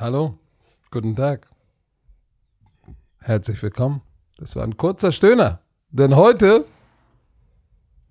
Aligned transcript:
Hallo, 0.00 0.38
guten 0.92 1.16
Tag. 1.16 1.48
Herzlich 3.18 3.60
willkommen. 3.60 4.00
Das 4.36 4.54
war 4.54 4.62
ein 4.62 4.76
kurzer 4.76 5.10
Stöhner, 5.10 5.60
denn 5.90 6.14
heute 6.14 6.66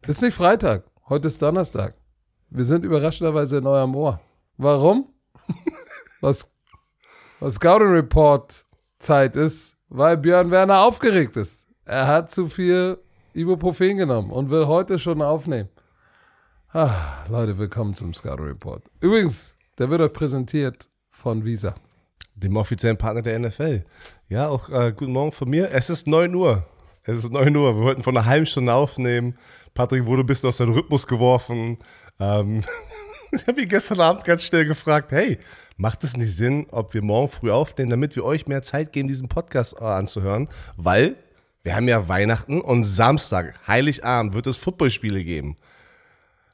ist 0.05 0.21
nicht 0.21 0.33
Freitag, 0.33 0.83
heute 1.07 1.29
ist 1.29 1.41
Donnerstag. 1.41 1.95
Wir 2.49 2.65
sind 2.65 2.83
überraschenderweise 2.83 3.59
in 3.59 3.67
eurem 3.67 3.95
Ohr. 3.95 4.19
Warum? 4.57 5.13
was, 6.19 6.53
was 7.39 7.53
Scouting 7.53 7.93
Report 7.93 8.65
Zeit 8.99 9.37
ist, 9.37 9.77
weil 9.87 10.17
Björn 10.17 10.51
Werner 10.51 10.81
aufgeregt 10.81 11.37
ist. 11.37 11.69
Er 11.85 12.05
hat 12.05 12.31
zu 12.31 12.47
viel 12.47 12.97
Ibuprofen 13.33 13.95
genommen 13.95 14.31
und 14.31 14.49
will 14.49 14.67
heute 14.67 14.99
schon 14.99 15.21
aufnehmen. 15.21 15.69
Ah, 16.73 17.23
Leute, 17.29 17.57
willkommen 17.57 17.95
zum 17.95 18.13
Scouting 18.13 18.47
Report. 18.47 18.83
Übrigens, 18.99 19.55
der 19.77 19.89
wird 19.89 20.01
euch 20.01 20.11
präsentiert 20.11 20.89
von 21.17 21.43
Visa. 21.43 21.75
Dem 22.35 22.55
offiziellen 22.55 22.97
Partner 22.97 23.23
der 23.23 23.39
NFL. 23.39 23.83
Ja, 24.29 24.47
auch 24.47 24.69
äh, 24.69 24.93
guten 24.95 25.11
Morgen 25.11 25.31
von 25.31 25.49
mir. 25.49 25.71
Es 25.71 25.89
ist 25.89 26.05
9 26.05 26.33
Uhr. 26.35 26.65
Es 27.03 27.17
ist 27.17 27.31
9 27.31 27.55
Uhr. 27.55 27.75
Wir 27.75 27.83
wollten 27.83 28.03
vor 28.03 28.13
einer 28.13 28.25
halben 28.25 28.45
Stunde 28.45 28.73
aufnehmen. 28.73 29.37
Patrick 29.73 30.05
wurde 30.05 30.21
ein 30.21 30.27
bisschen 30.27 30.49
aus 30.49 30.57
seinem 30.57 30.73
Rhythmus 30.73 31.07
geworfen. 31.07 31.79
Ähm, 32.19 32.63
ich 33.31 33.47
habe 33.47 33.61
ihn 33.61 33.67
gestern 33.67 33.99
Abend 33.99 34.25
ganz 34.25 34.43
schnell 34.43 34.65
gefragt, 34.65 35.11
hey, 35.11 35.39
macht 35.75 36.03
es 36.03 36.15
nicht 36.15 36.35
Sinn, 36.35 36.67
ob 36.71 36.93
wir 36.93 37.01
morgen 37.01 37.29
früh 37.29 37.51
aufnehmen, 37.51 37.89
damit 37.89 38.15
wir 38.15 38.23
euch 38.23 38.45
mehr 38.45 38.61
Zeit 38.61 38.91
geben, 38.91 39.07
diesen 39.07 39.27
Podcast 39.27 39.81
äh, 39.81 39.85
anzuhören? 39.85 40.47
Weil 40.75 41.15
wir 41.63 41.75
haben 41.75 41.87
ja 41.87 42.07
Weihnachten 42.07 42.61
und 42.61 42.83
Samstag, 42.83 43.59
Heiligabend, 43.67 44.35
wird 44.35 44.45
es 44.45 44.57
Footballspiele 44.57 45.23
geben. 45.23 45.57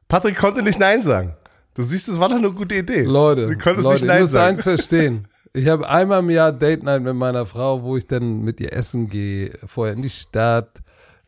Patrick 0.07 0.38
konnte 0.38 0.63
nicht 0.63 0.80
Nein 0.80 1.02
sagen. 1.02 1.35
Du 1.76 1.84
siehst, 1.84 2.07
das 2.07 2.20
war 2.20 2.29
doch 2.29 2.35
eine 2.35 2.52
gute 2.52 2.76
Idee. 2.76 3.04
Leute, 3.04 3.48
du 3.48 3.57
konntest 3.57 3.85
Leute 3.85 4.02
nicht 4.02 4.07
Nein 4.07 4.18
ich 4.18 4.21
muss 4.21 4.32
sagen. 4.32 4.55
eins 4.55 4.63
verstehen. 4.63 5.27
Ich 5.54 5.68
habe 5.68 5.88
einmal 5.88 6.20
im 6.20 6.29
Jahr 6.29 6.52
Date 6.52 6.84
Night 6.84 7.04
mit 7.04 7.16
meiner 7.16 7.46
Frau, 7.46 7.84
wo 7.84 7.96
ich 7.98 8.07
dann 8.07 8.41
mit 8.41 8.60
ihr 8.60 8.74
essen 8.74 9.07
gehe, 9.07 9.57
vorher 9.66 9.94
in 9.94 10.01
die 10.01 10.10
Stadt, 10.10 10.82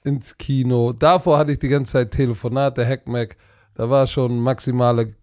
ins 0.04 0.38
Kino. 0.38 0.94
Davor 0.94 1.38
hatte 1.38 1.52
ich 1.52 1.60
die 1.60 1.68
ganze 1.68 1.94
Zeit 1.94 2.12
Telefonate, 2.12 2.86
Hackmack. 2.86 3.38
Da 3.76 3.90
war 3.90 4.08
schon 4.08 4.40
maximale 4.40 5.14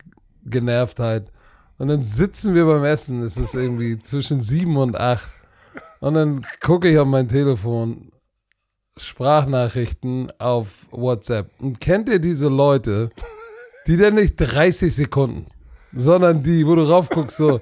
Genervtheit. 0.44 1.30
Und 1.78 1.88
dann 1.88 2.04
sitzen 2.04 2.54
wir 2.54 2.64
beim 2.64 2.84
Essen, 2.84 3.22
es 3.22 3.36
ist 3.36 3.54
irgendwie 3.54 3.98
zwischen 3.98 4.40
sieben 4.40 4.76
und 4.76 4.96
acht. 4.96 5.28
Und 6.00 6.14
dann 6.14 6.46
gucke 6.60 6.88
ich 6.88 6.98
auf 6.98 7.06
mein 7.06 7.28
Telefon, 7.28 8.12
Sprachnachrichten 8.96 10.32
auf 10.38 10.86
WhatsApp. 10.90 11.50
Und 11.58 11.80
kennt 11.80 12.08
ihr 12.08 12.18
diese 12.18 12.48
Leute, 12.48 13.10
die 13.86 13.96
dann 13.96 14.14
nicht 14.14 14.36
30 14.36 14.94
Sekunden, 14.94 15.46
sondern 15.92 16.42
die, 16.42 16.66
wo 16.66 16.74
du 16.74 16.82
raufguckst, 16.82 17.36
so 17.36 17.60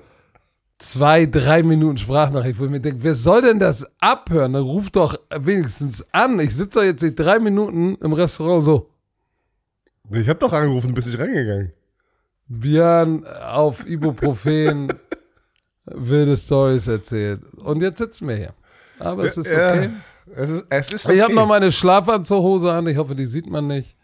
zwei, 0.78 1.26
drei 1.26 1.62
Minuten 1.62 1.98
Sprachnachricht, 1.98 2.58
wo 2.58 2.64
ich 2.64 2.70
mir 2.70 2.80
denke, 2.80 3.02
wer 3.02 3.14
soll 3.14 3.42
denn 3.42 3.58
das 3.58 3.86
abhören? 4.00 4.54
Dann 4.54 4.62
ruf 4.62 4.90
doch 4.90 5.18
wenigstens 5.30 6.04
an. 6.12 6.40
Ich 6.40 6.56
sitze 6.56 6.80
doch 6.80 6.84
jetzt 6.84 7.02
nicht 7.02 7.16
drei 7.16 7.38
Minuten 7.38 7.96
im 7.96 8.12
Restaurant 8.12 8.62
so. 8.62 8.90
Ich 10.10 10.28
habe 10.28 10.38
doch 10.38 10.52
angerufen, 10.52 10.92
bist 10.94 11.06
nicht 11.06 11.18
reingegangen. 11.18 11.72
Björn 12.48 13.24
auf 13.26 13.86
Ibuprofen 13.86 14.92
wilde 15.84 16.36
Stories 16.36 16.88
erzählt. 16.88 17.44
Und 17.56 17.80
jetzt 17.82 17.98
sitzen 17.98 18.26
wir 18.26 18.36
hier. 18.36 18.54
Aber 18.98 19.24
es 19.24 19.36
ist 19.36 19.52
Ja, 19.52 19.72
okay. 19.72 19.90
Es 20.34 20.50
ist, 20.50 20.66
es 20.68 20.92
ist 20.92 21.06
okay. 21.06 21.16
Ich 21.16 21.22
habe 21.22 21.34
noch 21.34 21.46
meine 21.46 21.70
Schlafanzughose 21.70 22.72
an. 22.72 22.86
Ich 22.86 22.96
hoffe, 22.96 23.14
die 23.14 23.26
sieht 23.26 23.48
man 23.48 23.66
nicht. 23.66 23.96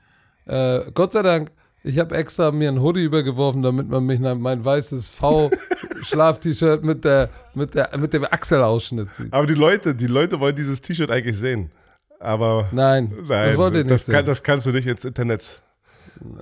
Äh, 0.44 0.91
Gott 0.92 1.12
sei 1.12 1.22
Dank, 1.22 1.50
ich 1.87 1.98
habe 1.98 2.15
extra 2.17 2.51
mir 2.53 2.69
ein 2.69 2.81
Hoodie 2.83 3.05
übergeworfen, 3.05 3.62
damit 3.62 3.89
man 3.89 4.05
mich 4.05 4.20
mein 4.20 4.65
weißes 4.65 5.09
V-Schlaf-T-Shirt 5.09 6.83
mit, 6.84 7.05
der, 7.05 7.31
mit, 7.55 7.75
der, 7.75 7.97
mit 7.97 8.12
dem 8.12 8.25
Achselausschnitt 8.25 9.15
sieht. 9.15 9.33
Aber 9.33 9.47
die 9.47 9.55
Leute, 9.55 9.94
die 9.94 10.06
Leute 10.06 10.38
wollen 10.41 10.56
dieses 10.56 10.81
T-Shirt 10.81 11.11
eigentlich 11.11 11.38
sehen. 11.38 11.71
Aber 12.19 12.69
Nein, 12.72 13.12
nein, 13.28 13.49
das 13.49 13.56
wollt 13.56 13.75
ihr 13.75 13.84
nicht 13.84 13.91
das, 13.91 14.06
kann, 14.06 14.25
das 14.25 14.43
kannst 14.43 14.66
du 14.66 14.71
nicht 14.72 14.87
ins 14.87 15.05
Internet 15.05 15.61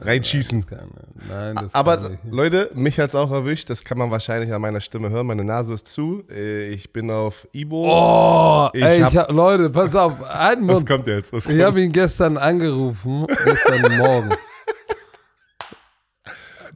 reinschießen. 0.01 0.61
Das 0.61 0.67
kann, 0.69 0.89
nein, 1.29 1.57
das 1.61 1.75
Aber 1.75 2.11
ich. 2.13 2.31
Leute, 2.33 2.71
mich 2.75 3.01
hat's 3.01 3.17
auch 3.17 3.33
erwischt. 3.33 3.71
Das 3.71 3.83
kann 3.83 3.99
man 3.99 4.09
wahrscheinlich 4.13 4.53
an 4.55 4.61
meiner 4.63 4.81
Stimme 4.81 5.11
hören. 5.11 5.27
Meine 5.27 5.43
Nase 5.45 5.75
ist 5.75 5.89
zu. 5.89 6.23
Äh, 6.31 6.69
Ich 6.69 6.93
bin 6.93 7.11
auf 7.11 7.49
Ibo. 7.53 7.87
Oh, 7.89 8.69
Ich 8.73 8.83
ey, 8.85 9.01
hab- 9.01 9.11
ich 9.13 9.17
hab, 9.19 9.31
Leute, 9.33 9.69
pass 9.71 9.97
auf, 9.97 10.23
einen 10.23 10.69
Was 10.69 10.77
Mund. 10.77 10.89
kommt 10.89 11.07
jetzt? 11.09 11.33
Was 11.33 11.47
Ich 11.47 11.51
kommt? 11.53 11.63
habe 11.65 11.81
ihn 11.83 11.91
gestern 11.91 12.37
angerufen, 12.37 13.27
gestern 13.45 13.99
Morgen. 13.99 14.31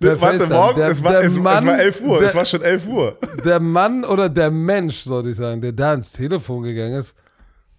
Per 0.01 0.21
Warte, 0.21 0.47
morgen, 0.47 0.79
Der- 0.79 0.89
es, 0.91 1.03
war, 1.05 1.13
der 1.13 1.23
es, 1.25 1.39
Mann- 1.39 1.59
es 1.59 1.67
war 1.67 1.79
11 1.81 2.01
Uhr. 2.03 2.19
der- 2.21 2.29
es 2.29 2.35
war 2.35 2.45
schon 2.45 2.63
11 2.63 2.87
Uhr. 2.89 3.17
der 3.45 3.61
Mann 3.61 4.05
oder 4.05 4.29
der 4.29 4.51
Mensch, 4.51 4.99
sollte 4.99 5.31
ich 5.31 5.37
sagen, 5.37 5.61
der 5.61 5.73
da 5.73 5.95
ins 5.95 6.13
Telefon 6.13 6.63
gegangen 6.63 6.95
ist, 6.99 7.15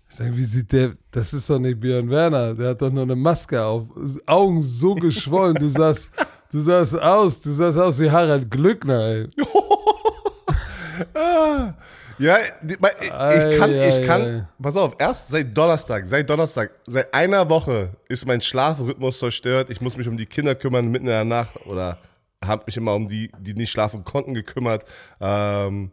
ich 0.09 0.15
sage, 0.15 0.35
wie 0.35 0.43
sieht 0.45 0.71
der, 0.71 0.93
das 1.11 1.33
ist 1.33 1.49
doch 1.49 1.59
nicht 1.59 1.79
Björn 1.79 2.09
Werner, 2.09 2.55
der 2.55 2.69
hat 2.71 2.81
doch 2.81 2.91
nur 2.91 3.03
eine 3.03 3.15
Maske 3.15 3.63
auf, 3.63 3.83
Augen 4.25 4.61
so 4.61 4.95
geschwollen, 4.95 5.55
du 5.55 5.67
sahst, 5.69 6.09
du 6.51 6.59
sahst 6.59 6.99
aus, 6.99 7.39
du 7.41 7.51
sahst 7.51 7.77
aus 7.77 7.99
wie 7.99 8.09
Harald 8.09 8.49
Glückner, 8.49 8.99
ey. 9.05 9.27
Ja, 12.19 12.37
ich, 12.37 13.57
kann, 13.57 13.73
ich 13.73 14.01
kann, 14.01 14.47
pass 14.61 14.75
auf, 14.75 14.95
erst 14.99 15.29
seit 15.29 15.57
Donnerstag, 15.57 16.05
seit 16.05 16.29
Donnerstag, 16.29 16.71
seit 16.85 17.13
einer 17.13 17.49
Woche 17.49 17.91
ist 18.09 18.27
mein 18.27 18.41
Schlafrhythmus 18.41 19.19
zerstört. 19.19 19.69
Ich 19.69 19.79
muss 19.79 19.95
mich 19.95 20.07
um 20.07 20.17
die 20.17 20.25
Kinder 20.25 20.53
kümmern 20.53 20.89
mitten 20.89 21.05
in 21.05 21.11
der 21.11 21.23
Nacht 21.23 21.65
oder 21.65 21.97
habe 22.43 22.63
mich 22.65 22.75
immer 22.77 22.93
um 22.93 23.07
die, 23.07 23.31
die 23.39 23.53
nicht 23.53 23.71
schlafen 23.71 24.03
konnten, 24.03 24.33
gekümmert. 24.33 24.83
Ähm, 25.21 25.91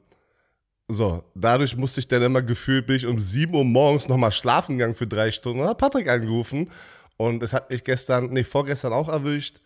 so, 0.88 1.24
dadurch 1.34 1.76
musste 1.76 2.00
ich 2.00 2.08
dann 2.08 2.22
immer 2.22 2.42
gefühlt, 2.42 2.86
bin 2.86 2.96
ich 2.96 3.06
um 3.06 3.18
7 3.18 3.54
Uhr 3.54 3.64
morgens 3.64 4.08
nochmal 4.08 4.32
schlafen 4.32 4.78
gegangen 4.78 4.94
für 4.94 5.06
drei 5.06 5.30
Stunden 5.30 5.60
und 5.60 5.68
hat 5.68 5.78
Patrick 5.78 6.08
angerufen. 6.10 6.70
Und 7.16 7.42
es 7.42 7.52
hat 7.52 7.70
mich 7.70 7.82
gestern, 7.82 8.30
nee, 8.30 8.44
vorgestern 8.44 8.92
auch 8.92 9.08
erwischt. 9.08 9.60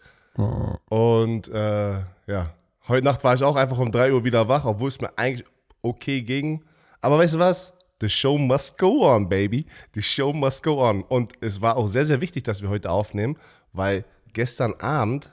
Und 0.88 1.48
äh, 1.48 1.92
ja, 2.26 2.54
heute 2.86 3.04
Nacht 3.04 3.24
war 3.24 3.34
ich 3.34 3.42
auch 3.42 3.56
einfach 3.56 3.78
um 3.78 3.90
3 3.90 4.12
Uhr 4.12 4.24
wieder 4.24 4.48
wach, 4.48 4.64
obwohl 4.64 4.88
es 4.88 5.00
mir 5.00 5.10
eigentlich 5.16 5.46
okay 5.82 6.22
ging. 6.22 6.64
Aber 7.00 7.18
weißt 7.18 7.34
du 7.34 7.38
was? 7.38 7.72
The 8.00 8.08
show 8.08 8.38
must 8.38 8.78
go 8.78 9.06
on, 9.06 9.28
baby. 9.28 9.66
The 9.94 10.02
show 10.02 10.32
must 10.32 10.62
go 10.62 10.82
on. 10.82 11.02
Und 11.02 11.34
es 11.40 11.60
war 11.60 11.76
auch 11.76 11.86
sehr, 11.86 12.04
sehr 12.04 12.20
wichtig, 12.20 12.44
dass 12.44 12.62
wir 12.62 12.70
heute 12.70 12.90
aufnehmen, 12.90 13.36
weil 13.72 14.04
gestern 14.32 14.74
Abend, 14.74 15.30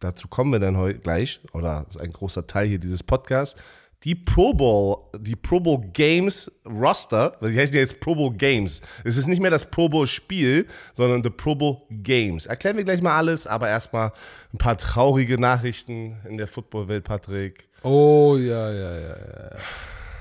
dazu 0.00 0.28
kommen 0.28 0.52
wir 0.52 0.60
dann 0.60 0.76
heute 0.76 1.00
gleich, 1.00 1.40
oder 1.52 1.86
ein 1.98 2.12
großer 2.12 2.46
Teil 2.46 2.66
hier 2.66 2.78
dieses 2.78 3.02
Podcasts, 3.02 3.60
die 4.04 4.14
Pro 4.14 4.54
Bowl, 4.54 4.96
die 5.18 5.34
Pro 5.34 5.58
Bowl 5.60 5.80
Games 5.92 6.50
Roster, 6.64 7.36
weil 7.40 7.52
die 7.52 7.58
heißen 7.58 7.74
ja 7.74 7.80
jetzt 7.80 7.98
Pro 8.00 8.14
Bowl 8.14 8.32
Games. 8.32 8.80
Es 9.04 9.16
ist 9.16 9.26
nicht 9.26 9.40
mehr 9.40 9.50
das 9.50 9.68
Pro 9.68 9.88
Bowl 9.88 10.06
Spiel, 10.06 10.66
sondern 10.92 11.22
the 11.22 11.30
Pro 11.30 11.54
Bowl 11.54 11.82
Games. 11.90 12.46
Erklären 12.46 12.76
wir 12.76 12.84
gleich 12.84 13.02
mal 13.02 13.16
alles, 13.16 13.46
aber 13.46 13.68
erstmal 13.68 14.12
ein 14.52 14.58
paar 14.58 14.78
traurige 14.78 15.38
Nachrichten 15.38 16.16
in 16.28 16.36
der 16.36 16.46
Footballwelt, 16.46 17.04
Patrick. 17.04 17.68
Oh, 17.82 18.36
ja, 18.38 18.72
ja, 18.72 18.98
ja, 18.98 19.16
ja. 19.16 19.50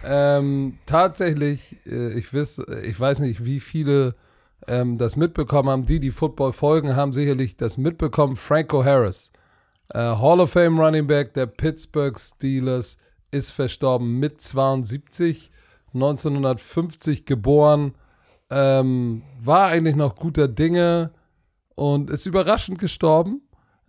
Ähm, 0.04 0.78
tatsächlich, 0.86 1.78
äh, 1.86 2.14
ich, 2.14 2.34
wiss, 2.34 2.62
ich 2.84 3.00
weiß 3.00 3.20
nicht, 3.20 3.46
wie 3.46 3.60
viele 3.60 4.16
ähm, 4.68 4.98
das 4.98 5.16
mitbekommen 5.16 5.70
haben. 5.70 5.86
Die, 5.86 6.00
die 6.00 6.12
Football 6.12 6.54
folgen, 6.54 6.96
haben 6.96 7.14
sicherlich 7.14 7.58
das 7.58 7.78
mitbekommen. 7.78 8.36
Franco 8.36 8.84
Harris, 8.84 9.32
äh, 9.94 10.00
Hall 10.00 10.40
of 10.40 10.52
Fame 10.52 10.80
Running 10.80 11.08
Back 11.08 11.34
der 11.34 11.46
Pittsburgh 11.46 12.20
Steelers, 12.20 12.98
ist 13.32 13.52
verstorben 13.52 14.20
mit 14.20 14.42
72, 14.42 15.52
1950 15.94 17.26
geboren, 17.26 17.94
ähm, 18.50 19.24
war 19.42 19.68
eigentlich 19.68 19.96
noch 19.96 20.16
guter 20.16 20.48
Dinge 20.48 21.12
und 21.76 22.10
ist 22.10 22.26
überraschend 22.26 22.80
gestorben. 22.80 23.42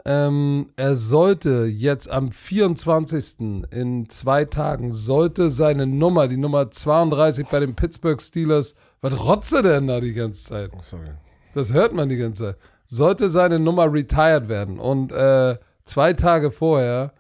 Ähm, 0.05 0.71
er 0.77 0.95
sollte 0.95 1.65
jetzt 1.65 2.11
am 2.11 2.31
24. 2.31 3.65
in 3.71 4.09
zwei 4.09 4.45
Tagen, 4.45 4.93
sollte 4.93 5.51
seine 5.51 5.87
Nummer, 5.87 6.29
die 6.29 6.37
Nummer 6.37 6.71
32 6.71 7.47
bei 7.49 7.61
den 7.61 7.75
Pittsburgh 7.75 8.21
Steelers, 8.21 8.75
was 9.01 9.19
rotzt 9.19 9.53
er 9.53 9.63
denn 9.63 9.87
da 9.87 10.01
die 10.01 10.13
ganze 10.13 10.45
Zeit? 10.45 10.71
Oh, 10.75 10.81
sorry. 10.83 11.11
Das 11.55 11.73
hört 11.73 11.95
man 11.95 12.09
die 12.09 12.17
ganze 12.17 12.45
Zeit. 12.45 12.57
Sollte 12.87 13.29
seine 13.29 13.59
Nummer 13.59 13.93
retired 13.93 14.49
werden. 14.49 14.79
Und 14.79 15.13
äh, 15.13 15.57
zwei 15.85 16.13
Tage 16.15 16.51
vorher 16.51 17.13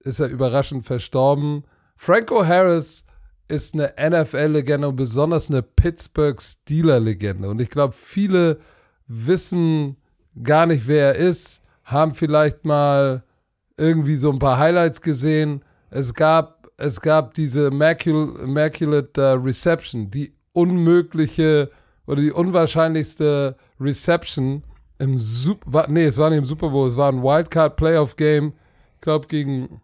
ist 0.00 0.20
er 0.20 0.28
überraschend 0.28 0.84
verstorben. 0.84 1.64
Franco 2.04 2.44
Harris 2.44 3.04
ist 3.46 3.74
eine 3.74 3.94
NFL-Legende 3.96 4.88
und 4.88 4.96
besonders 4.96 5.48
eine 5.48 5.62
Pittsburgh 5.62 6.42
Steeler-Legende. 6.42 7.48
Und 7.48 7.60
ich 7.60 7.70
glaube, 7.70 7.94
viele 7.96 8.58
wissen 9.06 9.96
gar 10.42 10.66
nicht, 10.66 10.88
wer 10.88 11.14
er 11.14 11.14
ist, 11.14 11.62
haben 11.84 12.16
vielleicht 12.16 12.64
mal 12.64 13.22
irgendwie 13.76 14.16
so 14.16 14.32
ein 14.32 14.40
paar 14.40 14.58
Highlights 14.58 15.00
gesehen. 15.00 15.64
Es 15.90 16.12
gab, 16.12 16.68
es 16.76 17.00
gab 17.00 17.34
diese 17.34 17.68
Immacul 17.68 18.34
Immaculate 18.42 19.22
äh, 19.22 19.34
Reception, 19.34 20.10
die 20.10 20.34
unmögliche 20.54 21.70
oder 22.08 22.20
die 22.20 22.32
unwahrscheinlichste 22.32 23.54
Reception 23.78 24.64
im 24.98 25.18
Super, 25.18 25.86
nee, 25.88 26.06
es 26.06 26.18
war 26.18 26.30
nicht 26.30 26.38
im 26.38 26.46
Super 26.46 26.70
Bowl, 26.70 26.88
es 26.88 26.96
war 26.96 27.12
ein 27.12 27.22
Wildcard 27.22 27.76
Playoff 27.76 28.16
Game, 28.16 28.54
ich 28.96 29.02
glaube 29.02 29.28
gegen 29.28 29.80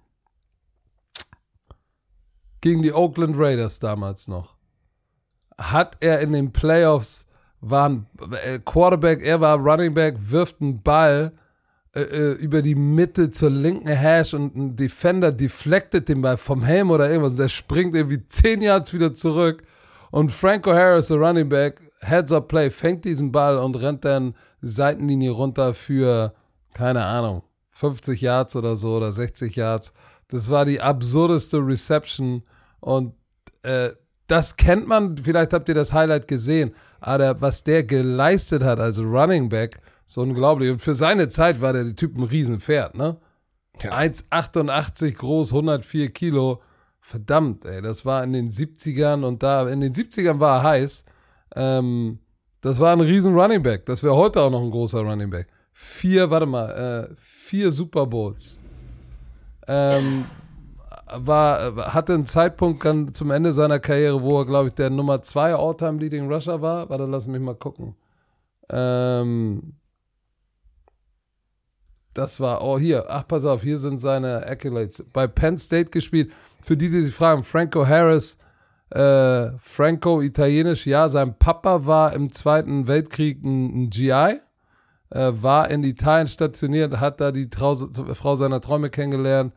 gegen 2.61 2.83
die 2.83 2.93
Oakland 2.93 3.37
Raiders 3.39 3.79
damals 3.79 4.29
noch, 4.29 4.55
hat 5.57 5.97
er 6.01 6.21
in 6.21 6.33
den 6.33 6.53
Playoffs, 6.53 7.27
war 7.61 7.89
ein 7.89 8.07
äh, 8.45 8.59
Quarterback, 8.59 9.23
er 9.23 9.41
war 9.41 9.59
Running 9.59 9.95
Back, 9.95 10.17
wirft 10.19 10.61
einen 10.61 10.83
Ball 10.83 11.33
äh, 11.95 12.03
äh, 12.03 12.33
über 12.35 12.63
die 12.63 12.75
Mitte 12.75 13.31
zur 13.31 13.51
linken 13.51 13.89
Hash 13.89 14.35
und 14.35 14.55
ein 14.55 14.77
Defender 14.77 15.33
deflected 15.33 16.09
den 16.09 16.23
Ball 16.23 16.37
vom 16.37 16.63
Helm 16.63 16.91
oder 16.91 17.09
irgendwas. 17.09 17.33
Und 17.33 17.41
der 17.41 17.49
springt 17.49 17.95
irgendwie 17.95 18.27
10 18.29 18.63
Yards 18.63 18.93
wieder 18.93 19.15
zurück. 19.15 19.65
Und 20.11 20.31
Franco 20.31 20.73
Harris, 20.73 21.09
der 21.09 21.17
Running 21.17 21.49
Back, 21.49 21.81
Heads-up 22.01 22.49
Play, 22.49 22.71
fängt 22.71 23.05
diesen 23.05 23.33
Ball 23.33 23.59
und 23.59 23.75
rennt 23.75 24.05
dann 24.05 24.35
Seitenlinie 24.61 25.31
runter 25.31 25.75
für, 25.75 26.35
keine 26.73 27.05
Ahnung, 27.05 27.43
50 27.71 28.21
Yards 28.21 28.55
oder 28.55 28.77
so 28.77 28.97
oder 28.97 29.11
60 29.11 29.57
Yards. 29.57 29.93
Das 30.29 30.51
war 30.51 30.65
die 30.65 30.81
absurdeste 30.81 31.59
Reception 31.59 32.43
und 32.81 33.15
äh, 33.63 33.91
das 34.27 34.57
kennt 34.57 34.87
man, 34.87 35.17
vielleicht 35.17 35.53
habt 35.55 35.69
ihr 35.69 35.75
das 35.75 35.93
Highlight 35.93 36.29
gesehen, 36.29 36.75
aber 37.01 37.41
was 37.41 37.65
der 37.65 37.83
geleistet 37.83 38.63
hat 38.63 38.79
als 38.79 39.01
Running 39.01 39.49
Back, 39.49 39.81
so 40.05 40.21
unglaublich. 40.21 40.71
Und 40.71 40.81
für 40.81 40.95
seine 40.95 41.29
Zeit 41.29 41.61
war 41.61 41.73
der 41.73 41.97
Typ 41.97 42.17
ein 42.17 42.25
Riesenpferd, 42.25 42.97
ne? 42.97 43.17
Ja. 43.83 43.93
1,88 43.93 45.15
groß, 45.17 45.53
104 45.53 46.11
Kilo. 46.11 46.61
Verdammt, 47.01 47.65
ey, 47.65 47.81
das 47.81 48.05
war 48.05 48.23
in 48.25 48.33
den 48.33 48.51
70ern 48.51 49.25
und 49.25 49.43
da, 49.43 49.69
in 49.69 49.81
den 49.81 49.95
70ern 49.95 50.41
war 50.41 50.59
er 50.59 50.63
heiß. 50.65 51.05
Ähm, 51.55 52.19
das 52.61 52.81
war 52.81 52.93
ein 52.93 53.01
riesen 53.01 53.35
Running 53.35 53.63
Back. 53.63 53.87
Das 53.87 54.03
wäre 54.03 54.17
heute 54.17 54.43
auch 54.43 54.51
noch 54.51 54.63
ein 54.63 54.71
großer 54.71 55.01
Running 55.01 55.31
Back. 55.31 55.47
Vier, 55.73 56.29
warte 56.29 56.47
mal, 56.47 57.09
äh, 57.11 57.15
vier 57.19 57.71
Super 57.71 58.07
Bowls. 58.07 58.59
Ähm, 59.69 60.25
war, 61.15 61.93
hatte 61.95 62.15
einen 62.15 62.27
Zeitpunkt 62.27 62.85
dann 62.85 63.15
zum 63.15 63.31
Ende 63.31 63.53
seiner 63.53 63.79
Karriere, 63.79 64.23
wo 64.23 64.41
er, 64.41 64.47
glaube 64.47 64.69
ich, 64.69 64.75
der 64.75 64.91
Nummer 64.91 65.23
zwei 65.23 65.55
All-Time 65.55 65.99
Leading 65.99 66.31
Rusher 66.31 66.61
war. 66.61 66.89
Warte, 66.91 67.05
lass 67.05 67.27
mich 67.27 67.41
mal 67.41 67.55
gucken. 67.55 67.95
Ähm, 68.71 69.75
das 72.15 72.41
war, 72.41 72.63
oh 72.63 72.79
hier, 72.79 73.07
ach 73.09 73.27
pass 73.29 73.45
auf, 73.45 73.63
hier 73.63 73.79
sind 73.79 73.99
seine 73.99 74.47
Accolades. 74.47 75.05
Bei 75.13 75.27
Penn 75.27 75.59
State 75.59 75.91
gespielt. 75.91 76.33
Für 76.63 76.77
die, 76.77 76.91
die 76.91 77.03
sich 77.03 77.15
fragen, 77.15 77.43
Franco 77.43 77.87
Harris, 77.87 78.39
äh, 78.91 79.51
Franco 79.59 80.21
italienisch, 80.21 80.87
ja, 80.87 81.09
sein 81.09 81.39
Papa 81.39 81.87
war 81.87 82.13
im 82.13 82.33
Zweiten 82.33 82.89
Weltkrieg 82.89 83.43
ein, 83.45 83.85
ein 83.85 83.91
GI, 83.91 84.41
äh, 85.11 85.33
war 85.33 85.71
in 85.71 85.85
Italien 85.85 86.29
stationiert, 86.29 87.01
hat 87.01 87.21
da 87.21 87.33
die 87.33 87.51
Trau 87.51 87.75
Frau 87.75 88.35
seiner 88.37 88.61
Träume 88.61 88.91
kennengelernt, 88.91 89.55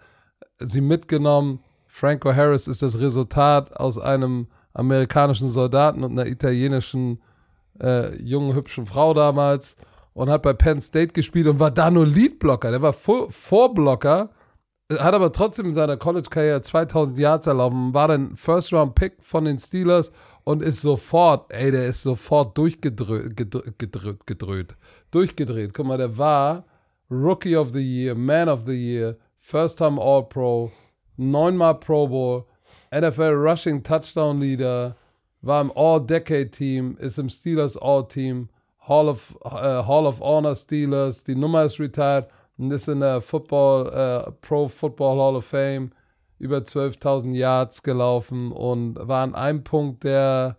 sie 0.60 0.82
mitgenommen. 0.82 1.60
Franco 1.88 2.34
Harris 2.34 2.68
ist 2.68 2.82
das 2.82 3.00
Resultat 3.00 3.76
aus 3.76 3.98
einem 3.98 4.48
amerikanischen 4.74 5.50
Soldaten 5.50 6.04
und 6.04 6.12
einer 6.12 6.28
italienischen 6.28 7.22
äh, 7.82 8.16
jungen, 8.22 8.56
hübschen 8.56 8.86
Frau 8.86 9.14
damals 9.14 9.76
und 10.14 10.30
hat 10.30 10.44
bei 10.44 10.54
Penn 10.54 10.82
State 10.82 11.14
gespielt 11.14 11.48
und 11.48 11.60
war 11.60 11.72
da 11.72 11.92
nur 11.92 12.06
Leadblocker. 12.06 12.72
Der 12.72 12.82
war 12.82 12.94
Vorblocker, 12.94 14.30
hat 14.90 15.14
aber 15.14 15.32
trotzdem 15.32 15.68
in 15.68 15.76
seiner 15.76 15.98
College-Karriere 15.98 16.62
2000 16.62 17.18
Yards 17.18 17.48
erlauben, 17.48 17.94
war 17.94 18.08
dann 18.08 18.36
First-Round-Pick 18.36 19.18
von 19.22 19.46
den 19.46 19.60
Steelers 19.60 20.12
und 20.44 20.62
ist 20.62 20.82
sofort, 20.82 21.52
ey, 21.52 21.72
der 21.72 21.88
ist 21.88 22.04
sofort 22.04 22.58
durchgedröht, 22.58 23.38
gedröht, 23.38 24.26
gedröht, 24.26 24.76
durchgedreht. 25.12 25.74
Guck 25.74 25.86
mal, 25.86 25.98
der 25.98 26.18
war 26.18 26.66
Rookie 27.10 27.56
of 27.56 27.74
the 27.74 27.82
Year, 27.82 28.16
Man 28.16 28.50
of 28.50 28.66
the 28.66 28.74
Year, 28.74 29.18
First-Time 29.38 30.00
All-Pro, 30.00 30.72
neunmal 31.18 31.80
Pro 31.80 32.08
Bowl, 32.08 32.48
NFL 32.92 33.34
Rushing 33.34 33.84
Touchdown 33.84 34.40
Leader, 34.40 34.96
war 35.42 35.62
im 35.62 35.72
All-Decade-Team, 35.76 36.98
ist 37.00 37.20
im 37.20 37.30
Steelers 37.30 37.78
All-Team, 37.78 38.50
Hall 38.88 39.10
of, 39.10 39.36
uh, 39.44 39.86
Hall 39.86 40.06
of 40.06 40.22
Honor 40.22 40.56
Steelers, 40.56 41.24
die 41.24 41.36
Nummer 41.36 41.64
ist 41.64 41.80
retired 41.80 42.28
und 42.58 42.72
ist 42.72 42.88
in 42.88 43.02
der 43.02 43.22
Football, 43.22 43.88
uh, 43.88 44.32
Pro 44.42 44.68
Football 44.68 45.18
Hall 45.20 45.36
of 45.36 45.46
Fame 45.46 45.92
über 46.40 46.58
12.000 46.58 47.36
Yards 47.36 47.84
gelaufen 47.84 48.52
und 48.52 48.98
war 49.00 49.24
an 49.24 49.36
einem 49.36 49.64
Punkt 49.64 50.04
der 50.04 50.58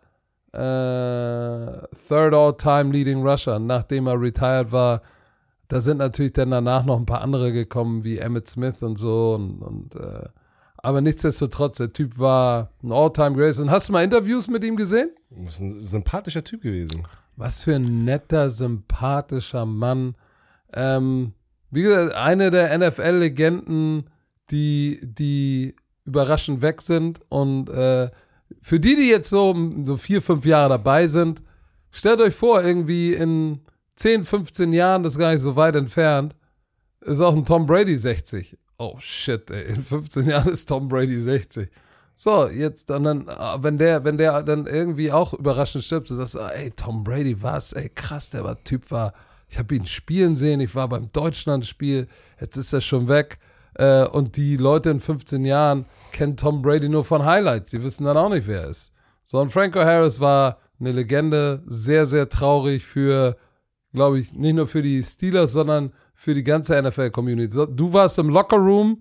uh, 0.54 1.87
Third 2.08 2.34
All-Time 2.34 2.93
Leading 2.93 3.22
Rusher, 3.26 3.58
nachdem 3.58 4.06
er 4.06 4.20
retired 4.20 4.72
war. 4.72 5.02
Da 5.69 5.81
sind 5.81 5.99
natürlich 5.99 6.34
dann 6.34 6.50
danach 6.50 6.84
noch 6.84 6.99
ein 6.99 7.06
paar 7.06 7.22
andere 7.22 7.52
gekommen, 7.52 8.04
wie 8.04 8.19
Emmett 8.19 8.49
Smith 8.49 8.82
und 8.82 8.99
so 8.99 9.34
und, 9.34 9.62
und 9.62 9.96
aber 10.82 11.00
nichtsdestotrotz, 11.00 11.78
der 11.78 11.93
Typ 11.93 12.19
war 12.19 12.72
ein 12.82 12.90
All-Time 12.90 13.37
Great. 13.37 13.56
Und 13.58 13.70
hast 13.70 13.88
du 13.88 13.93
mal 13.93 14.02
Interviews 14.02 14.49
mit 14.49 14.64
ihm 14.64 14.76
gesehen? 14.76 15.10
Das 15.31 15.54
ist 15.54 15.60
ein 15.60 15.84
sympathischer 15.84 16.43
Typ 16.43 16.62
gewesen. 16.62 17.06
Was 17.37 17.62
für 17.62 17.76
ein 17.76 18.05
netter, 18.05 18.50
sympathischer 18.50 19.64
Mann. 19.64 20.16
Ähm, 20.72 21.34
wie 21.70 21.82
gesagt, 21.82 22.14
eine 22.14 22.50
der 22.50 22.76
NFL-Legenden, 22.76 24.10
die, 24.50 24.98
die 25.02 25.76
überraschend 26.05 26.62
weg 26.62 26.82
sind. 26.82 27.20
Und 27.28 27.69
äh, 27.70 28.10
für 28.60 28.81
die, 28.81 28.96
die 28.96 29.08
jetzt 29.08 29.31
so, 29.31 29.54
so 29.84 29.96
vier, 29.96 30.20
fünf 30.22 30.44
Jahre 30.44 30.70
dabei 30.70 31.06
sind, 31.06 31.43
stellt 31.90 32.20
euch 32.20 32.34
vor, 32.34 32.62
irgendwie 32.62 33.14
in 33.14 33.60
10, 33.96 34.25
15 34.25 34.72
Jahren, 34.72 35.02
das 35.02 35.14
ist 35.14 35.19
gar 35.19 35.32
nicht 35.32 35.43
so 35.43 35.56
weit 35.56 35.76
entfernt, 35.76 36.34
ist 37.00 37.20
auch 37.20 37.34
ein 37.34 37.44
Tom 37.44 37.66
Brady 37.66 37.96
60 37.96 38.56
oh 38.82 38.96
shit, 38.99 39.50
ey, 39.50 39.75
in 39.75 39.82
15 39.82 40.28
Jahren 40.28 40.52
ist 40.52 40.66
Tom 40.66 40.88
Brady 40.88 41.20
60. 41.20 41.69
So, 42.14 42.49
jetzt 42.49 42.90
und 42.90 43.04
dann, 43.04 43.28
ah, 43.28 43.62
wenn 43.62 43.78
der, 43.78 44.04
wenn 44.04 44.19
der 44.19 44.43
dann 44.43 44.66
irgendwie 44.66 45.12
auch 45.12 45.32
überraschend 45.32 45.84
stirbt, 45.84 46.08
so 46.08 46.16
sagst 46.16 46.34
du, 46.34 46.40
ey, 46.40 46.70
Tom 46.72 47.05
Brady, 47.05 47.40
was, 47.43 47.72
ey, 47.72 47.88
krass, 47.88 48.31
der 48.31 48.44
war, 48.44 48.62
Typ 48.64 48.90
war, 48.90 49.12
ich 49.48 49.58
habe 49.58 49.75
ihn 49.75 49.87
spielen 49.87 50.37
sehen, 50.37 50.60
ich 50.60 50.75
war 50.75 50.88
beim 50.88 51.10
Deutschlandspiel, 51.12 52.08
jetzt 52.40 52.56
ist 52.56 52.72
er 52.72 52.81
schon 52.81 53.08
weg. 53.08 53.38
Äh, 53.74 54.06
und 54.06 54.36
die 54.36 54.56
Leute 54.56 54.90
in 54.90 55.00
15 55.00 55.44
Jahren 55.44 55.86
kennen 56.12 56.36
Tom 56.36 56.62
Brady 56.62 56.88
nur 56.88 57.04
von 57.04 57.24
Highlights, 57.24 57.70
die 57.70 57.82
wissen 57.82 58.04
dann 58.04 58.16
auch 58.16 58.28
nicht, 58.28 58.46
wer 58.46 58.62
er 58.62 58.69
ist. 58.69 58.92
So, 59.24 59.38
und 59.38 59.50
Franco 59.50 59.80
Harris 59.80 60.20
war 60.20 60.58
eine 60.78 60.92
Legende, 60.92 61.62
sehr, 61.66 62.06
sehr 62.06 62.28
traurig 62.28 62.84
für, 62.84 63.36
glaube 63.92 64.19
ich, 64.19 64.32
nicht 64.34 64.54
nur 64.54 64.66
für 64.66 64.82
die 64.82 65.02
Steelers, 65.02 65.52
sondern 65.52 65.92
für 66.14 66.34
die 66.34 66.44
ganze 66.44 66.80
NFL-Community. 66.80 67.67
Du 67.74 67.93
warst 67.93 68.19
im 68.19 68.29
Lockerroom. 68.29 69.00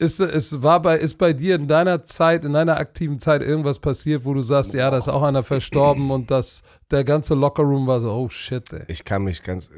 Ist, 0.00 0.20
ist, 0.20 0.62
war 0.62 0.80
bei, 0.80 0.96
ist 0.96 1.14
bei 1.14 1.32
dir 1.32 1.56
in 1.56 1.66
deiner 1.66 2.04
Zeit, 2.04 2.44
in 2.44 2.52
deiner 2.52 2.76
aktiven 2.76 3.18
Zeit 3.18 3.42
irgendwas 3.42 3.80
passiert, 3.80 4.24
wo 4.24 4.32
du 4.32 4.40
sagst, 4.42 4.72
ja, 4.72 4.88
da 4.92 4.98
ist 4.98 5.08
auch 5.08 5.24
einer 5.24 5.42
verstorben 5.42 6.12
und 6.12 6.30
das, 6.30 6.62
der 6.92 7.02
ganze 7.02 7.34
Lockerroom 7.34 7.88
war 7.88 8.00
so, 8.00 8.12
oh 8.12 8.28
shit, 8.28 8.72
ey. 8.72 8.84
Ich 8.86 9.04
kann 9.04 9.24
mich 9.24 9.42
ganz, 9.42 9.68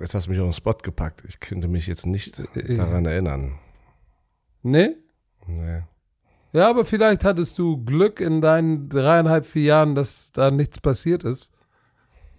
jetzt 0.00 0.14
hast 0.14 0.26
du 0.26 0.30
mich 0.30 0.40
auf 0.40 0.48
den 0.48 0.52
Spot 0.52 0.74
gepackt. 0.74 1.24
Ich 1.26 1.40
könnte 1.40 1.68
mich 1.68 1.86
jetzt 1.86 2.06
nicht 2.06 2.38
daran 2.54 3.06
erinnern. 3.06 3.58
Nee? 4.62 4.96
Nee. 5.46 5.82
Ja, 6.52 6.70
aber 6.70 6.84
vielleicht 6.84 7.24
hattest 7.24 7.58
du 7.58 7.84
Glück 7.84 8.20
in 8.20 8.40
deinen 8.40 8.88
dreieinhalb, 8.88 9.46
vier 9.46 9.62
Jahren, 9.62 9.94
dass 9.94 10.32
da 10.32 10.50
nichts 10.50 10.80
passiert 10.80 11.24
ist. 11.24 11.52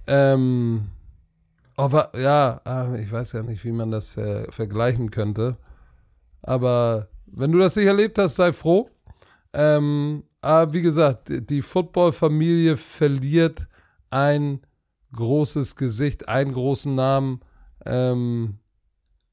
Ähm, 0.07 0.89
aber 1.75 2.11
ja, 2.19 2.61
ah, 2.65 2.95
ich 2.95 3.11
weiß 3.11 3.33
ja 3.33 3.43
nicht, 3.43 3.63
wie 3.63 3.71
man 3.71 3.91
das 3.91 4.17
äh, 4.17 4.51
vergleichen 4.51 5.11
könnte. 5.11 5.57
Aber 6.41 7.09
wenn 7.25 7.51
du 7.51 7.59
das 7.59 7.75
nicht 7.75 7.85
erlebt 7.85 8.17
hast, 8.17 8.35
sei 8.35 8.51
froh. 8.51 8.89
Ähm, 9.53 10.23
aber 10.41 10.73
wie 10.73 10.81
gesagt, 10.81 11.29
die 11.29 11.61
Football-Familie 11.61 12.77
verliert 12.77 13.67
ein 14.09 14.61
großes 15.13 15.75
Gesicht, 15.75 16.27
einen 16.27 16.53
großen 16.53 16.93
Namen. 16.93 17.41
Ähm, 17.85 18.59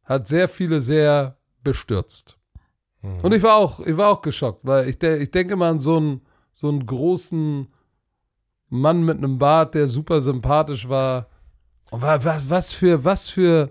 hat 0.05 0.29
sehr 0.29 0.49
viele 0.49 0.81
sehr 0.81 1.37
bestürzt. 1.63 2.37
Mhm. 3.03 3.21
Und 3.21 3.33
ich 3.33 3.43
war 3.43 3.57
auch, 3.57 3.81
ich 3.81 3.97
war 3.97 4.11
auch 4.11 4.23
geschockt, 4.23 4.61
weil 4.63 4.89
ich, 4.89 5.03
ich 5.03 5.31
denke 5.31 5.55
immer 5.55 5.67
an 5.67 5.81
so 5.81 5.97
einen, 5.97 6.21
so 6.53 6.69
einen 6.69 6.87
großen 6.87 7.69
Mann 8.69 9.05
mit 9.05 9.19
einem 9.19 9.39
Bart, 9.39 9.75
der 9.75 9.89
super 9.89 10.21
sympathisch 10.21 10.89
war 10.89 11.29
was, 11.91 12.51
was 12.51 12.73
für, 12.73 13.05
was 13.05 13.29
für, 13.29 13.71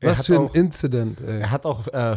was 0.00 0.26
für 0.26 0.34
ein 0.34 0.46
auch, 0.46 0.54
Incident, 0.54 1.20
ey. 1.20 1.40
Er 1.40 1.50
hat 1.50 1.64
auch 1.64 1.86
äh, 1.88 2.16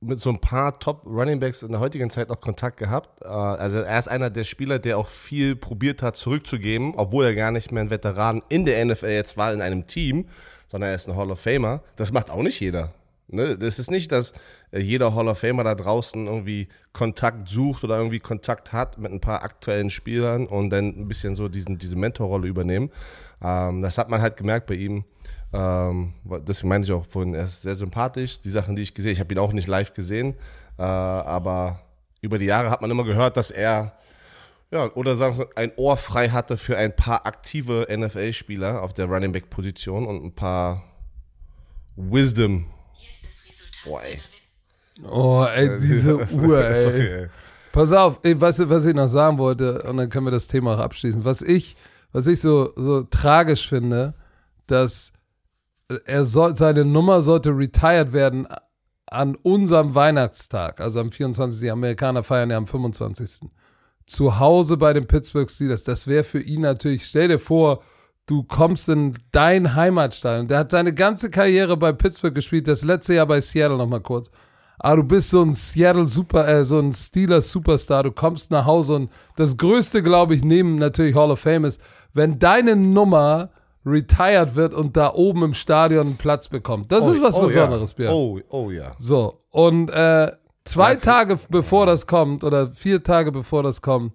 mit 0.00 0.20
so 0.20 0.30
ein 0.30 0.40
paar 0.40 0.78
Top 0.78 1.06
Running 1.06 1.40
Backs 1.40 1.62
in 1.62 1.70
der 1.70 1.80
heutigen 1.80 2.10
Zeit 2.10 2.30
auch 2.30 2.40
Kontakt 2.40 2.76
gehabt. 2.76 3.22
Äh, 3.22 3.26
also 3.26 3.78
er 3.78 3.98
ist 3.98 4.08
einer 4.08 4.30
der 4.30 4.44
Spieler, 4.44 4.78
der 4.78 4.98
auch 4.98 5.08
viel 5.08 5.56
probiert 5.56 6.02
hat 6.02 6.16
zurückzugeben, 6.16 6.94
obwohl 6.96 7.24
er 7.24 7.34
gar 7.34 7.50
nicht 7.50 7.72
mehr 7.72 7.82
ein 7.82 7.90
Veteran 7.90 8.42
in 8.48 8.64
der 8.64 8.84
NFL 8.84 9.06
jetzt 9.06 9.36
war 9.36 9.52
in 9.52 9.62
einem 9.62 9.86
Team, 9.86 10.26
sondern 10.66 10.90
er 10.90 10.96
ist 10.96 11.08
ein 11.08 11.16
Hall 11.16 11.30
of 11.30 11.40
Famer. 11.40 11.82
Das 11.96 12.12
macht 12.12 12.30
auch 12.30 12.42
nicht 12.42 12.60
jeder. 12.60 12.92
Ne? 13.28 13.58
Das 13.58 13.78
ist 13.78 13.90
nicht, 13.90 14.12
dass 14.12 14.32
äh, 14.70 14.80
jeder 14.80 15.14
Hall 15.14 15.28
of 15.28 15.38
Famer 15.38 15.64
da 15.64 15.74
draußen 15.74 16.26
irgendwie 16.26 16.68
Kontakt 16.92 17.48
sucht 17.48 17.84
oder 17.84 17.96
irgendwie 17.96 18.20
Kontakt 18.20 18.72
hat 18.72 18.98
mit 18.98 19.12
ein 19.12 19.20
paar 19.20 19.42
aktuellen 19.42 19.90
Spielern 19.90 20.46
und 20.46 20.70
dann 20.70 20.86
ein 20.88 21.08
bisschen 21.08 21.34
so 21.34 21.48
diesen, 21.48 21.78
diese 21.78 21.96
Mentorrolle 21.96 22.46
übernehmen. 22.46 22.90
Ähm, 23.42 23.82
das 23.82 23.98
hat 23.98 24.08
man 24.10 24.20
halt 24.20 24.36
gemerkt 24.36 24.66
bei 24.66 24.74
ihm. 24.74 25.04
Ähm, 25.52 26.14
deswegen 26.24 26.68
meine 26.68 26.84
ich 26.84 26.92
auch 26.92 27.06
vorhin, 27.06 27.34
er 27.34 27.44
ist 27.44 27.62
sehr 27.62 27.74
sympathisch. 27.74 28.40
Die 28.40 28.50
Sachen, 28.50 28.76
die 28.76 28.82
ich 28.82 28.94
gesehen 28.94 29.12
ich 29.12 29.20
habe 29.20 29.32
ihn 29.32 29.38
auch 29.38 29.52
nicht 29.52 29.68
live 29.68 29.92
gesehen, 29.92 30.34
äh, 30.78 30.82
aber 30.82 31.80
über 32.20 32.38
die 32.38 32.46
Jahre 32.46 32.70
hat 32.70 32.80
man 32.80 32.90
immer 32.90 33.04
gehört, 33.04 33.36
dass 33.36 33.50
er 33.50 33.92
ja, 34.70 34.90
oder 34.94 35.16
sagen 35.16 35.38
wir, 35.38 35.48
ein 35.54 35.72
Ohr 35.76 35.96
frei 35.96 36.30
hatte 36.30 36.56
für 36.56 36.76
ein 36.76 36.94
paar 36.94 37.26
aktive 37.26 37.86
NFL-Spieler 37.90 38.82
auf 38.82 38.92
der 38.92 39.06
Running 39.06 39.32
Back-Position 39.32 40.06
und 40.06 40.24
ein 40.24 40.34
paar 40.34 40.84
Wisdom. 41.96 42.66
Boah, 43.84 44.02
ey. 44.02 44.20
Oh, 45.08 45.46
ey, 45.48 45.78
diese 45.78 46.16
Uhr, 46.32 46.64
ey. 46.64 46.82
Sorry, 46.82 47.08
ey. 47.08 47.28
Pass 47.72 47.92
auf, 47.92 48.20
ey, 48.22 48.34
du, 48.34 48.40
was 48.40 48.86
ich 48.86 48.94
noch 48.94 49.08
sagen 49.08 49.38
wollte, 49.38 49.82
und 49.82 49.98
dann 49.98 50.08
können 50.08 50.26
wir 50.26 50.30
das 50.30 50.48
Thema 50.48 50.74
auch 50.74 50.80
abschließen. 50.80 51.24
Was 51.24 51.42
ich, 51.42 51.76
was 52.12 52.26
ich 52.26 52.40
so, 52.40 52.72
so 52.76 53.02
tragisch 53.02 53.68
finde, 53.68 54.14
dass 54.66 55.12
er 56.04 56.24
soll, 56.24 56.56
seine 56.56 56.84
Nummer 56.84 57.22
sollte 57.22 57.50
retired 57.50 58.12
werden 58.12 58.48
an 59.06 59.36
unserem 59.36 59.94
Weihnachtstag, 59.94 60.80
also 60.80 61.00
am 61.00 61.12
24. 61.12 61.60
Die 61.60 61.70
Amerikaner 61.70 62.22
feiern 62.24 62.50
ja 62.50 62.56
am 62.56 62.66
25. 62.66 63.48
Zu 64.06 64.38
Hause 64.38 64.76
bei 64.76 64.92
den 64.92 65.06
Pittsburgh 65.06 65.50
Steelers. 65.50 65.82
Das 65.82 66.06
wäre 66.06 66.24
für 66.24 66.40
ihn 66.40 66.62
natürlich, 66.62 67.06
stell 67.06 67.28
dir 67.28 67.38
vor, 67.38 67.82
du 68.26 68.44
kommst 68.44 68.88
in 68.88 69.12
dein 69.32 69.74
Heimatstadion. 69.74 70.48
Der 70.48 70.58
hat 70.58 70.70
seine 70.70 70.94
ganze 70.94 71.30
Karriere 71.30 71.76
bei 71.76 71.92
Pittsburgh 71.92 72.34
gespielt, 72.34 72.68
das 72.68 72.84
letzte 72.84 73.14
Jahr 73.14 73.26
bei 73.26 73.40
Seattle 73.40 73.76
nochmal 73.78 74.00
kurz. 74.00 74.30
Aber 74.78 74.96
du 74.96 75.04
bist 75.04 75.30
so 75.30 75.42
ein 75.42 75.54
Seattle 75.54 76.06
Super, 76.06 76.46
äh, 76.46 76.64
so 76.64 76.78
ein 76.78 76.92
Steelers 76.92 77.50
Superstar. 77.50 78.02
Du 78.02 78.12
kommst 78.12 78.50
nach 78.50 78.66
Hause 78.66 78.94
und 78.94 79.10
das 79.36 79.56
Größte, 79.56 80.02
glaube 80.02 80.34
ich, 80.34 80.44
neben 80.44 80.76
natürlich 80.76 81.14
Hall 81.14 81.30
of 81.30 81.40
Fame 81.40 81.64
ist, 81.64 81.80
wenn 82.12 82.38
deine 82.38 82.76
Nummer 82.76 83.50
retired 83.86 84.56
wird 84.56 84.74
und 84.74 84.96
da 84.96 85.14
oben 85.14 85.44
im 85.44 85.54
Stadion 85.54 86.06
einen 86.08 86.16
Platz 86.16 86.48
bekommt. 86.48 86.90
Das 86.92 87.06
oh, 87.06 87.12
ist 87.12 87.22
was 87.22 87.36
oh, 87.36 87.42
Besonderes, 87.42 87.94
ja. 87.98 88.10
Oh, 88.10 88.40
oh 88.48 88.70
ja. 88.70 88.92
So, 88.98 89.40
und 89.50 89.90
äh, 89.90 90.32
zwei 90.66 90.92
Platz 90.92 91.02
Tage 91.04 91.38
bevor 91.48 91.86
das 91.86 92.06
kommt 92.06 92.44
oder 92.44 92.68
vier 92.72 93.02
Tage 93.02 93.32
bevor 93.32 93.62
das 93.62 93.82
kommt, 93.82 94.12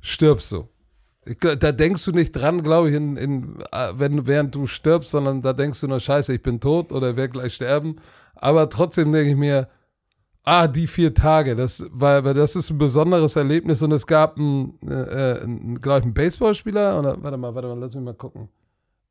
stirbst 0.00 0.52
du. 0.52 0.68
Ich, 1.24 1.38
da 1.38 1.72
denkst 1.72 2.04
du 2.04 2.12
nicht 2.12 2.32
dran, 2.32 2.62
glaube 2.62 2.88
ich, 2.88 2.94
in, 2.94 3.16
in, 3.16 3.60
äh, 3.70 3.92
wenn, 3.94 4.26
während 4.26 4.54
du 4.54 4.66
stirbst, 4.66 5.10
sondern 5.10 5.42
da 5.42 5.52
denkst 5.52 5.80
du 5.80 5.88
nur, 5.88 6.00
scheiße, 6.00 6.34
ich 6.34 6.42
bin 6.42 6.60
tot 6.60 6.92
oder 6.92 7.16
werde 7.16 7.32
gleich 7.32 7.54
sterben. 7.54 7.96
Aber 8.34 8.68
trotzdem 8.70 9.12
denke 9.12 9.30
ich 9.30 9.36
mir, 9.36 9.68
ah, 10.44 10.66
die 10.66 10.86
vier 10.86 11.14
Tage, 11.14 11.56
das, 11.56 11.84
weil, 11.90 12.24
weil 12.24 12.34
das 12.34 12.56
ist 12.56 12.70
ein 12.70 12.78
besonderes 12.78 13.36
Erlebnis 13.36 13.82
und 13.82 13.92
es 13.92 14.06
gab 14.06 14.38
einen, 14.38 14.78
äh, 14.88 15.42
äh 15.42 15.46
glaube 15.80 15.98
ich, 15.98 16.04
einen 16.04 16.14
Baseballspieler, 16.14 16.98
oder, 16.98 17.22
warte 17.22 17.36
mal, 17.36 17.54
warte 17.54 17.68
mal, 17.68 17.78
lass 17.78 17.94
mich 17.94 18.04
mal 18.04 18.14
gucken 18.14 18.48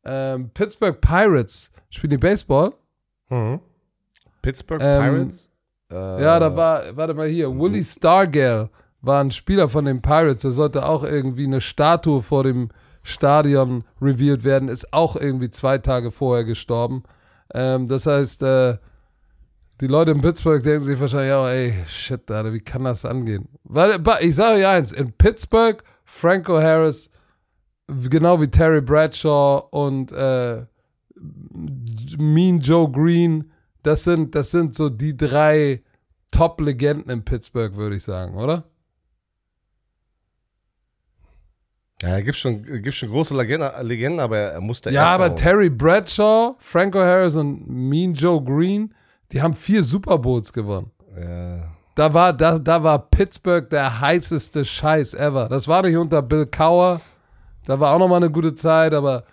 ähm, 0.04 0.50
Pittsburgh 0.54 1.00
Pirates. 1.00 1.72
Spielen 1.90 2.12
die 2.12 2.18
Baseball? 2.18 2.74
Mhm. 3.30 3.60
Pittsburgh 4.42 4.82
ähm, 4.82 5.02
Pirates? 5.02 5.49
Äh, 5.92 6.24
ja, 6.24 6.40
da 6.40 6.56
war, 6.56 6.96
warte 6.96 7.14
mal 7.14 7.28
hier, 7.28 7.50
Willie 7.58 7.84
Stargell 7.84 8.70
war 9.02 9.24
ein 9.24 9.32
Spieler 9.32 9.70
von 9.70 9.86
den 9.86 10.02
Pirates. 10.02 10.42
Der 10.42 10.52
sollte 10.52 10.86
auch 10.86 11.04
irgendwie 11.04 11.46
eine 11.46 11.62
Statue 11.62 12.22
vor 12.22 12.44
dem 12.44 12.70
Stadion 13.04 13.84
revealed 14.02 14.44
werden. 14.44 14.70
Ist 14.70 14.94
auch 14.94 15.16
irgendwie 15.16 15.50
zwei 15.50 15.78
Tage 15.78 16.12
vorher 16.12 16.44
gestorben. 16.44 17.04
Ähm, 17.54 17.88
das 17.88 18.06
heißt, 18.06 18.44
äh, 18.44 18.78
die 19.82 19.88
Leute 19.88 20.12
in 20.12 20.22
Pittsburgh 20.22 20.62
denken 20.62 20.84
sich 20.84 21.00
wahrscheinlich 21.00 21.34
auch, 21.34 21.48
ey, 21.48 21.74
shit, 21.88 22.30
Alter, 22.30 22.54
wie 22.54 22.60
kann 22.60 22.84
das 22.84 23.06
angehen? 23.06 23.48
Weil, 23.64 24.02
ich 24.20 24.36
sage 24.36 24.60
euch 24.60 24.68
eins, 24.68 24.92
in 24.92 25.14
Pittsburgh, 25.14 25.82
Franco 26.04 26.60
Harris 26.60 27.10
genau 28.10 28.40
wie 28.42 28.48
Terry 28.48 28.82
Bradshaw 28.82 29.68
und 29.72 30.12
äh, 30.12 30.66
Mean 32.18 32.60
Joe 32.60 32.90
Green, 32.90 33.52
das 33.84 34.04
sind, 34.04 34.36
das 34.36 34.52
sind 34.52 34.76
so 34.76 34.90
die 34.90 35.16
drei 35.16 35.82
Top-Legenden 36.32 37.10
in 37.10 37.24
Pittsburgh, 37.24 37.76
würde 37.76 37.96
ich 37.96 38.04
sagen, 38.04 38.36
oder? 38.36 38.64
Ja, 42.02 42.10
er 42.10 42.22
gibt 42.22 42.38
schon, 42.38 42.64
gibt 42.64 42.94
schon 42.94 43.10
große 43.10 43.36
Legenden, 43.36 44.20
aber 44.20 44.38
er 44.38 44.62
musste 44.62 44.90
Ja, 44.90 45.08
aber 45.08 45.36
Terry 45.36 45.70
Bradshaw, 45.70 46.56
Franco 46.60 47.00
Harris 47.00 47.36
und 47.36 47.68
Mean 47.68 48.14
Joe 48.14 48.42
Green, 48.42 48.94
die 49.32 49.42
haben 49.42 49.54
vier 49.54 49.84
Super 49.84 50.18
Bowls 50.18 50.54
gewonnen. 50.54 50.92
Ja. 51.20 51.76
Da 51.96 52.14
war, 52.14 52.32
da, 52.32 52.58
da 52.58 52.82
war 52.82 53.10
Pittsburgh 53.10 53.70
der 53.70 54.00
heißeste 54.00 54.64
Scheiß 54.64 55.14
ever. 55.14 55.50
Das 55.50 55.68
war 55.68 55.82
nicht 55.82 55.98
unter 55.98 56.22
Bill 56.22 56.46
Cower 56.46 57.02
da 57.70 57.80
war 57.80 57.94
auch 57.94 58.00
nochmal 58.00 58.18
eine 58.18 58.32
gute 58.32 58.56
Zeit, 58.56 58.96
aber 58.96 59.26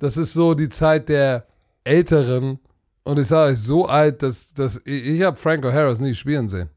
das 0.00 0.16
ist 0.16 0.32
so 0.32 0.54
die 0.54 0.68
Zeit 0.68 1.08
der 1.08 1.46
Älteren. 1.84 2.58
Und 3.04 3.18
ich 3.18 3.26
sage 3.26 3.52
euch, 3.52 3.58
so 3.58 3.86
alt, 3.86 4.22
dass, 4.22 4.52
dass 4.54 4.78
ich, 4.84 5.06
ich 5.06 5.22
habe 5.22 5.36
Franco 5.36 5.70
Harris 5.70 6.00
nie 6.00 6.14
spielen 6.14 6.48
sehen. 6.48 6.70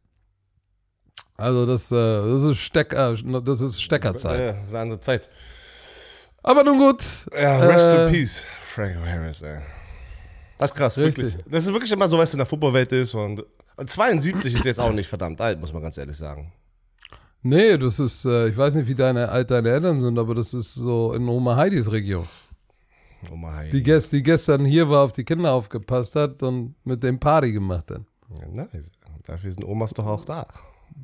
Also 1.37 1.65
das, 1.65 1.91
äh, 1.91 1.95
das 1.95 2.43
ist 2.43 2.57
Stecker, 2.57 3.15
das 3.41 3.61
ist 3.61 3.81
Steckerzeit. 3.81 4.39
Ja, 4.39 4.51
das 4.53 4.63
ist 4.63 4.69
eine 4.69 4.79
andere 4.79 4.99
Zeit. 4.99 5.29
Aber 6.43 6.63
nun 6.63 6.77
gut. 6.77 7.03
Ja, 7.33 7.59
rest 7.59 7.93
äh, 7.93 8.05
in 8.05 8.11
peace, 8.11 8.45
Franco 8.73 8.99
Harris, 8.99 9.41
ey. 9.41 9.59
Das 10.57 10.71
ist 10.71 10.75
krass, 10.75 10.97
richtig. 10.97 11.23
wirklich. 11.25 11.43
Das 11.51 11.65
ist 11.65 11.73
wirklich 11.73 11.91
immer 11.91 12.07
so, 12.07 12.17
was 12.17 12.33
in 12.33 12.39
der 12.39 12.45
Fußballwelt 12.45 12.91
ist. 12.91 13.13
Und 13.13 13.45
72 13.85 14.55
ist 14.55 14.65
jetzt 14.65 14.79
auch 14.79 14.91
nicht 14.91 15.07
verdammt 15.07 15.39
alt, 15.39 15.59
muss 15.59 15.71
man 15.71 15.83
ganz 15.83 15.97
ehrlich 15.97 16.17
sagen. 16.17 16.51
Nee, 17.43 17.77
das 17.77 17.99
ist, 17.99 18.25
äh, 18.25 18.47
ich 18.49 18.57
weiß 18.57 18.75
nicht, 18.75 18.87
wie 18.87 18.95
deine, 18.95 19.29
alt 19.29 19.51
deine 19.51 19.69
Eltern 19.69 20.01
sind, 20.01 20.17
aber 20.17 20.33
das 20.35 20.53
ist 20.53 20.73
so 20.73 21.13
in 21.13 21.27
Oma 21.29 21.55
Heidis 21.55 21.91
Region. 21.91 22.27
Oma 23.31 23.55
Heidi. 23.55 23.71
Die, 23.71 23.83
gest, 23.83 24.11
die 24.11 24.23
gestern 24.23 24.65
hier 24.65 24.89
war, 24.89 25.03
auf 25.03 25.13
die 25.13 25.23
Kinder 25.23 25.53
aufgepasst 25.53 26.15
hat 26.15 26.41
und 26.43 26.75
mit 26.83 27.03
dem 27.03 27.19
Party 27.19 27.51
gemacht 27.51 27.91
hat. 27.91 28.01
Ja, 28.39 28.47
nice. 28.65 28.91
Dafür 29.25 29.51
sind 29.51 29.63
Omas 29.65 29.93
doch 29.93 30.05
auch 30.05 30.25
da. 30.25 30.47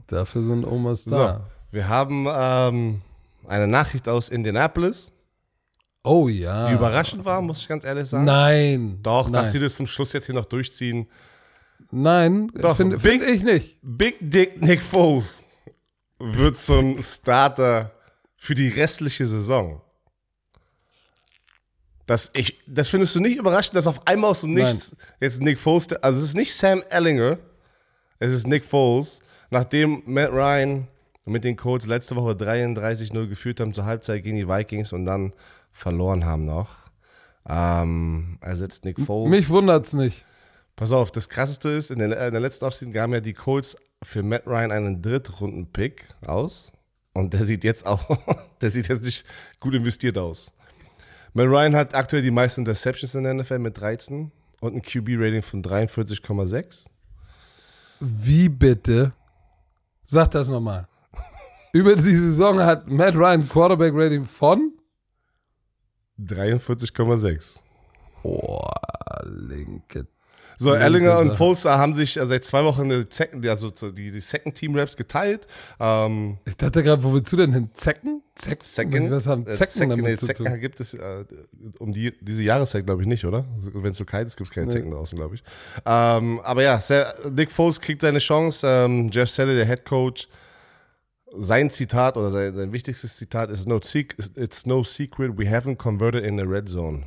Dafür 0.08 0.44
sind 0.44 0.65
Omas 0.65 1.06
da. 1.06 1.34
So, 1.38 1.44
wir 1.72 1.88
haben 1.89 2.27
ähm, 2.30 3.01
eine 3.48 3.68
Nachricht 3.68 4.08
aus 4.08 4.30
Indianapolis. 4.30 5.12
Oh 6.03 6.27
ja. 6.27 6.68
Die 6.68 6.74
überraschend 6.74 7.24
war, 7.24 7.42
muss 7.42 7.60
ich 7.60 7.68
ganz 7.68 7.84
ehrlich 7.86 8.08
sagen. 8.08 8.25
Nein. 8.25 9.00
Doch, 9.01 9.25
nein. 9.25 9.34
dass 9.34 9.51
sie 9.51 9.60
das 9.60 9.75
zum 9.75 9.88
Schluss 9.88 10.13
jetzt 10.13 10.25
hier 10.25 10.36
noch 10.36 10.46
durchziehen. 10.46 11.08
Nein, 11.92 12.51
finde 12.75 13.00
find 13.00 13.24
ich 13.24 13.44
nicht. 13.44 13.77
Big 13.82 14.18
Dick 14.20 14.62
Nick 14.62 14.82
Foles 14.82 15.44
wird 16.20 16.58
zum 16.58 17.01
Starter 17.01 17.92
für 18.36 18.56
die 18.56 18.68
restliche 18.68 19.25
Saison. 19.25 19.82
Das, 22.05 22.31
ich, 22.36 22.60
das 22.67 22.89
findest 22.89 23.15
du 23.15 23.22
nicht 23.22 23.38
überraschend, 23.38 23.75
dass 23.75 23.88
auf 23.88 24.05
einmal 24.07 24.31
aus 24.31 24.41
dem 24.41 24.53
Nichts 24.53 24.91
Nein. 24.91 25.07
jetzt 25.22 25.41
Nick 25.41 25.57
Foles, 25.57 25.91
also 25.93 26.19
es 26.19 26.25
ist 26.25 26.36
nicht 26.36 26.53
Sam 26.53 26.83
Ellinger, 26.89 27.38
es 28.19 28.31
ist 28.33 28.45
Nick 28.45 28.65
Foles, 28.65 29.22
nachdem 29.50 30.03
Matt 30.05 30.31
Ryan 30.31 30.88
mit 31.25 31.45
den 31.45 31.55
Colts 31.55 31.86
letzte 31.86 32.15
Woche 32.15 32.31
33-0 32.31 33.27
geführt 33.27 33.60
haben 33.60 33.74
zur 33.74 33.86
Halbzeit 33.86 34.24
gegen 34.24 34.36
die 34.36 34.48
Vikings 34.48 34.91
und 34.91 35.05
dann 35.05 35.33
verloren 35.72 36.25
haben 36.25 36.45
noch. 36.45 36.69
Ähm, 37.48 38.38
ersetzt 38.41 38.83
Nick 38.83 39.00
Foles. 39.00 39.29
Mich 39.29 39.50
wundert's 39.50 39.93
nicht. 39.93 40.25
Pass 40.75 40.91
auf, 40.91 41.12
das 41.12 41.29
krasseste 41.29 41.69
ist, 41.69 41.91
in 41.91 42.00
der, 42.00 42.27
in 42.27 42.31
der 42.31 42.41
letzten 42.41 42.65
Offseason 42.65 42.93
gaben 42.93 43.13
ja 43.13 43.22
die 43.22 43.33
Colts 43.33 43.77
für 44.01 44.24
Matt 44.24 44.45
Ryan 44.48 44.72
einen 44.72 45.01
Drittrunden-Pick 45.01 46.05
aus. 46.25 46.72
Und 47.13 47.33
der 47.33 47.45
sieht 47.45 47.63
jetzt 47.63 47.86
auch, 47.86 48.17
der 48.62 48.72
sieht 48.72 48.88
jetzt 48.88 49.03
nicht 49.03 49.25
gut 49.60 49.75
investiert 49.75 50.17
aus. 50.17 50.51
Matt 51.34 51.48
Ryan 51.48 51.75
hat 51.75 51.96
aktuell 51.96 52.22
die 52.22 52.32
meisten 52.32 52.62
Interceptions 52.62 53.16
in 53.16 53.24
der 53.24 53.34
NFL 53.34 53.60
mit 53.60 53.80
13 53.80 54.32
und 54.62 54.75
ein 54.75 54.82
QB-Rating 54.82 55.42
von 55.42 55.63
43,6. 55.63 56.86
Wie 58.00 58.50
bitte? 58.50 59.13
Sag 60.04 60.32
das 60.32 60.48
nochmal. 60.50 60.88
Über 61.72 61.96
die 61.96 62.02
Saison 62.16 62.60
hat 62.60 62.88
Matt 62.88 63.16
Ryan 63.16 63.42
ein 63.42 63.50
Quarterback-Rating 63.50 64.25
von 64.25 64.74
43,6. 66.20 67.62
Boah, 68.22 68.74
linke 69.25 70.08
so, 70.63 70.74
Erlinger 70.74 71.20
und 71.20 71.36
Foster 71.36 71.77
haben 71.77 71.93
sich 71.93 72.17
äh, 72.17 72.25
seit 72.25 72.46
zwei 72.46 72.63
Wochen 72.63 72.84
eine 72.84 73.08
Zecken, 73.08 73.48
also 73.48 73.70
die, 73.70 74.12
die 74.12 74.20
Second-Team-Raps 74.20 74.98
geteilt. 74.98 75.48
Ähm, 75.79 76.38
ich 76.46 76.58
dachte 76.58 76.84
gerade, 76.84 77.03
wo 77.03 77.13
willst 77.13 77.32
du 77.32 77.38
denn 77.38 77.53
hin? 77.53 77.70
Zecken? 77.74 78.22
Zeck, 78.36 78.63
Zecken? 78.63 79.12
Was 79.12 79.27
haben 79.27 79.46
Zecken, 79.46 79.58
Zecken 79.58 79.89
damit 79.89 80.05
nee, 80.05 80.15
zu 80.15 80.25
Zecken 80.25 80.46
tun? 80.46 80.60
gibt 80.60 80.79
es 80.79 80.96
äh, 80.96 81.25
um 81.77 81.93
die, 81.93 82.13
diese 82.20 82.43
Jahreszeit, 82.43 82.86
glaube 82.86 83.03
ich, 83.03 83.08
nicht, 83.08 83.25
oder? 83.25 83.46
Wenn 83.62 83.91
es 83.91 83.98
so 83.98 84.05
kalt 84.05 84.27
ist, 84.27 84.38
gibt 84.38 84.50
es 84.50 84.55
keine 84.55 84.67
nee. 84.67 84.74
Zecken 84.74 84.91
draußen, 84.91 85.15
glaube 85.15 85.36
ich. 85.36 85.43
Ähm, 85.86 86.39
aber 86.43 86.63
ja, 86.63 86.82
Nick 87.32 87.51
Foles 87.51 87.79
kriegt 87.79 88.01
seine 88.01 88.20
Chance. 88.20 88.65
Ähm, 88.67 89.10
Jeff 89.12 89.29
Sally, 89.29 89.55
der 89.55 89.65
Head 89.65 89.86
Coach, 89.86 90.27
sein 91.38 91.70
Zitat 91.70 92.17
oder 92.17 92.32
sein, 92.32 92.55
sein 92.55 92.74
wichtigstes 92.74 93.17
Zitat 93.17 93.50
ist: 93.50 93.67
no, 93.67 93.79
It's 94.36 94.65
no 94.65 94.84
secret 94.84 95.38
we 95.38 95.46
haven't 95.46 95.77
converted 95.77 96.25
in 96.25 96.38
the 96.38 96.43
red 96.43 96.67
zone. 96.67 97.05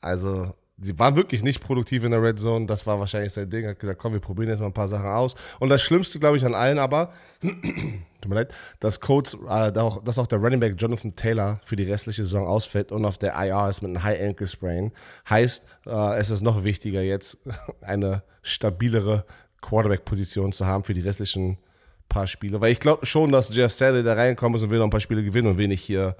Also 0.00 0.54
sie 0.78 0.98
war 0.98 1.16
wirklich 1.16 1.42
nicht 1.42 1.60
produktiv 1.60 2.04
in 2.04 2.10
der 2.10 2.22
Red 2.22 2.38
Zone. 2.38 2.66
Das 2.66 2.86
war 2.86 2.98
wahrscheinlich 2.98 3.32
sein 3.32 3.48
Ding. 3.48 3.66
Hat 3.66 3.78
gesagt, 3.78 3.98
komm, 4.00 4.12
wir 4.12 4.20
probieren 4.20 4.50
jetzt 4.50 4.60
mal 4.60 4.66
ein 4.66 4.72
paar 4.72 4.88
Sachen 4.88 5.08
aus. 5.08 5.34
Und 5.60 5.68
das 5.68 5.82
Schlimmste, 5.82 6.18
glaube 6.18 6.36
ich, 6.36 6.44
an 6.44 6.54
allen 6.54 6.78
aber, 6.78 7.12
tut 7.40 8.28
mir 8.28 8.34
leid, 8.34 8.54
dass 8.80 9.00
Codes, 9.00 9.36
äh, 9.48 9.72
dass 9.72 10.18
auch 10.18 10.26
der 10.26 10.38
Running 10.38 10.60
Back 10.60 10.74
Jonathan 10.78 11.14
Taylor 11.14 11.60
für 11.64 11.76
die 11.76 11.84
restliche 11.84 12.24
Saison 12.24 12.46
ausfällt 12.46 12.92
und 12.92 13.04
auf 13.04 13.18
der 13.18 13.34
IR 13.34 13.68
ist 13.68 13.82
mit 13.82 13.90
einem 13.90 14.02
High 14.02 14.20
Ankle 14.20 14.46
Sprain. 14.46 14.92
Heißt, 15.28 15.64
äh, 15.86 16.18
es 16.18 16.30
ist 16.30 16.42
noch 16.42 16.64
wichtiger, 16.64 17.02
jetzt 17.02 17.38
eine 17.80 18.22
stabilere 18.42 19.24
Quarterback-Position 19.62 20.52
zu 20.52 20.66
haben 20.66 20.84
für 20.84 20.92
die 20.92 21.00
restlichen 21.00 21.58
paar 22.08 22.26
Spiele. 22.26 22.60
Weil 22.60 22.72
ich 22.72 22.80
glaube 22.80 23.06
schon, 23.06 23.32
dass 23.32 23.54
Jeff 23.54 23.72
Saturday 23.72 24.02
da 24.02 24.14
reinkommen 24.14 24.56
ist 24.56 24.62
und 24.62 24.70
will 24.70 24.78
noch 24.78 24.86
ein 24.86 24.90
paar 24.90 25.00
Spiele 25.00 25.24
gewinnen 25.24 25.48
und 25.48 25.58
wenig 25.58 25.80
hier. 25.82 26.16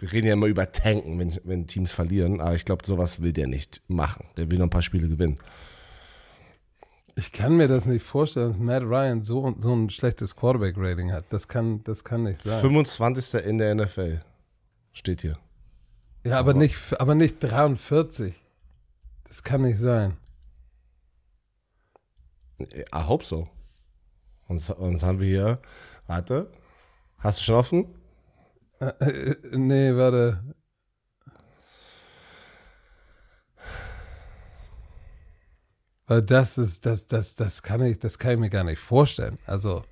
Wir 0.00 0.10
reden 0.12 0.26
ja 0.26 0.32
immer 0.32 0.46
über 0.46 0.72
Tanken, 0.72 1.18
wenn, 1.18 1.38
wenn 1.44 1.66
Teams 1.66 1.92
verlieren, 1.92 2.40
aber 2.40 2.54
ich 2.54 2.64
glaube, 2.64 2.86
sowas 2.86 3.20
will 3.20 3.34
der 3.34 3.46
nicht 3.46 3.82
machen. 3.86 4.24
Der 4.38 4.50
will 4.50 4.58
noch 4.58 4.66
ein 4.66 4.70
paar 4.70 4.80
Spiele 4.80 5.08
gewinnen. 5.08 5.38
Ich 7.16 7.32
kann 7.32 7.56
mir 7.56 7.68
das 7.68 7.84
nicht 7.84 8.02
vorstellen, 8.02 8.48
dass 8.48 8.58
Matt 8.58 8.82
Ryan 8.82 9.22
so, 9.22 9.54
so 9.58 9.74
ein 9.74 9.90
schlechtes 9.90 10.36
Quarterback-Rating 10.36 11.12
hat. 11.12 11.26
Das 11.28 11.48
kann, 11.48 11.84
das 11.84 12.02
kann 12.02 12.22
nicht 12.22 12.42
sein. 12.42 12.62
25. 12.62 13.44
in 13.44 13.58
der 13.58 13.74
NFL. 13.74 14.20
Steht 14.92 15.20
hier. 15.20 15.36
Ja, 16.24 16.38
aber, 16.38 16.54
nicht, 16.54 16.98
aber 16.98 17.14
nicht 17.14 17.36
43. 17.40 18.42
Das 19.24 19.42
kann 19.42 19.62
nicht 19.62 19.78
sein. 19.78 20.16
I 22.58 23.06
hope 23.06 23.24
so. 23.24 23.48
Und 24.48 24.58
sonst 24.58 25.02
haben 25.02 25.20
wir 25.20 25.28
hier. 25.28 25.58
Warte. 26.06 26.50
Hast 27.18 27.40
du 27.40 27.44
schon 27.44 27.54
offen? 27.56 27.99
Äh, 28.80 28.86
äh, 28.86 29.36
nee, 29.56 29.94
warte. 29.94 30.42
Weil 36.06 36.22
das 36.22 36.58
ist, 36.58 36.86
das, 36.86 37.06
das, 37.06 37.36
das 37.36 37.62
kann 37.62 37.82
ich, 37.82 37.98
das 37.98 38.18
kann 38.18 38.32
ich 38.32 38.38
mir 38.40 38.50
gar 38.50 38.64
nicht 38.64 38.80
vorstellen. 38.80 39.38
Also, 39.46 39.84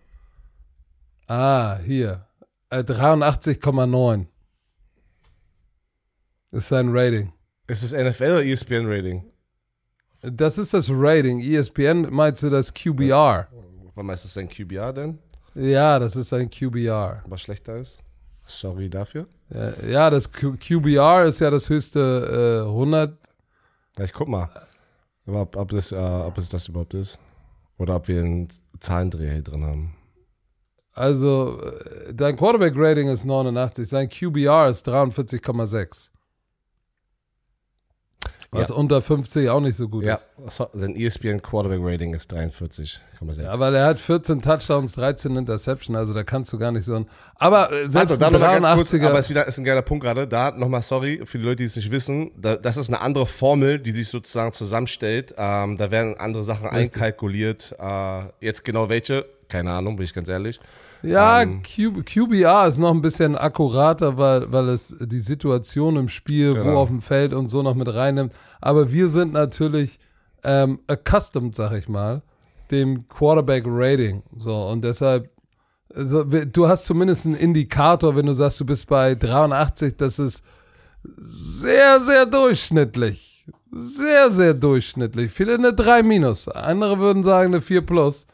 ah, 1.26 1.78
hier. 1.78 2.26
Äh, 2.71 2.78
83,9 2.78 4.26
ist 6.50 6.68
sein 6.68 6.88
Rating. 6.90 7.33
Ist 7.66 7.83
es 7.83 7.92
NFL 7.92 8.33
oder 8.33 8.45
ESPN 8.45 8.87
Rating? 8.87 9.25
Das 10.23 10.59
ist 10.59 10.75
das 10.75 10.90
Rating. 10.90 11.40
ESPN 11.40 12.09
meinst 12.11 12.42
du 12.42 12.50
das 12.50 12.73
QBR? 12.73 13.49
Warum 13.95 14.11
ist 14.11 14.25
das 14.25 14.35
sein 14.35 14.49
QBR 14.49 14.92
denn? 14.92 15.18
Ja, 15.54 15.99
das 15.99 16.16
ist 16.16 16.33
ein 16.33 16.50
QBR. 16.50 17.23
Was 17.26 17.42
schlechter 17.42 17.76
ist? 17.76 18.02
Sorry 18.49 18.88
dafür. 18.88 19.26
Ja, 19.88 20.11
das 20.11 20.33
Q 20.33 20.57
QBR 20.57 21.26
ist 21.26 21.40
ja 21.40 21.50
das 21.50 21.69
höchste 21.69 22.64
äh, 22.64 22.69
100. 22.69 23.17
Ja, 23.99 24.05
ich 24.05 24.12
guck 24.12 24.28
mal. 24.28 24.49
Ob, 25.26 25.57
ob, 25.57 25.69
das, 25.71 25.93
äh, 25.93 25.97
ob 25.97 26.38
es 26.38 26.49
das 26.49 26.69
überhaupt 26.69 26.95
ist. 26.95 27.19
Oder 27.78 27.97
ob 27.97 28.09
wir 28.09 28.21
einen 28.21 28.49
Zahlendreher 28.81 29.33
hier 29.35 29.43
drin 29.43 29.64
haben. 29.64 29.95
Also, 30.93 31.61
äh, 31.62 32.12
dein 32.14 32.37
Quarterback-Rating 32.37 33.09
ist 33.09 33.25
89, 33.25 33.88
sein 33.88 34.09
QBR 34.09 34.69
ist 34.69 34.88
43,6. 34.88 36.09
Was 38.50 38.71
ja. 38.71 38.76
unter 38.76 39.02
50 39.02 39.50
auch 39.50 39.61
nicht 39.61 39.76
so 39.76 39.88
gut 39.88 40.05
ja. 40.05 40.14
ist. 40.14 40.33
Ja, 40.38 40.69
sein 40.73 40.97
ESPN 40.97 41.43
Quarterback 41.43 41.81
Rating 41.83 42.14
ist 42.14 42.33
43,6. 42.33 43.43
Ja, 43.43 43.61
weil 43.61 43.75
er 43.75 43.85
hat 43.85 44.00
14 44.00 44.40
Touchdowns, 44.40 44.95
13 44.95 45.37
Interception, 45.37 45.95
also 45.95 46.14
da 46.14 46.25
kannst 46.25 46.50
du 46.55 46.59
gar 46.59 46.73
nicht 46.73 46.87
so 46.87 46.95
ein. 46.95 47.07
Aber 47.35 47.71
äh, 47.71 47.90
selbst 47.90 48.23
also, 48.23 48.37
ein 48.37 48.62
83er. 48.62 48.75
Kurz, 48.75 48.95
aber 48.95 49.12
es 49.19 49.26
ist, 49.26 49.31
wieder, 49.31 49.47
ist 49.47 49.59
ein 49.59 49.64
geiler 49.64 49.83
Punkt 49.83 50.02
gerade. 50.02 50.26
Da 50.26 50.52
nochmal 50.52 50.81
sorry 50.81 51.21
für 51.25 51.37
die 51.37 51.45
Leute, 51.45 51.57
die 51.57 51.64
es 51.64 51.76
nicht 51.76 51.90
wissen. 51.90 52.31
Da, 52.38 52.57
das 52.57 52.78
ist 52.78 52.88
eine 52.88 53.02
andere 53.02 53.26
Formel, 53.26 53.81
die 53.81 53.90
sich 53.90 54.09
sozusagen 54.09 54.55
zusammenstellt. 54.55 55.35
Ähm, 55.37 55.76
da 55.76 55.90
werden 55.90 56.17
andere 56.17 56.43
Sachen 56.43 56.69
Richtig. 56.69 56.95
einkalkuliert. 56.95 57.76
Äh, 57.78 58.23
jetzt 58.40 58.64
genau 58.64 58.88
welche, 58.88 59.26
keine 59.49 59.73
Ahnung, 59.73 59.97
bin 59.97 60.05
ich 60.05 60.14
ganz 60.14 60.28
ehrlich. 60.28 60.61
Ja, 61.02 61.43
ähm, 61.43 61.62
Q, 61.62 62.02
QBR 62.02 62.67
ist 62.67 62.78
noch 62.78 62.93
ein 62.93 63.02
bisschen 63.02 63.37
akkurater, 63.37 64.19
weil, 64.19 64.50
weil 64.52 64.69
es 64.69 64.97
die 65.00 65.21
Situation 65.21 65.97
im 65.97 66.09
Spiel, 66.09 66.55
genau. 66.55 66.73
wo 66.73 66.76
auf 66.78 66.88
dem 66.88 67.02
Feld 67.02 67.33
und 67.33 67.49
so 67.49 67.62
noch 67.62 67.75
mit 67.75 67.93
reinnimmt. 67.93 68.33
Aber 68.61 68.93
wir 68.93 69.09
sind 69.09 69.33
natürlich 69.33 69.99
ähm, 70.43 70.81
accustomed, 70.87 71.55
sag 71.55 71.73
ich 71.73 71.88
mal, 71.88 72.23
dem 72.71 73.09
Quarterback-Rating. 73.09 74.22
So, 74.37 74.68
und 74.68 74.83
deshalb, 74.83 75.31
also, 75.94 76.25
du 76.25 76.68
hast 76.68 76.87
zumindest 76.87 77.27
einen 77.27 77.37
Indikator, 77.37 78.16
wenn 78.16 78.27
du 78.27 78.33
sagst, 78.33 78.61
du 78.61 78.66
bist 78.66 78.88
bei 78.88 79.14
83, 79.14 79.96
das 79.96 80.18
ist 80.18 80.42
sehr, 81.16 82.01
sehr 82.01 82.27
durchschnittlich. 82.27 83.46
Sehr, 83.70 84.31
sehr 84.31 84.55
durchschnittlich. 84.55 85.31
Viele 85.31 85.55
eine 85.55 85.72
3 85.72 86.03
minus. 86.03 86.49
Andere 86.49 86.99
würden 86.99 87.22
sagen 87.22 87.55
eine 87.55 87.61
4 87.61 87.83
plus. 87.83 88.27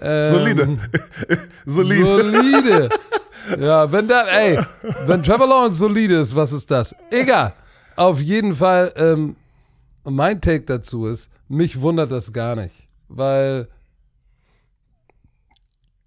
Ähm, 0.00 0.30
solide. 0.30 0.78
solide. 1.66 2.30
Solide. 2.30 2.88
Ja, 3.58 3.90
wenn 3.90 4.06
da, 4.06 4.26
ey, 4.28 4.60
wenn 5.06 5.22
Trevor 5.22 5.48
Lawrence 5.48 5.78
solide 5.78 6.20
ist, 6.20 6.36
was 6.36 6.52
ist 6.52 6.70
das? 6.70 6.94
Egal. 7.10 7.54
Auf 7.96 8.20
jeden 8.20 8.54
Fall, 8.54 8.92
ähm, 8.96 9.34
mein 10.04 10.40
Take 10.40 10.66
dazu 10.66 11.06
ist, 11.06 11.30
mich 11.48 11.80
wundert 11.80 12.10
das 12.10 12.32
gar 12.32 12.54
nicht, 12.54 12.86
weil 13.08 13.68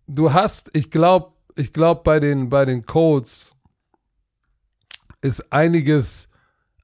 du 0.07 0.31
hast, 0.31 0.69
ich 0.73 0.89
glaube, 0.91 1.31
ich 1.55 1.73
glaube 1.73 2.01
bei 2.03 2.19
den 2.19 2.49
bei 2.49 2.65
den 2.65 2.85
Colts 2.85 3.55
ist 5.21 5.51
einiges 5.51 6.29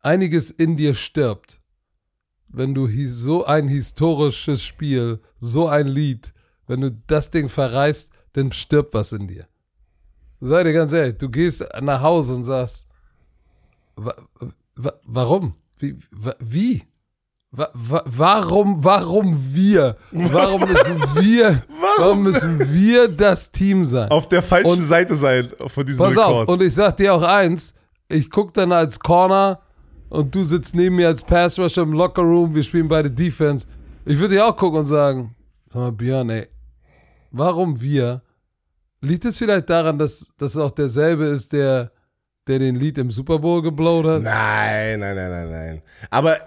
einiges 0.01 0.51
in 0.51 0.77
dir 0.77 0.93
stirbt, 0.93 1.61
wenn 2.47 2.73
du 2.73 2.87
so 3.07 3.45
ein 3.45 3.67
historisches 3.67 4.63
Spiel, 4.63 5.21
so 5.39 5.67
ein 5.67 5.87
Lied 5.87 6.33
wenn 6.69 6.81
du 6.81 6.91
das 7.07 7.31
Ding 7.31 7.49
verreißt, 7.49 8.11
dann 8.33 8.51
stirbt 8.51 8.93
was 8.93 9.11
in 9.11 9.27
dir. 9.27 9.47
Sei 10.39 10.63
dir 10.63 10.71
ganz 10.71 10.93
ehrlich, 10.93 11.17
du 11.17 11.29
gehst 11.29 11.65
nach 11.81 12.01
Hause 12.01 12.35
und 12.35 12.43
sagst, 12.43 12.87
wa, 13.95 14.13
wa, 14.75 14.93
warum? 15.03 15.55
Wie? 15.79 15.97
Wa, 16.11 16.35
wie? 16.39 16.83
warum, 17.51 18.83
warum 18.83 19.39
wir? 19.51 19.97
Warum 20.11 20.61
müssen 20.61 21.01
wir, 21.15 21.63
warum 21.97 22.21
müssen 22.21 22.59
wir 22.71 23.07
das 23.07 23.51
Team 23.51 23.83
sein? 23.83 24.11
Auf 24.11 24.29
der 24.29 24.43
falschen 24.43 24.69
und, 24.69 24.83
Seite 24.83 25.15
sein 25.15 25.49
von 25.65 25.85
diesem 25.87 26.05
pass 26.05 26.15
Rekord. 26.15 26.47
Auf, 26.47 26.53
und 26.53 26.61
ich 26.61 26.75
sag 26.75 26.97
dir 26.97 27.15
auch 27.15 27.23
eins, 27.23 27.73
ich 28.07 28.29
guck 28.29 28.53
dann 28.53 28.71
als 28.71 28.99
Corner 28.99 29.61
und 30.09 30.35
du 30.35 30.43
sitzt 30.43 30.75
neben 30.75 30.97
mir 30.97 31.07
als 31.07 31.23
Pass 31.23 31.57
Rusher 31.57 31.81
im 31.81 31.93
Locker 31.93 32.21
Room, 32.21 32.53
wir 32.53 32.63
spielen 32.63 32.87
beide 32.87 33.09
Defense. 33.09 33.65
Ich 34.05 34.19
würde 34.19 34.35
dir 34.35 34.45
auch 34.45 34.55
gucken 34.55 34.81
und 34.81 34.85
sagen, 34.85 35.35
sag 35.65 35.81
mal, 35.81 35.91
Björn, 35.91 36.29
ey, 36.29 36.47
Warum 37.31 37.81
wir? 37.81 38.21
Liegt 39.01 39.25
es 39.25 39.37
vielleicht 39.37 39.69
daran, 39.69 39.97
dass 39.97 40.27
das 40.37 40.57
auch 40.57 40.71
derselbe 40.71 41.25
ist, 41.25 41.53
der, 41.53 41.91
der 42.47 42.59
den 42.59 42.75
Lied 42.75 42.97
im 42.97 43.11
Super 43.11 43.39
Bowl 43.39 43.61
geblowt 43.61 44.05
hat? 44.05 44.21
Nein, 44.23 44.99
nein, 44.99 45.15
nein, 45.15 45.31
nein, 45.31 45.49
nein. 45.49 45.81
Aber 46.09 46.37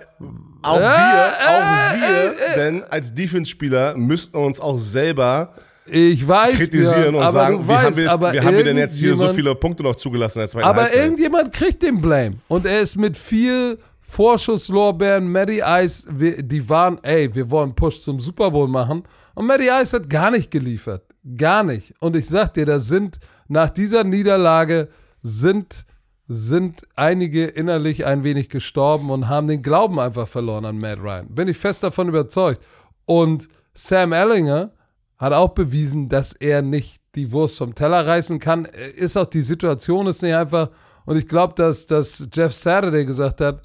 auch 0.60 0.76
äh, 0.76 0.80
wir, 0.80 1.32
auch 1.48 1.94
äh, 1.94 2.00
wir, 2.00 2.46
äh, 2.46 2.54
denn 2.56 2.84
als 2.84 3.14
Defense-Spieler 3.14 3.96
müssten 3.96 4.36
uns 4.36 4.60
auch 4.60 4.78
selber 4.78 5.54
ich 5.86 6.26
weiß, 6.26 6.56
kritisieren 6.56 7.14
und 7.14 7.30
sagen, 7.32 7.64
wie, 7.64 7.68
weißt, 7.68 7.86
haben, 8.08 8.22
wir, 8.22 8.32
jetzt, 8.32 8.34
wie 8.34 8.46
haben 8.46 8.56
wir 8.56 8.64
denn 8.64 8.78
jetzt 8.78 8.98
hier 8.98 9.16
so 9.16 9.28
viele 9.30 9.54
Punkte 9.54 9.82
noch 9.82 9.96
zugelassen 9.96 10.40
als 10.40 10.54
Aber 10.54 10.82
Halbzeit? 10.82 10.94
irgendjemand 10.94 11.52
kriegt 11.52 11.82
den 11.82 12.00
Blame. 12.00 12.36
Und 12.48 12.66
er 12.66 12.80
ist 12.80 12.96
mit 12.96 13.16
viel 13.16 13.78
Vorschusslorbeeren, 14.00 15.26
Matty 15.26 15.62
Ice, 15.64 16.06
wir, 16.10 16.42
die 16.42 16.68
waren, 16.68 16.98
ey, 17.02 17.34
wir 17.34 17.50
wollen 17.50 17.74
Push 17.74 18.02
zum 18.02 18.20
Super 18.20 18.50
Bowl 18.50 18.68
machen. 18.68 19.04
Und 19.34 19.46
Matty 19.46 19.68
Ice 19.68 19.96
hat 19.96 20.10
gar 20.10 20.30
nicht 20.30 20.50
geliefert. 20.50 21.04
Gar 21.36 21.64
nicht. 21.64 21.94
Und 22.00 22.16
ich 22.16 22.28
sag 22.28 22.54
dir, 22.54 22.66
da 22.66 22.80
sind 22.80 23.18
nach 23.48 23.70
dieser 23.70 24.04
Niederlage 24.04 24.88
sind, 25.22 25.84
sind 26.26 26.82
einige 26.96 27.46
innerlich 27.46 28.06
ein 28.06 28.24
wenig 28.24 28.48
gestorben 28.48 29.10
und 29.10 29.28
haben 29.28 29.46
den 29.46 29.62
Glauben 29.62 30.00
einfach 30.00 30.26
verloren 30.26 30.64
an 30.64 30.78
Matt 30.78 30.98
Ryan. 30.98 31.34
Bin 31.34 31.48
ich 31.48 31.58
fest 31.58 31.82
davon 31.82 32.08
überzeugt. 32.08 32.62
Und 33.04 33.48
Sam 33.74 34.12
Ellinger 34.12 34.72
hat 35.18 35.32
auch 35.32 35.50
bewiesen, 35.50 36.08
dass 36.08 36.32
er 36.32 36.62
nicht 36.62 37.02
die 37.14 37.30
Wurst 37.30 37.58
vom 37.58 37.74
Teller 37.74 38.06
reißen 38.06 38.38
kann. 38.38 38.64
Ist 38.64 39.16
auch 39.16 39.26
die 39.26 39.42
Situation 39.42 40.06
ist 40.06 40.22
nicht 40.22 40.34
einfach. 40.34 40.70
Und 41.04 41.16
ich 41.16 41.28
glaube, 41.28 41.54
dass, 41.54 41.86
dass 41.86 42.28
Jeff 42.32 42.52
Saturday 42.52 43.04
gesagt 43.04 43.40
hat, 43.40 43.62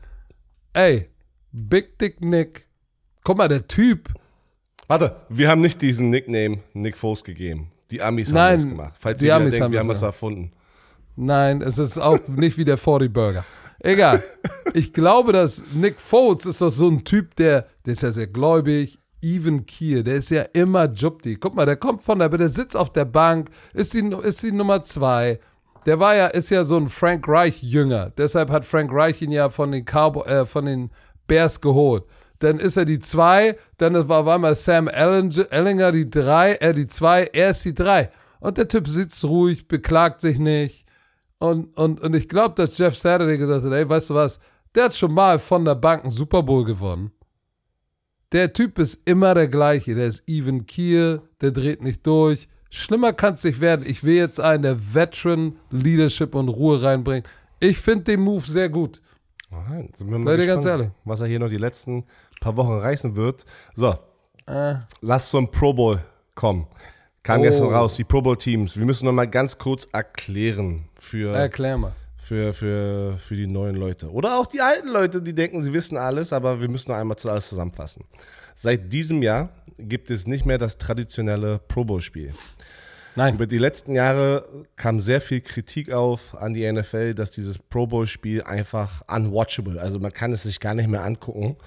ey, 0.73 1.09
Big 1.51 1.97
Dick 1.97 2.21
Nick, 2.21 2.67
guck 3.23 3.37
mal, 3.37 3.47
der 3.47 3.67
Typ, 3.67 4.09
Warte, 4.87 5.17
wir 5.27 5.49
haben 5.49 5.61
nicht 5.61 5.81
diesen 5.81 6.09
Nickname 6.09 6.59
Nick 6.73 6.95
Foles 6.95 7.23
gegeben. 7.23 7.71
Die 7.91 8.01
Amis 8.01 8.31
Nein, 8.31 8.51
haben 8.51 8.61
das 8.61 8.69
gemacht. 8.69 8.93
Falls 8.99 9.21
ihr 9.21 9.35
Amis 9.35 9.51
denkt, 9.51 9.65
haben 9.65 9.71
wir 9.71 9.79
haben 9.79 9.87
das 9.89 10.01
erfunden. 10.01 10.51
Nein, 11.15 11.61
es 11.61 11.77
ist 11.77 11.97
auch 11.97 12.19
nicht 12.27 12.57
wie 12.57 12.65
der 12.65 12.77
40 12.77 13.11
Burger. 13.11 13.43
Egal. 13.79 14.23
Ich 14.73 14.93
glaube, 14.93 15.33
dass 15.33 15.63
Nick 15.73 15.99
Foles 15.99 16.45
ist 16.45 16.61
doch 16.61 16.71
so 16.71 16.89
ein 16.89 17.03
Typ, 17.03 17.35
der, 17.35 17.67
der 17.85 17.93
ist 17.93 18.01
ja 18.01 18.11
sehr 18.11 18.27
gläubig, 18.27 18.99
even 19.21 19.65
Kiel, 19.65 20.03
der 20.03 20.15
ist 20.15 20.29
ja 20.29 20.43
immer 20.53 20.91
Jupti. 20.91 21.35
Guck 21.35 21.55
mal, 21.55 21.65
der 21.65 21.75
kommt 21.75 22.03
von 22.03 22.19
der, 22.19 22.29
der 22.29 22.49
sitzt 22.49 22.75
auf 22.75 22.91
der 22.91 23.05
Bank, 23.05 23.49
ist 23.73 23.93
die, 23.93 23.99
ist 24.23 24.41
die 24.43 24.51
Nummer 24.51 24.83
zwei. 24.83 25.39
Der 25.85 25.99
war 25.99 26.15
ja, 26.15 26.27
ist 26.27 26.49
ja 26.49 26.63
so 26.63 26.77
ein 26.77 26.87
Frank 26.87 27.27
Reich-Jünger. 27.27 28.11
Deshalb 28.17 28.49
hat 28.49 28.65
Frank 28.65 28.91
Reich 28.91 29.21
ihn 29.21 29.31
ja 29.31 29.49
von 29.49 29.71
den, 29.71 29.85
Carbo, 29.85 30.23
äh, 30.25 30.45
von 30.45 30.65
den 30.65 30.91
Bears 31.27 31.61
geholt 31.61 32.03
dann 32.39 32.59
ist 32.59 32.77
er 32.77 32.85
die 32.85 32.99
2, 32.99 33.57
dann 33.77 34.07
war 34.07 34.21
auf 34.21 34.27
einmal 34.27 34.55
Sam 34.55 34.87
Ellinger 34.87 35.91
die 35.91 36.09
3, 36.09 36.53
er 36.53 36.73
die 36.73 36.87
2, 36.87 37.31
er 37.33 37.51
ist 37.51 37.65
die 37.65 37.73
3. 37.73 38.11
Und 38.39 38.57
der 38.57 38.67
Typ 38.67 38.87
sitzt 38.87 39.23
ruhig, 39.25 39.67
beklagt 39.67 40.21
sich 40.21 40.37
nicht. 40.37 40.85
Und, 41.39 41.75
und, 41.77 42.01
und 42.01 42.15
ich 42.15 42.27
glaube, 42.27 42.55
dass 42.55 42.77
Jeff 42.77 42.97
Saturday 42.97 43.37
gesagt 43.37 43.65
hat, 43.65 43.71
ey, 43.71 43.87
weißt 43.87 44.11
du 44.11 44.15
was, 44.15 44.39
der 44.75 44.85
hat 44.85 44.95
schon 44.95 45.13
mal 45.13 45.39
von 45.39 45.65
der 45.65 45.75
Bank 45.75 46.03
einen 46.03 46.11
Super 46.11 46.43
Bowl 46.43 46.63
gewonnen. 46.63 47.11
Der 48.31 48.53
Typ 48.53 48.77
ist 48.79 49.01
immer 49.05 49.33
der 49.33 49.47
gleiche, 49.47 49.95
der 49.95 50.07
ist 50.07 50.23
even 50.27 50.65
Kiel, 50.65 51.21
der 51.41 51.51
dreht 51.51 51.81
nicht 51.81 52.05
durch, 52.05 52.49
Schlimmer 52.69 53.13
kann 53.13 53.35
es 53.35 53.43
nicht 53.43 53.61
werden. 53.61 53.85
Ich 53.87 54.03
will 54.03 54.15
jetzt 54.15 54.39
einen, 54.39 54.63
der 54.63 54.93
Veteran 54.93 55.57
Leadership 55.71 56.35
und 56.35 56.49
Ruhe 56.49 56.81
reinbringt. 56.81 57.27
Ich 57.59 57.79
finde 57.79 58.03
den 58.03 58.21
Move 58.21 58.45
sehr 58.45 58.69
gut. 58.69 59.01
Nein, 59.49 59.89
sind 59.97 60.11
wir 60.11 60.17
mal 60.17 60.25
Seid 60.25 60.39
ihr 60.41 60.45
ganz 60.47 60.65
ehrlich? 60.65 60.89
Was 61.05 61.21
er 61.21 61.27
hier 61.27 61.39
noch 61.39 61.49
die 61.49 61.57
letzten 61.57 62.03
paar 62.39 62.55
Wochen 62.57 62.77
reißen 62.79 63.15
wird. 63.15 63.45
So, 63.75 63.95
Äh, 64.45 64.75
lass 65.01 65.29
zum 65.29 65.51
Pro 65.51 65.73
Bowl 65.73 65.99
kommen. 66.35 66.67
Kam 67.23 67.41
Oh. 67.41 67.43
gestern 67.43 67.73
raus, 67.73 67.95
die 67.97 68.05
Pro 68.05 68.21
Bowl 68.21 68.37
Teams. 68.37 68.77
Wir 68.77 68.85
müssen 68.85 69.05
noch 69.05 69.11
mal 69.11 69.27
ganz 69.27 69.57
kurz 69.57 69.85
erklären 69.91 70.87
für, 70.97 71.35
erklär 71.35 71.77
mal. 71.77 71.91
für, 72.17 72.53
für, 72.53 73.17
für 73.17 73.35
die 73.35 73.47
neuen 73.47 73.75
Leute. 73.75 74.09
Oder 74.09 74.39
auch 74.39 74.47
die 74.47 74.61
alten 74.61 74.87
Leute, 74.87 75.21
die 75.21 75.33
denken, 75.35 75.61
sie 75.63 75.73
wissen 75.73 75.97
alles, 75.97 76.31
aber 76.31 76.61
wir 76.61 76.69
müssen 76.69 76.91
noch 76.91 76.97
einmal 76.97 77.17
alles 77.25 77.49
zusammenfassen. 77.49 78.05
Seit 78.55 78.91
diesem 78.93 79.21
Jahr 79.21 79.49
gibt 79.77 80.09
es 80.11 80.25
nicht 80.25 80.45
mehr 80.45 80.57
das 80.57 80.77
traditionelle 80.77 81.59
Pro 81.67 81.83
Bowl 81.83 81.99
Spiel. 82.01 82.31
Nein. 83.17 83.35
Über 83.35 83.47
die 83.47 83.57
letzten 83.57 83.95
Jahre 83.95 84.47
kam 84.77 84.99
sehr 85.01 85.19
viel 85.21 85.41
Kritik 85.41 85.91
auf 85.91 86.35
an 86.39 86.53
die 86.53 86.71
NFL, 86.71 87.13
dass 87.15 87.31
dieses 87.31 87.57
Pro 87.57 87.85
Bowl 87.87 88.07
Spiel 88.07 88.43
einfach 88.43 89.01
unwatchable, 89.09 89.81
also 89.81 89.99
man 89.99 90.11
kann 90.13 90.31
es 90.31 90.43
sich 90.43 90.59
gar 90.59 90.73
nicht 90.75 90.87
mehr 90.87 91.03
angucken. 91.03 91.57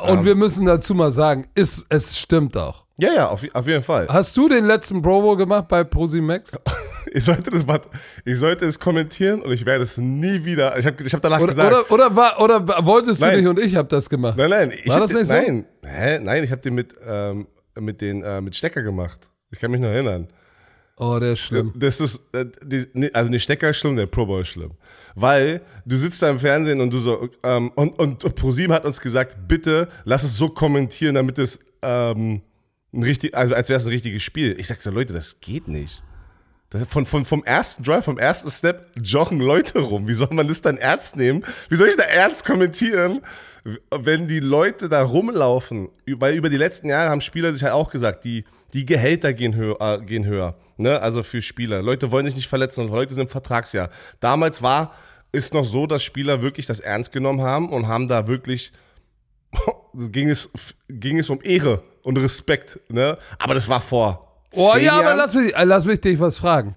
Und 0.00 0.24
wir 0.24 0.34
müssen 0.34 0.66
dazu 0.66 0.94
mal 0.94 1.10
sagen, 1.10 1.46
ist, 1.54 1.86
es 1.88 2.18
stimmt 2.18 2.56
auch. 2.56 2.84
Ja, 2.98 3.12
ja, 3.12 3.28
auf, 3.28 3.42
auf 3.52 3.66
jeden 3.66 3.82
Fall. 3.82 4.06
Hast 4.08 4.36
du 4.36 4.48
den 4.48 4.64
letzten 4.64 5.02
Pro 5.02 5.20
Bowl 5.20 5.36
gemacht 5.36 5.68
bei 5.68 5.84
Prosimax? 5.84 6.52
Ich 7.14 7.26
sollte 7.26 7.50
das, 7.50 7.66
ich 8.24 8.38
sollte 8.38 8.64
es 8.64 8.80
kommentieren 8.80 9.42
und 9.42 9.52
ich 9.52 9.66
werde 9.66 9.82
es 9.82 9.98
nie 9.98 10.46
wieder. 10.46 10.78
Ich 10.78 10.86
habe 10.86 11.02
ich 11.02 11.12
hab 11.12 11.20
danach 11.20 11.40
Oder, 11.40 11.48
gesagt. 11.48 11.90
oder, 11.90 11.90
oder, 12.06 12.16
war, 12.16 12.40
oder 12.40 12.86
wolltest 12.86 13.20
du 13.20 13.26
Nein. 13.26 13.36
nicht 13.38 13.48
und 13.48 13.58
ich 13.58 13.76
habe 13.76 13.86
das 13.88 14.08
gemacht? 14.08 14.38
nein, 14.38 14.48
nein, 14.48 14.72
ich 14.72 14.88
War 14.88 15.00
das 15.00 15.10
den, 15.10 15.18
nicht 15.18 15.28
so? 15.28 15.34
nein, 15.34 15.66
hä, 15.84 16.18
nein, 16.20 16.42
ich 16.42 16.50
habe 16.50 16.62
den 16.62 16.74
mit 16.74 16.94
ähm, 17.06 17.48
mit 17.78 18.00
den 18.00 18.22
äh, 18.22 18.40
mit 18.40 18.56
Stecker 18.56 18.82
gemacht. 18.82 19.18
Ich 19.50 19.60
kann 19.60 19.70
mich 19.70 19.80
noch 19.82 19.88
erinnern. 19.88 20.28
Oh, 20.96 21.18
der 21.18 21.32
ist 21.32 21.40
schlimm. 21.40 21.72
Das 21.74 22.00
ist, 22.00 22.20
äh, 22.32 22.46
also 23.12 23.30
nicht 23.30 23.42
Stecker 23.42 23.70
ist 23.70 23.78
schlimm, 23.78 23.96
der 23.96 24.06
Pro 24.06 24.26
Bowl 24.26 24.42
ist 24.42 24.48
schlimm. 24.48 24.72
Weil 25.14 25.62
du 25.84 25.96
sitzt 25.96 26.22
da 26.22 26.30
im 26.30 26.38
Fernsehen 26.38 26.80
und 26.80 26.90
du 26.90 27.00
so, 27.00 27.28
ähm, 27.42 27.70
und, 27.74 27.98
und 27.98 28.34
ProSieben 28.34 28.74
hat 28.74 28.84
uns 28.84 29.00
gesagt, 29.00 29.36
bitte 29.48 29.88
lass 30.04 30.22
es 30.22 30.36
so 30.36 30.48
kommentieren, 30.48 31.14
damit 31.14 31.38
es, 31.38 31.58
ähm, 31.82 32.42
ein 32.94 33.02
richtig, 33.02 33.34
also 33.34 33.54
als 33.54 33.68
wäre 33.68 33.78
es 33.78 33.86
ein 33.86 33.90
richtiges 33.90 34.22
Spiel. 34.22 34.58
Ich 34.58 34.68
sag 34.68 34.82
so, 34.82 34.90
Leute, 34.90 35.12
das 35.12 35.40
geht 35.40 35.66
nicht. 35.66 36.04
Das, 36.70 36.84
von, 36.84 37.04
von, 37.04 37.24
vom 37.24 37.44
ersten 37.44 37.82
Drive, 37.82 38.04
vom 38.04 38.18
ersten 38.18 38.50
Step 38.50 38.90
joggen 38.96 39.40
Leute 39.40 39.78
rum. 39.80 40.08
Wie 40.08 40.14
soll 40.14 40.28
man 40.30 40.48
das 40.48 40.62
dann 40.62 40.78
ernst 40.78 41.16
nehmen? 41.16 41.44
Wie 41.68 41.76
soll 41.76 41.88
ich 41.88 41.96
da 41.96 42.04
ernst 42.04 42.44
kommentieren, 42.44 43.20
wenn 43.90 44.28
die 44.28 44.40
Leute 44.40 44.88
da 44.88 45.02
rumlaufen? 45.02 45.88
Weil 46.06 46.34
über 46.34 46.48
die 46.48 46.56
letzten 46.56 46.88
Jahre 46.88 47.10
haben 47.10 47.20
Spieler 47.20 47.52
sich 47.52 47.62
halt 47.62 47.74
auch 47.74 47.90
gesagt, 47.90 48.24
die, 48.24 48.44
die 48.72 48.84
Gehälter 48.84 49.32
gehen 49.32 49.54
höher, 49.54 49.76
äh, 49.80 50.04
gehen 50.04 50.24
höher. 50.24 50.56
Ne? 50.76 51.00
Also 51.00 51.22
für 51.22 51.42
Spieler. 51.42 51.82
Leute 51.82 52.10
wollen 52.10 52.26
sich 52.26 52.36
nicht 52.36 52.48
verletzen 52.48 52.82
und 52.82 52.90
Leute 52.90 53.14
sind 53.14 53.24
im 53.24 53.28
Vertragsjahr. 53.28 53.90
Damals 54.20 54.62
war, 54.62 54.94
ist 55.32 55.54
noch 55.54 55.64
so, 55.64 55.86
dass 55.86 56.02
Spieler 56.02 56.42
wirklich 56.42 56.66
das 56.66 56.80
ernst 56.80 57.12
genommen 57.12 57.40
haben 57.40 57.70
und 57.70 57.88
haben 57.88 58.08
da 58.08 58.28
wirklich 58.28 58.72
ging 59.94 60.30
es, 60.30 60.48
ging 60.88 61.18
es 61.18 61.30
um 61.30 61.40
Ehre 61.42 61.82
und 62.02 62.18
Respekt, 62.18 62.80
ne? 62.88 63.18
Aber 63.38 63.54
das 63.54 63.68
war 63.68 63.80
vor. 63.80 64.42
Oh 64.54 64.74
ja, 64.76 64.94
aber 64.94 65.04
Jahren. 65.04 65.16
lass 65.16 65.34
mich, 65.34 65.54
äh, 65.54 65.64
lass 65.64 65.84
mich 65.84 66.00
dich 66.00 66.20
was 66.20 66.36
fragen. 66.36 66.74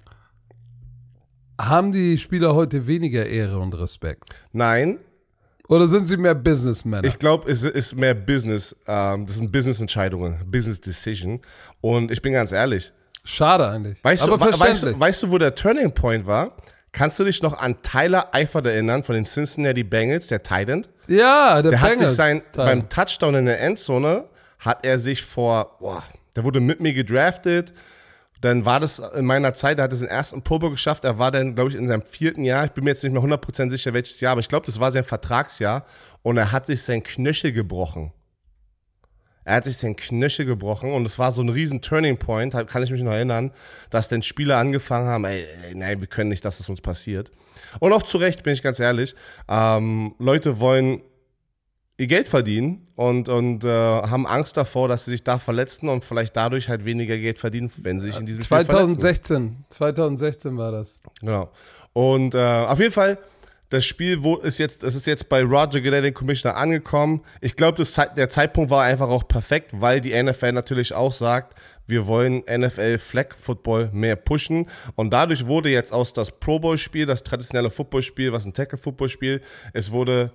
Haben 1.60 1.92
die 1.92 2.18
Spieler 2.18 2.54
heute 2.54 2.86
weniger 2.86 3.26
Ehre 3.26 3.60
und 3.60 3.74
Respekt? 3.74 4.26
Nein, 4.52 5.00
Oder 5.68 5.88
sind 5.88 6.06
sie 6.06 6.18
mehr 6.18 6.36
Businessmänner? 6.36 7.08
ich 7.08 7.18
glaube, 7.18 7.52
es 7.52 7.64
ist 7.64 7.96
mehr 7.96 8.14
Business. 8.14 8.76
Ähm, 8.88 9.26
das 9.26 9.38
sind 9.38 9.52
Business-Entscheidungen, 9.52 10.40
Business 10.46 10.80
Decision. 10.80 11.42
Und 11.82 12.12
ich 12.12 12.22
bin 12.22 12.34
ganz 12.34 12.52
ehrlich. 12.52 12.92
Schade 13.24 13.68
eigentlich. 13.68 14.04
Weißt, 14.04 14.24
aber 14.24 14.38
du, 14.38 14.60
weißt, 14.60 14.84
du, 14.84 15.00
weißt 15.00 15.24
du, 15.24 15.32
wo 15.32 15.38
der 15.38 15.56
Turning 15.56 15.92
Point 15.92 16.28
war? 16.28 16.56
Kannst 16.92 17.20
du 17.20 17.24
dich 17.24 17.42
noch 17.42 17.60
an 17.60 17.82
Tyler 17.82 18.30
Eifert 18.34 18.68
erinnern 18.68 19.04
von 19.04 19.16
den 19.16 19.26
Cincinnati 19.26 19.84
Bengals, 19.84 20.28
der 20.28 20.42
Titan? 20.44 20.86
ja, 21.08 21.62
der, 21.62 21.72
Der 21.72 21.82
hat 21.82 21.90
sich 21.90 21.98
Bengals 22.00 22.16
sein, 22.16 22.42
Teil. 22.54 22.66
beim 22.66 22.90
Touchdown 22.90 23.36
in 23.36 23.46
der 23.48 23.60
Endzone, 23.60 24.26
hat 24.60 24.86
er 24.86 25.00
sich 25.00 25.24
vor, 25.24 25.78
boah, 25.80 26.04
der 26.36 26.44
wurde 26.44 26.60
mit 26.62 26.80
mir 26.80 26.94
gedraftet. 26.94 27.74
Dann 28.42 28.66
war 28.66 28.80
das 28.80 29.00
in 29.00 29.26
meiner 29.26 29.54
Zeit, 29.54 29.78
er 29.78 29.86
hat 29.86 29.94
es 29.94 30.00
den 30.00 30.08
ersten 30.08 30.42
Pro 30.42 30.60
Bowl 30.60 30.72
geschafft. 30.72 31.06
Er 31.06 31.18
war 31.18 31.32
dann, 31.32 31.56
glaube 31.56 31.70
ich, 31.72 31.76
in 31.76 31.88
seinem 31.88 32.04
vierten 32.04 32.44
Jahr. 32.44 32.66
Ich 32.66 32.72
bin 32.72 32.84
mir 32.84 32.92
jetzt 32.92 33.04
nicht 33.04 33.14
mehr 33.14 33.22
100% 33.22 33.70
sicher, 33.70 33.94
welches 33.94 34.20
Jahr, 34.20 34.34
aber 34.34 34.42
ich 34.42 34.50
glaube, 34.50 34.66
das 34.66 34.80
war 34.80 34.92
sein 34.92 35.04
Vertragsjahr. 35.04 35.86
Und 36.22 36.38
er 36.38 36.52
hat 36.52 36.66
sich 36.66 36.82
sein 36.82 37.04
Knöchel 37.04 37.52
gebrochen. 37.52 38.12
Er 39.46 39.58
hat 39.58 39.66
sich 39.66 39.78
sein 39.78 39.96
Knöchel 39.96 40.46
gebrochen 40.46 40.92
und 40.92 41.06
es 41.06 41.20
war 41.20 41.32
so 41.32 41.42
ein 41.42 41.50
riesen 41.50 41.80
Turning 41.80 42.18
Point, 42.18 42.56
halt 42.56 42.68
kann 42.68 42.82
ich 42.82 42.90
mich 42.90 43.04
noch 43.04 43.12
erinnern, 43.12 43.52
dass 43.92 44.08
dann 44.10 44.24
Spieler 44.24 44.58
angefangen 44.58 45.08
haben, 45.08 45.24
ey, 45.24 45.46
ey 45.68 45.76
nein, 45.76 46.00
wir 46.00 46.08
können 46.08 46.30
nicht, 46.30 46.44
dass 46.44 46.58
das 46.58 46.68
uns 46.68 46.82
passiert. 46.82 47.32
Und 47.80 47.94
auch 47.94 48.02
zu 48.02 48.18
Recht, 48.18 48.42
bin 48.42 48.54
ich 48.54 48.64
ganz 48.64 48.80
ehrlich, 48.80 49.14
ähm, 49.48 50.16
Leute 50.18 50.60
wollen 50.60 51.02
ihr 51.98 52.08
Geld 52.08 52.28
verdienen 52.28 52.88
und, 52.96 53.30
und 53.30 53.64
äh, 53.64 53.70
haben 53.70 54.28
Angst 54.28 54.58
davor, 54.58 54.88
dass 54.88 55.06
sie 55.06 55.12
sich 55.12 55.24
da 55.24 55.40
verletzen 55.40 55.88
und 55.88 56.04
vielleicht 56.04 56.36
dadurch 56.36 56.68
halt 56.68 56.84
weniger 56.86 57.18
Geld 57.18 57.40
verdienen, 57.40 57.72
wenn 57.78 58.00
sie 58.00 58.08
sich 58.08 58.20
in 58.20 58.26
diesem 58.26 58.42
Spiel 58.44 58.66
verletzen. 58.66 59.00
2016. 59.00 59.66
2016 59.70 60.58
war 60.58 60.72
das. 60.72 61.00
Genau. 61.22 61.52
Und 61.94 62.36
äh, 62.36 62.40
auf 62.40 62.80
jeden 62.80 62.92
Fall, 62.92 63.18
das 63.70 63.86
Spiel 63.86 64.24
wo 64.24 64.36
ist 64.38 64.60
jetzt, 64.60 64.84
das 64.84 64.96
ist 64.96 65.08
jetzt 65.08 65.30
bei 65.30 65.42
Roger 65.42 65.82
Goodell, 65.82 66.12
Commissioner, 66.12 66.58
angekommen. 66.58 67.22
Ich 67.40 67.56
glaube, 67.56 67.84
der 68.18 68.30
Zeitpunkt 68.30 68.70
war 68.70 68.84
einfach 68.84 69.08
auch 69.08 69.28
perfekt, 69.28 69.72
weil 69.74 70.02
die 70.02 70.22
NFL 70.22 70.52
natürlich 70.52 70.94
auch 70.94 71.14
sagt, 71.14 71.58
wir 71.88 72.08
wollen 72.08 72.44
NFL 72.50 72.98
Flag 72.98 73.34
Football 73.38 73.90
mehr 73.94 74.16
pushen. 74.16 74.68
Und 74.96 75.12
dadurch 75.12 75.46
wurde 75.46 75.70
jetzt 75.70 75.94
aus 75.94 76.14
das 76.14 76.32
Pro 76.32 76.60
Bowl 76.60 76.78
Spiel, 76.78 77.06
das 77.06 77.24
traditionelle 77.24 77.70
Footballspiel, 77.70 78.34
was 78.34 78.46
ein 78.46 78.54
Tackle 78.54 78.78
Football 78.78 79.10
Spiel, 79.10 79.42
es 79.74 79.92
wurde 79.92 80.32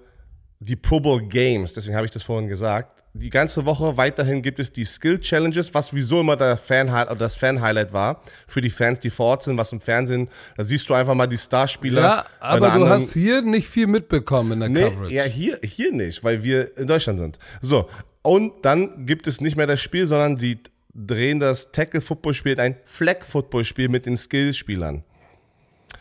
die 0.61 0.77
Pro 0.77 1.01
Bowl 1.01 1.21
Games, 1.27 1.73
deswegen 1.73 1.97
habe 1.97 2.05
ich 2.07 2.13
das 2.13 2.23
vorhin 2.23 2.49
gesagt. 2.49 2.95
Die 3.13 3.31
ganze 3.31 3.67
Woche 3.67 3.97
weiterhin 3.97 4.41
gibt 4.41 4.61
es 4.61 4.71
die 4.71 4.85
Skill 4.85 5.19
Challenges, 5.19 5.75
was 5.75 5.93
wieso 5.93 6.21
immer 6.21 6.37
der 6.37 6.57
Fan 6.57 6.89
oder 6.89 7.17
das 7.17 7.35
Fan 7.35 7.61
Highlight 7.61 7.93
war 7.93 8.23
für 8.47 8.61
die 8.61 8.71
Fans, 8.71 9.01
die 9.01 9.11
vor 9.11 9.27
Ort 9.27 9.43
sind, 9.43 9.57
was 9.57 9.73
im 9.73 9.81
Fernsehen. 9.81 10.29
Da 10.57 10.63
siehst 10.63 10.89
du 10.89 10.95
einfach 10.95 11.15
mal 11.15 11.27
die 11.27 11.37
Starspieler. 11.37 12.01
Ja, 12.03 12.27
aber 12.39 12.67
du 12.69 12.73
anderen- 12.73 12.89
hast 12.93 13.13
hier 13.15 13.43
nicht 13.43 13.67
viel 13.69 13.89
mitbekommen 13.89 14.53
in 14.53 14.61
der 14.61 14.69
Nee, 14.69 14.91
Coverage. 14.95 15.13
ja, 15.15 15.25
hier, 15.25 15.59
hier 15.65 15.93
nicht, 15.93 16.23
weil 16.23 16.45
wir 16.45 16.77
in 16.79 16.87
Deutschland 16.87 17.19
sind. 17.19 17.39
So, 17.61 17.89
und 18.23 18.53
dann 18.65 19.07
gibt 19.07 19.27
es 19.27 19.41
nicht 19.41 19.57
mehr 19.57 19.67
das 19.67 19.81
Spiel, 19.81 20.07
sondern 20.07 20.39
sie 20.39 20.59
drehen 20.95 21.41
das 21.41 21.73
Tackle-Football-Spiel 21.73 22.53
in 22.53 22.61
ein 22.61 22.77
Flag-Football-Spiel 22.85 23.89
mit 23.89 24.07
den 24.07 24.17
Skill-Spielern. 24.17 25.03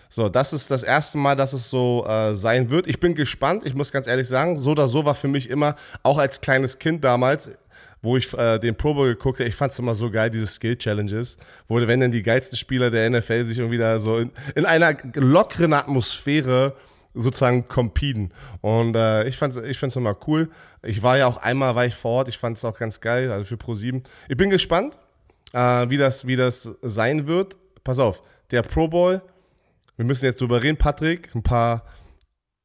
So, 0.09 0.27
das 0.27 0.53
ist 0.53 0.71
das 0.71 0.81
erste 0.81 1.19
Mal, 1.19 1.35
dass 1.35 1.53
es 1.53 1.69
so 1.69 2.03
äh, 2.07 2.33
sein 2.33 2.71
wird. 2.71 2.87
Ich 2.87 2.99
bin 2.99 3.13
gespannt, 3.13 3.65
ich 3.65 3.75
muss 3.75 3.91
ganz 3.91 4.07
ehrlich 4.07 4.27
sagen, 4.27 4.57
so 4.57 4.71
oder 4.71 4.87
so 4.87 5.05
war 5.05 5.13
für 5.13 5.27
mich 5.27 5.49
immer, 5.49 5.75
auch 6.01 6.17
als 6.17 6.41
kleines 6.41 6.79
Kind 6.79 7.03
damals, 7.03 7.51
wo 8.01 8.17
ich 8.17 8.33
äh, 8.33 8.57
den 8.57 8.75
Pro 8.75 8.95
Bowl 8.95 9.09
geguckt 9.09 9.39
habe, 9.39 9.47
ich 9.47 9.55
fand 9.55 9.71
es 9.71 9.77
immer 9.77 9.93
so 9.93 10.09
geil, 10.09 10.31
diese 10.31 10.47
Skill-Challenges, 10.47 11.37
wo 11.67 11.75
wenn 11.75 11.99
dann 11.99 12.11
die 12.11 12.23
geilsten 12.23 12.57
Spieler 12.57 12.89
der 12.89 13.07
NFL 13.09 13.45
sich 13.45 13.59
irgendwie 13.59 13.77
da 13.77 13.99
so 13.99 14.17
in, 14.17 14.31
in 14.55 14.65
einer 14.65 14.97
lockeren 15.13 15.73
Atmosphäre 15.73 16.75
sozusagen 17.13 17.67
competen. 17.67 18.31
Und 18.61 18.95
äh, 18.95 19.27
ich 19.27 19.37
fand's, 19.37 19.57
ich 19.57 19.77
fand's 19.77 19.95
immer 19.95 20.15
cool. 20.27 20.49
Ich 20.81 21.03
war 21.03 21.17
ja 21.17 21.27
auch 21.27 21.37
einmal, 21.37 21.75
war 21.75 21.85
ich 21.85 21.95
vor 21.95 22.11
Ort, 22.11 22.29
ich 22.29 22.37
fand 22.37 22.57
es 22.57 22.65
auch 22.65 22.79
ganz 22.79 22.99
geil, 22.99 23.31
also 23.31 23.45
für 23.45 23.55
Pro7. 23.55 24.03
Ich 24.27 24.37
bin 24.37 24.49
gespannt, 24.49 24.97
äh, 25.53 25.89
wie, 25.89 25.97
das, 25.97 26.25
wie 26.25 26.35
das 26.35 26.77
sein 26.81 27.27
wird. 27.27 27.57
Pass 27.83 27.99
auf, 27.99 28.23
der 28.51 28.61
Pro 28.61 28.87
Bowl, 28.87 29.21
wir 29.99 30.05
müssen 30.05 30.23
jetzt 30.23 30.39
drüber 30.39 30.63
reden, 30.63 30.77
Patrick, 30.77 31.29
ein 31.35 31.43
paar, 31.43 31.83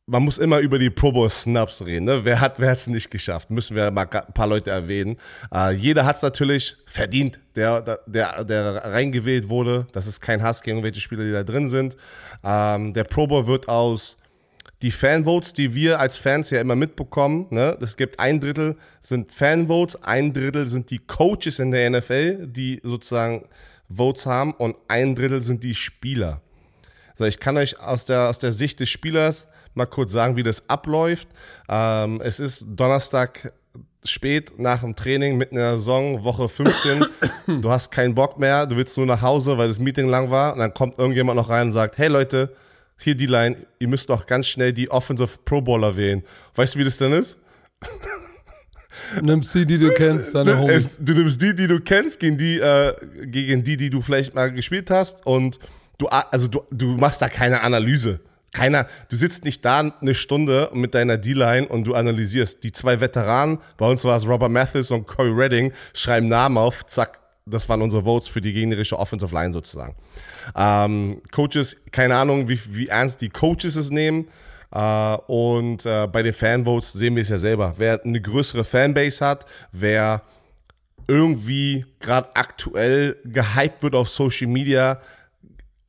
man 0.07 0.23
muss 0.23 0.39
immer 0.39 0.61
über 0.61 0.79
die 0.79 0.89
Pro 0.89 1.11
Bowl 1.11 1.29
Snaps 1.29 1.85
reden, 1.85 2.05
ne? 2.05 2.25
Wer 2.25 2.41
hat, 2.41 2.61
wer 2.61 2.71
hat's 2.71 2.87
nicht 2.87 3.11
geschafft? 3.11 3.51
Müssen 3.51 3.75
wir 3.75 3.91
mal 3.91 4.09
ein 4.09 4.33
paar 4.35 4.47
Leute 4.47 4.71
erwähnen. 4.71 5.17
Äh, 5.53 5.73
jeder 5.73 6.07
hat's 6.07 6.23
natürlich 6.23 6.77
verdient, 6.87 7.41
der, 7.57 7.99
der, 8.07 8.45
der 8.45 8.85
reingewählt 8.85 9.49
wurde. 9.49 9.89
Das 9.91 10.07
ist 10.07 10.21
kein 10.21 10.45
Hass 10.45 10.63
gegen 10.63 10.85
welche 10.85 11.01
Spieler, 11.01 11.25
die 11.25 11.33
da 11.33 11.43
drin 11.43 11.69
sind. 11.69 11.97
Ähm, 12.45 12.93
der 12.93 13.03
Pro 13.03 13.27
Bowl 13.27 13.49
wird 13.49 13.69
aus 13.69 14.17
die 14.83 14.93
Fanvotes, 14.93 15.55
die 15.55 15.75
wir 15.75 15.99
als 15.99 16.17
Fans 16.17 16.51
ja 16.51 16.61
immer 16.61 16.77
mitbekommen, 16.77 17.49
ne, 17.51 17.77
es 17.81 17.97
gibt 17.97 18.21
ein 18.21 18.39
Drittel 18.39 18.77
sind 19.01 19.33
Fanvotes, 19.33 20.01
ein 20.05 20.33
Drittel 20.33 20.69
sind 20.69 20.89
die 20.93 21.01
Coaches 21.01 21.59
in 21.59 21.73
der 21.73 21.91
NFL, 21.91 22.47
die 22.47 22.81
sozusagen 22.85 23.49
Votes 23.89 24.25
haben 24.25 24.53
und 24.53 24.77
ein 24.87 25.17
Drittel 25.17 25.43
sind 25.43 25.65
die 25.65 25.75
Spieler. 25.75 26.41
So, 27.17 27.25
ich 27.25 27.39
kann 27.39 27.57
euch 27.57 27.81
aus 27.81 28.05
der, 28.05 28.29
aus 28.29 28.39
der 28.39 28.53
Sicht 28.53 28.81
des 28.81 28.91
Spielers 28.91 29.47
mal 29.75 29.87
kurz 29.87 30.13
sagen, 30.13 30.37
wie 30.37 30.43
das 30.43 30.69
abläuft. 30.69 31.29
Ähm, 31.69 32.21
es 32.23 32.41
ist 32.41 32.65
Donnerstag 32.69 33.53
spät 34.05 34.59
nach 34.59 34.81
dem 34.81 34.95
Training, 34.95 35.37
mitten 35.37 35.57
in 35.57 35.63
der 35.63 35.79
Saison, 35.79 36.25
Woche 36.25 36.49
15. 36.49 37.07
du 37.61 37.71
hast 37.71 37.91
keinen 37.91 38.15
Bock 38.15 38.39
mehr, 38.39 38.67
du 38.67 38.77
willst 38.77 38.97
nur 38.97 39.07
nach 39.07 39.23
Hause, 39.23 39.57
weil 39.59 39.69
das 39.69 39.79
Meeting 39.79 40.09
lang 40.09 40.31
war. 40.31 40.53
Und 40.53 40.59
dann 40.59 40.75
kommt 40.75 40.99
irgendjemand 40.99 41.37
noch 41.37 41.49
rein 41.49 41.69
und 41.69 41.73
sagt, 41.73 41.99
hey 41.99 42.09
Leute, 42.09 42.55
hier 42.99 43.15
die 43.15 43.27
Line, 43.27 43.57
ihr 43.79 43.89
müsst 43.89 44.11
doch 44.11 44.27
ganz 44.27 44.47
schnell 44.47 44.73
die 44.73 44.91
Offensive 44.91 45.39
Pro 45.45 45.61
Bowler 45.61 45.97
wählen. 45.97 46.23
Weißt 46.55 46.75
du, 46.75 46.79
wie 46.81 46.85
das 46.85 46.99
denn 46.99 47.13
ist? 47.13 47.39
Nimmst 49.21 49.55
die, 49.55 49.67
die 49.67 49.79
du 49.79 49.91
kennst, 49.93 50.35
deine 50.35 50.59
Homies. 50.59 50.77
Es, 50.77 50.99
du 51.01 51.13
nimmst 51.13 51.41
die, 51.41 51.55
die 51.55 51.67
du 51.67 51.81
kennst, 51.81 52.19
gegen 52.21 52.39
die, 52.39 52.59
äh, 52.59 52.95
gegen 53.27 53.63
die, 53.63 53.77
die 53.77 53.91
du 53.91 54.01
vielleicht 54.01 54.35
mal 54.35 54.53
gespielt 54.53 54.91
hast 54.91 55.27
und 55.27 55.59
du, 55.99 56.07
also 56.07 56.49
du, 56.49 56.63
du 56.71 56.87
machst 56.97 57.23
da 57.23 57.29
keine 57.29 57.63
Analyse. 57.63 58.21
Keiner, 58.53 58.87
du 59.09 59.17
sitzt 59.17 59.45
nicht 59.45 59.65
da 59.65 59.93
eine 60.01 60.15
Stunde 60.15 60.71
mit 60.73 60.95
deiner 60.95 61.19
D-Line 61.19 61.67
und 61.67 61.85
du 61.85 61.95
analysierst. 61.95 62.63
Die 62.63 62.71
zwei 62.71 63.01
Veteranen, 63.01 63.59
bei 63.77 63.87
uns 63.87 64.05
war 64.05 64.17
es 64.17 64.27
Robert 64.27 64.53
Mathis 64.53 64.93
und 64.93 65.07
Corey 65.07 65.33
Redding, 65.33 65.73
schreiben 65.93 66.29
Namen 66.29 66.57
auf, 66.57 66.87
zack, 66.87 67.19
das 67.47 67.69
waren 67.69 67.83
unsere 67.83 68.05
Votes 68.05 68.29
für 68.29 68.41
die 68.41 68.53
gegnerische 68.53 68.99
Offensive 68.99 69.35
Line 69.35 69.53
sozusagen. 69.53 69.97
Ähm, 70.57 71.21
Coaches, 71.33 71.77
keine 71.91 72.17
Ahnung, 72.17 72.49
wie, 72.49 72.59
wie 72.71 72.89
ernst 72.89 73.21
die 73.21 73.29
Coaches 73.29 73.77
es 73.77 73.91
nehmen. 73.91 74.29
Uh, 74.77 75.19
und 75.29 75.87
uh, 75.87 76.09
bei 76.09 76.23
den 76.23 76.33
Fanvotes 76.33 76.95
sehen 76.95 77.15
wir 77.15 77.23
es 77.23 77.29
ja 77.29 77.39
selber. 77.39 77.75
Wer 77.77 78.05
eine 78.05 78.21
größere 78.21 78.65
Fanbase 78.65 79.25
hat, 79.25 79.47
wer 79.71 80.23
irgendwie 81.07 81.87
gerade 82.01 82.35
aktuell 82.35 83.17
gehypt 83.25 83.85
wird 83.85 83.95
auf 83.95 84.09
Social 84.09 84.49
Media, 84.49 85.01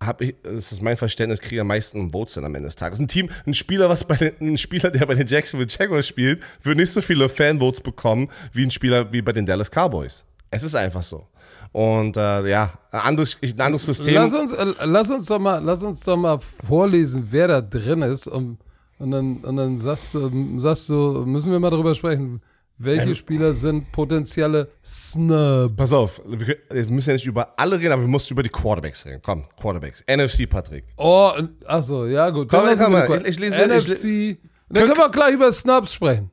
habe 0.05 0.25
ich, 0.25 0.35
das 0.43 0.71
ist 0.71 0.81
mein 0.81 0.97
Verständnis, 0.97 1.41
kriege 1.41 1.61
am 1.61 1.67
meisten 1.67 2.11
Votes 2.11 2.35
dann 2.35 2.45
am 2.45 2.55
Ende 2.55 2.67
des 2.67 2.75
Tages. 2.75 2.99
Ein 2.99 3.07
Team, 3.07 3.29
ein 3.45 3.53
Spieler, 3.53 3.89
was 3.89 4.03
bei 4.03 4.15
den, 4.15 4.33
ein 4.39 4.57
Spieler, 4.57 4.91
der 4.91 5.05
bei 5.05 5.15
den 5.15 5.27
Jacksonville 5.27 5.69
Jaguars 5.69 6.07
spielt, 6.07 6.41
wird 6.63 6.77
nicht 6.77 6.91
so 6.91 7.01
viele 7.01 7.29
Fanvotes 7.29 7.81
bekommen 7.81 8.29
wie 8.53 8.63
ein 8.63 8.71
Spieler 8.71 9.11
wie 9.11 9.21
bei 9.21 9.31
den 9.31 9.45
Dallas 9.45 9.69
Cowboys. 9.69 10.25
Es 10.51 10.63
ist 10.63 10.75
einfach 10.75 11.03
so. 11.03 11.27
Und 11.71 12.15
äh, 12.15 12.49
ja, 12.49 12.73
ein 12.91 13.01
anderes, 13.01 13.37
ein 13.43 13.59
anderes 13.59 13.85
System. 13.85 14.13
Lass 14.13 14.33
uns, 14.33 14.53
äh, 14.53 14.73
lass 14.83 15.11
uns 15.11 15.25
doch 15.27 15.39
mal, 15.39 15.61
lass 15.63 15.83
uns 15.83 16.01
doch 16.01 16.15
mal 16.15 16.39
vorlesen, 16.39 17.27
wer 17.31 17.47
da 17.47 17.61
drin 17.61 18.01
ist, 18.01 18.27
um 18.27 18.57
und 18.97 19.11
dann, 19.11 19.37
und 19.37 19.57
dann 19.57 19.79
sagst 19.79 20.13
du, 20.13 20.59
sagst 20.59 20.87
du, 20.89 21.23
müssen 21.25 21.51
wir 21.51 21.59
mal 21.59 21.69
darüber 21.69 21.93
sprechen, 21.95 22.41
welche 22.77 23.09
ähm, 23.09 23.15
Spieler 23.15 23.53
sind 23.53 23.91
potenzielle 23.91 24.69
Snubs? 24.83 25.73
Pass 25.75 25.93
auf, 25.93 26.21
wir, 26.25 26.57
müssen 26.89 27.09
ja 27.09 27.13
nicht 27.13 27.25
über 27.25 27.57
alle 27.57 27.79
reden, 27.79 27.93
aber 27.93 28.01
wir 28.01 28.09
müssen 28.09 28.33
über 28.33 28.43
die 28.43 28.49
Quarterbacks 28.49 29.05
reden. 29.05 29.21
Komm, 29.23 29.45
Quarterbacks. 29.59 30.03
NFC, 30.07 30.49
Patrick. 30.49 30.85
Oh, 30.97 31.31
achso, 31.65 32.05
ja 32.05 32.29
gut. 32.29 32.49
Komm, 32.49 32.65
dann 32.77 32.91
mal, 32.91 33.21
ich, 33.21 33.27
ich 33.27 33.39
lese, 33.39 33.65
NFC, 33.65 34.03
ich, 34.03 34.37
dann 34.69 34.87
können 34.87 34.97
wir 34.97 35.09
gleich 35.09 35.33
über 35.33 35.51
Snubs 35.51 35.93
sprechen. 35.93 36.31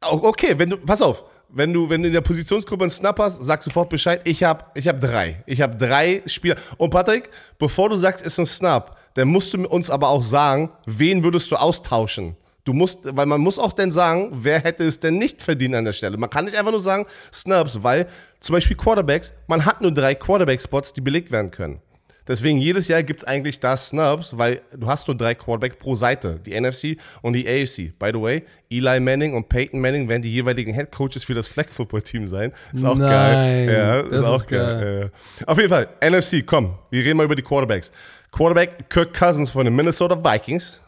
Okay, 0.00 0.54
wenn 0.58 0.70
du, 0.70 0.76
pass 0.78 1.00
auf, 1.00 1.24
wenn 1.48 1.72
du, 1.72 1.88
wenn 1.88 2.02
du 2.02 2.08
in 2.08 2.12
der 2.12 2.20
Positionsgruppe 2.20 2.84
einen 2.84 2.90
Snap 2.90 3.18
hast, 3.18 3.42
sag 3.42 3.62
sofort 3.62 3.88
Bescheid. 3.88 4.20
Ich 4.24 4.42
habe 4.42 4.64
ich 4.74 4.88
hab 4.88 5.00
drei. 5.00 5.42
Ich 5.46 5.60
habe 5.60 5.76
drei 5.76 6.22
Spieler. 6.26 6.56
Und 6.76 6.90
Patrick, 6.90 7.30
bevor 7.58 7.88
du 7.88 7.96
sagst, 7.96 8.24
ist 8.24 8.38
ein 8.38 8.46
Snap, 8.46 8.96
dann 9.14 9.28
musst 9.28 9.54
du 9.54 9.66
uns 9.66 9.90
aber 9.90 10.08
auch 10.08 10.22
sagen, 10.22 10.70
wen 10.86 11.22
würdest 11.22 11.50
du 11.50 11.56
austauschen? 11.56 12.36
Du 12.64 12.72
musst, 12.72 13.00
weil 13.04 13.26
man 13.26 13.40
muss 13.42 13.58
auch 13.58 13.74
dann 13.74 13.92
sagen, 13.92 14.30
wer 14.32 14.60
hätte 14.60 14.84
es 14.84 14.98
denn 14.98 15.18
nicht 15.18 15.42
verdient 15.42 15.74
an 15.74 15.84
der 15.84 15.92
Stelle. 15.92 16.16
Man 16.16 16.30
kann 16.30 16.46
nicht 16.46 16.56
einfach 16.56 16.70
nur 16.70 16.80
sagen 16.80 17.04
Snubs, 17.32 17.82
weil 17.82 18.06
zum 18.40 18.54
Beispiel 18.54 18.76
Quarterbacks, 18.76 19.34
man 19.46 19.66
hat 19.66 19.82
nur 19.82 19.92
drei 19.92 20.14
Quarterback-Spots, 20.14 20.94
die 20.94 21.02
belegt 21.02 21.30
werden 21.30 21.50
können. 21.50 21.80
Deswegen 22.26 22.56
jedes 22.58 22.88
Jahr 22.88 23.02
gibt 23.02 23.20
es 23.20 23.24
eigentlich 23.26 23.60
da 23.60 23.76
Snubs, 23.76 24.36
weil 24.38 24.62
du 24.74 24.86
hast 24.86 25.06
nur 25.06 25.16
drei 25.16 25.34
Quarterback 25.34 25.78
pro 25.78 25.94
Seite, 25.94 26.40
die 26.44 26.58
NFC 26.58 26.96
und 27.20 27.34
die 27.34 27.46
AFC. 27.46 27.92
By 27.98 28.12
the 28.14 28.20
way, 28.20 28.42
Eli 28.70 28.98
Manning 28.98 29.34
und 29.34 29.50
Peyton 29.50 29.78
Manning 29.78 30.08
werden 30.08 30.22
die 30.22 30.32
jeweiligen 30.32 30.72
Head 30.72 30.90
Coaches 30.90 31.22
für 31.24 31.34
das 31.34 31.48
Flag 31.48 31.66
Football 31.66 32.00
Team 32.00 32.26
sein. 32.26 32.52
Ist 32.72 32.82
auch 32.82 32.96
Nein, 32.96 33.10
geil. 33.10 33.70
Ja, 33.70 34.00
ist 34.00 34.22
auch 34.22 34.40
ist 34.40 34.48
geil. 34.48 34.80
geil. 34.80 35.10
Ja. 35.40 35.46
Auf 35.46 35.58
jeden 35.58 35.68
Fall, 35.68 35.88
NFC, 36.00 36.46
komm, 36.46 36.78
wir 36.90 37.04
reden 37.04 37.18
mal 37.18 37.24
über 37.24 37.36
die 37.36 37.42
Quarterbacks. 37.42 37.92
Quarterback 38.32 38.88
Kirk 38.88 39.12
Cousins 39.12 39.50
von 39.50 39.66
den 39.66 39.76
Minnesota 39.76 40.16
Vikings, 40.16 40.80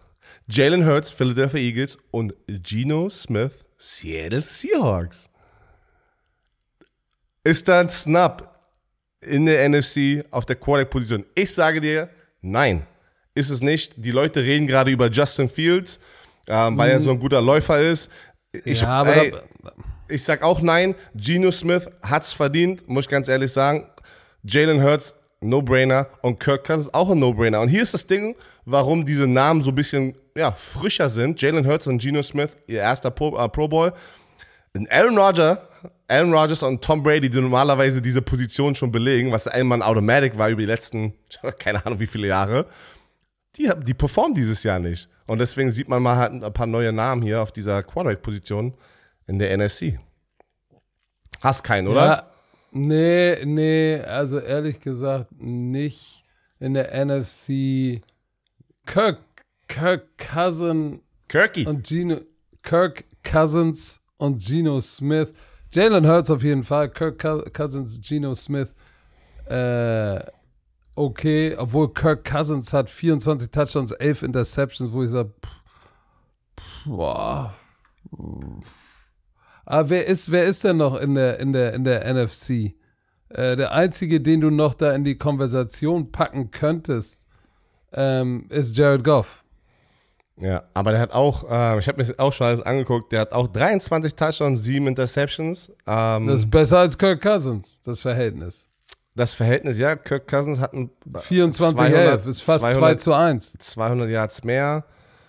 Jalen 0.49 0.87
Hurts, 0.87 1.11
Philadelphia 1.11 1.61
Eagles 1.61 1.99
und 2.11 2.35
Geno 2.47 3.09
Smith, 3.09 3.65
Seattle 3.79 4.43
Seahawks. 4.43 5.29
Ist 7.43 7.69
da 7.69 7.81
ein 7.81 7.91
Snap 7.91 8.61
in 9.21 9.47
der 9.47 9.69
NFC 9.69 10.25
auf 10.31 10.47
der 10.47 10.57
Quarterback-Position? 10.57 11.25
Ich 11.35 11.53
sage 11.53 11.81
dir, 11.81 12.09
nein, 12.43 12.87
ist 13.35 13.51
es 13.51 13.61
nicht. 13.61 13.93
Die 13.97 14.13
Leute 14.13 14.43
reden 14.43 14.67
gerade 14.67 14.91
über 14.91 15.11
Justin 15.11 15.49
Fields, 15.49 16.01
ähm, 16.49 16.79
weil 16.79 16.91
er 16.91 17.01
so 17.01 17.11
ein 17.11 17.19
guter 17.19 17.41
Läufer 17.41 17.81
ist. 17.81 18.11
Ich, 18.65 18.81
ja, 18.83 18.89
aber 18.89 19.17
ey, 19.17 19.35
ich 20.09 20.23
sag 20.23 20.43
auch 20.43 20.61
nein. 20.61 20.95
Geno 21.15 21.51
Smith 21.51 21.89
hat's 22.03 22.33
verdient, 22.33 22.89
muss 22.89 23.07
ich 23.07 23.11
ganz 23.11 23.29
ehrlich 23.29 23.53
sagen. 23.53 23.87
Jalen 24.45 24.83
Hurts 24.83 25.15
No-Brainer. 25.41 26.09
Und 26.23 26.41
Kirk 26.41 26.65
Cousins 26.65 26.93
auch 26.95 27.11
ein 27.11 27.19
No-Brainer. 27.19 27.61
Und 27.61 27.69
hier 27.69 27.83
ist 27.83 27.95
das 27.95 28.07
Ding, 28.07 28.37
warum 28.65 29.05
diese 29.05 29.27
Namen 29.27 29.63
so 29.63 29.71
ein 29.71 29.75
bisschen 29.75 30.17
ja, 30.37 30.53
frischer 30.53 31.09
sind. 31.09 31.41
Jalen 31.41 31.67
Hurts 31.67 31.87
und 31.87 32.01
Geno 32.01 32.23
Smith, 32.23 32.51
ihr 32.67 32.81
erster 32.81 33.11
Pro, 33.11 33.37
äh, 33.37 33.49
Pro 33.49 33.69
Bowl. 33.69 33.93
Aaron 34.91 35.17
Rodgers, 35.17 35.59
Aaron 36.09 36.35
Rodgers 36.35 36.63
und 36.63 36.85
Tom 36.85 37.03
Brady, 37.03 37.31
die 37.31 37.41
normalerweise 37.41 38.03
diese 38.03 38.21
Position 38.21 38.75
schon 38.75 38.93
belegen, 38.93 39.33
was 39.33 39.49
einmal 39.49 39.79
ein 39.79 39.83
Automatic 39.83 40.37
war 40.37 40.51
über 40.51 40.61
die 40.61 40.67
letzten, 40.67 41.15
keine 41.59 41.85
Ahnung 41.85 41.99
wie 41.99 42.07
viele 42.07 42.29
Jahre, 42.29 42.67
die, 43.57 43.71
die 43.83 43.95
performen 43.95 44.35
dieses 44.35 44.63
Jahr 44.63 44.79
nicht. 44.79 45.09
Und 45.27 45.39
deswegen 45.39 45.71
sieht 45.71 45.89
man 45.89 46.03
mal 46.03 46.17
halt 46.17 46.33
ein 46.33 46.53
paar 46.53 46.67
neue 46.67 46.93
Namen 46.93 47.23
hier 47.23 47.41
auf 47.41 47.53
dieser 47.53 47.83
Quarterback-Position 47.83 48.75
in 49.27 49.39
der 49.39 49.57
NFC. 49.57 49.99
Hast 51.41 51.65
keinen, 51.65 51.89
oder? 51.89 52.05
Ja, 52.05 52.31
Nee, 52.79 53.43
nee, 53.47 54.03
also 54.03 54.39
ehrlich 54.39 54.81
gesagt 54.81 55.33
nicht 55.41 56.25
in 56.61 56.75
der 56.75 56.93
NFC. 57.07 58.03
Kirk, 58.85 59.21
Kirk 59.69 60.19
Cousin 60.19 61.01
Kirky. 61.29 61.67
und 61.67 61.87
Gino, 61.87 62.21
Kirk 62.63 63.05
Cousins 63.23 64.01
und 64.17 64.45
Geno 64.45 64.81
Smith. 64.81 65.33
Jalen 65.73 66.07
Hurts 66.07 66.31
auf 66.31 66.43
jeden 66.43 66.65
Fall, 66.65 66.91
Kirk 66.91 67.19
Cousins, 67.53 68.01
Geno 68.01 68.35
Smith. 68.35 68.73
Äh, 69.47 70.21
okay, 70.95 71.55
obwohl 71.57 71.93
Kirk 71.93 72.25
Cousins 72.25 72.73
hat 72.73 72.89
24 72.89 73.51
Touchdowns, 73.51 73.93
11 73.93 74.23
Interceptions, 74.23 74.93
wo 74.93 75.03
ich 75.03 75.11
sage, 75.11 75.33
boah. 76.85 77.55
Aber 79.65 79.91
wer 79.91 80.07
ist, 80.07 80.31
wer 80.31 80.45
ist 80.45 80.65
denn 80.65 80.79
noch 80.79 80.97
in 80.97 81.15
der, 81.15 81.39
in 81.41 81.53
der, 81.53 81.75
in 81.75 81.85
der 81.85 82.13
NFC? 82.13 82.75
Äh, 83.29 83.57
der 83.57 83.73
einzige, 83.73 84.21
den 84.21 84.41
du 84.41 84.51
noch 84.51 84.75
da 84.75 84.93
in 84.93 85.05
die 85.05 85.19
Konversation 85.19 86.13
packen 86.13 86.53
könntest, 86.53 87.27
ähm, 87.93 88.47
ist 88.49 88.77
Jared 88.77 89.05
Goff. 89.05 89.45
Ja, 90.39 90.65
aber 90.75 90.91
der 90.93 91.01
hat 91.01 91.13
auch, 91.13 91.45
äh, 91.51 91.79
ich 91.79 91.89
habe 91.89 91.99
mir 91.99 92.07
das 92.07 92.19
auch 92.19 92.33
schon 92.33 92.47
alles 92.47 92.61
angeguckt, 92.61 93.11
der 93.11 93.21
hat 93.21 93.33
auch 93.33 93.49
23 93.49 94.15
Touchdowns, 94.15 94.63
7 94.63 94.87
Interceptions. 94.87 95.73
Ähm, 95.87 96.27
das 96.27 96.41
ist 96.41 96.51
besser 96.51 96.81
als 96.81 96.99
Kirk 96.99 97.23
Cousins, 97.23 97.81
das 97.83 98.03
Verhältnis. 98.03 98.69
Das 99.15 99.33
Verhältnis, 99.33 99.79
ja, 99.79 99.97
Kirk 99.97 100.29
Cousins 100.29 100.61
hat 100.61 100.75
ein 100.75 100.91
24 101.23 101.77
200, 101.79 101.95
11, 101.95 102.27
ist 102.27 102.43
fast 102.43 102.65
200, 102.67 102.81
2 102.81 102.95
zu 102.97 103.13
1. 103.15 103.53
200 103.59 104.11
Yards 104.11 104.45
mehr, 104.45 104.85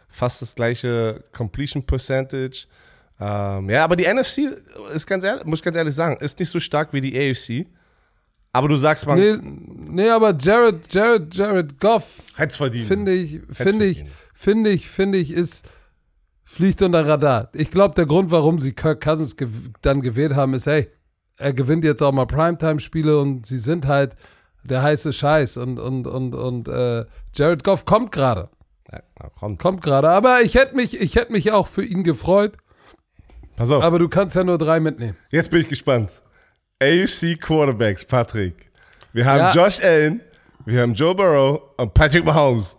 fast 0.09 0.41
das 0.41 0.53
gleiche 0.55 1.23
Completion 1.31 1.85
Percentage. 1.85 2.67
Ähm, 3.19 3.69
ja, 3.69 3.85
aber 3.85 3.95
die 3.95 4.05
NFC 4.05 4.39
ist 4.93 5.07
ganz 5.07 5.23
ehrlich, 5.23 5.45
muss 5.45 5.59
ich 5.59 5.63
ganz 5.63 5.77
ehrlich 5.77 5.95
sagen, 5.95 6.17
ist 6.19 6.37
nicht 6.37 6.49
so 6.49 6.59
stark 6.59 6.91
wie 6.91 6.99
die 6.99 7.17
AFC. 7.17 7.65
Aber 8.53 8.67
du 8.67 8.75
sagst 8.75 9.05
mal. 9.05 9.15
Nee, 9.15 9.38
nee, 9.41 10.10
aber 10.10 10.36
Jared, 10.36 10.91
Jared, 10.93 11.33
Jared 11.36 11.79
Goff. 11.79 12.23
Hätt's 12.36 12.57
verdient. 12.57 12.88
Finde 12.88 13.13
ich, 13.13 13.41
finde 13.51 13.86
ich, 13.86 14.05
finde 14.33 14.69
ich, 14.69 14.89
finde 14.89 15.17
ich, 15.17 15.31
ist, 15.31 15.69
fliegt 16.43 16.81
unter 16.81 17.07
Radar. 17.07 17.49
Ich 17.53 17.69
glaube, 17.69 17.95
der 17.95 18.05
Grund, 18.05 18.31
warum 18.31 18.60
sie 18.60 18.73
Kirk 18.73 19.01
Cousins 19.01 19.36
gew 19.36 19.49
dann 19.81 20.01
gewählt 20.01 20.36
haben, 20.36 20.53
ist, 20.53 20.65
hey, 20.65 20.89
er 21.38 21.53
gewinnt 21.53 21.83
jetzt 21.83 22.01
auch 22.01 22.12
mal 22.12 22.25
Primetime-Spiele 22.25 23.19
und 23.19 23.45
sie 23.45 23.60
sind 23.60 23.86
halt 23.86 24.15
der 24.63 24.81
heiße 24.81 25.13
Scheiß 25.13 25.57
und, 25.57 25.79
und, 25.79 26.07
und, 26.07 26.36
und 26.36 26.67
äh, 26.67 27.05
Jared 27.36 27.63
Goff 27.63 27.86
kommt 27.86 28.12
gerade. 28.12 28.49
Ja, 28.91 29.29
kommt. 29.29 29.60
Kommt 29.60 29.81
gerade. 29.81 30.10
Aber 30.10 30.41
ich 30.41 30.55
hätte 30.55 30.75
mich, 30.75 30.99
ich 30.99 31.15
hätte 31.15 31.31
mich 31.31 31.51
auch 31.51 31.67
für 31.67 31.83
ihn 31.83 32.03
gefreut. 32.03 32.57
Pass 33.55 33.71
auf. 33.71 33.83
Aber 33.83 33.99
du 33.99 34.07
kannst 34.07 34.36
ja 34.36 34.43
nur 34.43 34.57
drei 34.57 34.79
mitnehmen. 34.79 35.17
Jetzt 35.29 35.51
bin 35.51 35.62
ich 35.62 35.69
gespannt. 35.69 36.21
AFC 36.79 37.39
Quarterbacks, 37.39 38.05
Patrick. 38.05 38.69
Wir 39.11 39.25
haben 39.25 39.39
ja. 39.39 39.53
Josh 39.53 39.83
Allen, 39.83 40.21
wir 40.65 40.81
haben 40.81 40.93
Joe 40.93 41.15
Burrow 41.15 41.61
und 41.77 41.93
Patrick 41.93 42.23
Mahomes. 42.23 42.77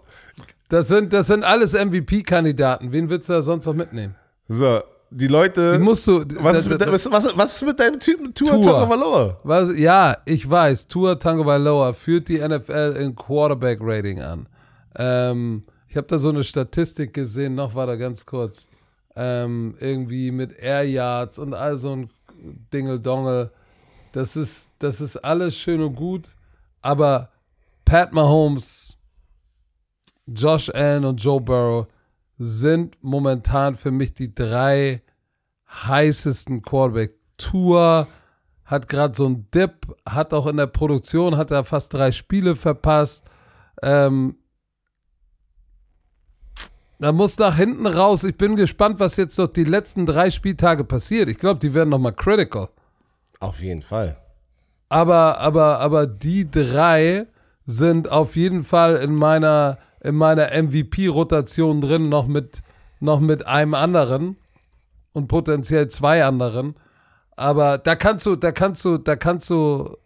Das 0.68 0.86
sind, 0.86 1.12
das 1.12 1.26
sind 1.26 1.42
alles 1.42 1.72
MVP-Kandidaten. 1.72 2.92
Wen 2.92 3.10
willst 3.10 3.28
du 3.28 3.32
da 3.32 3.42
sonst 3.42 3.66
noch 3.66 3.74
mitnehmen? 3.74 4.14
So, 4.46 4.82
die 5.10 5.26
Leute. 5.26 5.72
Die 5.72 5.82
musst 5.82 6.06
du. 6.06 6.24
Was, 6.36 6.58
ist 6.58 6.68
mit, 6.68 6.80
was, 6.80 7.10
was, 7.10 7.54
ist 7.56 7.64
mit 7.64 7.80
deinem 7.80 7.98
Typen 7.98 8.32
Tua, 8.34 8.60
Tua. 8.60 8.62
Tango 8.62 8.88
Valoa? 8.88 9.40
Was, 9.42 9.76
ja, 9.76 10.18
ich 10.26 10.48
weiß. 10.48 10.86
Tua 10.86 11.16
Tango 11.16 11.44
Valoa 11.44 11.92
führt 11.92 12.28
die 12.28 12.38
NFL 12.38 12.96
in 13.00 13.16
Quarterback-Rating 13.16 14.20
an. 14.20 14.48
Ähm, 14.96 15.64
ich 15.88 15.96
habe 15.96 16.06
da 16.06 16.18
so 16.18 16.28
eine 16.28 16.44
Statistik 16.44 17.14
gesehen, 17.14 17.56
noch 17.56 17.74
war 17.74 17.86
da 17.86 17.96
ganz 17.96 18.26
kurz 18.26 18.68
ähm, 19.16 19.74
irgendwie 19.80 20.30
mit 20.30 20.56
Air 20.56 20.84
Yards 20.84 21.40
und 21.40 21.54
all 21.54 21.78
so 21.78 21.96
ein 21.96 22.10
Dingeldongel. 22.72 23.50
Das 24.12 24.36
ist, 24.36 24.68
das 24.78 25.00
ist 25.00 25.16
alles 25.16 25.56
schön 25.56 25.82
und 25.82 25.94
gut, 25.94 26.36
aber 26.80 27.30
Pat 27.84 28.12
Mahomes, 28.12 28.96
Josh 30.26 30.70
Allen 30.70 31.04
und 31.04 31.22
Joe 31.22 31.40
Burrow 31.40 31.86
sind 32.38 32.96
momentan 33.02 33.76
für 33.76 33.90
mich 33.90 34.14
die 34.14 34.34
drei 34.34 35.02
heißesten 35.68 36.62
Quarterback, 36.62 37.14
Tour, 37.36 38.06
hat 38.64 38.88
gerade 38.88 39.16
so 39.16 39.26
einen 39.26 39.50
Dip, 39.50 39.96
hat 40.06 40.34
auch 40.34 40.46
in 40.46 40.56
der 40.56 40.66
Produktion, 40.66 41.36
hat 41.36 41.50
er 41.50 41.64
fast 41.64 41.94
drei 41.94 42.12
Spiele 42.12 42.56
verpasst. 42.56 43.24
Ähm, 43.82 44.36
da 46.98 47.12
muss 47.12 47.38
nach 47.38 47.56
hinten 47.56 47.86
raus. 47.86 48.24
Ich 48.24 48.36
bin 48.36 48.56
gespannt, 48.56 48.98
was 48.98 49.16
jetzt 49.16 49.38
noch 49.38 49.46
die 49.46 49.64
letzten 49.64 50.04
drei 50.04 50.30
Spieltage 50.30 50.84
passiert. 50.84 51.28
Ich 51.28 51.38
glaube, 51.38 51.60
die 51.60 51.72
werden 51.72 51.90
nochmal 51.90 52.12
critical. 52.12 52.68
Auf 53.40 53.60
jeden 53.60 53.82
Fall. 53.82 54.16
Aber, 54.88 55.38
aber, 55.38 55.80
aber 55.80 56.06
die 56.06 56.50
drei 56.50 57.26
sind 57.66 58.10
auf 58.10 58.36
jeden 58.36 58.64
Fall 58.64 58.96
in 58.96 59.14
meiner, 59.14 59.78
in 60.00 60.14
meiner 60.14 60.50
MVP-Rotation 60.50 61.80
drin, 61.80 62.08
noch 62.08 62.26
mit, 62.26 62.62
noch 63.00 63.20
mit 63.20 63.46
einem 63.46 63.74
anderen 63.74 64.36
und 65.12 65.28
potenziell 65.28 65.88
zwei 65.88 66.24
anderen. 66.24 66.74
Aber 67.36 67.78
da 67.78 67.94
kannst 67.94 68.26
du, 68.26 68.36
da 68.36 68.52
kannst 68.52 68.84
du, 68.84 68.98
da 68.98 69.16
kannst 69.16 69.50
du. 69.50 69.96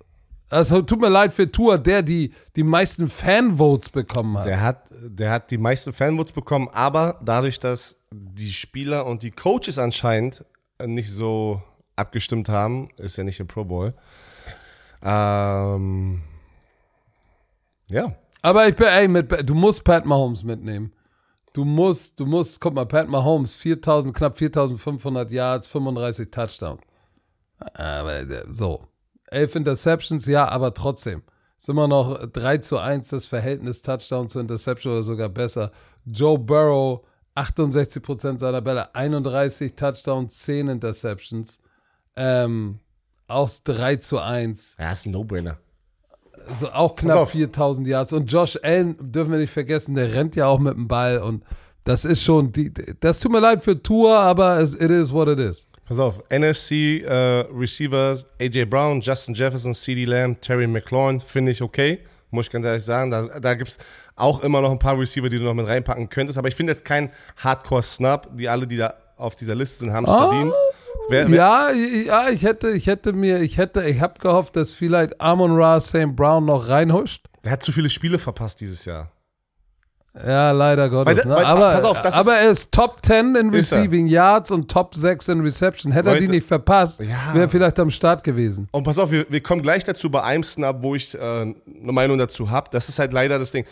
Also 0.51 0.83
tut 0.83 1.01
mir 1.01 1.09
leid 1.09 1.33
für 1.33 1.51
Tour, 1.51 1.79
der 1.79 2.03
die 2.03 2.35
die 2.57 2.62
meisten 2.62 3.09
Fanvotes 3.09 3.88
bekommen 3.88 4.37
hat. 4.37 4.47
Der 4.47 4.61
hat, 4.61 4.85
der 4.90 5.31
hat 5.31 5.51
die 5.51 5.57
meisten 5.57 5.95
Fanvotes 5.95 6.35
bekommen, 6.35 6.68
aber 6.73 7.18
dadurch, 7.25 7.59
dass 7.59 7.97
die 8.12 8.53
Spieler 8.53 9.07
und 9.07 9.23
die 9.23 9.31
Coaches 9.31 9.79
anscheinend 9.79 10.45
nicht 10.85 11.11
so 11.11 11.62
abgestimmt 11.96 12.48
haben, 12.48 12.90
ist 12.96 13.18
er 13.18 13.24
nicht 13.24 13.40
im 13.40 13.46
Pro 13.46 13.64
Bowl. 13.64 13.94
Ähm, 15.02 16.22
ja. 17.88 18.14
Aber 18.42 18.68
ich 18.68 18.76
bin, 18.76 18.87
ey, 18.87 19.09
mit, 19.09 19.48
du 19.48 19.55
musst 19.55 19.85
Pat 19.85 20.05
Mahomes 20.05 20.42
mitnehmen. 20.42 20.92
Du 21.52 21.64
musst, 21.64 22.18
du 22.18 22.26
musst, 22.26 22.61
guck 22.61 22.74
mal, 22.74 22.87
Pat 22.87 23.09
Mahomes, 23.09 23.55
4000, 23.55 24.14
knapp 24.14 24.38
4500 24.38 25.31
Yards, 25.31 25.68
35 25.68 26.31
Touchdowns. 26.31 26.83
Aber 27.74 28.20
äh, 28.20 28.44
so. 28.48 28.83
Elf 29.26 29.55
Interceptions, 29.55 30.26
ja, 30.26 30.48
aber 30.48 30.74
trotzdem. 30.74 31.22
Ist 31.59 31.68
immer 31.68 31.87
noch 31.87 32.26
3 32.26 32.59
zu 32.59 32.78
1 32.78 33.11
das 33.11 33.26
Verhältnis 33.26 33.83
Touchdown 33.83 34.28
zu 34.28 34.40
Interception 34.40 34.94
oder 34.94 35.02
sogar 35.02 35.28
besser. 35.28 35.70
Joe 36.05 36.38
Burrow, 36.38 37.07
68% 37.37 38.40
seiner 38.40 38.61
Bälle, 38.61 38.94
31 38.94 39.74
Touchdowns, 39.74 40.38
10 40.40 40.68
Interceptions. 40.68 41.61
Ähm, 42.16 42.79
auch 43.29 43.48
3 43.64 43.96
zu 43.96 44.18
1. 44.18 44.77
Ja, 44.79 44.92
ist 44.92 45.07
ein 45.07 45.12
No-Brainer. 45.12 45.59
Also 46.48 46.70
auch 46.72 46.96
knapp 46.96 47.31
4000 47.31 47.87
Yards. 47.87 48.12
Und 48.12 48.31
Josh 48.31 48.59
Allen 48.62 48.96
dürfen 49.12 49.33
wir 49.33 49.38
nicht 49.38 49.53
vergessen, 49.53 49.94
der 49.94 50.12
rennt 50.12 50.35
ja 50.37 50.46
auch 50.46 50.59
mit 50.59 50.75
dem 50.75 50.88
Ball. 50.88 51.18
Und 51.18 51.44
das 51.85 52.05
ist 52.05 52.22
schon, 52.22 52.53
die, 52.53 52.72
das 53.01 53.20
tut 53.20 53.31
mir 53.33 53.40
leid 53.40 53.62
für 53.62 53.81
Tour, 53.81 54.18
aber 54.18 54.59
es, 54.61 54.75
it 54.75 54.90
is 54.90 55.12
what 55.12 55.29
it 55.29 55.38
is. 55.38 55.68
Pass 55.87 55.98
auf, 55.98 56.20
NFC 56.31 57.03
äh, 57.05 57.40
Receivers, 57.53 58.27
AJ 58.40 58.64
Brown, 58.66 59.01
Justin 59.01 59.35
Jefferson, 59.35 59.75
CD 59.75 60.05
Lamb, 60.05 60.40
Terry 60.40 60.66
McLaurin, 60.66 61.20
finde 61.20 61.53
ich 61.53 61.62
okay. 61.62 62.01
Muss 62.31 62.46
ich 62.46 62.53
ganz 62.53 62.64
ehrlich 62.66 62.85
sagen. 62.85 63.11
Da, 63.11 63.38
da 63.40 63.55
gibt 63.55 63.70
es 63.70 63.79
auch 64.16 64.42
immer 64.42 64.61
noch 64.62 64.70
ein 64.70 64.79
paar 64.79 64.98
Receiver, 64.98 65.29
die 65.29 65.38
du 65.38 65.44
noch 65.44 65.55
mit 65.55 65.66
reinpacken 65.66 66.09
könntest. 66.09 66.38
Aber 66.38 66.48
ich 66.48 66.55
finde 66.55 66.72
jetzt 66.72 66.85
kein 66.85 67.11
Hardcore-Snub. 67.37 68.29
Die 68.37 68.48
alle, 68.48 68.66
die 68.66 68.79
da 68.79 68.94
auf 69.16 69.37
dieser 69.37 69.55
Liste 69.55 69.81
sind, 69.81 69.92
haben 69.92 70.05
es 70.07 70.11
Ah. 70.11 70.29
verdient. 70.31 70.53
Wer, 71.09 71.28
wer, 71.31 71.37
Ja, 71.37 71.70
ja, 71.72 72.28
ich 72.28 72.42
hätte, 72.44 72.70
ich 72.70 72.87
hätte 72.87 73.12
mir, 73.12 73.40
ich 73.40 73.59
hätte, 73.59 73.83
ich 73.85 74.00
habe 74.00 74.18
gehofft, 74.20 74.57
dass 74.57 74.72
vielleicht 74.72 75.20
Amon 75.20 75.57
Ra 75.57 75.81
St. 75.81 76.14
Brown 76.16 76.44
noch 76.44 76.68
reinhuscht. 76.68 77.26
Der 77.44 77.52
hat 77.52 77.62
zu 77.62 77.72
viele 77.72 77.90
Spiele 77.90 78.18
verpasst 78.18 78.61
dieses 78.61 78.85
Jahr. 78.85 79.11
Ja, 80.14 80.50
leider 80.50 80.90
Gottes. 80.90 81.24
Weil- 81.24 81.31
ne? 81.31 81.37
weil- 81.37 81.44
aber, 81.46 81.72
pass 81.72 81.85
auf, 81.85 82.00
das 82.02 82.14
aber 82.14 82.35
er 82.35 82.50
ist 82.50 82.70
Top 82.70 82.98
10 83.02 83.35
in 83.35 83.52
Ist 83.55 83.72
er. 83.72 83.78
Receiving 83.78 84.07
Yards 84.07 84.50
und 84.50 84.70
Top 84.70 84.94
6 84.94 85.28
in 85.28 85.40
Reception. 85.40 85.90
Hätte 85.90 86.11
er 86.11 86.18
die 86.20 86.28
nicht 86.28 86.46
verpasst, 86.46 87.00
Ja. 87.00 87.33
wäre 87.33 87.46
er 87.46 87.48
vielleicht 87.48 87.78
am 87.78 87.90
Start 87.90 88.22
gewesen. 88.22 88.68
Und 88.72 88.83
pass 88.85 88.98
auf, 88.98 89.11
wir, 89.11 89.24
wir 89.31 89.42
kommen 89.42 89.62
gleich 89.62 89.85
dazu 89.85 90.11
bei 90.11 90.22
einem 90.22 90.44
Snub, 90.44 90.76
wo 90.83 90.94
ich 90.94 91.14
äh, 91.14 91.18
eine 91.18 91.55
Meinung 91.92 92.18
dazu 92.18 92.50
habe. 92.50 92.68
Das 92.70 92.90
ist 92.90 92.98
halt 92.98 93.14
leider 93.14 93.38
das 93.38 93.52
Ding. 93.52 93.64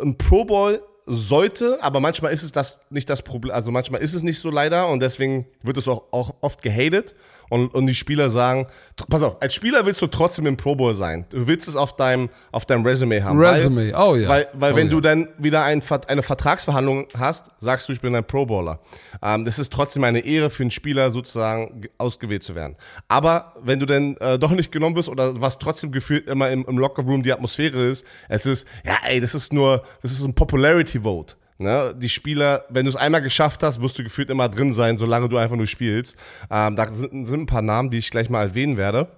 Ein 0.00 0.16
Pro 0.16 0.44
Bowl 0.44 0.80
sollte, 1.08 1.82
aber 1.82 2.00
manchmal 2.00 2.32
ist 2.32 2.42
es 2.42 2.52
das 2.52 2.80
nicht 2.90 3.08
das 3.08 3.22
Problem. 3.22 3.54
Also 3.54 3.70
manchmal 3.70 4.02
ist 4.02 4.14
es 4.14 4.22
nicht 4.22 4.38
so 4.38 4.50
leider 4.50 4.88
und 4.88 5.00
deswegen 5.00 5.46
wird 5.62 5.78
es 5.78 5.88
auch, 5.88 6.04
auch 6.10 6.34
oft 6.42 6.62
gehatet. 6.62 7.14
Und, 7.50 7.74
und 7.74 7.86
die 7.86 7.94
Spieler 7.94 8.28
sagen, 8.30 8.66
pass 9.08 9.22
auf, 9.22 9.40
als 9.40 9.54
Spieler 9.54 9.86
willst 9.86 10.02
du 10.02 10.06
trotzdem 10.06 10.46
im 10.46 10.56
Pro 10.56 10.76
Bowl 10.76 10.94
sein. 10.94 11.24
Du 11.30 11.46
willst 11.46 11.66
es 11.68 11.76
auf 11.76 11.96
deinem, 11.96 12.28
auf 12.52 12.66
deinem 12.66 12.84
Resume 12.84 13.24
haben. 13.24 13.38
Resume, 13.38 13.92
weil, 13.92 13.94
oh 13.94 14.16
ja. 14.16 14.28
Weil, 14.28 14.48
weil 14.54 14.72
Oh 14.72 14.76
wenn 14.76 14.86
ja. 14.88 14.90
du 14.92 15.00
dann 15.00 15.28
wieder 15.38 15.62
ein, 15.64 15.82
eine 16.08 16.22
Vertragsverhandlung 16.22 17.06
hast, 17.16 17.46
sagst 17.58 17.88
du, 17.88 17.92
ich 17.92 18.00
bin 18.00 18.14
ein 18.14 18.24
Pro 18.24 18.46
Bowler. 18.46 18.80
Ähm, 19.22 19.44
das 19.44 19.58
ist 19.58 19.72
trotzdem 19.72 20.04
eine 20.04 20.20
Ehre 20.20 20.50
für 20.50 20.62
einen 20.62 20.70
Spieler, 20.70 21.10
sozusagen 21.10 21.80
ge- 21.80 21.90
ausgewählt 21.98 22.42
zu 22.42 22.54
werden. 22.54 22.76
Aber 23.08 23.54
wenn 23.62 23.80
du 23.80 23.86
dann 23.86 24.16
äh, 24.18 24.38
doch 24.38 24.50
nicht 24.50 24.70
genommen 24.70 24.96
wirst 24.96 25.08
oder 25.08 25.40
was 25.40 25.58
trotzdem 25.58 25.90
gefühlt 25.92 26.26
immer 26.28 26.50
im, 26.50 26.64
im 26.66 26.78
Lockerroom 26.78 27.22
die 27.22 27.32
Atmosphäre 27.32 27.86
ist, 27.86 28.04
es 28.28 28.46
ist, 28.46 28.66
ja 28.84 28.96
ey, 29.06 29.20
das 29.20 29.34
ist 29.34 29.52
nur, 29.52 29.82
das 30.02 30.12
ist 30.12 30.22
ein 30.24 30.34
Popularity 30.34 31.00
Vote. 31.00 31.34
Ne? 31.58 31.92
Die 31.96 32.08
Spieler, 32.08 32.64
wenn 32.68 32.84
du 32.84 32.90
es 32.90 32.96
einmal 32.96 33.20
geschafft 33.20 33.64
hast, 33.64 33.82
wirst 33.82 33.98
du 33.98 34.04
gefühlt 34.04 34.30
immer 34.30 34.48
drin 34.48 34.72
sein, 34.72 34.96
solange 34.96 35.28
du 35.28 35.36
einfach 35.36 35.56
nur 35.56 35.66
spielst. 35.66 36.16
Ähm, 36.50 36.76
da 36.76 36.90
sind, 36.90 37.26
sind 37.26 37.42
ein 37.42 37.46
paar 37.46 37.62
Namen, 37.62 37.90
die 37.90 37.98
ich 37.98 38.10
gleich 38.10 38.30
mal 38.30 38.48
erwähnen 38.48 38.76
werde. 38.76 39.08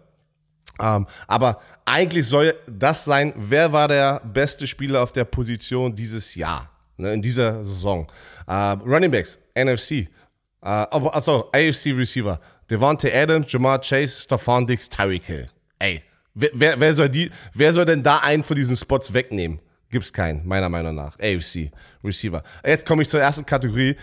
Ähm, 0.81 1.07
aber 1.26 1.61
eigentlich 1.85 2.26
soll 2.26 2.55
das 2.66 3.05
sein, 3.05 3.35
wer 3.37 3.72
war 3.72 3.88
der 3.88 4.20
beste 4.20 4.66
Spieler 4.66 5.03
auf 5.03 5.12
der 5.12 5.24
Position 5.24 5.94
dieses 5.94 6.35
Jahr, 6.35 6.70
ne, 6.96 7.12
in 7.12 7.20
dieser 7.20 7.62
Saison. 7.62 8.07
Äh, 8.46 8.53
Running 8.53 9.11
Backs, 9.11 9.38
NFC, 9.55 9.92
äh, 9.92 10.07
achso, 10.62 11.50
AFC 11.53 11.92
Receiver, 11.94 12.40
Devontae 12.70 13.12
Adams, 13.12 13.53
Jamar 13.53 13.81
Chase, 13.81 14.22
Stephon 14.22 14.66
Diggs, 14.66 14.88
Tyreek 14.88 15.24
Hill. 15.24 15.48
Ey, 15.79 16.03
wer, 16.33 16.50
wer, 16.55 16.81
wer, 16.81 16.94
soll 16.94 17.11
die, 17.11 17.31
wer 17.53 17.72
soll 17.74 17.85
denn 17.85 18.03
da 18.03 18.18
einen 18.18 18.44
von 18.44 18.57
diesen 18.57 18.76
Spots 18.76 19.12
wegnehmen? 19.12 19.61
Gibt's 19.90 20.12
keinen, 20.12 20.46
meiner 20.46 20.68
Meinung 20.68 20.94
nach. 20.94 21.18
AFC 21.18 21.70
Receiver. 22.05 22.42
Jetzt 22.64 22.87
komme 22.87 23.03
ich 23.03 23.09
zur 23.09 23.20
ersten 23.20 23.44
Kategorie. 23.44 23.96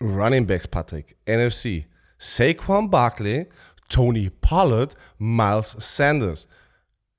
Running 0.00 0.46
Backs, 0.46 0.66
Patrick. 0.66 1.16
NFC. 1.26 1.86
Saquon 2.18 2.90
Barkley, 2.90 3.46
Tony 3.88 4.30
Pollard, 4.40 4.94
Miles 5.18 5.76
Sanders. 5.78 6.46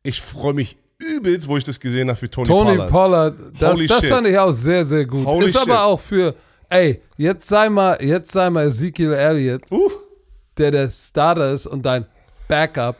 Ich 0.04 0.22
freue 0.22 0.54
mich 0.54 0.78
übelst, 1.00 1.48
wo 1.48 1.58
ich 1.58 1.64
das 1.64 1.80
gesehen 1.80 2.10
habe 2.10 2.20
für 2.20 2.30
Tony, 2.30 2.48
Tony 2.48 2.72
Pollard. 2.76 2.92
Pollard, 2.92 3.36
das, 3.60 3.78
Holy 3.78 3.88
das 3.88 4.02
shit. 4.02 4.10
fand 4.10 4.28
ich 4.28 4.38
auch 4.38 4.52
sehr, 4.52 4.86
sehr 4.86 5.06
gut. 5.06 5.26
Holy 5.26 5.46
ist 5.48 5.54
shit. 5.54 5.62
aber 5.62 5.84
auch 5.84 6.00
für, 6.00 6.36
ey, 6.70 7.02
jetzt 7.18 7.48
sei 7.48 7.70
mal, 7.70 7.98
jetzt 8.04 8.32
sei 8.32 8.50
mal 8.50 8.68
Ezekiel 8.68 9.14
Elliott, 9.14 9.64
Uh, 9.72 9.90
der 10.58 10.72
der 10.72 10.90
Starter 10.90 11.52
ist 11.52 11.66
und 11.66 11.84
dein 11.84 12.06
Backup, 12.48 12.98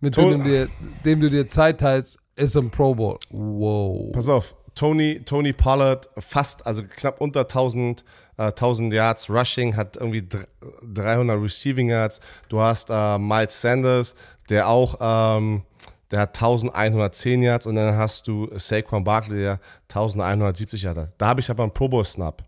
mit 0.00 0.16
dem 0.16 0.38
du, 0.38 0.44
dir, 0.44 0.68
dem 1.04 1.20
du 1.20 1.30
dir 1.30 1.48
Zeit 1.48 1.80
teilst, 1.80 2.18
ist 2.36 2.56
im 2.56 2.70
Pro 2.70 2.94
Bowl. 2.94 3.18
Wow. 3.30 4.12
pass 4.12 4.28
auf, 4.28 4.54
Tony, 4.74 5.20
Tony 5.24 5.52
Pollard 5.52 6.08
fast, 6.18 6.66
also 6.66 6.82
knapp 6.82 7.20
unter 7.20 7.40
1000, 7.42 8.04
äh, 8.38 8.42
1000 8.52 8.92
Yards 8.92 9.30
Rushing, 9.30 9.76
hat 9.76 9.96
irgendwie 9.96 10.22
dr- 10.22 10.46
300 10.92 11.40
Receiving 11.40 11.90
Yards. 11.90 12.20
Du 12.48 12.60
hast 12.60 12.88
äh, 12.90 13.18
Miles 13.18 13.60
Sanders, 13.60 14.14
der 14.48 14.68
auch, 14.68 14.96
ähm, 15.00 15.62
der 16.10 16.20
hat 16.20 16.30
1110 16.36 17.42
Yards 17.42 17.66
und 17.66 17.76
dann 17.76 17.96
hast 17.96 18.26
du 18.26 18.48
Saquon 18.56 19.04
Barkley, 19.04 19.38
der 19.38 19.60
1170 19.88 20.82
Yards 20.82 20.98
hat. 21.00 21.10
Da 21.18 21.26
habe 21.26 21.40
ich 21.40 21.48
aber 21.50 21.62
einen 21.62 21.72
Pro 21.72 21.88
Bowl 21.88 22.04
Snap. 22.04 22.42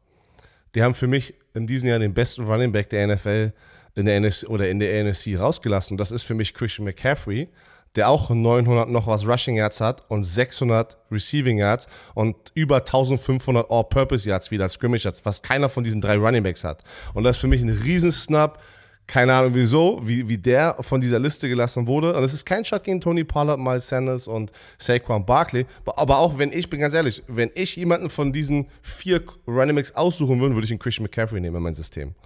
Die 0.74 0.82
haben 0.82 0.94
für 0.94 1.06
mich 1.06 1.32
in 1.54 1.66
diesem 1.66 1.88
Jahr 1.88 1.98
den 2.00 2.12
besten 2.12 2.44
Running 2.44 2.72
Back 2.72 2.90
der 2.90 3.06
NFL 3.06 3.52
in 3.94 4.04
der 4.04 4.20
NFC 4.20 4.48
oder 4.48 4.68
in 4.68 4.78
der 4.78 5.04
NFC 5.04 5.38
rausgelassen. 5.38 5.96
Das 5.96 6.10
ist 6.10 6.22
für 6.24 6.34
mich 6.34 6.52
Christian 6.52 6.84
McCaffrey, 6.84 7.48
der 7.94 8.08
auch 8.08 8.30
900 8.30 8.88
noch 8.88 9.06
was 9.06 9.26
Rushing 9.26 9.56
Yards 9.56 9.80
hat 9.80 10.02
und 10.08 10.22
600 10.22 10.96
Receiving 11.10 11.58
Yards 11.58 11.86
und 12.14 12.36
über 12.54 12.76
1500 12.76 13.70
All-Purpose 13.70 14.28
Yards 14.28 14.50
wieder 14.50 14.68
Scrimmage 14.68 15.04
Yards, 15.04 15.24
was 15.24 15.42
keiner 15.42 15.68
von 15.68 15.84
diesen 15.84 16.00
drei 16.00 16.16
Running 16.16 16.42
Backs 16.42 16.64
hat. 16.64 16.82
Und 17.14 17.24
das 17.24 17.36
ist 17.36 17.40
für 17.40 17.48
mich 17.48 17.62
ein 17.62 17.70
Riesensnap. 17.70 18.60
Keine 19.08 19.34
Ahnung 19.34 19.54
wieso, 19.54 20.00
wie, 20.02 20.28
wie 20.28 20.36
der 20.36 20.78
von 20.80 21.00
dieser 21.00 21.20
Liste 21.20 21.48
gelassen 21.48 21.86
wurde. 21.86 22.12
Und 22.16 22.24
es 22.24 22.34
ist 22.34 22.44
kein 22.44 22.64
Shot 22.64 22.82
gegen 22.82 23.00
Tony 23.00 23.22
Pollard, 23.22 23.60
Miles 23.60 23.88
Sanders 23.88 24.26
und 24.26 24.50
Saquon 24.78 25.24
Barkley. 25.24 25.64
Aber 25.84 26.18
auch 26.18 26.38
wenn 26.38 26.50
ich, 26.50 26.68
bin 26.68 26.80
ganz 26.80 26.92
ehrlich, 26.92 27.22
wenn 27.28 27.50
ich 27.54 27.76
jemanden 27.76 28.10
von 28.10 28.32
diesen 28.32 28.66
vier 28.82 29.22
Running 29.46 29.76
Backs 29.76 29.92
aussuchen 29.92 30.40
würde, 30.40 30.56
würde 30.56 30.64
ich 30.64 30.72
einen 30.72 30.80
Christian 30.80 31.04
McCaffrey 31.04 31.40
nehmen 31.40 31.56
in 31.56 31.62
mein 31.62 31.74
System. 31.74 32.16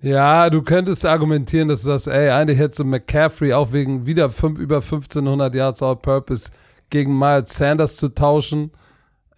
Ja, 0.00 0.48
du 0.48 0.62
könntest 0.62 1.04
argumentieren, 1.04 1.68
dass 1.68 1.80
du 1.82 1.86
sagst, 1.88 2.06
ey, 2.06 2.30
eigentlich 2.30 2.58
hättest 2.58 2.80
du 2.80 2.84
McCaffrey 2.84 3.52
auch 3.52 3.72
wegen 3.72 4.06
wieder 4.06 4.30
fünf, 4.30 4.58
über 4.60 4.76
1500 4.76 5.54
Yards 5.54 5.82
All-Purpose 5.82 6.50
gegen 6.90 7.18
Miles 7.18 7.56
Sanders 7.56 7.96
zu 7.96 8.08
tauschen. 8.14 8.70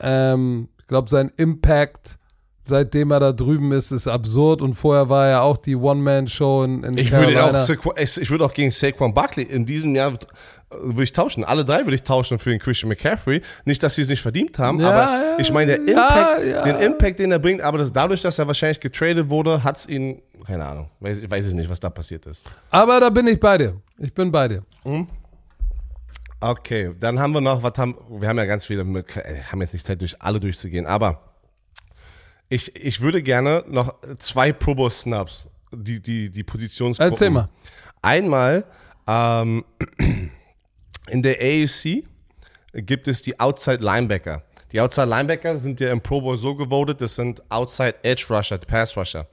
Ähm, 0.01 0.69
ich 0.81 0.87
glaube, 0.87 1.09
sein 1.09 1.33
Impact, 1.37 2.19
seitdem 2.65 3.11
er 3.11 3.21
da 3.21 3.33
drüben 3.33 3.73
ist, 3.73 3.91
ist 3.91 4.07
absurd 4.07 4.61
und 4.61 4.75
vorher 4.75 5.09
war 5.09 5.29
ja 5.29 5.41
auch 5.41 5.57
die 5.57 5.77
One-Man-Show 5.77 6.65
in, 6.65 6.85
in 6.85 6.99
Ich 6.99 7.11
würde, 7.11 7.33
Carolina. 7.33 7.63
auch, 7.63 7.67
Saquon- 7.67 8.21
ich 8.21 8.31
würde 8.31 8.45
auch 8.45 8.53
gegen 8.53 8.71
Saquon 8.71 9.15
Barkley 9.15 9.45
in 9.45 9.65
diesem 9.65 9.95
Jahr 9.95 10.13
äh, 10.13 10.17
würde 10.83 11.05
ich 11.05 11.13
tauschen. 11.13 11.43
Alle 11.43 11.65
drei 11.65 11.81
würde 11.81 11.95
ich 11.95 12.03
tauschen 12.03 12.39
für 12.39 12.51
den 12.51 12.59
Christian 12.59 12.91
McCaffrey. 12.91 13.41
Nicht, 13.65 13.83
dass 13.83 13.95
sie 13.95 14.03
es 14.03 14.09
nicht 14.09 14.21
verdient 14.23 14.59
haben, 14.59 14.79
Ja, 14.79 14.91
aber 14.91 15.01
ja, 15.01 15.39
ich 15.39 15.51
meine, 15.53 15.79
der 15.79 15.89
Impact, 15.89 16.47
ja. 16.47 16.63
den 16.65 16.77
Impact, 16.77 17.19
den 17.19 17.33
er 17.33 17.39
bringt, 17.39 17.63
aber 17.63 17.79
das, 17.79 17.93
dadurch, 17.93 18.21
dass 18.21 18.39
er 18.39 18.47
wahrscheinlich 18.47 18.81
getradet 18.81 19.31
wurde, 19.31 19.65
hat 19.65 19.79
es 19.79 19.89
ihn 19.89 20.21
keine 20.45 20.66
Ahnung. 20.66 20.91
Weiß, 21.01 21.18
ich 21.18 21.30
weiß 21.30 21.47
es 21.47 21.55
nicht, 21.55 21.68
was 21.68 21.80
da 21.80 21.91
passiert 21.91 22.26
ist. 22.26 22.45
Aber 22.70 23.01
da 23.01 23.11
bin 23.11 23.26
ich 23.26 23.38
bei 23.38 23.59
dir. 23.59 23.80
Ich 23.99 24.12
bin 24.12 24.30
bei 24.30 24.49
dir. 24.49 24.64
Okay, 26.41 26.95
dann 26.99 27.18
haben 27.20 27.34
wir 27.34 27.41
noch, 27.41 27.62
was 27.62 27.76
haben, 27.76 27.97
wir 28.09 28.28
haben 28.28 28.38
ja 28.38 28.47
ganz 28.47 28.64
viele, 28.64 28.82
äh, 28.82 29.43
haben 29.43 29.61
jetzt 29.61 29.74
nicht 29.74 29.86
Zeit, 29.86 30.01
durch 30.01 30.20
alle 30.22 30.41
durchzugehen, 30.41 30.86
aber 30.86 31.20
ich, 32.49 32.74
ich 32.74 33.01
würde 33.01 33.22
gerne 33.22 33.62
noch 33.68 33.95
zwei 34.18 34.53
Pro 34.53 34.74
Bowl 34.74 34.91
Snubs, 34.91 35.49
die, 35.70 36.01
die, 36.01 36.30
die 36.30 36.43
Positionsgruppen. 36.43 37.12
Erzähl 37.12 37.30
mal. 37.30 37.49
Einmal, 38.03 38.64
ähm, 39.07 39.64
in 41.09 41.22
der 41.22 41.36
AFC 41.41 42.05
gibt 42.72 43.07
es 43.07 43.22
die 43.22 43.38
Outside 43.38 43.84
Linebacker. 43.84 44.43
Die 44.72 44.80
Outside 44.80 45.09
Linebacker 45.09 45.57
sind 45.57 45.78
ja 45.80 45.91
im 45.91 46.01
Pro 46.01 46.20
Bowl 46.20 46.36
so 46.36 46.55
gewotet, 46.55 47.01
das 47.01 47.16
sind 47.16 47.43
Outside 47.51 47.97
Edge 48.03 48.26
Rusher, 48.30 48.59
Pass 48.59 48.97
Rusher. 48.97 49.26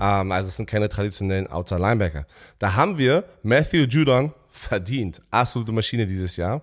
Ähm, 0.00 0.32
also 0.32 0.48
es 0.48 0.56
sind 0.56 0.68
keine 0.68 0.88
traditionellen 0.88 1.46
Outside 1.46 1.80
Linebacker. 1.80 2.26
Da 2.58 2.74
haben 2.74 2.98
wir 2.98 3.24
Matthew 3.42 3.84
Judon 3.84 4.32
verdient. 4.50 5.20
Absolute 5.30 5.72
Maschine 5.72 6.06
dieses 6.06 6.36
Jahr. 6.36 6.62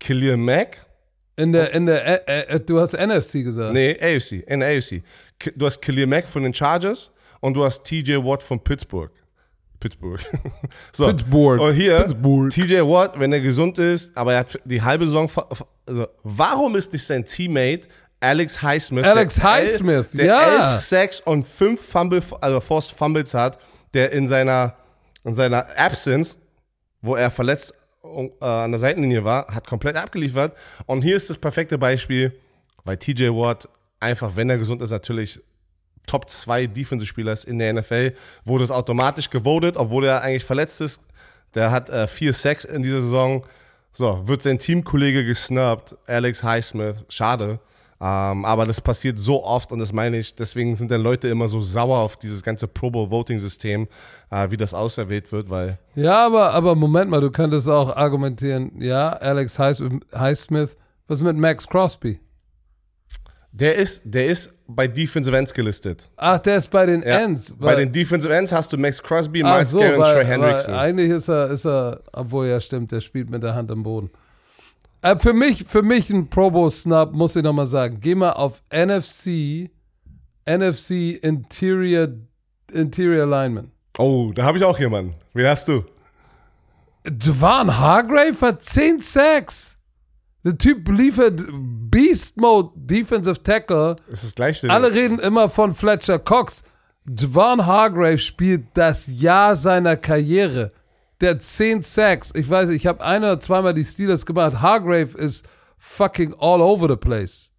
Khalil 0.00 0.36
Mack. 0.36 0.78
In 1.36 1.52
der, 1.52 1.72
in 1.72 1.86
der, 1.86 2.28
äh, 2.28 2.54
äh, 2.54 2.60
du 2.60 2.78
hast 2.78 2.92
NFC 2.92 3.44
gesagt. 3.44 3.72
Nee, 3.72 3.96
AFC, 4.00 4.44
in 4.46 4.60
der 4.60 4.76
AFC. 4.76 5.02
Du 5.56 5.66
hast 5.66 5.80
Khalil 5.80 6.06
Mack 6.06 6.28
von 6.28 6.42
den 6.42 6.52
Chargers 6.52 7.10
und 7.40 7.54
du 7.54 7.64
hast 7.64 7.84
TJ 7.84 8.16
Watt 8.16 8.42
von 8.42 8.62
Pittsburgh. 8.62 9.10
Pittsburgh. 9.80 10.20
so. 10.92 11.06
Pittsburgh. 11.06 11.60
Und 11.60 11.74
hier, 11.74 11.98
Pittsburgh. 11.98 12.50
TJ 12.50 12.80
Watt, 12.82 13.18
wenn 13.18 13.32
er 13.32 13.40
gesund 13.40 13.78
ist, 13.78 14.16
aber 14.16 14.34
er 14.34 14.40
hat 14.40 14.58
die 14.64 14.80
halbe 14.80 15.06
Saison. 15.06 15.30
Also, 15.86 16.06
warum 16.22 16.76
ist 16.76 16.92
nicht 16.92 17.04
sein 17.04 17.24
Teammate 17.24 17.88
Alex 18.22 18.62
Highsmith? 18.62 19.04
Alex 19.04 19.34
der 19.34 19.44
Highsmith, 19.44 20.06
der 20.12 20.24
ja. 20.24 20.70
elf 20.70 20.80
Sacks 20.80 21.20
und 21.20 21.46
fünf 21.46 21.84
Fumble, 21.84 22.22
also 22.40 22.60
Forced 22.60 22.92
Fumbles 22.92 23.34
hat, 23.34 23.58
der 23.94 24.12
in 24.12 24.28
seiner, 24.28 24.76
in 25.24 25.34
seiner 25.34 25.66
Absence, 25.76 26.38
wo 27.00 27.16
er 27.16 27.30
verletzt 27.30 27.74
äh, 28.04 28.44
an 28.44 28.72
der 28.72 28.80
Seitenlinie 28.80 29.24
war, 29.24 29.46
hat 29.48 29.66
komplett 29.66 29.96
abgeliefert. 29.96 30.56
Und 30.86 31.02
hier 31.02 31.16
ist 31.16 31.30
das 31.30 31.38
perfekte 31.38 31.78
Beispiel, 31.78 32.32
weil 32.84 32.96
TJ 32.96 33.28
Watt 33.28 33.68
einfach, 34.00 34.36
wenn 34.36 34.50
er 34.50 34.58
gesund 34.58 34.82
ist, 34.82 34.90
natürlich 34.90 35.40
Top 36.06 36.28
2 36.28 36.66
Defensive-Spieler 36.66 37.32
ist 37.32 37.44
in 37.44 37.58
der 37.58 37.72
NFL, 37.72 38.14
wurde 38.44 38.64
es 38.64 38.70
automatisch 38.70 39.30
gewotet, 39.30 39.76
obwohl 39.76 40.06
er 40.06 40.22
eigentlich 40.22 40.44
verletzt 40.44 40.80
ist. 40.80 41.00
Der 41.54 41.70
hat 41.70 41.90
äh, 41.90 42.06
vier 42.06 42.32
Sacks 42.32 42.64
in 42.64 42.82
dieser 42.82 43.02
Saison. 43.02 43.44
So, 43.92 44.26
wird 44.26 44.42
sein 44.42 44.58
Teamkollege 44.58 45.24
gesnubbt, 45.24 45.96
Alex 46.06 46.42
Highsmith. 46.42 46.96
Schade. 47.08 47.60
Ähm, 48.04 48.44
aber 48.44 48.66
das 48.66 48.80
passiert 48.80 49.16
so 49.20 49.44
oft 49.44 49.70
und 49.70 49.78
das 49.78 49.92
meine 49.92 50.18
ich, 50.18 50.34
deswegen 50.34 50.74
sind 50.74 50.90
dann 50.90 51.02
Leute 51.02 51.28
immer 51.28 51.46
so 51.46 51.60
sauer 51.60 51.98
auf 52.00 52.16
dieses 52.16 52.42
ganze 52.42 52.66
Pro 52.66 52.90
Bowl 52.90 53.08
Voting-System, 53.12 53.86
äh, 54.30 54.50
wie 54.50 54.56
das 54.56 54.74
auserwählt 54.74 55.30
wird, 55.30 55.48
weil 55.50 55.78
Ja, 55.94 56.26
aber, 56.26 56.50
aber 56.52 56.74
Moment 56.74 57.12
mal, 57.12 57.20
du 57.20 57.30
könntest 57.30 57.68
auch 57.70 57.94
argumentieren, 57.96 58.72
ja, 58.80 59.10
Alex 59.10 59.56
Highsmith, 59.56 60.76
was 61.06 61.22
mit 61.22 61.36
Max 61.36 61.68
Crosby? 61.68 62.18
der 63.52 63.76
ist, 63.76 64.02
der 64.04 64.26
ist 64.26 64.52
bei 64.66 64.88
Defensive 64.88 65.36
Ends 65.36 65.52
gelistet. 65.52 66.08
Ach, 66.16 66.38
der 66.38 66.56
ist 66.56 66.68
bei 66.68 66.86
den 66.86 67.02
Ja, 67.02 67.20
Ends. 67.20 67.54
bei 67.58 67.74
den 67.74 67.92
Defensive 67.92 68.34
Ends 68.34 68.50
hast 68.50 68.72
du 68.72 68.78
Max 68.78 69.00
Crosby, 69.02 69.42
Miles 69.42 69.70
so, 69.70 69.78
Garrett 69.78 69.98
und 69.98 70.04
Trey 70.06 70.24
Hendrickson. 70.24 70.74
eigentlich 70.74 71.10
ist 71.10 71.28
er, 71.28 71.50
ist 71.50 71.66
er, 71.66 72.00
obwohl 72.12 72.46
ja 72.46 72.60
stimmt, 72.60 72.90
der 72.92 73.00
spielt 73.00 73.30
mit 73.30 73.42
der 73.42 73.54
Hand 73.54 73.70
am 73.70 73.82
Boden. 73.82 74.10
Äh, 75.02 75.18
für 75.18 75.32
mich, 75.32 75.64
für 75.64 75.82
mich 75.82 76.10
ein 76.10 76.28
Pro 76.28 76.50
Bowl 76.50 76.70
Snub, 76.70 77.12
muss 77.12 77.36
ich 77.36 77.42
nochmal 77.42 77.66
sagen. 77.66 77.98
Geh 78.00 78.14
mal 78.14 78.32
auf 78.32 78.62
NFC, 78.70 79.70
NFC 80.46 81.18
Interior, 81.22 82.08
Interior 82.72 83.26
Lineman. 83.26 83.72
Oh, 83.98 84.30
da 84.32 84.44
habe 84.44 84.58
ich 84.58 84.64
auch 84.64 84.78
jemanden. 84.78 85.14
Wen 85.34 85.46
hast 85.46 85.68
du? 85.68 85.84
Javon 87.04 87.76
Hargrave 87.78 88.40
hat 88.40 88.64
10 88.64 89.00
Sacks. 89.00 89.76
Der 90.44 90.56
Typ 90.56 90.88
liefert 90.88 91.42
Beast 91.90 92.36
Mode 92.36 92.70
Defensive 92.76 93.42
Tackle. 93.42 93.96
Das 94.08 94.20
ist 94.20 94.24
das 94.24 94.34
gleiche. 94.36 94.70
Alle 94.70 94.92
reden 94.92 95.18
immer 95.18 95.48
von 95.48 95.74
Fletcher 95.74 96.18
Cox. 96.20 96.62
Javon 97.06 97.66
Hargrave 97.66 98.18
spielt 98.18 98.66
das 98.74 99.06
Jahr 99.08 99.56
seiner 99.56 99.96
Karriere. 99.96 100.72
Der 101.22 101.30
hat 101.30 101.42
10 101.42 101.82
Sacks. 101.82 102.32
Ich 102.34 102.50
weiß, 102.50 102.70
ich 102.70 102.86
habe 102.86 103.02
ein 103.02 103.22
oder 103.22 103.38
zweimal 103.38 103.72
die 103.72 103.84
Steelers 103.84 104.26
gemacht. 104.26 104.60
Hargrave 104.60 105.16
ist 105.16 105.48
fucking 105.78 106.34
all 106.34 106.60
over 106.60 106.88
the 106.88 106.96
place. 106.96 107.52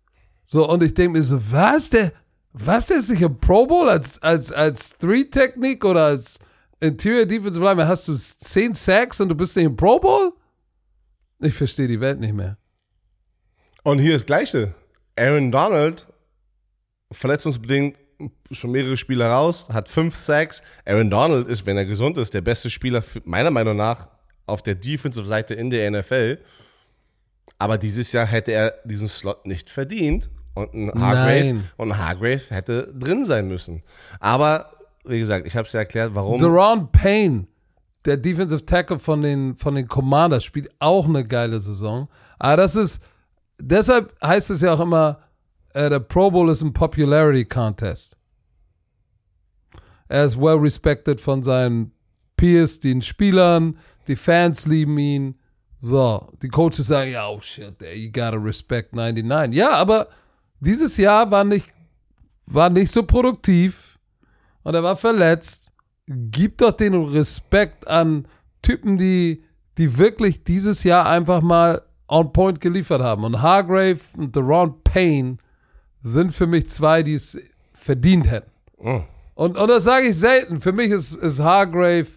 So, 0.43 0.69
und 0.69 0.83
ich 0.83 0.93
denke 0.93 1.17
mir 1.17 1.23
so, 1.23 1.39
was, 1.49 1.89
der, 1.89 2.11
was, 2.51 2.87
der 2.87 2.97
ist 2.97 3.09
nicht 3.09 3.21
im 3.21 3.39
Pro 3.39 3.65
Bowl 3.65 3.89
als, 3.89 4.21
als, 4.21 4.51
als 4.51 4.97
Three-Technik 4.97 5.85
oder 5.85 6.07
als 6.07 6.39
Interior 6.81 7.25
Defensive 7.25 7.63
Lineman? 7.63 7.87
Hast 7.87 8.09
du 8.09 8.15
10 8.15 8.75
Sacks 8.75 9.21
und 9.21 9.29
du 9.29 9.35
bist 9.35 9.55
nicht 9.55 9.65
im 9.65 9.77
Pro 9.77 9.97
Bowl? 9.97 10.33
Ich 11.39 11.53
verstehe 11.53 11.87
die 11.87 12.01
Welt 12.01 12.19
nicht 12.19 12.33
mehr. 12.33 12.57
Und 13.83 13.99
hier 13.99 14.13
das 14.13 14.25
Gleiche. 14.25 14.75
Aaron 15.15 15.51
Donald, 15.53 16.05
verletzungsbedingt 17.11 17.97
schon 18.51 18.71
mehrere 18.71 18.97
Spiele 18.97 19.25
raus, 19.25 19.69
hat 19.71 19.89
fünf 19.89 20.15
Sacks. 20.15 20.61
Aaron 20.85 21.09
Donald 21.09 21.47
ist, 21.47 21.65
wenn 21.65 21.77
er 21.77 21.85
gesund 21.85 22.17
ist, 22.17 22.33
der 22.33 22.41
beste 22.41 22.69
Spieler, 22.69 23.01
für, 23.01 23.21
meiner 23.25 23.51
Meinung 23.51 23.77
nach, 23.77 24.07
auf 24.45 24.61
der 24.61 24.75
Defensive-Seite 24.75 25.53
in 25.53 25.69
der 25.69 25.89
NFL. 25.89 26.39
Aber 27.57 27.77
dieses 27.77 28.11
Jahr 28.11 28.25
hätte 28.25 28.51
er 28.51 28.73
diesen 28.83 29.07
Slot 29.07 29.45
nicht 29.45 29.69
verdient. 29.69 30.29
Und 30.53 30.73
ein 30.73 30.91
Hargrave, 30.93 31.53
Nein. 31.53 31.69
und 31.77 31.91
ein 31.91 31.97
Hargrave 31.97 32.41
hätte 32.49 32.93
drin 32.93 33.25
sein 33.25 33.47
müssen. 33.47 33.81
Aber, 34.19 34.71
wie 35.05 35.19
gesagt, 35.19 35.47
ich 35.47 35.55
habe 35.55 35.65
es 35.65 35.73
ja 35.73 35.79
erklärt, 35.79 36.13
warum. 36.13 36.39
Deron 36.39 36.91
Payne, 36.91 37.47
der 38.05 38.17
Defensive 38.17 38.65
Tackle 38.65 38.99
von 38.99 39.21
den, 39.21 39.55
von 39.55 39.75
den 39.75 39.87
Commanders, 39.87 40.43
spielt 40.43 40.69
auch 40.79 41.05
eine 41.07 41.25
geile 41.25 41.59
Saison. 41.59 42.07
Aber 42.37 42.57
das 42.57 42.75
ist, 42.75 43.01
deshalb 43.59 44.13
heißt 44.21 44.51
es 44.51 44.61
ja 44.61 44.73
auch 44.73 44.79
immer, 44.79 45.19
äh, 45.73 45.89
der 45.89 45.99
Pro 45.99 46.31
Bowl 46.31 46.49
ist 46.49 46.61
ein 46.61 46.73
Popularity 46.73 47.45
Contest. 47.45 48.17
Er 50.07 50.25
ist 50.25 50.39
well 50.39 50.57
respected 50.57 51.19
von 51.19 51.43
seinen 51.43 51.91
Peers, 52.37 52.79
den 52.79 53.01
Spielern, 53.01 53.77
die 54.07 54.15
Fans 54.15 54.65
lieben 54.65 54.97
ihn. 54.97 55.35
So, 55.79 56.29
die 56.41 56.47
Coaches 56.47 56.87
sagen, 56.87 57.11
ja, 57.11 57.27
oh 57.27 57.41
shit, 57.41 57.81
you 57.93 58.11
gotta 58.11 58.37
respect 58.37 58.93
99. 58.93 59.57
Ja, 59.57 59.71
aber 59.71 60.07
dieses 60.59 60.97
Jahr 60.97 61.29
war 61.29 61.43
nicht, 61.43 61.67
war 62.45 62.69
nicht 62.69 62.91
so 62.91 63.03
produktiv 63.03 63.99
und 64.63 64.75
er 64.75 64.83
war 64.83 64.95
verletzt. 64.95 65.71
Gib 66.07 66.57
doch 66.59 66.71
den 66.71 66.93
Respekt 66.93 67.87
an 67.87 68.27
Typen, 68.61 68.97
die, 68.97 69.43
die 69.77 69.97
wirklich 69.97 70.43
dieses 70.43 70.83
Jahr 70.83 71.05
einfach 71.05 71.41
mal 71.41 71.81
on 72.07 72.31
point 72.31 72.61
geliefert 72.61 73.01
haben. 73.01 73.23
Und 73.23 73.41
Hargrave 73.41 73.99
und 74.17 74.35
Deron 74.35 74.81
Payne 74.83 75.37
sind 76.03 76.33
für 76.33 76.45
mich 76.47 76.69
zwei, 76.69 77.01
die 77.01 77.15
es 77.15 77.37
verdient 77.73 78.29
hätten. 78.29 78.51
Oh. 78.77 79.01
Und, 79.35 79.57
und 79.57 79.67
das 79.67 79.85
sage 79.85 80.07
ich 80.07 80.15
selten. 80.17 80.61
Für 80.61 80.71
mich 80.71 80.91
ist, 80.91 81.15
ist 81.15 81.39
Hargrave, 81.39 82.07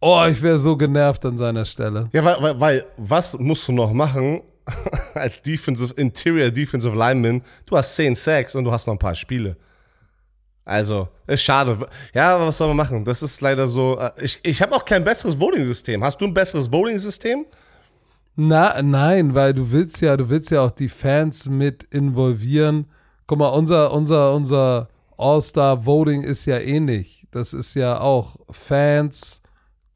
oh, 0.00 0.24
ich 0.30 0.40
wäre 0.42 0.58
so 0.58 0.76
genervt 0.76 1.24
an 1.26 1.36
seiner 1.38 1.64
Stelle. 1.64 2.08
Ja, 2.12 2.24
weil, 2.24 2.36
weil, 2.42 2.60
weil 2.60 2.86
was 2.96 3.36
musst 3.38 3.66
du 3.66 3.72
noch 3.72 3.92
machen 3.92 4.42
als 5.14 5.42
Defensive, 5.42 5.92
Interior 5.94 6.50
Defensive 6.50 6.94
Lineman? 6.96 7.42
Du 7.66 7.76
hast 7.76 7.96
10 7.96 8.14
Sacks 8.14 8.54
und 8.54 8.64
du 8.64 8.70
hast 8.70 8.86
noch 8.86 8.94
ein 8.94 8.98
paar 8.98 9.14
Spiele. 9.14 9.56
Also, 10.66 11.08
ist 11.26 11.42
schade. 11.42 11.76
Ja, 12.14 12.34
aber 12.36 12.46
was 12.46 12.56
soll 12.56 12.68
man 12.68 12.76
machen? 12.78 13.04
Das 13.04 13.22
ist 13.22 13.40
leider 13.40 13.66
so. 13.68 13.98
äh, 13.98 14.10
Ich, 14.22 14.40
ich 14.42 14.62
habe 14.62 14.74
auch 14.74 14.84
kein 14.84 15.04
besseres 15.04 15.38
Voting-System. 15.38 16.02
Hast 16.02 16.20
du 16.20 16.24
ein 16.26 16.32
besseres 16.32 16.70
Voting-System? 16.72 17.44
Na, 18.36 18.80
nein, 18.82 19.34
weil 19.34 19.52
du 19.52 19.70
willst 19.70 20.00
ja, 20.00 20.16
du 20.16 20.28
willst 20.28 20.50
ja 20.50 20.62
auch 20.62 20.70
die 20.70 20.88
Fans 20.88 21.48
mit 21.48 21.84
involvieren. 21.84 22.86
Guck 23.26 23.38
mal, 23.38 23.48
unser, 23.48 23.92
unser, 23.92 24.34
unser 24.34 24.88
All-Star-Voting 25.16 26.22
ist 26.22 26.44
ja 26.46 26.58
ähnlich. 26.58 27.26
Das 27.30 27.52
ist 27.52 27.74
ja 27.74 28.00
auch 28.00 28.36
Fans, 28.50 29.40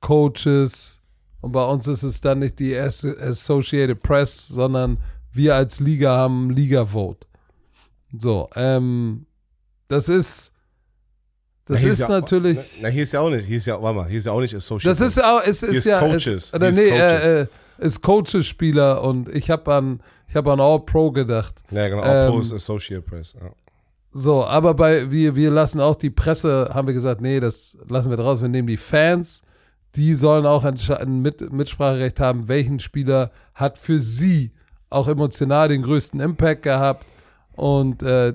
Coaches 0.00 1.00
und 1.40 1.52
bei 1.52 1.64
uns 1.64 1.86
ist 1.86 2.02
es 2.02 2.20
dann 2.20 2.40
nicht 2.40 2.58
die 2.58 2.76
As- 2.76 3.04
Associated 3.04 4.00
Press, 4.02 4.48
sondern 4.48 4.98
wir 5.32 5.54
als 5.54 5.80
Liga 5.80 6.16
haben 6.16 6.50
Liga-Vote. 6.50 7.26
So, 8.18 8.48
ähm, 8.56 9.26
das 9.88 10.08
ist, 10.08 10.52
das 11.66 11.82
Na, 11.82 11.88
ist 11.90 11.98
ja, 12.00 12.08
natürlich. 12.08 12.58
Na, 12.80 12.88
hier 12.88 13.02
ist 13.02 13.12
ja 13.12 13.20
auch 13.20 13.30
nicht. 13.30 13.46
Hier 13.46 13.58
ist 13.58 13.66
ja, 13.66 13.80
warte 13.80 13.96
mal, 13.98 14.08
hier 14.08 14.18
ist 14.18 14.24
ja 14.24 14.32
auch 14.32 14.40
nicht 14.40 14.54
Associate. 14.54 14.88
Das 14.88 15.00
ist 15.06 15.22
auch, 15.22 15.42
es 15.44 15.62
ist, 15.62 15.76
ist 15.76 15.84
ja, 15.84 15.98
Coaches. 16.00 16.26
Es, 16.26 16.54
oder 16.54 16.70
nee, 16.70 16.82
ist 16.82 16.90
Coaches. 16.90 17.24
äh, 17.24 17.40
äh, 17.42 17.46
ist 17.78 18.02
Coaches-Spieler 18.02 19.02
und 19.02 19.28
ich 19.28 19.50
habe 19.50 19.72
an, 19.74 20.00
ich 20.28 20.36
habe 20.36 20.52
an 20.52 20.60
All 20.60 20.80
Pro 20.80 21.10
gedacht. 21.10 21.62
Ja, 21.70 21.88
genau. 21.88 22.04
ähm, 22.04 22.32
Post 22.32 22.52
Associate 22.52 23.02
Press. 23.02 23.34
Ja. 23.40 23.50
So, 24.12 24.44
aber 24.44 24.74
bei, 24.74 25.10
wir, 25.10 25.36
wir 25.36 25.50
lassen 25.50 25.80
auch 25.80 25.94
die 25.94 26.10
Presse, 26.10 26.70
haben 26.72 26.86
wir 26.86 26.94
gesagt, 26.94 27.20
nee, 27.20 27.40
das 27.40 27.76
lassen 27.88 28.10
wir 28.10 28.16
draus. 28.16 28.40
Wir 28.40 28.48
nehmen 28.48 28.68
die 28.68 28.76
Fans, 28.76 29.42
die 29.96 30.14
sollen 30.14 30.46
auch 30.46 30.64
ein 30.64 31.22
mit, 31.22 31.52
Mitspracherecht 31.52 32.20
haben, 32.20 32.48
welchen 32.48 32.80
Spieler 32.80 33.30
hat 33.54 33.78
für 33.78 33.98
sie 33.98 34.52
auch 34.90 35.08
emotional 35.08 35.68
den 35.68 35.82
größten 35.82 36.20
Impact 36.20 36.62
gehabt. 36.62 37.06
Und 37.52 38.02
äh, 38.02 38.34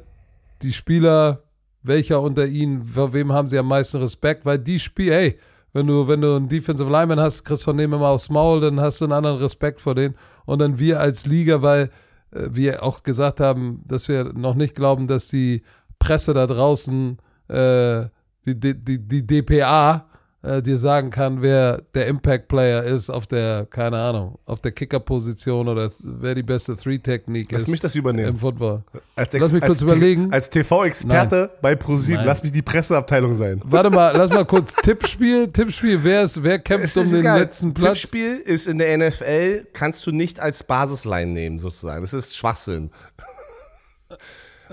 die 0.61 0.73
Spieler, 0.73 1.43
welcher 1.81 2.21
unter 2.21 2.45
ihnen, 2.45 2.83
vor 2.83 3.13
wem 3.13 3.31
haben 3.33 3.47
sie 3.47 3.57
am 3.57 3.67
meisten 3.67 3.97
Respekt, 3.97 4.45
weil 4.45 4.59
die 4.59 4.79
Spiel, 4.79 5.11
ey, 5.11 5.39
wenn 5.73 5.87
du, 5.87 6.07
wenn 6.07 6.21
du 6.21 6.35
einen 6.35 6.49
Defensive 6.49 6.89
Lineman 6.89 7.19
hast, 7.19 7.43
kriegst 7.43 7.63
von 7.63 7.77
dem 7.77 7.93
immer 7.93 8.09
aufs 8.09 8.29
Maul, 8.29 8.61
dann 8.61 8.79
hast 8.79 9.01
du 9.01 9.05
einen 9.05 9.13
anderen 9.13 9.37
Respekt 9.37 9.81
vor 9.81 9.95
denen. 9.95 10.15
Und 10.45 10.59
dann 10.59 10.79
wir 10.79 10.99
als 10.99 11.25
Liga, 11.25 11.61
weil 11.61 11.89
äh, 12.31 12.47
wir 12.51 12.83
auch 12.83 13.03
gesagt 13.03 13.39
haben, 13.39 13.83
dass 13.85 14.07
wir 14.07 14.33
noch 14.33 14.55
nicht 14.55 14.75
glauben, 14.75 15.07
dass 15.07 15.27
die 15.27 15.63
Presse 15.99 16.33
da 16.33 16.47
draußen, 16.47 17.17
äh, 17.47 18.05
die, 18.45 18.59
die, 18.59 18.73
die, 18.73 18.99
die 18.99 19.25
DPA, 19.25 20.05
äh, 20.43 20.61
dir 20.61 20.77
sagen 20.77 21.09
kann, 21.09 21.41
wer 21.41 21.81
der 21.93 22.07
Impact-Player 22.07 22.83
ist 22.83 23.09
auf 23.09 23.25
der, 23.27 23.65
keine 23.69 23.97
Ahnung, 23.97 24.37
auf 24.45 24.59
der 24.61 24.73
Kicker-Position 24.73 25.69
oder 25.69 25.91
wer 25.99 26.35
die 26.35 26.43
beste 26.43 26.75
Three-Technik 26.75 27.51
ist. 27.51 27.61
Lass 27.61 27.67
mich 27.69 27.79
das 27.79 27.95
übernehmen. 27.95 28.29
Im 28.29 28.37
Football. 28.37 28.83
Als 29.15 29.31
Lass 29.33 29.53
mich 29.53 29.61
kurz 29.61 29.81
als 29.81 29.81
überlegen. 29.81 30.31
Als 30.33 30.49
TV-Experte 30.49 31.49
bei 31.61 31.75
ProSieben, 31.75 32.17
Nein. 32.17 32.25
lass 32.27 32.43
mich 32.43 32.51
die 32.51 32.61
Presseabteilung 32.61 33.35
sein. 33.35 33.61
Warte 33.63 33.89
mal, 33.89 34.15
lass 34.15 34.29
mal 34.31 34.45
kurz 34.45 34.75
Tippspiel. 34.83 35.47
Tippspiel, 35.47 36.03
wer 36.03 36.23
ist, 36.23 36.43
wer 36.43 36.59
kämpft 36.59 36.95
um 36.97 37.09
den 37.09 37.23
letzten 37.23 37.73
Platz? 37.73 38.01
Tippspiel 38.01 38.35
ist 38.35 38.67
in 38.67 38.77
der 38.77 38.97
NFL, 38.97 39.67
kannst 39.71 40.05
du 40.05 40.11
nicht 40.11 40.41
als 40.41 40.63
Basisline 40.63 41.31
nehmen, 41.31 41.57
sozusagen. 41.57 42.01
Das 42.01 42.13
ist 42.13 42.35
Schwachsinn. 42.35 42.91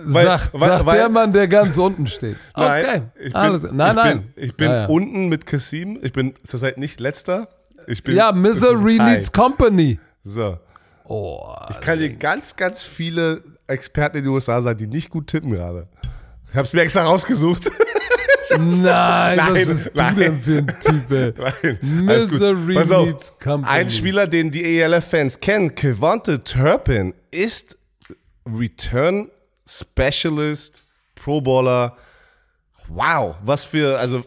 weil- 0.05 0.25
sagt 0.27 0.51
weil- 0.53 0.69
sagt 0.69 0.87
weil- 0.87 0.99
der 0.99 1.09
Mann, 1.09 1.33
der 1.33 1.49
ganz 1.49 1.79
unten 1.79 2.07
steht. 2.07 2.37
Okay. 2.55 2.83
Nein, 2.83 3.13
ich 3.19 3.25
bin, 3.25 3.35
Alles, 3.35 3.63
nein, 3.71 3.91
ich 3.91 3.97
nein. 3.97 4.33
Bin, 4.35 4.45
ich 4.45 4.57
bin 4.57 4.71
Ja, 4.71 4.87
unten 4.87 5.29
mit 5.29 5.47
Kassim. 5.47 5.99
Ich 6.03 6.13
bin 6.13 6.35
zurzeit 6.47 6.79
nicht 6.79 7.01
letzter. 7.01 7.49
Ich 7.87 8.03
bin, 8.03 8.15
Ja, 8.17 8.33
Misery. 8.33 8.99
Leads 8.99 9.33
Company. 9.33 9.99
So. 10.23 10.59
Oh, 11.05 11.55
Ich 11.71 11.81
kann 11.81 11.99
dir 11.99 12.11
ganz, 12.11 12.55
ganz 12.57 12.83
viele 12.83 13.43
Experten 13.67 14.19
in 14.19 14.25
den 14.25 14.33
USA 14.33 14.61
sagen, 14.63 14.79
die 14.79 14.87
nicht 14.87 15.11
gut 15.11 15.27
tippen 15.29 15.51
gerade. 15.53 15.89
Ich 16.51 16.57
hab's 16.57 16.73
mir 16.73 16.83
extra 16.83 17.03
rausgesucht. 17.05 17.71
nein, 18.59 18.83
Nein, 18.83 19.39
was 19.39 19.53
bist 19.69 19.91
nein. 19.95 20.15
du 20.15 20.21
denn 20.21 20.41
für 20.41 20.59
ein 20.59 20.67
Typ, 20.81 21.11
ey? 21.11 21.35
Nein. 21.83 22.05
Misery 22.05 22.75
Pass 22.75 22.91
auf. 22.91 23.07
Leads 23.07 23.33
Company. 23.43 23.73
Ein 23.73 23.89
Spieler, 23.89 24.27
den 24.27 24.51
die 24.51 24.81
ELF-Fans 24.81 25.39
kennen, 25.41 25.75
Kevonte 25.75 26.43
Turpin, 26.43 27.15
ist 27.31 27.77
Return 28.47 29.31
Specialist, 29.71 30.83
Pro 31.15 31.41
Bowler. 31.41 31.97
Wow, 32.89 33.37
was 33.45 33.65
für, 33.65 33.99
also, 33.99 34.23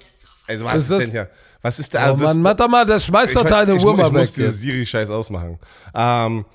also 0.48 0.66
was 0.66 0.76
Ist 0.76 0.82
ist, 0.84 0.92
das- 0.92 1.00
denn 1.00 1.12
hier? 1.12 1.30
Was 1.62 1.80
ist 1.80 1.94
da? 1.94 2.00
Oh 2.00 2.04
Also 2.14 2.18
das- 2.26 2.34
Mann, 2.36 2.42
mach 2.42 2.54
doch 2.56 2.68
mal, 2.68 2.86
das 2.86 3.06
schmeißt 3.06 3.36
doch 3.38 3.44
ich, 3.46 3.50
deine 3.50 3.72
ich, 3.74 3.78
ich, 3.78 3.86
Uhr 3.86 3.92
ich 3.94 3.98
mal 3.98 4.06
weg. 4.14 4.20
muss 4.20 4.34
diese. 4.34 4.52
Siri-Scheiß 4.52 5.10
ausmachen. 5.10 5.60
Ähm, 5.96 6.46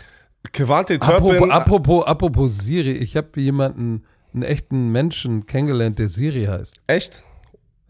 Apropos, 0.51 0.99
Turpin. 0.99 1.51
apropos, 1.51 2.05
apropos 2.07 2.59
Siri, 2.59 2.93
ich 2.93 3.17
habe 3.17 3.29
jemanden, 3.41 4.05
einen 4.33 4.43
echten 4.43 4.89
Menschen 4.91 5.47
kennengelernt, 5.47 5.99
der 5.99 6.09
Siri 6.09 6.45
heißt. 6.47 6.77
Echt? 6.87 7.23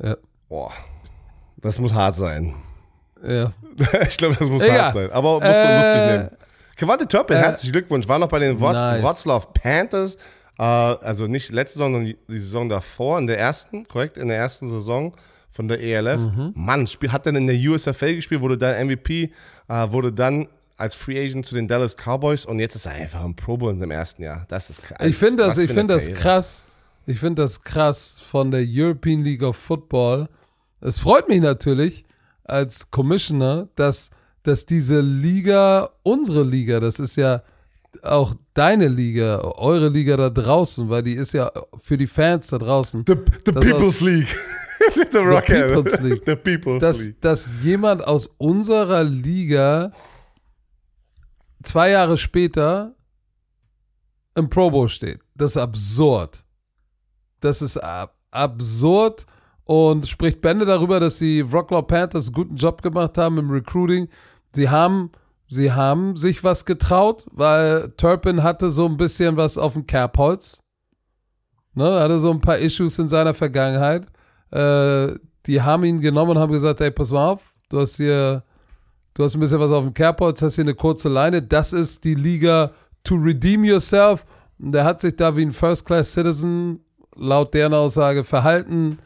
Ja. 0.02 0.16
Boah, 0.48 0.72
das 1.56 1.78
muss 1.78 1.92
hart 1.92 2.14
sein. 2.14 2.54
ja. 3.26 3.52
ich 4.08 4.16
glaube, 4.16 4.36
das 4.36 4.48
muss 4.48 4.62
Egal. 4.62 4.80
hart 4.82 4.92
sein. 4.94 5.10
Aber 5.12 5.34
musst 5.34 5.44
du 5.44 5.48
Äh, 5.48 5.76
lustig 5.76 6.02
nehmen. 6.10 6.30
Kevonte 6.76 7.06
Turpin, 7.08 7.36
äh, 7.36 7.40
herzlichen 7.40 7.72
Glückwunsch. 7.72 8.08
War 8.08 8.18
noch 8.18 8.28
bei 8.28 8.38
den 8.38 8.58
Wrot 8.60 8.72
nice. 8.72 9.02
Wroclaw 9.02 9.46
Panthers. 9.54 10.16
Äh, 10.58 10.62
also 10.62 11.26
nicht 11.26 11.50
letzte 11.50 11.78
Saison, 11.78 11.92
sondern 11.92 12.14
die, 12.28 12.38
Saison 12.38 12.68
davor, 12.68 13.18
in 13.18 13.26
der 13.26 13.38
ersten, 13.38 13.86
korrekt, 13.86 14.18
in 14.18 14.28
der 14.28 14.36
ersten 14.36 14.68
Saison 14.68 15.14
von 15.50 15.68
der 15.68 15.80
ELF. 15.80 16.20
Mhm. 16.20 16.52
Mann, 16.54 16.86
Spiel, 16.86 17.12
hat 17.12 17.26
dann 17.26 17.36
in 17.36 17.46
der 17.46 17.56
USFL 17.56 18.16
gespielt, 18.16 18.40
wurde 18.40 18.58
dann 18.58 18.86
MVP, 18.86 19.30
äh, 19.68 19.90
wurde 19.90 20.12
dann 20.12 20.48
als 20.76 20.94
Free 20.94 21.20
Agent 21.20 21.44
zu 21.44 21.54
den 21.54 21.66
Dallas 21.66 21.96
Cowboys 21.96 22.44
und 22.44 22.60
jetzt 22.60 22.76
ist 22.76 22.86
er 22.86 22.92
einfach 22.92 23.24
im 23.24 23.34
Pro 23.34 23.56
Bowl 23.56 23.72
in 23.72 23.80
dem 23.80 23.90
ersten 23.90 24.22
Jahr. 24.22 24.46
Das 24.48 24.70
ist 24.70 24.82
krass. 24.82 24.98
Ich 25.02 25.16
finde 25.16 25.44
das, 25.44 25.58
ich 25.58 25.72
finde 25.72 25.94
das 25.94 26.04
Karriere. 26.04 26.22
krass. 26.22 26.64
Ich 27.06 27.18
finde 27.18 27.42
das 27.42 27.62
krass 27.62 28.20
von 28.20 28.50
der 28.50 28.64
European 28.64 29.24
League 29.24 29.42
of 29.42 29.56
Football. 29.56 30.28
Es 30.80 30.98
freut 30.98 31.28
mich 31.28 31.40
natürlich 31.40 32.04
als 32.44 32.90
Commissioner, 32.90 33.68
dass, 33.74 34.10
dass 34.42 34.66
diese 34.66 35.00
Liga, 35.00 35.90
unsere 36.02 36.44
Liga, 36.44 36.80
das 36.80 37.00
ist 37.00 37.16
ja 37.16 37.42
auch 38.04 38.34
deine 38.54 38.88
Liga, 38.88 39.40
eure 39.40 39.88
Liga 39.88 40.16
da 40.16 40.30
draußen, 40.30 40.88
weil 40.88 41.02
die 41.02 41.14
ist 41.14 41.32
ja 41.32 41.50
für 41.78 41.96
die 41.96 42.06
Fans 42.06 42.48
da 42.48 42.58
draußen, 42.58 43.04
The, 43.06 43.14
the 43.46 43.52
People's 43.52 43.96
aus- 43.96 44.00
League. 44.00 44.36
the 45.12 45.18
Rocket. 45.18 45.72
People's 45.74 46.00
League. 46.00 46.22
The 46.26 46.36
People's 46.36 46.80
dass, 46.80 47.00
League. 47.00 47.20
dass 47.20 47.48
jemand 47.62 48.04
aus 48.06 48.26
unserer 48.38 49.02
Liga 49.04 49.92
zwei 51.62 51.90
Jahre 51.90 52.16
später 52.16 52.94
im 54.34 54.48
Pro 54.48 54.70
Bowl 54.70 54.88
steht. 54.88 55.20
Das 55.34 55.52
ist 55.52 55.56
absurd. 55.56 56.44
Das 57.40 57.62
ist 57.62 57.76
ab 57.78 58.14
absurd 58.30 59.24
und 59.64 60.06
spricht 60.06 60.40
Bände 60.42 60.66
darüber, 60.66 61.00
dass 61.00 61.18
die 61.18 61.50
Wroclaw 61.50 61.82
Panthers 61.82 62.26
einen 62.26 62.34
guten 62.34 62.56
Job 62.56 62.82
gemacht 62.82 63.16
haben 63.16 63.38
im 63.38 63.50
Recruiting. 63.50 64.08
Sie 64.54 64.68
haben, 64.68 65.10
sie 65.48 65.72
haben 65.72 66.14
sich 66.14 66.44
was 66.44 66.64
getraut, 66.64 67.26
weil 67.32 67.92
Turpin 67.96 68.42
hatte 68.42 68.70
so 68.70 68.86
ein 68.86 68.96
bisschen 68.96 69.36
was 69.36 69.58
auf 69.58 69.72
dem 69.72 69.86
Kerbholz. 69.86 70.60
Ne, 71.74 72.00
hatte 72.00 72.18
so 72.18 72.30
ein 72.30 72.40
paar 72.40 72.58
Issues 72.58 72.98
in 72.98 73.08
seiner 73.08 73.34
Vergangenheit. 73.34 74.06
Äh, 74.50 75.14
die 75.46 75.62
haben 75.62 75.84
ihn 75.84 76.00
genommen 76.00 76.32
und 76.32 76.38
haben 76.38 76.52
gesagt, 76.52 76.80
ey, 76.80 76.90
pass 76.90 77.10
mal 77.10 77.30
auf, 77.30 77.54
du 77.68 77.80
hast 77.80 77.96
hier, 77.96 78.44
du 79.14 79.24
hast 79.24 79.34
ein 79.34 79.40
bisschen 79.40 79.60
was 79.60 79.72
auf 79.72 79.84
dem 79.84 79.94
Kerbholz, 79.94 80.42
hast 80.42 80.56
hier 80.56 80.64
eine 80.64 80.74
kurze 80.74 81.08
Leine. 81.08 81.42
Das 81.42 81.72
ist 81.72 82.04
die 82.04 82.14
Liga 82.14 82.72
to 83.04 83.14
redeem 83.14 83.64
yourself. 83.64 84.26
Und 84.58 84.72
der 84.72 84.84
hat 84.84 85.00
sich 85.00 85.16
da 85.16 85.36
wie 85.36 85.42
ein 85.42 85.52
First-Class-Citizen 85.52 86.80
laut 87.14 87.54
deren 87.54 87.74
Aussage 87.74 88.24
verhalten. 88.24 88.98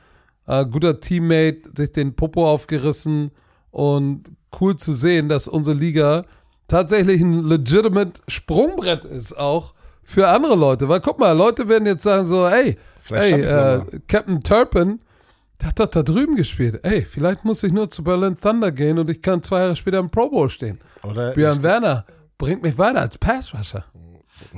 Äh, 0.47 0.67
guter 0.67 0.99
Teammate, 0.99 1.63
sich 1.77 1.93
den 1.93 2.15
Popo 2.15 2.51
aufgerissen 2.51 3.31
und 3.71 4.25
cool 4.61 4.77
zu 4.77 4.93
sehen, 4.93 5.29
dass 5.29 5.49
unsere 5.49 5.77
Liga 5.77 6.25
tatsächlich 6.69 7.21
ein 7.21 7.45
legitimate 7.45 8.21
Sprungbrett 8.29 9.05
ist 9.05 9.37
auch 9.37 9.75
für 10.03 10.29
andere 10.29 10.57
Leute. 10.57 10.89
Weil 10.89 11.01
guck 11.01 11.19
mal, 11.19 11.33
Leute 11.33 11.69
werden 11.69 11.87
jetzt 11.87 12.03
sagen 12.03 12.25
so, 12.25 12.47
ey, 12.47 12.77
ey, 13.11 13.41
äh, 13.41 13.81
Captain 14.09 14.41
Turpin, 14.41 15.01
der 15.61 15.69
hat 15.69 15.81
doch 15.81 15.87
da 15.87 16.03
drüben 16.03 16.35
gespielt. 16.35 16.81
Ey, 16.83 17.03
vielleicht 17.03 17.45
muss 17.45 17.63
ich 17.63 17.73
nur 17.73 17.91
zu 17.91 18.03
Berlin 18.03 18.37
Thunder 18.41 18.73
gehen 18.73 18.99
und 18.99 19.09
ich 19.11 19.23
kann 19.23 19.43
zwei 19.43 19.61
Jahre 19.61 19.77
später 19.77 19.99
im 19.99 20.11
Pro 20.11 20.29
Bowl 20.29 20.51
stehen. 20.51 20.81
Oder 21.03 21.33
Björn 21.33 21.63
Werner 21.63 22.05
bringt 22.39 22.63
mich 22.63 22.77
weiter 22.79 23.01
als 23.01 23.19
Pass-Rusher. 23.19 23.85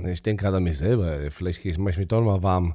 Ich 0.06 0.22
denke 0.22 0.44
gerade 0.44 0.56
an 0.56 0.62
mich 0.62 0.78
selber. 0.78 1.18
Vielleicht 1.30 1.62
gehe 1.62 1.72
ich, 1.72 1.78
mich 1.78 2.08
doch 2.08 2.22
mal 2.22 2.42
warm. 2.42 2.74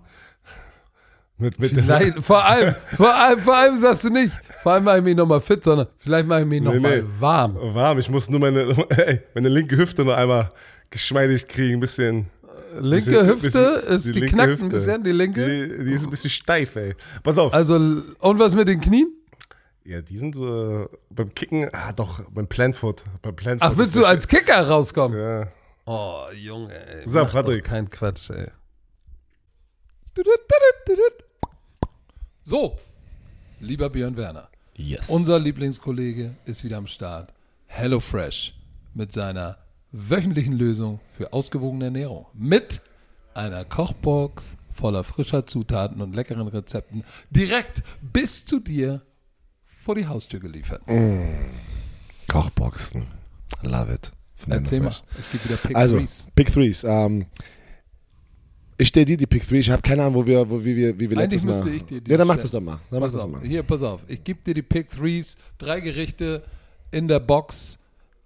Mit, 1.40 1.58
mit 1.58 1.72
Vielleicht, 1.72 2.22
vor 2.22 2.44
allem, 2.44 2.76
vor 2.96 3.16
allem, 3.16 3.40
vor 3.40 3.56
allem 3.56 3.78
sagst 3.78 4.04
du 4.04 4.10
nicht, 4.10 4.34
vor 4.62 4.74
allem 4.74 4.84
mache 4.84 4.98
ich 4.98 5.04
mich 5.06 5.16
nochmal 5.16 5.40
fit, 5.40 5.64
sondern 5.64 5.88
vielleicht 5.98 6.28
mache 6.28 6.42
ich 6.42 6.48
mich 6.48 6.62
nochmal 6.62 7.02
nee. 7.02 7.08
warm. 7.18 7.56
warm. 7.74 7.98
Ich 7.98 8.10
muss 8.10 8.30
nur 8.30 8.42
meine, 8.42 8.76
ey, 8.90 9.22
meine 9.34 9.48
linke 9.48 9.78
Hüfte 9.78 10.04
noch 10.04 10.14
einmal 10.16 10.52
geschmeidig 10.90 11.48
kriegen. 11.48 11.76
Ein 11.76 11.80
bisschen. 11.80 12.26
Linke 12.80 13.12
bisschen- 13.12 13.28
Hüfte 13.28 13.42
bisschen- 13.46 13.96
ist, 13.96 14.06
die, 14.06 14.12
linke 14.12 14.28
knackt 14.36 14.52
Hüfte. 14.52 14.66
ein 14.66 14.70
bisschen, 14.70 15.04
die 15.04 15.12
linke. 15.12 15.46
Die, 15.46 15.86
die 15.86 15.94
ist 15.94 16.04
ein 16.04 16.10
bisschen 16.10 16.30
steif, 16.30 16.76
ey. 16.76 16.94
Pass 17.24 17.38
auf. 17.38 17.54
Also, 17.54 17.76
und 17.76 18.40
was 18.40 18.54
mit 18.54 18.68
den 18.68 18.82
Knien? 18.82 19.16
ja, 19.86 20.02
die 20.02 20.18
sind 20.18 20.36
so 20.36 20.88
beim 21.10 21.34
Kicken, 21.34 21.68
ah 21.74 21.94
doch, 21.94 22.22
beim 22.30 22.48
Planfoot. 22.48 23.02
Beim 23.24 23.36
Planfoot 23.36 23.72
Ach, 23.72 23.78
willst 23.78 23.96
du 23.96 24.06
als 24.06 24.28
Kicker 24.28 24.68
rauskommen? 24.68 25.18
Ja. 25.18 25.48
Oh, 25.86 26.26
Junge, 26.36 26.76
ey. 26.86 27.08
So, 27.08 27.26
Patrick. 27.26 27.64
Kein 27.64 27.90
Quatsch, 27.90 28.30
ey. 28.30 28.50
So, 32.50 32.76
lieber 33.60 33.91
Björn 33.91 34.18
Werner. 34.18 34.50
Yes. 34.76 35.10
Unser 35.12 35.38
Lieblingskollege 35.38 36.36
ist 36.45 36.64
wieder 36.64 36.78
am 36.78 36.88
Start. 36.88 37.32
HelloFresh 37.68 38.56
mit 38.95 39.12
seiner 39.12 39.60
wöchentlichen 39.91 40.54
Lösung 40.54 41.00
für 41.16 41.32
ausgewogene 41.32 41.86
Ernährung. 41.86 42.26
Mit 42.34 42.82
einer 43.36 43.66
Kochbox 43.66 44.58
voller 44.74 45.04
frischer 45.04 45.45
Zutaten 45.45 46.02
und 46.02 46.16
leckeren 46.16 46.47
Rezepten 46.47 47.04
direkt 47.30 47.84
bis 48.02 48.45
zu 48.45 48.60
dir 48.60 49.04
vor 49.84 49.93
die 49.93 50.08
Haustür 50.08 50.39
geliefert. 50.39 50.82
Kochboxen. 52.28 53.06
Love 53.62 53.93
it. 53.93 54.12
Erzähl 54.47 54.80
mal, 54.80 54.95
es 55.20 55.32
gibt 55.32 55.45
wieder 55.45 55.58
Pick 55.58 55.76
Also, 55.78 55.97
Threes. 55.97 56.26
Pick 56.34 56.52
Threes. 56.52 56.84
Ähm, 56.84 57.28
ich 58.80 58.88
stelle 58.88 59.06
dir 59.06 59.18
die 59.18 59.28
Pick 59.28 59.46
Three. 59.46 59.60
Ich 59.60 59.70
habe 59.70 59.82
keine 59.82 60.04
Ahnung, 60.04 60.16
wo 60.16 60.26
wir, 60.26 60.50
wo, 60.50 60.64
wie 60.64 60.74
wir, 60.76 60.98
wie 60.98 61.10
wir 61.10 61.18
Eigentlich 61.18 61.44
letztes 61.44 61.44
Mal. 61.44 61.52
müsste 61.52 61.70
ich 61.70 61.84
dir 61.86 62.00
die 62.02 62.12
Ja, 62.12 62.18
dann 62.18 62.28
mach 62.28 62.38
das 62.38 62.50
doch 62.50 62.62
mal. 62.62 62.80
Dann 62.90 63.02
Pass 63.02 63.12
mach 63.14 63.20
das 63.20 63.26
auf, 63.26 63.32
mal. 63.32 63.42
hier, 63.42 63.62
pass 63.64 63.84
auf. 63.84 64.06
Ich 64.08 64.24
gebe 64.24 64.40
dir 64.46 64.54
die 64.54 64.62
Pick 64.62 64.90
Threes, 64.90 65.38
drei 65.58 65.82
Gerichte 65.82 66.44
in 66.90 67.10
der 67.10 67.20
Box 67.20 67.78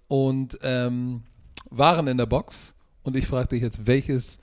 und 0.06 0.56
ähm, 0.62 1.22
Waren 1.70 2.06
in 2.06 2.16
der 2.18 2.26
Box. 2.26 2.74
Und 3.02 3.16
ich 3.16 3.26
frage 3.26 3.48
dich 3.48 3.62
jetzt, 3.62 3.84
welches 3.86 4.38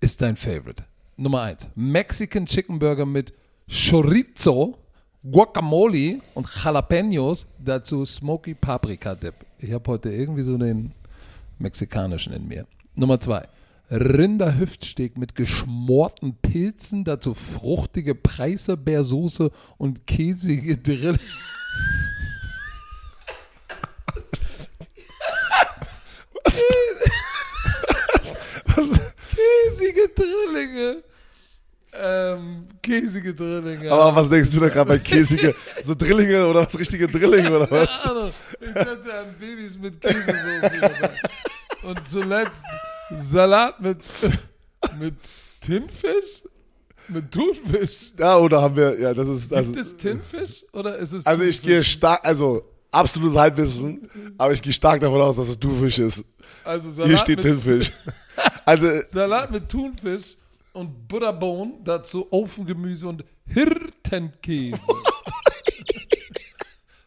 ist 0.00 0.20
dein 0.20 0.34
Favorite? 0.36 0.84
Nummer 1.16 1.42
eins: 1.42 1.68
Mexican 1.76 2.44
Chicken 2.44 2.80
Burger 2.80 3.06
mit 3.06 3.32
Chorizo, 3.68 4.76
Guacamole 5.22 6.18
und 6.34 6.48
Jalapenos. 6.64 7.46
Dazu 7.64 8.04
Smoky 8.04 8.54
Paprika 8.54 9.14
Dip. 9.14 9.34
Ich 9.60 9.70
habe 9.72 9.88
heute 9.88 10.10
irgendwie 10.10 10.42
so 10.42 10.58
den 10.58 10.90
mexikanischen 11.60 12.32
in 12.32 12.48
mir. 12.48 12.66
Nummer 12.96 13.20
zwei: 13.20 13.46
Rinderhüftsteak 13.92 15.18
mit 15.18 15.34
geschmorten 15.34 16.36
Pilzen, 16.40 17.04
dazu 17.04 17.34
fruchtige 17.34 18.14
Preiselbeersoße 18.14 19.50
und 19.76 20.06
käsige 20.06 20.78
Drill. 20.78 21.18
Käsige 29.72 30.08
Drillinge. 30.08 31.02
Ähm, 31.94 32.68
käsige 32.82 33.34
Drillinge. 33.34 33.92
Aber 33.92 34.16
was 34.16 34.30
denkst 34.30 34.50
du 34.50 34.60
da 34.60 34.68
gerade 34.68 34.88
bei 34.88 34.98
käsige, 34.98 35.54
so 35.84 35.94
Drillinge 35.94 36.46
oder 36.46 36.64
was, 36.64 36.78
richtige 36.78 37.06
Drillinge 37.06 37.54
oder 37.54 37.70
was? 37.70 38.02
Keine 38.02 38.10
Ahnung. 38.16 38.32
Ich 38.60 38.74
hatte 38.74 39.14
an 39.14 39.34
Babys 39.38 39.78
mit 39.78 40.00
Käsesoße. 40.00 41.10
Und 41.82 42.08
zuletzt 42.08 42.64
Salat 43.18 43.80
mit, 43.80 43.98
mit 44.98 45.14
Tinfisch? 45.60 46.42
Mit 47.08 47.30
Thunfisch? 47.30 48.12
Ja, 48.18 48.38
oder 48.38 48.62
haben 48.62 48.76
wir, 48.76 48.98
ja, 48.98 49.12
das 49.12 49.28
ist, 49.28 49.42
Gibt 49.48 49.54
also, 49.54 49.80
es 49.80 49.96
Tinfisch 49.96 50.64
oder 50.72 50.96
ist 50.96 51.12
es 51.12 51.26
also 51.26 51.42
ich 51.42 51.60
gehe 51.60 51.82
stark, 51.82 52.20
also 52.24 52.64
absolutes 52.90 53.36
Halbwissen, 53.36 54.08
aber 54.38 54.52
ich 54.52 54.62
gehe 54.62 54.72
stark 54.72 55.00
davon 55.00 55.20
aus, 55.20 55.36
dass 55.36 55.48
es 55.48 55.58
Thunfisch 55.58 55.98
ist. 55.98 56.24
also 56.64 56.90
Salat 56.90 57.08
Hier 57.08 57.18
steht 57.18 57.36
mit, 57.38 57.46
Tinfisch. 57.46 57.92
Also, 58.64 58.86
Salat 59.08 59.50
mit 59.50 59.68
Thunfisch 59.68 60.36
und 60.72 61.08
Butterbohnen, 61.08 61.82
dazu 61.84 62.26
Ofengemüse 62.30 63.08
und 63.08 63.24
Hirtenkäse. 63.46 64.78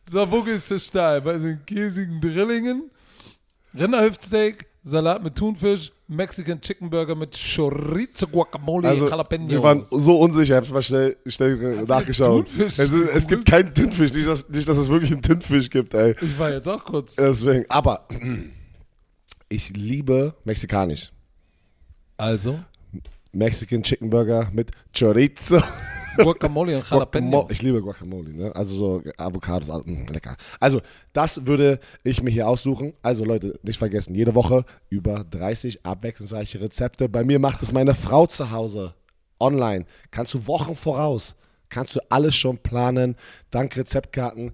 so, 0.10 0.30
wo 0.30 0.42
gehst 0.44 0.70
du 0.70 0.80
steil? 0.80 1.22
Bei 1.22 1.38
den 1.38 1.66
käsigen 1.66 2.20
Drillingen, 2.20 2.92
Rinderhüftsteak, 3.74 4.68
Salat 4.84 5.24
mit 5.24 5.36
Thunfisch, 5.36 5.92
Mexican 6.08 6.62
Chicken 6.62 6.90
Burger 6.90 7.16
mit 7.16 7.36
Chorizo, 7.36 8.28
Guacamole, 8.28 8.88
also 8.88 9.08
Jalapenos. 9.08 9.50
wir 9.50 9.64
waren 9.64 9.86
so 9.86 10.20
unsicher, 10.20 10.60
ich 10.60 10.66
habe 10.66 10.74
mal 10.74 10.84
schnell, 10.84 11.18
schnell 11.26 11.84
nachgeschaut. 11.86 12.46
Es, 12.60 12.78
ist, 12.78 12.94
es 12.94 13.28
gibt 13.28 13.46
keinen 13.46 13.74
Tinfisch, 13.74 14.14
nicht 14.14 14.28
dass, 14.28 14.48
nicht, 14.50 14.68
dass 14.68 14.78
es 14.78 14.90
wirklich 14.90 15.12
einen 15.12 15.24
Tinfisch 15.24 15.70
gibt, 15.70 15.94
ey. 15.96 16.16
ich 16.22 16.38
war 16.38 16.52
jetzt 16.52 16.68
auch 16.68 16.84
kurz. 16.84 17.16
Deswegen, 17.16 17.66
aber 17.70 18.08
ich 19.50 19.76
liebe 19.76 20.36
mexikanisch. 20.44 21.12
Also, 22.18 22.60
Mexican 23.32 23.82
Chicken 23.82 24.10
Burger 24.10 24.50
mit 24.54 24.72
Chorizo. 24.98 25.62
Guacamole 26.18 26.78
und. 26.78 26.90
Jalapenos. 26.90 27.46
Ich 27.50 27.62
liebe 27.62 27.82
Guacamole, 27.82 28.34
ne? 28.34 28.56
Also 28.56 28.74
so 28.74 29.04
Avocados, 29.18 29.86
mh, 29.86 30.12
lecker. 30.12 30.36
Also, 30.60 30.82
das 31.14 31.46
würde 31.46 31.80
ich 32.04 32.22
mir 32.22 32.32
hier 32.32 32.48
aussuchen. 32.48 32.94
Also 33.02 33.26
Leute, 33.26 33.60
nicht 33.64 33.78
vergessen, 33.78 34.16
jede 34.16 34.36
Woche 34.36 34.66
über 34.90 35.24
30 35.24 35.86
abwechslungsreiche 35.86 36.62
Rezepte. 36.62 37.10
Bei 37.10 37.24
mir 37.24 37.40
macht 37.40 37.62
es 37.62 37.72
meine 37.72 37.96
Frau 37.96 38.28
zu 38.28 38.52
Hause 38.52 38.94
online. 39.40 39.86
Kannst 40.12 40.34
du 40.34 40.48
Wochen 40.48 40.76
voraus. 40.76 41.36
Kannst 41.70 41.96
du 41.96 42.00
alles 42.10 42.36
schon 42.36 42.58
planen. 42.60 43.16
Dank 43.50 43.76
Rezeptkarten 43.76 44.54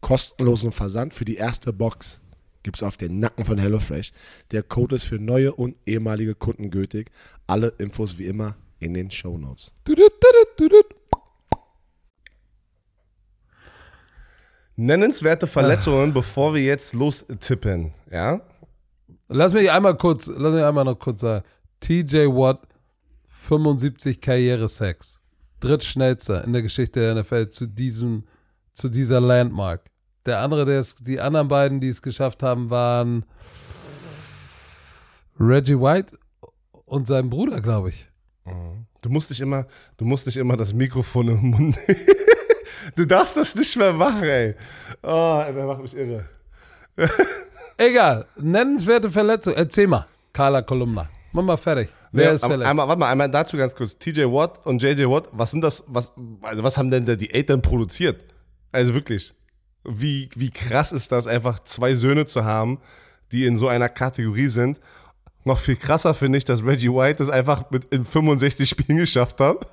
Kostenlosen 0.00 0.72
Versand 0.72 1.14
für 1.14 1.24
die 1.24 1.36
erste 1.36 1.72
Box 1.72 2.20
gibt 2.62 2.76
es 2.76 2.82
auf 2.82 2.96
den 2.96 3.18
Nacken 3.18 3.44
von 3.44 3.58
HelloFresh. 3.58 4.12
Der 4.50 4.62
Code 4.62 4.96
ist 4.96 5.04
für 5.04 5.18
neue 5.18 5.54
und 5.54 5.76
ehemalige 5.86 6.34
Kunden 6.34 6.70
gültig. 6.70 7.10
Alle 7.46 7.68
Infos 7.78 8.18
wie 8.18 8.26
immer 8.26 8.56
in 8.78 8.94
den 8.94 9.10
Show 9.10 9.38
Notes. 9.38 9.72
Nennenswerte 14.76 15.46
Ah. 15.46 15.48
Verletzungen, 15.48 16.12
bevor 16.12 16.54
wir 16.54 16.62
jetzt 16.62 16.92
lostippen. 16.94 17.92
Ja? 18.10 18.40
Lass 19.28 19.52
mich 19.52 19.70
einmal 19.70 19.96
kurz, 19.96 20.26
lass 20.26 20.54
mich 20.54 20.62
einmal 20.62 20.84
noch 20.84 20.98
kurz 20.98 21.20
sagen. 21.20 21.44
TJ 21.80 22.26
Watt, 22.26 22.60
75 23.28 24.20
Karriere-Sex. 24.20 25.20
Drittschnellster 25.60 26.44
in 26.44 26.52
der 26.52 26.62
Geschichte 26.62 27.00
der 27.00 27.14
NFL 27.16 27.50
zu 27.50 27.66
diesem, 27.66 28.24
zu 28.78 28.88
dieser 28.88 29.20
Landmark. 29.20 29.82
Der 30.26 30.40
andere, 30.40 30.64
der 30.64 30.78
es, 30.78 30.94
die 30.94 31.20
anderen 31.20 31.48
beiden, 31.48 31.80
die 31.80 31.88
es 31.88 32.00
geschafft 32.02 32.42
haben, 32.42 32.70
waren 32.70 33.24
Reggie 35.38 35.78
White 35.80 36.18
und 36.84 37.06
sein 37.06 37.30
Bruder, 37.30 37.60
glaube 37.60 37.90
ich. 37.90 38.08
Du 39.02 39.10
musst 39.10 39.30
nicht 39.30 39.40
immer, 39.40 39.66
du 39.96 40.04
musst 40.04 40.26
nicht 40.26 40.36
immer 40.36 40.56
das 40.56 40.72
Mikrofon 40.72 41.28
im 41.28 41.50
Mund. 41.50 41.76
du 42.96 43.04
darfst 43.06 43.36
das 43.36 43.54
nicht 43.54 43.76
mehr 43.76 43.92
machen, 43.92 44.22
ey. 44.24 44.54
Oh, 45.02 45.42
der 45.46 45.66
macht 45.66 45.82
mich 45.82 45.94
irre. 45.96 46.24
Egal, 47.76 48.26
nennenswerte 48.36 49.10
Verletzung. 49.10 49.54
Erzähl 49.54 49.86
mal, 49.86 50.06
Carla 50.32 50.62
Kolumna. 50.62 51.08
Mach 51.32 51.42
mal 51.42 51.56
fertig. 51.56 51.90
Wer 52.10 52.24
Ja, 52.26 52.32
ist 52.32 52.40
verletzt? 52.44 52.68
einmal, 52.68 52.88
warte 52.88 52.98
mal, 53.00 53.10
einmal 53.10 53.30
dazu 53.30 53.56
ganz 53.56 53.74
kurz. 53.74 53.96
TJ 53.98 54.22
Watt 54.24 54.64
und 54.66 54.82
JJ 54.82 55.04
Watt, 55.04 55.28
was 55.32 55.50
sind 55.50 55.60
das, 55.62 55.84
was, 55.86 56.12
also 56.42 56.62
was 56.64 56.78
haben 56.78 56.90
denn 56.90 57.04
da 57.04 57.14
die 57.14 57.30
Eltern 57.32 57.60
produziert? 57.62 58.24
Also 58.72 58.94
wirklich. 58.94 59.34
Wie, 59.84 60.28
wie 60.34 60.50
krass 60.50 60.92
ist 60.92 61.12
das, 61.12 61.26
einfach 61.26 61.60
zwei 61.60 61.94
Söhne 61.94 62.26
zu 62.26 62.44
haben, 62.44 62.78
die 63.32 63.46
in 63.46 63.56
so 63.56 63.68
einer 63.68 63.88
Kategorie 63.88 64.48
sind. 64.48 64.80
Noch 65.44 65.58
viel 65.58 65.76
krasser 65.76 66.12
finde 66.14 66.38
ich, 66.38 66.44
dass 66.44 66.64
Reggie 66.64 66.90
White 66.90 67.18
das 67.18 67.30
einfach 67.30 67.70
mit 67.70 67.86
in 67.86 68.04
65 68.04 68.68
Spielen 68.68 68.98
geschafft 68.98 69.40
hat 69.40 69.66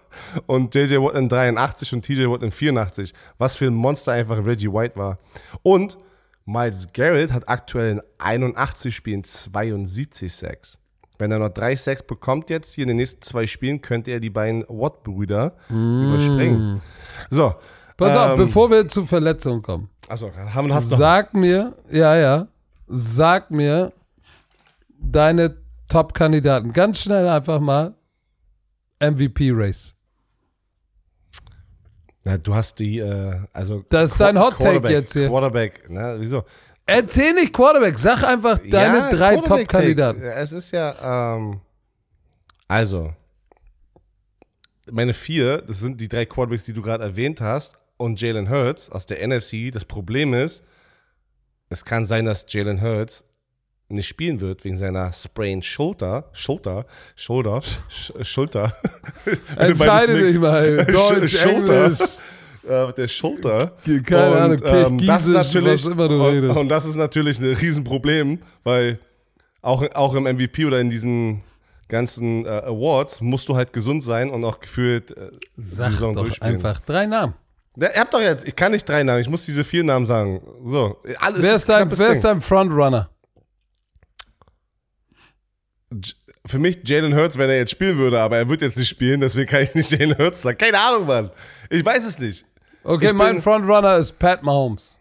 und 0.46 0.74
JJ 0.74 0.98
Watt 0.98 1.16
in 1.16 1.28
83 1.28 1.93
und 1.93 2.06
TJ 2.06 2.28
Watt 2.28 2.43
in 2.43 2.52
84. 2.52 3.14
Was 3.38 3.58
für 3.58 3.66
ein 3.66 3.74
Monster 3.74 4.14
einfach 4.14 4.46
Reggie 4.46 4.72
White 4.72 4.96
war. 4.96 5.20
Und 5.64 5.98
Miles 6.46 6.88
Garrett 6.93 7.34
hat 7.34 7.50
aktuell 7.50 7.93
in 7.93 8.02
81 8.20 8.96
Spielen 8.96 9.24
72 9.24 10.32
Sacks. 10.32 10.80
Wenn 11.18 11.32
er 11.32 11.39
noch 11.39 11.50
drei 11.50 11.76
Sacks 11.76 12.04
bekommt 12.04 12.50
jetzt 12.50 12.74
hier 12.74 12.84
in 12.84 12.89
den 12.89 12.98
nächsten 12.98 13.22
zwei 13.22 13.48
Spielen, 13.48 13.82
könnte 13.82 14.12
er 14.12 14.20
die 14.20 14.30
beiden 14.30 14.64
Watt-Brüder 14.68 15.56
überspringen. 15.70 16.82
So. 17.30 17.56
Pass 17.98 18.16
auf, 18.16 18.32
ähm, 18.32 18.38
bevor 18.46 18.70
wir 18.70 18.88
zu 18.88 19.06
Verletzungen 19.06 19.62
kommen. 19.62 19.89
Achso, 20.08 20.32
haben, 20.36 20.74
hast 20.74 20.91
du 20.91 20.96
Sag 20.96 21.34
mir, 21.34 21.76
ja, 21.89 22.16
ja, 22.16 22.48
sag 22.88 23.52
mir 23.52 23.93
deine 25.00 25.56
Top-Kandidaten. 25.88 26.74
Ganz 26.74 27.02
schnell 27.02 27.28
einfach 27.28 27.60
mal 27.60 27.96
MVP-Race. 29.00 29.93
Na, 32.24 32.38
du 32.38 32.56
hast 32.56 32.80
die, 32.80 33.00
äh, 33.00 33.39
also. 33.54 33.86
Das 33.89 34.12
ist 34.12 34.20
dein 34.20 34.39
Hot 34.39 34.60
Take 34.60 34.89
jetzt 34.89 35.14
hier. 35.14 35.30
Quarterback, 35.30 35.89
ne, 35.89 36.16
wieso? 36.20 36.43
Erzähl 36.88 37.34
nicht 37.34 37.54
Quarterback, 37.54 37.98
sag 37.98 38.24
einfach 38.24 38.60
deine 38.60 38.98
Ja, 38.98 39.10
drei. 39.12 39.38
Top-Kandidaten. 39.38 40.22
Es 40.22 40.52
ist 40.52 40.72
ja, 40.72 41.36
ähm, 41.36 41.62
also, 42.68 43.14
meine 44.91 45.14
vier, 45.14 45.62
das 45.62 45.80
sind 45.80 46.00
die 46.02 46.08
drei 46.08 46.26
Quarterbacks, 46.26 46.64
die 46.64 46.74
du 46.74 46.82
gerade 46.82 47.04
erwähnt 47.04 47.41
hast, 47.41 47.78
und 47.98 48.20
Jalen 48.20 48.50
Hurts 48.50 48.89
aus 48.89 49.06
der 49.06 49.26
NFC. 49.26 49.72
Das 49.72 49.86
Problem 49.86 50.34
ist, 50.34 50.64
es 51.70 51.86
kann 51.86 52.06
sein, 52.06 52.26
dass 52.26 52.46
Jalen 52.50 52.82
Hurts 52.82 53.26
nicht 53.88 54.08
spielen 54.08 54.39
wird 54.39 54.64
wegen 54.66 54.78
seiner 54.78 55.14
sprained 55.14 55.64
Schulter, 55.64 56.30
Schulter, 56.34 56.86
Schulter, 57.16 57.62
Sch 57.62 58.12
Schulter. 58.22 58.76
Entscheide 59.58 60.26
dich 60.28 60.39
mal. 60.39 60.86
Deutsch, 60.86 61.38
Schulter. 61.38 61.86
Englisch. 61.86 62.00
Äh, 62.68 62.91
der 62.93 63.08
Schulter. 63.08 63.78
Keine 64.04 64.41
Ahnung, 64.41 64.60
Und, 64.60 64.66
ähm, 64.66 65.06
das 65.06 65.28
ist 65.28 65.34
natürlich, 65.34 65.86
was 65.86 65.86
immer 65.86 66.08
du 66.10 66.16
und, 66.16 66.34
redest. 66.34 66.58
und 66.58 66.68
das 66.68 66.86
ist 66.86 66.96
natürlich 66.96 67.38
ein 67.38 67.54
Riesenproblem, 67.54 68.39
weil 68.64 68.98
auch, 69.62 69.84
auch 69.93 70.16
im 70.16 70.24
MVP 70.24 70.66
oder 70.66 70.80
in 70.80 70.89
diesen 70.89 71.43
ganzen 71.89 72.43
äh, 72.48 72.50
Awards 72.50 73.22
musst 73.22 73.48
du 73.50 73.56
halt 73.56 73.72
gesund 73.72 74.02
sein 74.04 74.32
und 74.32 74.43
auch 74.43 74.60
gefühlt 74.60 75.12
äh, 75.12 75.30
die 75.56 75.62
Sag 75.62 75.91
Saison 75.91 76.16
doch 76.16 76.24
durchspielen. 76.24 76.56
einfach 76.56 76.80
drei 76.80 77.06
Namen. 77.06 77.36
Ihr 77.78 77.90
habt 77.96 78.14
doch 78.14 78.22
jetzt, 78.22 78.48
ich 78.48 78.56
kann 78.56 78.72
nicht 78.72 78.88
drei 78.88 79.04
Namen, 79.04 79.20
ich 79.22 79.30
muss 79.30 79.46
diese 79.46 79.64
vier 79.64 79.84
Namen 79.84 80.06
sagen. 80.06 80.42
So, 80.64 80.98
alles 81.20 81.42
Wer 81.44 81.56
ist 81.56 81.68
dein, 81.68 81.98
wer 81.98 82.10
ist 82.10 82.24
dein 82.24 82.40
Frontrunner? 82.42 83.10
Für 86.46 86.60
mich 86.60 86.80
Jalen 86.88 87.16
Hurts, 87.16 87.38
wenn 87.38 87.50
er 87.50 87.58
jetzt 87.58 87.72
spielen 87.72 87.98
würde, 87.98 88.20
aber 88.20 88.38
er 88.38 88.50
wird 88.50 88.62
jetzt 88.62 88.78
nicht 88.78 88.90
spielen, 88.90 89.22
deswegen 89.22 89.48
kann 89.50 89.64
ich 89.64 89.74
nicht 89.74 89.92
Jalen 90.00 90.18
Hurts 90.18 90.42
sagen. 90.42 90.58
Keine 90.58 90.80
Ahnung, 90.80 91.08
Mann. 91.08 91.32
Ich 91.70 91.84
weiß 91.84 92.06
es 92.06 92.20
nicht. 92.20 92.46
Okay, 92.84 93.08
Ich 93.08 93.14
mein 93.14 93.36
bin- 93.36 93.42
Frontrunner 93.42 93.98
ist 93.98 94.18
Pat 94.20 94.44
Mahomes. 94.44 95.00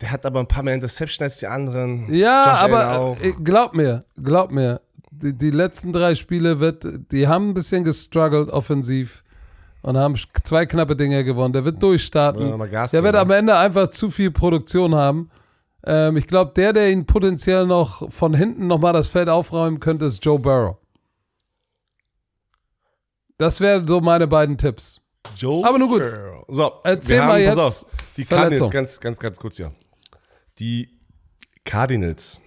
Der 0.00 0.12
hat 0.12 0.24
aber 0.24 0.40
ein 0.40 0.46
paar 0.46 0.62
mehr 0.62 0.74
Interception 0.74 1.24
als 1.24 1.38
die 1.38 1.46
anderen. 1.46 2.12
Ja, 2.14 2.44
Josh 2.44 2.60
aber 2.72 3.16
äh, 3.20 3.32
glaub 3.42 3.74
mir, 3.74 4.04
glaub 4.22 4.52
mir, 4.52 4.80
die, 5.10 5.32
die 5.36 5.50
letzten 5.50 5.92
drei 5.92 6.14
Spiele 6.14 6.60
wird, 6.60 6.84
die 7.10 7.26
haben 7.26 7.50
ein 7.50 7.54
bisschen 7.54 7.82
gestruggelt 7.82 8.48
offensiv 8.48 9.24
und 9.86 9.96
haben 9.96 10.16
zwei 10.42 10.66
knappe 10.66 10.96
Dinge 10.96 11.22
gewonnen. 11.22 11.52
Der 11.52 11.64
wird 11.64 11.80
durchstarten. 11.80 12.58
Gas 12.68 12.90
Der 12.90 13.04
wird 13.04 13.14
am 13.14 13.30
Ende 13.30 13.56
einfach 13.56 13.86
zu 13.88 14.10
viel 14.10 14.32
Produktion 14.32 14.96
haben. 14.96 15.30
Ähm, 15.84 16.16
ich 16.16 16.26
glaube, 16.26 16.52
der, 16.56 16.72
der 16.72 16.90
ihn 16.90 17.06
potenziell 17.06 17.66
noch 17.66 18.10
von 18.12 18.34
hinten 18.34 18.66
nochmal 18.66 18.92
das 18.92 19.06
Feld 19.06 19.28
aufräumen 19.28 19.78
könnte, 19.78 20.06
ist 20.06 20.24
Joe 20.24 20.40
Burrow. 20.40 20.76
Das 23.38 23.60
wären 23.60 23.86
so 23.86 24.00
meine 24.00 24.26
beiden 24.26 24.58
Tipps. 24.58 25.00
Joe 25.36 25.64
Aber 25.64 25.78
nun 25.78 25.88
gut. 25.88 26.00
Burrow. 26.00 26.44
So, 26.48 26.72
Erzähl 26.82 27.20
haben, 27.20 27.28
mal 27.28 27.40
jetzt 27.40 27.56
auf, 27.56 27.86
die 28.16 28.24
Cardinals, 28.24 28.72
ganz, 28.72 28.98
ganz, 28.98 29.18
ganz 29.20 29.38
kurz 29.38 29.56
hier. 29.56 29.72
Die 30.58 30.98
Cardinals 31.64 32.40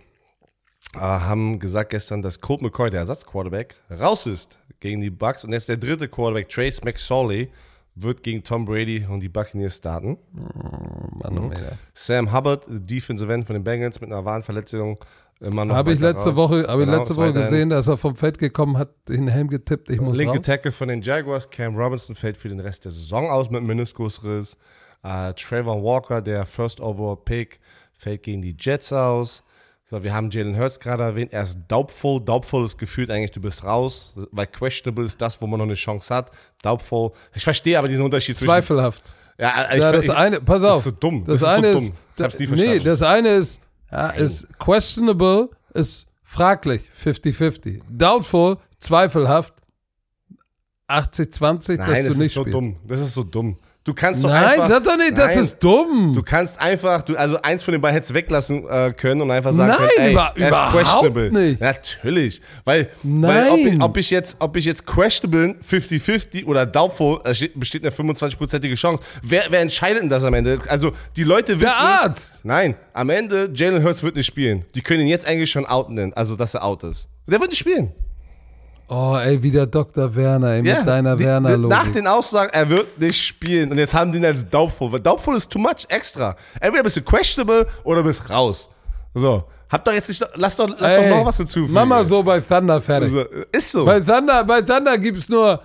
äh, 0.93 0.99
haben 0.99 1.57
gesagt 1.59 1.91
gestern, 1.91 2.21
dass 2.21 2.41
Colt 2.41 2.61
McCoy, 2.61 2.89
der 2.89 2.99
Ersatzquarterback, 2.99 3.75
raus 3.97 4.27
ist 4.27 4.59
gegen 4.79 5.01
die 5.01 5.09
Bucks 5.09 5.43
und 5.43 5.51
jetzt 5.51 5.69
der 5.69 5.77
dritte 5.77 6.07
Quarterback, 6.07 6.49
Trace 6.49 6.83
McSorley, 6.83 7.49
wird 7.95 8.23
gegen 8.23 8.43
Tom 8.43 8.65
Brady 8.65 9.05
und 9.09 9.19
die 9.21 9.29
Buccaneers 9.29 9.77
starten. 9.77 10.17
Mann, 10.31 11.37
oh, 11.37 11.41
Mann. 11.41 11.53
Sam 11.93 12.31
Hubbard, 12.33 12.63
Defensive 12.67 13.31
End 13.33 13.45
von 13.45 13.55
den 13.55 13.63
Bengals 13.63 13.99
mit 13.99 14.11
einer 14.11 14.23
Warnverletzung, 14.23 14.97
immer 15.41 15.65
noch 15.65 15.75
Habe 15.75 15.93
ich 15.93 15.99
letzte 15.99 16.29
raus. 16.29 16.37
Woche, 16.37 16.67
habe 16.67 16.83
ich 16.83 16.87
Genau, 16.87 16.97
letzte 16.97 17.15
Woche 17.15 17.33
gesehen, 17.33 17.69
dass 17.69 17.87
er 17.87 17.97
vom 17.97 18.15
Feld 18.15 18.37
gekommen 18.37 18.77
hat, 18.77 18.89
den 19.09 19.27
Helm 19.27 19.49
getippt, 19.49 19.89
ich 19.89 19.99
muss 19.99 20.17
Linke 20.17 20.37
raus. 20.37 20.45
Tackle 20.45 20.71
von 20.71 20.87
den 20.87 21.01
Jaguars, 21.01 21.49
Cam 21.49 21.75
Robinson, 21.75 22.15
fällt 22.15 22.37
für 22.37 22.49
den 22.49 22.59
Rest 22.59 22.85
der 22.85 22.91
Saison 22.91 23.29
aus 23.29 23.49
mit 23.49 23.63
Meniskusriss. 23.63 24.57
Äh, 25.03 25.33
Trevor 25.33 25.83
Walker, 25.83 26.21
der 26.21 26.45
First 26.45 26.81
Overall 26.81 27.17
Pick, 27.17 27.59
fällt 27.93 28.23
gegen 28.23 28.41
die 28.41 28.55
Jets 28.57 28.93
aus. 28.93 29.43
So, 29.89 30.03
wir 30.03 30.13
haben 30.13 30.29
Jalen 30.29 30.55
Hurts 30.57 30.79
gerade 30.79 31.01
erwähnt, 31.03 31.33
er 31.33 31.43
ist 31.43 31.57
doubtful. 31.67 32.21
Doubtful 32.23 32.63
ist 32.63 32.77
gefühlt 32.77 33.09
eigentlich, 33.09 33.31
du 33.31 33.41
bist 33.41 33.63
raus, 33.63 34.13
weil 34.31 34.45
questionable 34.45 35.05
ist 35.05 35.19
das, 35.19 35.41
wo 35.41 35.47
man 35.47 35.57
noch 35.57 35.65
eine 35.65 35.73
Chance 35.73 36.13
hat. 36.13 36.29
Doubtful. 36.61 37.11
Ich 37.33 37.43
verstehe 37.43 37.77
aber 37.79 37.87
diesen 37.87 38.03
Unterschied 38.03 38.35
zwischen. 38.35 38.49
Zweifelhaft. 38.49 39.11
Ja, 39.39 39.67
ich, 39.73 39.81
Ja, 39.81 39.91
das 39.91 40.05
ich, 40.05 40.11
eine, 40.11 40.41
pass 40.41 40.61
das 40.61 40.71
auf. 40.71 40.77
ist 40.79 40.83
so 40.83 40.91
dumm. 40.91 41.23
Das, 41.25 41.39
Das 41.39 41.41
ist 41.41 41.55
so 41.55 41.57
eine 41.57 41.73
dumm. 41.73 41.83
ist, 41.83 41.93
Ich 42.17 42.23
hab's 42.23 42.39
nie 42.39 42.45
nee, 42.45 42.47
verstanden. 42.57 42.83
das 42.83 43.01
eine 43.01 43.29
ist, 43.29 43.61
ja, 43.91 44.09
ist 44.11 44.47
questionable, 44.59 45.49
ist 45.73 46.05
fraglich, 46.23 46.81
50-50. 47.03 47.81
Doubtful, 47.89 48.57
zweifelhaft, 48.79 49.53
80-20, 50.87 51.77
dass 51.77 51.87
du 52.03 52.07
das 52.09 52.17
nicht 52.17 52.27
ist 52.27 52.33
so 52.33 52.41
spielst. 52.41 52.53
dumm. 52.55 52.75
Das 52.87 52.99
ist 52.99 53.13
so 53.13 53.23
dumm. 53.23 53.57
Du 53.85 53.93
kannst 53.93 54.21
doch 54.23 54.29
Nein, 54.29 54.43
einfach. 54.43 54.67
sag 54.67 54.83
doch 54.83 54.97
nicht, 54.97 55.17
das 55.17 55.33
Nein. 55.35 55.43
ist 55.45 55.57
dumm. 55.63 56.11
Du 56.13 56.21
kannst 56.21 56.59
einfach, 56.61 57.01
du, 57.01 57.15
also 57.15 57.41
eins 57.41 57.63
von 57.63 57.71
den 57.71 57.81
beiden 57.81 57.95
hättest 57.95 58.13
weglassen 58.13 58.67
äh, 58.69 58.91
können 58.95 59.21
und 59.21 59.31
einfach 59.31 59.53
sagen 59.53 59.69
Nein, 59.69 59.77
können, 59.79 60.05
ey, 60.07 60.11
über- 60.11 60.33
er 60.35 60.49
ist 60.49 60.57
überhaupt 60.57 60.77
questionable. 60.77 61.31
nicht. 61.31 61.61
Natürlich, 61.61 62.41
weil, 62.65 62.89
weil 63.03 63.49
ob, 63.49 63.57
ich, 63.57 63.65
Nein. 63.65 63.81
ob 63.81 63.97
ich 63.97 64.09
jetzt, 64.11 64.35
ob 64.39 64.57
ich 64.57 64.65
jetzt 64.65 64.85
questionable 64.85 65.55
50-50 65.67 66.45
oder 66.45 66.65
doubtful, 66.65 67.21
besteht 67.55 67.83
eine 67.83 67.91
25-prozentige 67.95 68.75
Chance. 68.75 69.01
Wer, 69.23 69.43
wer 69.49 69.61
entscheidet 69.61 70.03
denn 70.03 70.09
das 70.09 70.23
am 70.25 70.33
Ende? 70.33 70.59
Also 70.67 70.91
die 71.15 71.23
Leute 71.23 71.53
wissen. 71.59 71.61
Der 71.61 71.79
Arzt. 71.79 72.41
Nein, 72.43 72.75
am 72.93 73.09
Ende 73.09 73.49
Jalen 73.55 73.81
Hurts 73.83 74.03
wird 74.03 74.17
nicht 74.17 74.27
spielen. 74.27 74.65
Die 74.75 74.81
können 74.81 74.99
ihn 75.01 75.07
jetzt 75.07 75.25
eigentlich 75.25 75.49
schon 75.49 75.65
outen, 75.65 76.13
also 76.13 76.35
dass 76.35 76.53
er 76.53 76.63
out 76.63 76.83
ist. 76.83 77.07
Der 77.27 77.39
wird 77.39 77.49
nicht 77.51 77.59
spielen. 77.59 77.93
Oh, 78.89 79.15
ey, 79.17 79.41
wie 79.43 79.51
der 79.51 79.67
Dr. 79.67 80.15
Werner, 80.15 80.53
ey, 80.53 80.61
mit 80.63 80.87
deiner 80.87 81.15
die- 81.15 81.23
Werner-Logik. 81.25 81.69
Nach 81.77 81.87
den 81.93 82.07
Aussagen, 82.07 82.49
er 82.51 82.67
wird 82.69 82.99
nicht 82.99 83.21
spielen. 83.23 83.71
Und 83.71 83.77
jetzt 83.77 83.93
haben 83.93 84.11
die 84.11 84.17
ihn 84.17 84.25
als 84.25 84.49
doubtful. 84.49 84.91
Weil 84.91 84.99
doubtful 84.99 85.35
ist 85.35 85.51
too 85.51 85.59
much 85.59 85.85
extra. 85.89 86.35
Entweder 86.59 86.83
bist 86.83 86.97
du 86.97 87.01
questionable 87.03 87.67
oder 87.83 88.01
bist 88.03 88.27
raus. 88.29 88.67
So. 89.13 89.43
Hab 89.69 89.85
doch 89.85 89.93
jetzt 89.93 90.07
nicht, 90.09 90.25
lass 90.33 90.55
doch, 90.55 90.67
lass 90.79 90.93
Ey, 90.93 91.09
doch 91.09 91.17
noch 91.17 91.25
was 91.27 91.37
hinzufügen. 91.37 91.71
Mach 91.73 91.85
mal 91.85 92.03
so 92.03 92.23
bei 92.23 92.39
Thunder 92.39 92.81
fertig. 92.81 93.09
Also, 93.15 93.25
ist 93.51 93.71
so. 93.71 93.85
Bei 93.85 93.99
Thunder, 93.99 94.43
bei 94.43 94.61
Thunder 94.63 94.97
gibt's 94.97 95.29
nur 95.29 95.61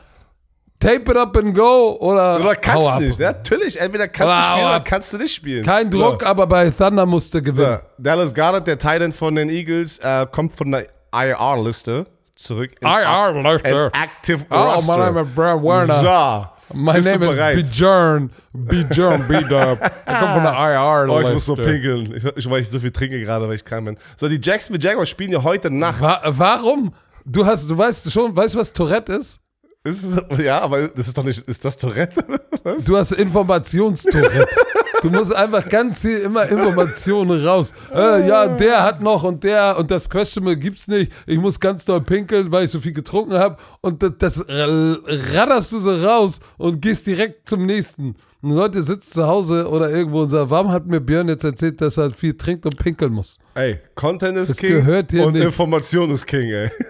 Tape 0.79 1.11
it 1.11 1.17
up 1.17 1.35
and 1.39 1.55
go 1.57 1.97
oder, 1.99 2.39
oder 2.41 2.55
kannst 2.57 2.89
ab. 2.91 3.01
nicht. 3.01 3.19
Ja, 3.19 3.33
natürlich. 3.33 3.81
Entweder 3.81 4.07
kannst 4.09 4.27
Oder 4.27 4.37
du 4.37 4.43
spielen 4.53 4.67
oder 4.67 4.81
kannst 4.81 5.13
du 5.15 5.17
nicht 5.17 5.35
spielen. 5.35 5.65
Kein 5.65 5.91
Druck, 5.91 6.21
So. 6.21 6.27
aber 6.27 6.47
bei 6.47 6.69
Thunder 6.69 7.07
musste 7.07 7.41
gewinnen. 7.41 7.79
So. 7.97 8.03
Dallas 8.03 8.35
Goddard, 8.35 8.67
der 8.67 8.77
Titan 8.77 9.13
von 9.13 9.35
den 9.35 9.49
Eagles, 9.49 9.99
äh, 10.01 10.27
kommt 10.31 10.55
von 10.55 10.71
der 10.73 10.87
IR-Liste 11.15 12.05
zurück. 12.37 12.71
ins 12.81 12.91
IR 12.91 13.09
Ak- 13.09 13.35
Liste. 13.37 13.91
ein 13.93 14.03
Active 14.03 14.47
Oh, 14.51 14.55
Roster. 14.57 14.93
my 14.93 15.05
name 15.05 15.21
is 15.23 15.29
Brad 15.35 15.63
Werner. 15.63 16.51
My 16.73 16.93
Bist 16.95 17.07
du 17.07 17.11
name 17.19 17.27
bereit? 17.27 17.59
is 17.59 17.71
Björn. 17.71 18.31
Björn, 18.55 19.29
B-Dub. 19.29 19.79
Ich 20.07 20.19
komme 20.19 20.35
von 20.35 20.43
der 20.45 20.53
IR 20.55 21.07
Oh, 21.11 21.21
ich 21.21 21.33
muss 21.35 21.45
so 21.47 21.55
pinkeln. 21.55 22.15
Ich, 22.17 22.25
ich, 22.25 22.51
weil 22.51 22.61
ich 22.63 22.71
so 22.71 22.81
viel 22.81 22.91
trinke 22.91 23.21
gerade, 23.21 23.47
weil 23.49 23.55
ich 23.57 23.65
krank 23.65 23.85
bin. 23.85 23.99
So, 24.17 24.29
die 24.29 24.41
Jacksonville 24.43 24.83
Jaguars 24.83 25.09
spielen 25.09 25.31
ja 25.33 25.43
heute 25.43 25.71
Nacht. 25.71 26.01
Wa 26.01 26.21
warum? 26.25 26.95
Du 27.27 27.45
hast, 27.47 27.69
du 27.71 27.77
weißt 27.77 28.11
schon, 28.11 28.35
weißt 28.35 28.55
du, 28.55 28.59
was 28.59 28.73
Tourette 28.73 29.13
ist? 29.15 29.41
Ist 29.85 30.03
es, 30.05 30.23
ja, 30.45 30.61
aber 30.61 30.89
das 30.89 31.07
ist 31.09 31.17
doch 31.19 31.25
nicht, 31.25 31.47
ist 31.47 31.65
das 31.65 31.77
Tourette? 31.77 32.25
Du 32.87 32.97
hast 32.97 33.13
Informationstourette. 33.13 34.47
Du 35.03 35.11
musst 35.11 35.35
einfach 35.35 35.69
ganz 35.69 36.01
viel 36.01 36.19
immer 36.19 36.49
Informationen 36.49 37.45
raus. 37.45 37.73
Äh, 37.93 38.27
ja, 38.29 38.47
der 38.49 38.83
hat 38.83 39.01
noch 39.01 39.23
und 39.23 39.45
der 39.45 39.77
und 39.79 39.91
das 39.91 40.09
Questionable 40.09 40.57
gibt's 40.57 40.89
nicht. 40.89 41.13
Ich 41.27 41.39
muss 41.39 41.61
ganz 41.61 41.85
doll 41.85 42.01
pinkeln, 42.01 42.51
weil 42.51 42.65
ich 42.65 42.71
so 42.71 42.81
viel 42.81 42.93
getrunken 42.93 43.35
habe. 43.35 43.57
Und 43.81 44.03
das, 44.03 44.13
das 44.19 44.45
radderst 44.49 45.73
du 45.73 45.79
so 45.79 45.95
raus 45.95 46.41
und 46.57 46.81
gehst 46.81 47.07
direkt 47.07 47.49
zum 47.49 47.67
nächsten. 47.67 48.17
Und 48.43 48.51
Leute 48.51 48.83
sitzen 48.83 49.13
zu 49.13 49.27
Hause 49.27 49.69
oder 49.69 49.91
irgendwo 49.91 50.21
und 50.23 50.29
sagen, 50.29 50.51
warum 50.51 50.71
hat 50.71 50.87
mir 50.87 51.01
Björn 51.01 51.29
jetzt 51.29 51.45
erzählt, 51.45 51.81
dass 51.81 51.97
er 51.97 52.11
viel 52.11 52.37
trinkt 52.37 52.67
und 52.67 52.79
pinkeln 52.79 53.13
muss? 53.13 53.39
Ey, 53.55 53.79
Content 53.95 54.37
ist 54.37 54.51
Das 54.51 54.57
King 54.59 54.71
gehört 54.71 55.11
hier 55.13 55.27
und 55.27 55.33
nicht. 55.33 55.45
Information 55.45 56.11
ist 56.11 56.27
King, 56.27 56.51
ey. 56.51 56.71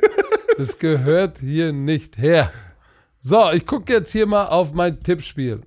Das 0.56 0.78
gehört 0.78 1.38
hier 1.38 1.72
nicht 1.72 2.16
her. 2.16 2.52
So, 3.18 3.50
ich 3.50 3.66
gucke 3.66 3.92
jetzt 3.92 4.12
hier 4.12 4.26
mal 4.26 4.46
auf 4.46 4.72
mein 4.72 5.02
Tippspiel. 5.02 5.62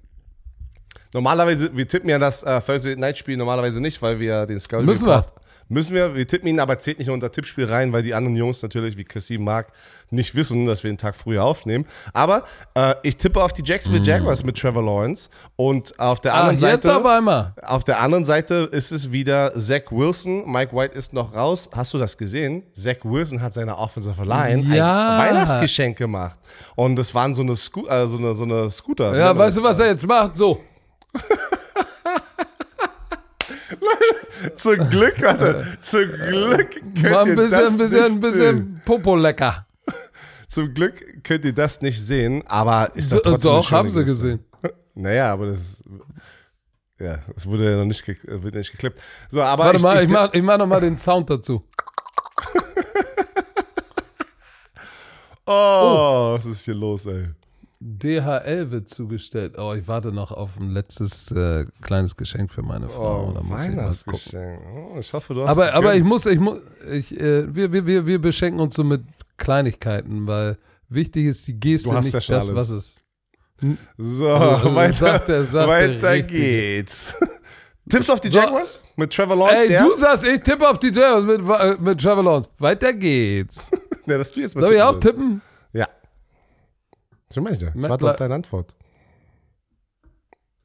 Normalerweise, 1.18 1.76
wir 1.76 1.88
tippen 1.88 2.10
ja 2.12 2.20
das 2.20 2.44
äh, 2.44 2.62
Thursday 2.62 2.96
Night 2.96 3.18
Spiel 3.18 3.38
normalerweise 3.38 3.82
nicht, 3.82 4.00
weil 4.04 4.20
wir 4.20 4.46
den 4.46 4.60
Scout 4.60 4.82
Müssen 4.84 5.08
wir. 5.08 5.26
Müssen 5.68 5.96
wir, 5.96 6.16
wir 6.16 6.26
tippen 6.28 6.48
ihn, 6.48 6.60
aber 6.62 6.78
zählt 6.78 6.98
nicht 7.00 7.08
in 7.08 7.14
unser 7.16 7.30
Tippspiel 7.32 7.66
rein, 7.66 7.92
weil 7.92 8.02
die 8.04 8.14
anderen 8.14 8.38
Jungs 8.38 8.62
natürlich, 8.62 8.96
wie 8.96 9.04
Cassim 9.04 9.44
Mark, 9.44 9.68
nicht 10.12 10.34
wissen, 10.36 10.66
dass 10.68 10.84
wir 10.84 10.92
den 10.92 10.98
Tag 10.98 11.14
früher 11.16 11.44
aufnehmen. 11.44 11.86
Aber 12.14 12.44
äh, 12.76 12.94
ich 13.02 13.18
tippe 13.18 13.44
auf 13.44 13.52
die 13.52 13.64
Jacksonville 13.66 14.06
Jaguars 14.06 14.44
mit 14.46 14.58
Trevor 14.58 14.84
Lawrence 14.84 15.28
und 15.58 16.00
auf 16.00 16.22
der. 16.22 16.36
Ah, 16.36 16.42
anderen 16.48 16.72
jetzt 16.72 16.84
Seite. 16.86 16.96
auf 16.98 17.06
einmal. 17.06 17.54
Auf 17.64 17.84
der 17.84 18.00
anderen 18.00 18.24
Seite 18.24 18.70
ist 18.72 18.92
es 18.92 19.12
wieder 19.12 19.52
Zach 19.60 19.92
Wilson. 19.92 20.50
Mike 20.50 20.74
White 20.74 20.96
ist 20.96 21.12
noch 21.12 21.34
raus. 21.34 21.68
Hast 21.76 21.94
du 21.94 21.98
das 21.98 22.16
gesehen? 22.18 22.62
Zach 22.74 22.98
Wilson 23.04 23.42
hat 23.42 23.54
seiner 23.54 23.78
Offensive 23.78 24.24
Line 24.24 24.74
Ja. 24.74 25.18
ein 25.18 25.30
Weihnachtsgeschenk 25.30 25.98
gemacht. 25.98 26.38
Und 26.76 26.96
das 26.96 27.14
waren 27.14 27.34
so 27.34 27.42
eine, 27.42 27.56
Sco 27.58 27.86
äh, 27.88 28.08
so 28.08 28.18
eine, 28.18 28.36
so 28.36 28.44
eine 28.46 28.70
Scooter. 28.72 29.18
Ja, 29.18 29.34
man 29.34 29.40
weißt 29.40 29.58
du, 29.58 29.64
was 29.64 29.80
er 29.80 29.88
jetzt 29.88 30.08
macht? 30.08 30.38
So. 30.38 30.62
Zum 34.58 34.90
Glück, 34.90 35.22
warte. 35.22 35.78
Zum 35.82 36.12
Glück 36.12 36.72
könnt 36.72 37.02
Mal 37.02 37.24
ein 37.24 37.28
ihr 37.28 37.36
bisschen, 37.36 37.60
das 37.60 37.72
ein 37.72 37.78
bisschen, 37.78 38.04
ein 38.04 38.12
nicht 38.12 38.22
bisschen 38.22 38.58
sehen. 38.58 38.82
Popo 38.86 39.16
lecker. 39.16 39.66
Zum 40.48 40.74
Glück 40.74 41.24
könnt 41.24 41.46
ihr 41.46 41.54
das 41.54 41.82
nicht 41.82 42.02
sehen, 42.02 42.44
aber 42.48 42.92
ist 42.96 43.12
doch 43.12 43.22
Doch, 43.22 43.32
trotzdem 43.32 43.64
schöne 43.64 43.78
haben 43.80 43.90
sie 43.90 44.06
gesehen. 44.06 44.44
Naja, 45.00 45.32
aber 45.32 45.52
das. 45.52 45.84
Ja, 47.00 47.20
das 47.36 47.46
wurde 47.46 47.70
ja 47.70 47.78
noch 47.78 47.86
nicht, 47.86 48.04
wird 48.08 48.56
nicht 48.56 48.72
geklippt. 48.72 49.00
So, 49.30 49.44
aber 49.44 49.66
Warte 49.66 49.78
ich, 49.78 49.84
mal, 49.84 49.98
ich, 49.98 50.06
ich 50.06 50.10
mach, 50.10 50.34
ich 50.34 50.42
mach 50.42 50.58
noch 50.58 50.66
mal 50.66 50.82
den 50.82 50.98
Sound 50.98 51.30
dazu. 51.30 51.64
Oh, 55.46 56.34
was 56.36 56.46
ist 56.46 56.66
hier 56.66 56.74
los, 56.74 57.06
ey? 57.06 57.28
DHL 57.80 58.72
wird 58.72 58.90
zugestellt. 58.90 59.56
Oh, 59.58 59.74
ich 59.74 59.88
warte 59.88 60.12
noch 60.12 60.32
auf 60.32 60.58
ein 60.60 60.72
letztes 60.72 61.32
äh, 61.32 61.66
kleines 61.82 62.16
Geschenk 62.16 62.52
für 62.52 62.64
meine 62.64 62.90
Frau. 62.90 63.34
Oh, 63.38 63.44
muss 63.44 63.62
ich. 63.68 63.72
Weihnachtsgeschenk. 63.72 64.60
Oh, 64.76 64.98
ich 65.00 65.14
hoffe, 65.14 65.34
du 65.36 65.44
hast 65.44 65.50
Aber, 65.52 65.74
aber 65.74 65.96
ich 65.96 66.04
muss, 66.04 66.26
ich 66.26 66.40
muss, 66.40 66.60
ich, 66.92 67.20
äh, 67.20 67.54
wir, 67.54 67.72
wir, 67.72 67.86
wir, 67.86 68.06
wir 68.08 68.20
beschenken 68.20 68.60
uns 68.60 68.76
so 68.76 68.84
mit 68.84 69.02
Kleinigkeiten, 69.38 70.26
weil 70.26 70.58
wichtig 70.90 71.26
ist 71.26 71.48
die 71.48 71.60
Geste, 71.60 71.90
Du 71.90 71.96
hast 71.96 72.06
nicht 72.06 72.14
ja 72.14 72.20
das, 72.38 72.50
alles. 72.50 72.56
was 72.56 72.70
es. 72.72 72.96
So, 73.98 74.30
Also, 74.30 74.76
weiter, 74.76 74.94
sagt 74.94 75.30
er, 75.30 75.44
sagt 75.46 75.68
er 75.68 75.68
weiter 75.68 76.12
richtig. 76.12 76.28
geht's. 76.32 77.16
Tippst 77.90 78.10
du 78.10 78.14
auf 78.14 78.20
die 78.20 78.28
So. 78.30 78.40
Jaguars? 78.40 78.82
Mit 78.98 79.14
Trevor 79.14 79.36
Lawrence, 79.38 79.62
Ey, 79.64 79.68
der? 79.70 79.84
du 79.84 79.96
sagst, 79.96 80.26
ich 80.26 80.42
tippe 80.42 80.68
auf 80.68 80.78
die 80.80 80.90
Jaguars 80.92 81.24
mit, 81.24 81.80
mit 81.82 82.02
Trevor 82.02 82.24
Lawrence. 82.24 82.50
Weiter 82.60 82.92
geht's. 82.94 83.70
Ja, 84.10 84.18
dass 84.18 84.32
du 84.32 84.40
jetzt 84.40 84.56
mal 84.56 84.62
Soll 84.62 84.74
ich 84.76 84.82
auch 84.82 84.98
tippen? 85.02 85.42
Ja. 87.30 87.34
So 87.34 87.42
meine 87.42 87.56
ich 87.56 87.64
warte 87.76 88.10
auf 88.10 88.16
deine 88.16 88.36
Antwort. 88.36 88.76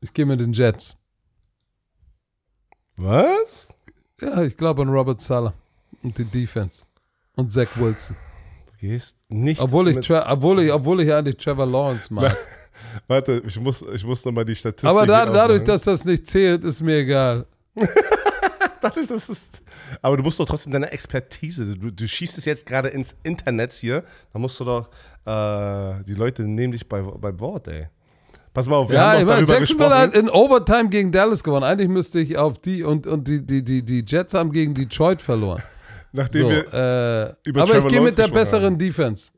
Ich 0.01 0.13
gehe 0.13 0.27
mit 0.27 0.41
den 0.41 0.53
Jets. 0.53 0.97
Was? 2.97 3.75
Ja, 4.21 4.43
ich 4.43 4.57
glaube 4.57 4.83
an 4.83 4.89
Robert 4.89 5.21
Sala 5.21 5.55
und 6.03 6.17
die 6.19 6.25
Defense. 6.25 6.85
Und 7.37 7.53
Zach 7.53 7.69
Wilson. 7.77 8.17
Du 8.71 8.79
gehst 8.79 9.17
nicht. 9.29 9.61
Obwohl 9.61 9.89
ich, 9.89 10.11
obwohl 10.11 10.61
ich, 10.63 10.73
obwohl 10.73 11.01
ich 11.01 11.13
eigentlich 11.13 11.37
Trevor 11.37 11.67
Lawrence 11.67 12.13
mag. 12.13 12.37
Warte, 13.07 13.43
ich 13.47 13.59
muss, 13.59 13.83
ich 13.83 14.05
muss 14.05 14.25
nochmal 14.25 14.45
die 14.45 14.57
Statistik. 14.57 14.91
Aber 14.91 15.07
da, 15.07 15.27
dadurch, 15.27 15.63
dass 15.65 15.85
das 15.85 16.05
nicht 16.05 16.27
zählt, 16.27 16.65
ist 16.65 16.81
mir 16.81 16.99
egal. 16.99 17.47
Dadurch, 18.83 19.07
dass 19.07 19.29
es, 19.29 19.51
aber 20.03 20.17
du 20.17 20.23
musst 20.23 20.39
doch 20.41 20.45
trotzdem 20.47 20.73
deine 20.73 20.91
Expertise, 20.93 21.77
du, 21.77 21.91
du 21.91 22.09
schießt 22.09 22.37
es 22.39 22.45
jetzt 22.45 22.67
gerade 22.67 22.89
ins 22.89 23.15
Internet 23.23 23.73
hier, 23.73 24.05
da 24.33 24.39
musst 24.39 24.59
du 24.61 24.65
doch, 24.65 24.89
äh, 25.25 26.03
die 26.05 26.15
Leute 26.15 26.43
nehmen 26.43 26.73
dich 26.73 26.89
bei, 26.89 27.01
beim 27.01 27.39
Wort, 27.41 27.69
ey. 27.69 27.89
Pass 28.55 28.67
mal 28.69 28.77
auf, 28.77 28.91
wir 28.91 28.97
Ja, 28.97 29.13
haben 29.13 29.21
ich 29.21 29.25
meine, 29.25 29.39
darüber 29.47 29.59
Jacksonville 29.61 29.91
hat 29.97 30.13
gesprochen. 30.13 30.29
in 30.29 30.35
Overtime 30.35 30.89
gegen 30.91 31.11
Dallas 31.13 31.43
gewonnen. 31.43 31.65
Eigentlich 31.65 31.89
müsste 31.89 32.21
ich 32.21 32.37
auf 32.37 32.59
die 32.59 32.83
und, 32.83 33.07
und 33.07 33.27
die, 33.27 33.41
die, 33.47 33.65
die, 33.65 33.83
die 33.83 34.05
Jets 34.07 34.35
haben 34.35 34.53
gegen 34.53 34.75
Detroit 34.75 35.23
verloren. 35.23 35.63
Nachdem, 36.13 36.43
So, 36.43 36.51
wir, 36.51 36.59
äh, 36.75 37.49
über 37.49 37.63
aber 37.63 37.71
ich 37.71 37.77
Trevor 37.77 37.89
gehe 37.89 37.99
Lawrence 38.01 38.03
mit 38.05 38.19
der 38.19 38.29
besseren 38.35 38.77
Defense. 38.77 39.31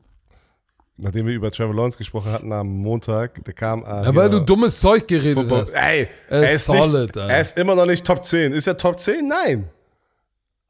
Nachdem 0.97 1.25
wir 1.27 1.33
über 1.33 1.51
Trevor 1.51 1.73
Lawrence 1.75 1.97
gesprochen 1.97 2.31
hatten 2.31 2.51
am 2.53 2.67
Montag, 2.67 3.43
da 3.43 3.51
kam. 3.51 3.83
Äh, 3.83 3.87
Ja, 4.05 4.15
weil 4.15 4.29
du 4.29 4.39
dummes 4.41 4.79
Zeug 4.79 5.07
geredet 5.07 5.35
Football. 5.35 5.61
hast. 5.61 5.73
Ey, 5.73 6.07
Er 6.29 6.41
er 6.43 6.51
ist 6.53 6.69
nicht, 6.69 6.83
solid, 6.83 7.17
Alter. 7.17 7.29
er 7.29 7.41
ist 7.41 7.57
immer 7.59 7.75
noch 7.75 7.85
nicht 7.85 8.05
Top 8.05 8.25
10. 8.25 8.53
Ist 8.53 8.67
er 8.67 8.77
Top 8.77 8.99
10? 8.99 9.27
Nein. 9.27 9.69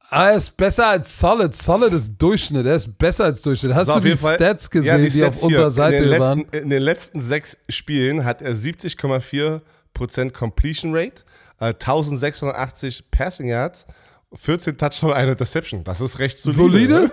Ah, 0.09 0.27
er 0.29 0.35
ist 0.37 0.55
besser 0.55 0.87
als 0.87 1.17
Solid. 1.17 1.55
Solid 1.55 1.91
ist 1.91 2.13
Durchschnitt. 2.17 2.65
Er 2.65 2.75
ist 2.75 2.95
besser 2.97 3.23
als 3.25 3.41
Durchschnitt. 3.41 3.73
Hast 3.73 3.87
So, 3.87 3.95
du 3.95 4.01
die 4.09 4.15
Fall- 4.15 4.35
Stats 4.35 4.65
Ja, 4.71 4.79
gesehen, 4.79 5.03
die, 5.03 5.11
Stats 5.11 5.37
auf 5.39 5.43
unserer. 5.45 5.71
Seite 5.71 5.95
in 6.03 6.19
waren? 6.19 6.39
letzten, 6.39 6.57
in 6.57 6.69
den 6.69 6.81
letzten 6.83 7.21
sechs 7.21 7.57
Spielen 7.69 8.23
hat 8.23 8.41
er 8.41 8.53
70,4% 8.53 10.31
Completion 10.31 10.95
Rate, 10.95 11.23
äh, 11.59 11.73
1680 11.73 13.09
Passing 13.09 13.47
Yards, 13.47 13.87
14 14.35 14.77
Touchdown, 14.77 15.11
eine 15.13 15.31
Interception. 15.31 15.83
Das 15.83 15.99
ist 16.01 16.19
recht 16.19 16.39
solide. 16.39 17.09
Solide? 17.09 17.11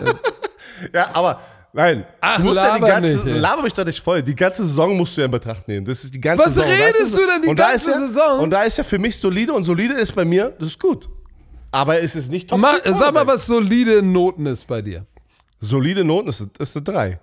Ja, 0.92 1.08
aber 1.14 1.40
nein. 1.76 2.04
Ach, 2.20 2.38
du 2.38 2.44
musst 2.44 2.60
ja 2.60 2.74
die 2.74 2.80
ganze, 2.80 3.24
nicht, 3.24 3.40
laber 3.40 3.62
mich 3.62 3.72
doch 3.72 3.84
nicht 3.84 4.02
voll. 4.02 4.22
Die 4.22 4.34
ganze 4.34 4.64
Saison 4.64 4.96
musst 4.96 5.16
du 5.16 5.20
ja 5.20 5.26
in 5.26 5.30
Betracht 5.30 5.68
nehmen. 5.68 5.86
Das 5.86 6.02
ist 6.02 6.14
die 6.14 6.20
ganze 6.20 6.44
Was 6.44 6.54
Saison. 6.54 6.70
Da 6.70 6.76
redest 6.76 7.00
ist 7.00 7.16
du 7.16 7.26
denn 7.26 7.42
die 7.42 7.54
ganze 7.54 7.90
ja, 7.90 7.98
Saison? 8.00 8.40
Und 8.40 8.50
da 8.50 8.62
ist 8.64 8.78
ja 8.78 8.84
für 8.84 8.98
mich 8.98 9.16
solide 9.16 9.52
und 9.52 9.64
solide 9.64 9.94
ist 9.94 10.14
bei 10.14 10.24
mir, 10.24 10.52
das 10.58 10.68
ist 10.68 10.80
gut. 10.80 11.08
Aber 11.70 12.00
es 12.00 12.16
ist 12.16 12.30
nicht 12.30 12.50
Top 12.50 12.58
Ma, 12.58 12.82
10 12.82 12.94
sag 12.94 13.14
mal, 13.14 13.26
was 13.26 13.46
solide 13.46 14.02
Noten 14.02 14.46
ist 14.46 14.66
bei 14.66 14.82
dir. 14.82 15.06
Solide 15.60 16.04
Noten 16.04 16.28
ist, 16.28 16.44
ist 16.58 16.76
eine 16.76 16.84
3. 16.84 17.20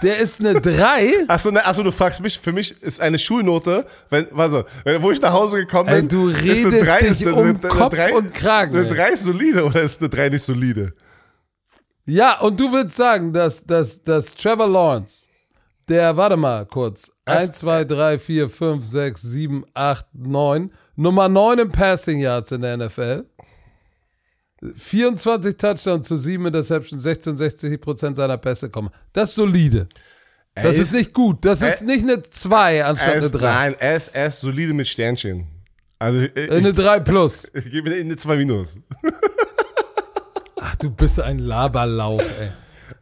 Der 0.00 0.18
ist 0.18 0.40
eine 0.40 0.60
3. 0.60 1.24
Achso, 1.28 1.50
ne, 1.50 1.64
achso, 1.64 1.82
du 1.82 1.92
fragst 1.92 2.20
mich, 2.20 2.38
für 2.38 2.52
mich 2.52 2.80
ist 2.82 3.00
eine 3.00 3.18
Schulnote, 3.18 3.84
wenn, 4.10 4.26
also, 4.36 4.64
wenn, 4.84 5.02
wo 5.02 5.10
ich 5.10 5.20
nach 5.20 5.32
Hause 5.32 5.58
gekommen 5.58 5.86
bin, 5.86 5.96
Ey, 5.96 6.08
du 6.08 6.28
ist 6.28 6.66
eine 6.66 6.76
redest 6.76 6.86
3, 6.86 6.98
dich 6.98 7.10
ist 7.10 7.22
eine, 7.22 7.34
um 7.34 7.48
eine, 7.48 7.58
Kopf 7.58 7.94
eine 7.94 8.10
3, 8.10 8.14
und 8.14 8.34
Kragen, 8.34 8.76
Eine 8.76 8.88
ey. 8.88 8.94
3 8.94 9.08
ist 9.10 9.24
solide 9.24 9.64
oder 9.64 9.82
ist 9.82 10.00
eine 10.00 10.08
3 10.08 10.28
nicht 10.30 10.44
solide? 10.44 10.94
Ja, 12.04 12.40
und 12.40 12.58
du 12.58 12.72
würdest 12.72 12.96
sagen, 12.96 13.32
dass, 13.32 13.64
dass, 13.64 14.02
dass 14.02 14.34
Trevor 14.34 14.68
Lawrence, 14.68 15.26
der, 15.88 16.16
warte 16.16 16.36
mal 16.36 16.66
kurz, 16.66 17.12
Was? 17.24 17.48
1, 17.48 17.58
2, 17.58 17.84
3, 17.84 18.18
4, 18.18 18.50
5, 18.50 18.86
6, 18.86 19.22
7, 19.22 19.64
8, 19.74 20.06
9, 20.14 20.72
Nummer 20.96 21.28
9 21.28 21.58
im 21.60 21.70
Passing 21.72 22.18
Yards 22.20 22.50
in 22.52 22.62
der 22.62 22.76
NFL, 22.76 23.24
24 24.76 25.56
Touchdowns 25.56 26.06
zu 26.08 26.16
7 26.16 26.46
Interceptions, 26.46 27.04
66% 27.04 28.14
seiner 28.16 28.38
Pässe 28.38 28.70
kommen. 28.70 28.90
Das 29.12 29.30
ist 29.30 29.34
solide. 29.36 29.88
Das 30.54 30.76
Er 30.76 30.82
ist, 30.82 30.92
nicht 30.92 31.12
gut. 31.14 31.44
Das 31.44 31.62
ist 31.62 31.82
nicht 31.82 32.04
eine 32.04 32.22
2 32.22 32.84
anstatt 32.84 33.08
Er 33.08 33.14
eine 33.14 33.24
ist, 33.26 33.32
3. 33.32 33.40
nein, 33.40 33.74
er 33.78 33.96
ist, 33.96 34.08
er 34.08 34.26
ist 34.26 34.40
solide 34.40 34.74
mit 34.74 34.86
Sternchen. 34.86 35.46
Also, 35.98 36.20
ich, 36.34 36.50
Eine 36.50 36.72
3 36.72 37.00
plus. 37.00 37.50
ich 37.54 37.70
gebe 37.70 37.94
ihm 37.96 38.06
eine 38.06 38.16
2 38.16 38.36
minus. 38.36 38.76
Du 40.82 40.90
bist 40.90 41.20
ein 41.20 41.38
Laberlauch, 41.38 42.20
ey. 42.20 42.50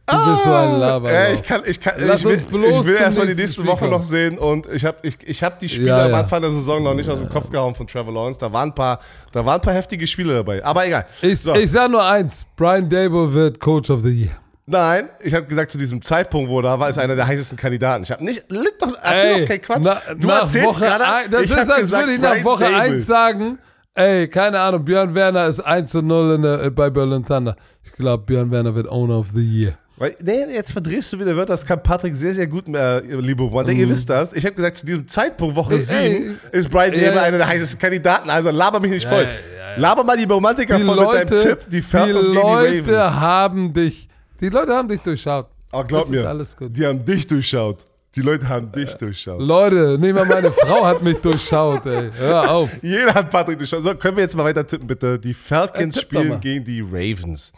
Du 0.07 0.31
bist 0.31 0.43
so 0.43 0.51
ein 0.53 0.79
Laberlauch. 0.79 1.15
Äh, 1.17 1.33
ich 1.35 1.43
kann, 1.43 1.61
ich 1.65 1.79
kann, 1.79 1.93
Lass 1.97 2.19
ich 2.21 2.25
will, 2.25 2.37
bloß 2.37 2.81
ich 2.81 2.85
will 2.85 2.95
erstmal 2.95 3.27
die 3.27 3.35
nächste 3.35 3.65
Woche 3.65 3.87
noch 3.87 4.03
sehen 4.03 4.37
und 4.37 4.67
ich 4.71 4.85
habe 4.85 4.97
ich, 5.03 5.17
ich 5.25 5.43
hab 5.43 5.57
die 5.59 5.69
Spiele 5.69 5.87
Ja, 5.87 6.05
am 6.05 6.11
ja. 6.11 6.19
Anfang 6.19 6.41
der 6.41 6.51
Saison 6.51 6.83
noch 6.83 6.93
nicht 6.93 7.09
aus 7.09 7.17
dem 7.19 7.29
Kopf 7.29 7.49
gehauen 7.49 7.73
von 7.75 7.87
Trevor 7.87 8.13
Lawrence. 8.13 8.39
Da 8.39 8.51
waren 8.53 8.69
ein 8.69 8.75
paar, 8.75 8.99
da 9.31 9.45
waren 9.45 9.55
ein 9.55 9.61
paar 9.61 9.73
heftige 9.73 10.05
Spiele 10.07 10.33
dabei. 10.35 10.63
Aber 10.63 10.85
egal. 10.85 11.05
Ich, 11.21 11.39
So. 11.41 11.55
ich 11.55 11.71
sag 11.71 11.89
nur 11.89 12.03
eins: 12.03 12.45
Brian 12.55 12.89
Dable 12.89 13.33
wird 13.33 13.59
Coach 13.59 13.89
of 13.89 14.01
the 14.01 14.09
Year. 14.09 14.31
Nein, 14.67 15.09
ich 15.21 15.33
habe 15.33 15.45
gesagt, 15.47 15.71
zu 15.71 15.77
diesem 15.77 16.01
Zeitpunkt, 16.01 16.49
wo 16.49 16.59
er 16.59 16.63
da 16.63 16.79
war, 16.79 16.89
ist 16.89 16.97
einer 16.99 17.15
der 17.15 17.27
heißesten 17.27 17.57
Kandidaten. 17.57 18.03
Ich 18.03 18.11
habe 18.11 18.23
nicht, 18.23 18.49
leg 18.49 18.77
doch, 18.79 18.93
erzähl 19.01 19.41
doch 19.41 19.47
kein 19.47 19.61
Quatsch. 19.61 19.81
na- 19.83 20.01
du 20.15 20.29
erzählst 20.29 20.67
Woche 20.67 20.79
gerade, 20.85 21.03
ein- 21.05 21.31
Das 21.31 21.41
ich 21.43 21.51
ist, 21.51 21.57
als 21.69 21.81
gesagt, 21.81 22.03
würde 22.07 22.13
ich 22.15 22.21
nach 22.21 22.43
Woche 22.43 22.63
Dable. 22.65 22.77
1 22.79 23.07
sagen: 23.07 23.59
Ey, 23.93 24.27
keine 24.29 24.59
Ahnung, 24.59 24.85
Björn 24.85 25.13
Werner 25.13 25.47
ist 25.47 25.59
1 25.59 25.91
zu 25.91 26.01
0 26.01 26.35
in 26.35 26.41
der, 26.43 26.69
bei 26.71 26.89
Berlin 26.89 27.25
Thunder. 27.25 27.57
Ich 27.83 27.91
glaube, 27.91 28.23
Björn 28.25 28.49
Werner 28.49 28.73
wird 28.73 28.87
Owner 28.89 29.17
of 29.19 29.27
the 29.35 29.41
Year. 29.43 29.77
Weil, 29.97 30.15
nee, 30.23 30.45
jetzt 30.53 30.71
verdrehst 30.71 31.11
du 31.11 31.19
wieder 31.19 31.35
Wörter, 31.35 31.53
das 31.53 31.65
kann 31.65 31.83
Patrick 31.83 32.15
sehr, 32.15 32.33
sehr 32.33 32.47
gut, 32.47 32.67
äh, 32.73 33.01
liebe 33.01 33.47
Freunde. 33.49 33.73
Ihr 33.73 33.89
wisst 33.89 34.09
das. 34.09 34.31
Ich 34.33 34.45
habe 34.45 34.55
gesagt, 34.55 34.77
zu 34.77 34.85
diesem 34.85 35.07
Zeitpunkt, 35.07 35.55
Woche 35.55 35.73
Mhm. 35.73 35.79
Ey, 35.79 35.81
7, 35.81 36.39
ey, 36.51 36.59
ist 36.59 36.69
Brian 36.69 36.93
ja. 36.93 37.21
einer 37.21 37.37
der 37.37 37.47
heißesten 37.47 37.79
Kandidaten. 37.79 38.29
Also 38.29 38.49
laber 38.49 38.79
mich 38.79 38.91
nicht 38.91 39.07
voll. 39.07 39.23
ja, 39.23 39.73
ja. 39.73 39.79
Laber 39.79 40.03
mal 40.05 40.17
die 40.17 40.23
Romantiker 40.23 40.77
Die 40.77 40.83
voll 40.85 40.95
mit 40.95 41.05
Leute, 41.05 41.25
deinem 41.35 41.41
Tipp, 41.41 41.59
die 41.65 41.69
die 41.69 41.81
Falcons 41.81 42.25
gegen 42.27 42.31
die 42.37 42.39
Leute 42.39 42.97
Ravens. 42.97 43.15
haben 43.19 43.73
dich, 43.73 44.09
die 44.39 44.49
Leute 44.49 44.71
haben 44.73 44.87
dich 44.87 45.01
durchschaut. 45.01 45.47
Aber 45.71 45.83
glaub 45.85 46.01
das 46.03 46.09
mir, 46.09 46.19
ist 46.21 46.25
alles 46.25 46.57
gut. 46.57 46.75
die 46.75 46.85
haben 46.85 47.05
dich 47.05 47.27
durchschaut. 47.27 47.85
Die 48.15 48.21
Leute 48.21 48.49
haben 48.49 48.71
dich 48.71 48.93
durchschaut. 48.95 49.39
Leute, 49.39 49.97
nehmen 49.97 50.15
wir 50.15 50.25
meine 50.25 50.51
Frau 50.51 50.85
hat 50.85 51.01
mich 51.01 51.17
durchschaut, 51.19 51.85
ey. 51.85 52.11
Hör 52.17 52.51
auf. 52.51 52.69
Jeder 52.81 53.13
hat 53.13 53.29
Patrick 53.29 53.57
durchschaut. 53.57 53.83
So, 53.83 53.95
können 53.95 54.17
wir 54.17 54.23
jetzt 54.23 54.35
mal 54.35 54.43
weiter 54.43 54.67
tippen, 54.67 54.85
bitte. 54.87 55.17
Die 55.17 55.33
Falcons 55.33 55.95
Ja, 55.95 56.01
mal. 56.01 56.21
spielen 56.21 56.39
gegen 56.41 56.65
die 56.65 56.81
Ravens. 56.81 57.53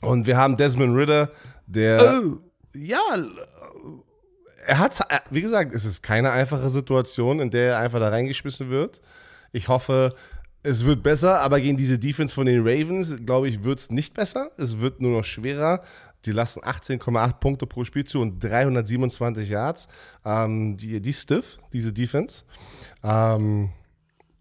Und 0.00 0.26
wir 0.26 0.36
haben 0.36 0.56
Desmond 0.56 0.96
Ritter, 0.96 1.30
der. 1.66 2.22
Oh. 2.24 2.38
Ja, 2.76 2.98
er 4.66 4.78
hat, 4.78 4.98
wie 5.30 5.42
gesagt, 5.42 5.74
es 5.74 5.84
ist 5.84 6.02
keine 6.02 6.30
einfache 6.30 6.70
Situation, 6.70 7.40
in 7.40 7.50
der 7.50 7.72
er 7.72 7.78
einfach 7.78 8.00
da 8.00 8.08
reingeschmissen 8.08 8.70
wird. 8.70 9.00
Ich 9.52 9.68
hoffe, 9.68 10.14
es 10.62 10.84
wird 10.84 11.02
besser, 11.02 11.40
aber 11.40 11.60
gegen 11.60 11.76
diese 11.76 11.98
Defense 11.98 12.34
von 12.34 12.46
den 12.46 12.60
Ravens, 12.60 13.14
glaube 13.26 13.48
ich, 13.48 13.62
wird 13.64 13.78
es 13.80 13.90
nicht 13.90 14.14
besser. 14.14 14.50
Es 14.56 14.80
wird 14.80 15.00
nur 15.00 15.10
noch 15.18 15.24
schwerer. 15.24 15.82
Die 16.26 16.32
lassen 16.32 16.60
18,8 16.60 17.34
Punkte 17.34 17.66
pro 17.66 17.84
Spiel 17.84 18.04
zu 18.04 18.20
und 18.20 18.42
327 18.42 19.48
Yards. 19.48 19.88
Ähm, 20.24 20.76
die, 20.76 21.00
die 21.00 21.10
ist 21.10 21.22
stiff, 21.22 21.58
diese 21.72 21.92
Defense. 21.92 22.44
Ähm, 23.02 23.70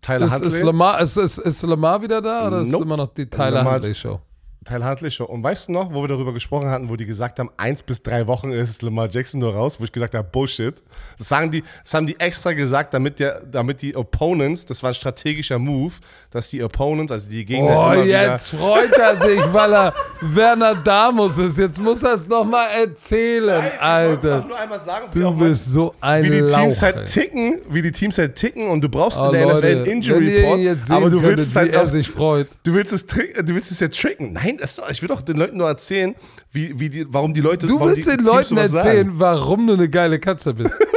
Tyler 0.02 0.26
Ist, 0.28 0.34
Huntley. 0.34 0.48
ist, 0.50 0.64
Lamar, 0.64 1.00
ist, 1.02 1.18
ist, 1.18 1.38
ist 1.38 1.62
Lamar 1.64 2.02
wieder 2.02 2.22
da 2.22 2.48
oder 2.48 2.60
ist 2.62 2.68
es 2.68 2.72
Nope. 2.74 2.84
immer 2.86 2.98
noch 2.98 3.08
die 3.14 3.26
Tyler 3.30 3.52
Lamar- 3.52 3.76
Huntley 3.76 3.96
Show? 3.96 4.20
Tyler 4.64 4.90
Huntley 4.90 5.12
Show. 5.12 5.26
Und 5.26 5.44
weißt 5.44 5.68
du 5.68 5.72
noch, 5.74 5.94
wo 5.94 6.02
wir 6.02 6.08
darüber 6.08 6.34
gesprochen 6.34 6.70
hatten, 6.70 6.90
wo 6.90 6.96
die 6.96 7.06
gesagt 7.06 7.40
haben, 7.40 7.50
eins 7.58 7.84
bis 7.84 8.02
drei 8.02 8.26
Wochen 8.28 8.52
ist 8.52 8.82
Lamar 8.82 9.10
Jackson 9.10 9.40
nur 9.40 9.54
raus, 9.54 9.80
wo 9.80 9.84
ich 9.84 9.92
gesagt 9.92 10.14
habe, 10.16 10.28
Bullshit. 10.32 10.76
Das, 11.18 11.28
sagen 11.30 11.52
die, 11.52 11.64
das 11.84 11.94
haben 11.94 12.08
die 12.08 12.20
extra 12.20 12.54
gesagt, 12.54 12.94
damit, 12.94 13.20
der, 13.20 13.42
damit 13.46 13.82
die 13.82 13.96
Opponents, 13.96 14.66
das 14.66 14.82
war 14.84 14.92
ein 14.92 14.94
strategischer 14.94 15.60
Move, 15.60 15.94
dass 16.32 16.50
die 16.50 16.64
Opponents, 16.64 17.12
also 17.12 17.30
die 17.30 17.46
Gegner 17.46 17.90
Oh, 17.90 17.94
jetzt 18.04 18.52
freut 18.56 18.92
er 18.94 19.16
sich, 19.16 19.42
weil 19.54 19.74
er 19.74 19.94
Werner 20.22 20.76
Damus 20.76 21.38
ist. 21.38 21.58
Jetzt 21.58 21.82
muss 21.82 22.02
er 22.04 22.14
es 22.14 22.28
nochmal 22.28 22.70
erzählen, 22.72 23.64
wollte 23.64 23.82
Alter. 23.82 24.46
nur 24.48 24.58
einmal 24.60 24.80
sagen, 24.80 25.06
Du 25.14 25.32
bist 25.34 25.66
so 25.66 25.94
ein 26.02 26.24
wie 26.24 26.30
die 26.30 26.40
Lauch, 26.40 26.60
Teams 26.62 26.82
halt 26.82 26.96
ey. 26.98 27.04
ticken, 27.06 27.62
wie 27.70 27.82
die 27.82 27.92
Teams 27.92 28.18
halt 28.18 28.36
ticken 28.36 28.68
und 28.70 28.82
du 28.82 28.90
brauchst 28.90 29.20
Oh, 29.20 29.26
in 29.26 29.32
der 29.34 29.46
Leute, 29.46 29.58
NFL 29.68 29.76
einen 29.78 29.86
Injury 29.86 30.38
Report, 30.42 30.90
aber 30.92 31.10
du 31.10 31.20
könntet, 31.20 31.38
willst 31.38 31.48
es 31.50 31.56
wie 31.56 31.60
halt 31.60 31.78
auch, 31.78 31.90
sich 31.90 32.10
freut. 32.10 32.48
du 32.64 32.74
willst 32.74 32.94
es 32.94 33.06
du 33.06 33.18
willst 33.56 33.72
es 33.72 33.80
ja 33.80 33.88
tricken. 33.88 34.34
Nein, 34.34 34.53
das 34.58 34.72
ist 34.72 34.80
doch, 34.80 34.90
ich 34.90 35.02
will 35.02 35.10
doch 35.10 35.22
den 35.22 35.38
Leuten 35.38 35.58
nur 35.58 35.68
erzählen, 35.68 36.16
wie, 36.52 36.80
wie 36.80 36.90
die, 36.90 37.06
warum 37.12 37.34
die 37.34 37.42
Leute, 37.42 37.68
Du 37.68 37.80
willst 37.80 38.08
den 38.08 38.18
Teams 38.18 38.30
Leuten 38.30 38.50
sowas 38.50 38.72
sagen. 38.72 38.88
erzählen, 38.88 39.12
warum 39.14 39.68
du 39.68 39.74
eine 39.74 39.90
geile 39.90 40.20
Katze 40.20 40.54
bist. 40.54 40.80
denn 40.80 40.88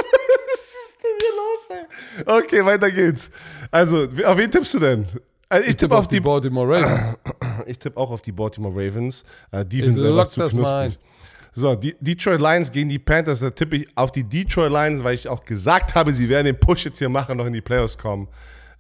hier 1.21 1.31
los, 1.37 1.79
ey? 2.27 2.45
Okay, 2.45 2.65
weiter 2.65 2.91
geht's. 2.91 3.31
Also, 3.71 4.05
auf 4.25 4.39
wen 4.39 4.51
tippst 4.51 4.75
du 4.75 4.79
denn? 4.79 5.07
Also 5.49 5.71
ich, 5.71 5.77
tippe 5.77 5.97
auf 5.97 6.09
die, 6.09 6.21
Baltimore 6.21 6.69
Ravens. 6.69 7.17
ich 7.67 7.79
tippe 7.79 7.97
auch 7.97 8.11
auf 8.11 8.21
die 8.21 8.33
Baltimore 8.33 8.75
Ravens. 8.75 9.25
Äh, 9.53 9.65
Defense 9.65 10.05
Ich 10.05 10.11
einfach 10.11 10.27
zu 10.27 10.41
das 10.41 10.53
mal 10.55 10.89
knusprig. 10.89 11.07
So, 11.53 11.75
die 11.75 11.97
Detroit 12.01 12.41
Lions 12.41 12.71
gegen 12.71 12.91
die 12.91 12.99
Panthers, 12.99 13.41
da 13.41 13.49
tippe 13.49 13.77
ich 13.77 13.89
auf 13.97 14.13
die 14.13 14.25
Detroit 14.25 14.71
Lions, 14.71 15.03
weil 15.03 15.15
ich 15.15 15.27
auch 15.27 15.43
gesagt 15.43 15.95
habe, 15.95 16.13
sie 16.13 16.29
werden 16.29 16.45
den 16.45 16.61
Push 16.61 16.85
jetzt 16.85 16.99
hier 16.99 17.09
machen, 17.09 17.39
noch 17.39 17.47
in 17.47 17.53
die 17.53 17.63
Playoffs 17.63 17.97
kommen. 17.97 18.29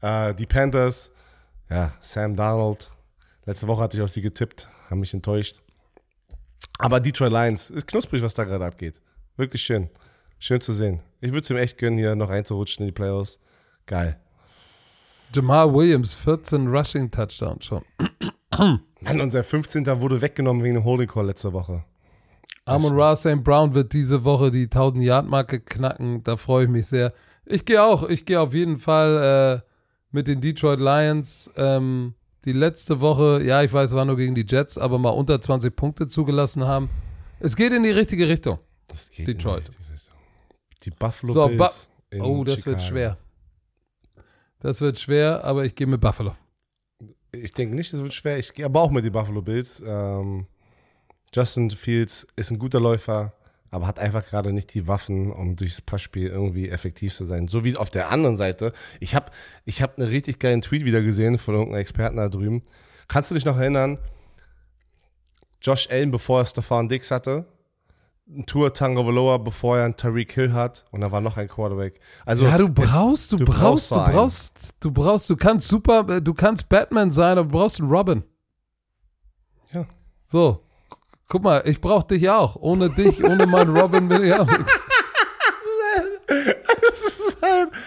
Äh, 0.02 0.34
die 0.34 0.44
Panthers, 0.44 1.10
ja, 1.70 1.92
Sam 2.00 2.36
Darnold. 2.36 2.90
Letzte 3.46 3.68
Woche 3.68 3.82
hatte 3.82 3.96
ich 3.96 4.02
auf 4.02 4.10
sie 4.10 4.22
getippt, 4.22 4.68
haben 4.90 5.00
mich 5.00 5.14
enttäuscht. 5.14 5.62
Aber 6.78 7.00
Detroit 7.00 7.32
Lions, 7.32 7.70
ist 7.70 7.86
knusprig, 7.86 8.20
was 8.22 8.34
da 8.34 8.44
gerade 8.44 8.66
abgeht. 8.66 9.00
Wirklich 9.36 9.62
schön. 9.62 9.88
Schön 10.38 10.60
zu 10.60 10.72
sehen. 10.72 11.00
Ich 11.20 11.30
würde 11.30 11.40
es 11.40 11.50
ihm 11.50 11.56
echt 11.56 11.78
gönnen, 11.78 11.98
hier 11.98 12.14
noch 12.16 12.28
reinzurutschen 12.28 12.82
in 12.82 12.88
die 12.88 12.92
Playoffs. 12.92 13.38
Geil. 13.86 14.20
Jamal 15.32 15.72
Williams, 15.72 16.12
14 16.14 16.66
Rushing 16.66 17.10
Touchdowns 17.10 17.64
schon. 17.64 17.82
Mann, 19.00 19.20
unser 19.20 19.44
15. 19.44 19.86
wurde 20.00 20.20
weggenommen 20.20 20.62
wegen 20.62 20.74
dem 20.74 20.84
Holding 20.84 21.08
Call 21.08 21.26
letzte 21.26 21.52
Woche. 21.52 21.84
Amon 22.64 22.98
Ra 22.98 23.14
St. 23.14 23.44
Brown 23.44 23.74
wird 23.74 23.92
diese 23.92 24.24
Woche 24.24 24.50
die 24.50 24.66
1000-Yard-Marke 24.66 25.60
knacken. 25.60 26.24
Da 26.24 26.36
freue 26.36 26.64
ich 26.64 26.70
mich 26.70 26.86
sehr. 26.86 27.12
Ich 27.44 27.64
gehe 27.64 27.82
auch. 27.82 28.08
Ich 28.08 28.26
gehe 28.26 28.40
auf 28.40 28.54
jeden 28.54 28.78
Fall 28.78 29.62
äh, 29.62 29.70
mit 30.10 30.26
den 30.26 30.40
Detroit 30.40 30.80
Lions. 30.80 31.48
Ähm, 31.56 32.14
die 32.46 32.52
letzte 32.52 33.00
Woche, 33.00 33.42
ja, 33.44 33.62
ich 33.62 33.72
weiß, 33.72 33.92
war 33.94 34.04
nur 34.04 34.16
gegen 34.16 34.34
die 34.34 34.46
Jets, 34.48 34.78
aber 34.78 34.98
mal 34.98 35.10
unter 35.10 35.40
20 35.40 35.74
Punkte 35.76 36.08
zugelassen 36.08 36.64
haben. 36.64 36.88
Es 37.40 37.54
geht 37.56 37.72
in 37.72 37.82
die 37.82 37.90
richtige 37.90 38.28
Richtung. 38.28 38.58
Das 38.88 39.10
geht 39.10 39.26
Detroit. 39.28 39.66
in 39.66 39.72
die 39.72 39.76
richtige 39.76 39.92
Richtung. 39.94 40.14
Die 40.84 40.90
Buffalo 40.90 41.32
So, 41.32 41.46
Bills. 41.48 41.58
Ba- 41.58 41.72
Oh, 42.22 42.44
das 42.44 42.64
wird 42.64 42.80
Chicago. 42.80 42.88
schwer. 42.88 43.18
Das 44.60 44.80
wird 44.80 44.98
schwer, 44.98 45.44
aber 45.44 45.64
ich 45.64 45.74
gehe 45.74 45.86
mit 45.86 46.00
Buffalo. 46.00 46.32
Ich 47.32 47.52
denke 47.52 47.74
nicht, 47.76 47.92
das 47.92 48.00
wird 48.00 48.14
schwer. 48.14 48.38
Ich 48.38 48.54
gehe 48.54 48.64
aber 48.64 48.80
auch 48.80 48.90
mit 48.90 49.04
den 49.04 49.12
Buffalo 49.12 49.42
Bills. 49.42 49.82
Ähm, 49.84 50.46
Justin 51.34 51.68
Fields 51.70 52.26
ist 52.36 52.50
ein 52.52 52.58
guter 52.58 52.80
Läufer, 52.80 53.34
aber 53.76 53.86
hat 53.86 53.98
einfach 53.98 54.24
gerade 54.24 54.52
nicht 54.54 54.72
die 54.72 54.88
Waffen, 54.88 55.30
um 55.30 55.54
durchs 55.54 55.82
Passspiel 55.82 56.28
irgendwie 56.28 56.70
effektiv 56.70 57.14
zu 57.14 57.26
sein. 57.26 57.46
So 57.46 57.62
wie 57.62 57.76
auf 57.76 57.90
der 57.90 58.10
anderen 58.10 58.34
Seite. 58.34 58.72
Ich 59.00 59.14
habe 59.14 59.30
ich 59.66 59.82
hab 59.82 59.98
einen 59.98 60.08
richtig 60.08 60.38
geilen 60.38 60.62
Tweet 60.62 60.86
wieder 60.86 61.02
gesehen 61.02 61.36
von 61.36 61.54
irgendeinem 61.54 61.82
Experten 61.82 62.16
da 62.16 62.30
drüben. 62.30 62.62
Kannst 63.06 63.30
du 63.30 63.34
dich 63.34 63.44
noch 63.44 63.58
erinnern? 63.58 63.98
Josh 65.60 65.88
Allen, 65.90 66.10
bevor 66.10 66.40
er 66.40 66.46
Stefan 66.46 66.88
Dix 66.88 67.10
hatte, 67.10 67.44
ein 68.28 68.46
Tour 68.46 68.72
Tango 68.72 69.06
Valoa, 69.06 69.36
bevor 69.36 69.76
er 69.76 69.84
einen 69.84 69.96
Tariq 69.96 70.32
Hill 70.32 70.52
hat 70.54 70.86
und 70.90 71.02
da 71.02 71.12
war 71.12 71.20
noch 71.20 71.36
ein 71.36 71.46
Quarterback. 71.46 72.00
Also 72.24 72.46
ja, 72.46 72.56
du 72.56 72.70
brauchst, 72.70 73.32
du, 73.32 73.36
du 73.36 73.44
brauchst, 73.44 73.90
brauchst 73.90 73.90
du 73.90 74.12
brauchst, 74.12 74.74
du 74.80 74.90
brauchst, 74.90 75.30
du 75.30 75.36
kannst 75.36 75.68
super, 75.68 76.20
du 76.20 76.32
kannst 76.32 76.68
Batman 76.70 77.12
sein, 77.12 77.36
aber 77.36 77.48
du 77.48 77.58
brauchst 77.58 77.78
einen 77.78 77.90
Robin. 77.90 78.24
Ja. 79.72 79.86
So, 80.24 80.65
guck 81.28 81.42
mal, 81.42 81.62
ich 81.64 81.80
brauch 81.80 82.02
dich 82.02 82.28
auch. 82.28 82.56
Ohne 82.56 82.90
dich, 82.90 83.22
ohne 83.24 83.46
meinen 83.46 83.76
Robin 83.76 84.08
bin 84.08 84.24
ich 84.24 84.32
auch 84.32 84.46
nicht. 84.46 84.60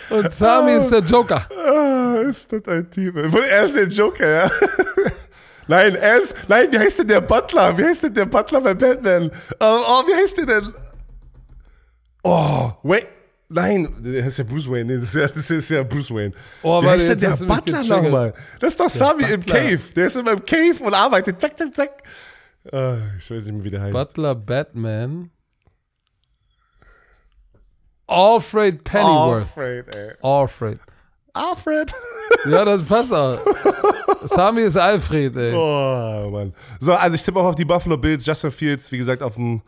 Und 0.10 0.34
Sami 0.34 0.74
ist 0.74 0.90
der 0.90 1.02
Joker. 1.02 1.48
Ah, 1.52 2.18
ist 2.30 2.52
das 2.52 2.68
ein 2.68 2.90
Typ. 2.90 3.16
Er 3.16 3.66
ist 3.66 3.76
der 3.76 3.88
Joker, 3.88 4.28
ja. 4.28 4.52
Nein, 5.68 5.96
er 5.96 6.20
ist. 6.20 6.36
Nein, 6.48 6.68
wie 6.72 6.80
heißt 6.80 7.00
denn 7.00 7.08
der 7.08 7.22
Butler? 7.22 7.78
Wie 7.78 7.84
heißt 7.84 8.04
denn 8.04 8.14
der 8.14 8.26
Butler 8.26 8.62
bei 8.62 8.74
Batman? 8.74 9.30
Oh, 9.60 9.80
oh 9.88 10.04
wie 10.08 10.16
heißt 10.16 10.38
der 10.38 10.46
denn? 10.46 10.74
Oh, 12.24 12.72
wait. 12.84 13.08
Nein, 13.52 13.88
das 14.04 14.28
ist 14.28 14.38
ja 14.40 14.44
Bruce 14.44 14.70
Wayne. 14.70 14.86
Nee, 14.86 15.00
das, 15.00 15.10
ist 15.10 15.16
ja, 15.16 15.28
das 15.28 15.50
ist 15.50 15.70
ja 15.70 15.84
Bruce 15.84 16.12
Wayne. 16.12 16.34
Oh, 16.62 16.84
wie 16.84 16.88
heißt 16.88 17.10
denn 17.10 17.20
der 17.20 17.32
Butler 17.32 17.84
nochmal? 17.84 18.34
Das 18.60 18.72
ist 18.72 18.80
doch 18.80 18.90
Sami 18.90 19.24
im. 19.24 19.46
Cave. 19.46 19.80
Der 19.96 20.08
ist 20.08 20.18
immer 20.18 20.34
im 20.34 20.46
Cave 20.46 20.76
und 20.82 20.94
arbeitet. 20.94 21.42
Zack, 21.42 21.58
zack, 21.58 21.76
zack. 21.76 22.04
Ah, 22.72 22.98
ich 23.18 23.30
weiß 23.32 23.46
nicht 23.46 23.54
mehr, 23.54 23.64
wie 23.64 23.70
der 23.70 23.82
heißt. 23.82 23.94
Butler 23.94 24.36
Batman. 24.36 25.32
Alfred 28.08 28.84
Pennyworth. 28.84 29.44
Alfred, 29.44 29.96
ey. 29.96 30.14
Alfred. 30.22 30.80
Alfred. 31.34 31.94
Ja, 32.50 32.66
das 32.66 32.84
passt 32.84 33.14
auch. 33.14 33.40
Sami 34.26 34.62
ist 34.62 34.78
Alfred, 34.78 35.36
ey. 35.36 35.54
Oh, 35.54 36.30
Mann. 36.32 36.54
So, 36.80 36.94
also 36.94 37.16
ich 37.16 37.24
tippe 37.24 37.40
auch 37.40 37.46
auf 37.46 37.56
die 37.56 37.66
Buffalo 37.66 37.98
Bills. 37.98 38.26
Justin 38.26 38.52
Fields, 38.52 38.92
wie 38.92 38.98
gesagt, 38.98 39.22
auf 39.22 39.36
dem, 39.36 39.62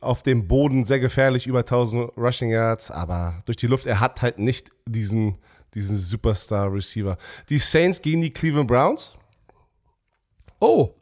auf 0.00 0.22
dem 0.22 0.46
Boden 0.46 0.84
sehr 0.84 1.00
gefährlich, 1.00 1.46
über 1.46 1.60
1000 1.60 2.16
Rushing 2.16 2.50
Yards, 2.50 2.90
aber 2.90 3.40
durch 3.46 3.56
die 3.56 3.68
Luft, 3.68 3.86
er 3.86 4.00
hat 4.00 4.22
halt 4.22 4.38
nicht 4.38 4.70
diesen, 4.86 5.38
diesen 5.74 5.96
Superstar-Receiver. 5.98 7.16
Die 7.48 7.58
Saints 7.58 8.02
gegen 8.02 8.20
die 8.20 8.32
Cleveland 8.32 8.68
Browns. 8.68 9.16
Oh. 10.60 10.94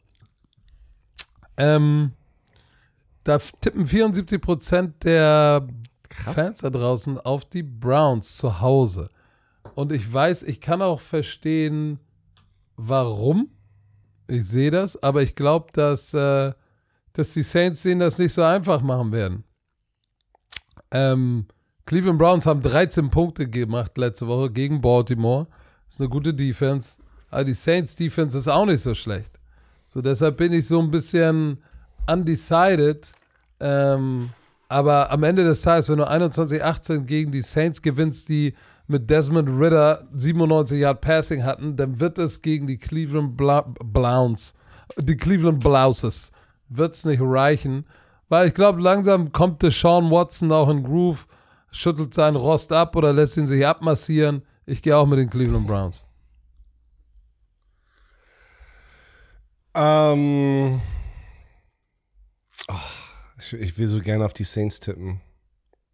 Ähm, 1.57 2.13
da 3.23 3.39
tippen 3.39 3.85
74% 3.85 4.93
der 5.03 5.67
Fans 6.09 6.59
da 6.59 6.69
draußen 6.69 7.19
auf 7.19 7.45
die 7.45 7.63
Browns 7.63 8.37
zu 8.37 8.61
Hause. 8.61 9.09
Und 9.75 9.91
ich 9.91 10.11
weiß, 10.11 10.43
ich 10.43 10.61
kann 10.61 10.81
auch 10.81 11.01
verstehen, 11.01 11.99
warum. 12.77 13.49
Ich 14.27 14.45
sehe 14.45 14.71
das, 14.71 15.01
aber 15.01 15.21
ich 15.21 15.35
glaube, 15.35 15.67
dass, 15.73 16.13
äh, 16.13 16.53
dass 17.13 17.33
die 17.33 17.43
Saints 17.43 17.83
denen 17.83 17.99
das 17.99 18.17
nicht 18.17 18.33
so 18.33 18.43
einfach 18.43 18.81
machen 18.81 19.11
werden. 19.11 19.43
Ähm, 20.91 21.47
Cleveland 21.85 22.19
Browns 22.19 22.45
haben 22.45 22.61
13 22.61 23.09
Punkte 23.09 23.49
gemacht 23.49 23.97
letzte 23.97 24.27
Woche 24.27 24.51
gegen 24.51 24.81
Baltimore. 24.81 25.47
Das 25.85 25.95
ist 25.95 26.01
eine 26.01 26.09
gute 26.09 26.33
Defense. 26.33 26.97
Aber 27.29 27.45
die 27.45 27.53
Saints 27.53 27.95
Defense 27.95 28.37
ist 28.37 28.47
auch 28.47 28.65
nicht 28.65 28.81
so 28.81 28.93
schlecht. 28.93 29.36
So, 29.87 30.01
deshalb 30.01 30.37
bin 30.37 30.53
ich 30.53 30.67
so 30.67 30.79
ein 30.79 30.91
bisschen 30.91 31.57
undecided. 32.11 33.11
Ähm, 33.59 34.29
aber 34.69 35.09
am 35.11 35.23
Ende 35.23 35.43
des 35.43 35.61
Tages, 35.61 35.89
wenn 35.89 35.97
du 35.97 36.07
21-18 36.07 37.05
gegen 37.05 37.31
die 37.31 37.41
Saints 37.41 37.81
gewinnst, 37.81 38.27
die 38.29 38.53
mit 38.87 39.09
Desmond 39.09 39.49
Ritter 39.59 40.03
97 40.13 40.79
Yard 40.79 41.01
Passing 41.01 41.43
hatten, 41.43 41.75
dann 41.75 41.99
wird 41.99 42.19
es 42.19 42.41
gegen 42.41 42.67
die 42.67 42.77
Cleveland 42.77 43.35
Bla 43.37 43.65
die 44.97 45.17
Cleveland 45.17 45.59
Blouses, 45.61 46.31
wird 46.69 46.93
es 46.93 47.05
nicht 47.05 47.21
reichen. 47.21 47.85
Weil 48.29 48.47
ich 48.47 48.53
glaube, 48.53 48.81
langsam 48.81 49.31
kommt 49.31 49.63
der 49.63 49.71
Sean 49.71 50.11
Watson 50.11 50.51
auch 50.51 50.69
in 50.69 50.83
Groove, 50.83 51.27
schüttelt 51.71 52.13
seinen 52.13 52.35
Rost 52.35 52.71
ab 52.73 52.95
oder 52.95 53.13
lässt 53.13 53.37
ihn 53.37 53.47
sich 53.47 53.65
abmassieren. 53.65 54.41
Ich 54.65 54.81
gehe 54.81 54.97
auch 54.97 55.07
mit 55.07 55.19
den 55.19 55.29
Cleveland 55.29 55.67
Browns. 55.67 56.06
Ähm, 59.79 60.81
oh, 62.67 62.73
ich, 63.39 63.53
ich 63.53 63.77
will 63.77 63.87
so 63.87 63.99
gerne 64.01 64.25
auf 64.25 64.33
die 64.33 64.43
Saints 64.43 64.79
tippen. 64.79 65.21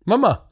Mama, 0.06 0.50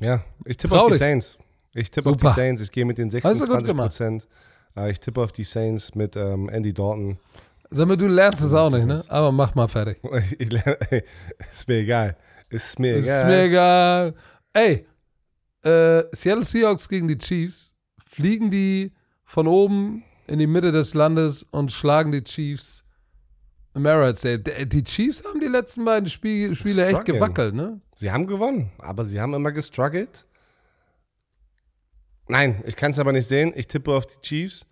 Ja, 0.00 0.24
ich 0.44 0.56
tippe 0.56 0.74
Trau 0.74 0.82
auf 0.86 0.92
die. 0.92 0.98
Saints. 0.98 1.38
Ich 1.74 1.90
tippe 1.90 2.10
auf 2.10 2.16
die. 2.16 2.26
Saints. 2.28 2.62
Ich 2.62 2.72
gehe 2.72 2.84
mit 2.84 2.98
den 2.98 3.08
Hast 3.08 3.40
du 3.40 3.46
gut 3.46 3.64
26 3.64 3.66
gemacht. 3.66 3.86
Prozent. 3.88 4.28
Ich 4.90 5.00
tippe 5.00 5.22
auf 5.22 5.32
die 5.32 5.44
Saints 5.44 5.94
mit 5.94 6.16
ähm, 6.16 6.48
Andy 6.50 6.74
Dalton. 6.74 7.18
sag 7.70 7.88
mal, 7.88 7.96
du 7.96 8.06
lernst 8.08 8.42
es 8.42 8.52
auch 8.52 8.70
nicht, 8.70 8.86
ne? 8.86 9.02
Aber 9.08 9.32
mach 9.32 9.54
mal 9.54 9.68
fertig. 9.68 9.98
Ich, 10.18 10.40
ich 10.40 10.52
lerne, 10.52 10.78
ey, 10.90 11.04
ist 11.52 11.66
mir 11.68 11.76
egal. 11.78 12.16
Ist 12.50 12.78
mir 12.78 12.96
Ist 12.96 13.06
egal. 13.06 13.26
mir 13.26 13.42
egal. 13.44 14.14
Ey, 14.52 14.86
äh, 15.62 16.04
Seattle 16.12 16.44
Seahawks 16.44 16.88
gegen 16.88 17.08
die 17.08 17.16
Chiefs. 17.18 17.74
Fliegen 18.04 18.50
die 18.50 18.92
von 19.24 19.46
oben 19.46 20.04
in 20.28 20.38
die 20.38 20.46
Mitte 20.46 20.72
des 20.72 20.94
Landes 20.94 21.44
und 21.50 21.72
schlagen 21.72 22.12
die 22.12 22.22
Chiefs 22.24 22.84
im 23.74 23.86
Arrowhead 23.86 24.18
Stadium. 24.18 24.68
Die 24.68 24.84
Chiefs 24.84 25.24
haben 25.24 25.40
die 25.40 25.46
letzten 25.48 25.84
beiden 25.84 26.08
Spiel, 26.08 26.54
Spiele 26.54 26.86
echt 26.86 27.04
gewackelt, 27.04 27.54
ne? 27.54 27.80
Sie 27.94 28.10
haben 28.10 28.26
gewonnen, 28.26 28.72
aber 28.78 29.04
sie 29.04 29.20
haben 29.20 29.34
immer 29.34 29.52
gestruggelt. 29.52 30.26
Nein, 32.28 32.62
ich 32.66 32.76
kann 32.76 32.90
es 32.90 32.98
aber 32.98 33.12
nicht 33.12 33.28
sehen. 33.28 33.52
Ich 33.54 33.66
tippe 33.68 33.92
auf 33.92 34.06
die 34.06 34.20
Chiefs. 34.20 34.66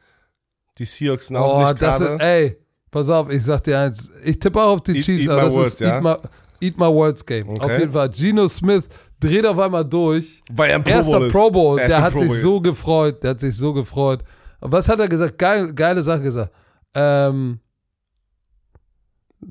Die 0.78 0.84
Seahawks 0.84 1.28
sind 1.28 1.36
auch 1.36 1.58
Oh, 1.58 1.68
nicht 1.68 1.80
das 1.80 2.00
ist, 2.00 2.20
ey, 2.20 2.58
pass 2.90 3.08
auf, 3.08 3.30
ich 3.30 3.44
sag 3.44 3.62
dir 3.62 3.78
eins. 3.78 4.10
Ich 4.24 4.38
tippe 4.40 4.60
auch 4.60 4.74
auf 4.74 4.80
die 4.82 4.96
Eat- 4.98 5.04
Chiefs, 5.04 5.24
eat 5.24 5.30
aber 5.30 5.40
my 5.42 5.46
das 5.46 5.54
words, 5.54 5.68
ist 5.74 5.80
ja? 5.80 5.96
eat, 5.98 6.02
my, 6.02 6.16
eat 6.60 6.78
my 6.78 6.86
Words 6.86 7.24
Game. 7.24 7.48
Okay. 7.50 7.60
Auf 7.60 7.78
jeden 7.78 7.92
Fall. 7.92 8.08
Geno 8.10 8.48
Smith 8.48 8.88
dreht 9.20 9.46
auf 9.46 9.58
einmal 9.58 9.84
durch. 9.84 10.42
Er 10.56 10.74
im 10.74 10.82
Pro 10.82 10.90
Erster. 10.90 11.28
Pro 11.30 11.50
Bowl, 11.50 11.78
Er 11.78 11.84
ist 11.86 11.90
der 11.92 12.02
hat 12.02 12.12
Pro 12.14 12.20
sich 12.22 12.32
so 12.40 12.60
gefreut, 12.60 13.22
der 13.22 13.30
hat 13.30 13.40
sich 13.40 13.56
so 13.56 13.72
gefreut. 13.72 14.24
Was 14.66 14.88
hat 14.88 14.98
er 14.98 15.08
gesagt? 15.08 15.38
Geil, 15.38 15.74
geile 15.74 16.02
Sache 16.02 16.22
gesagt. 16.22 16.54
Ähm, 16.94 17.60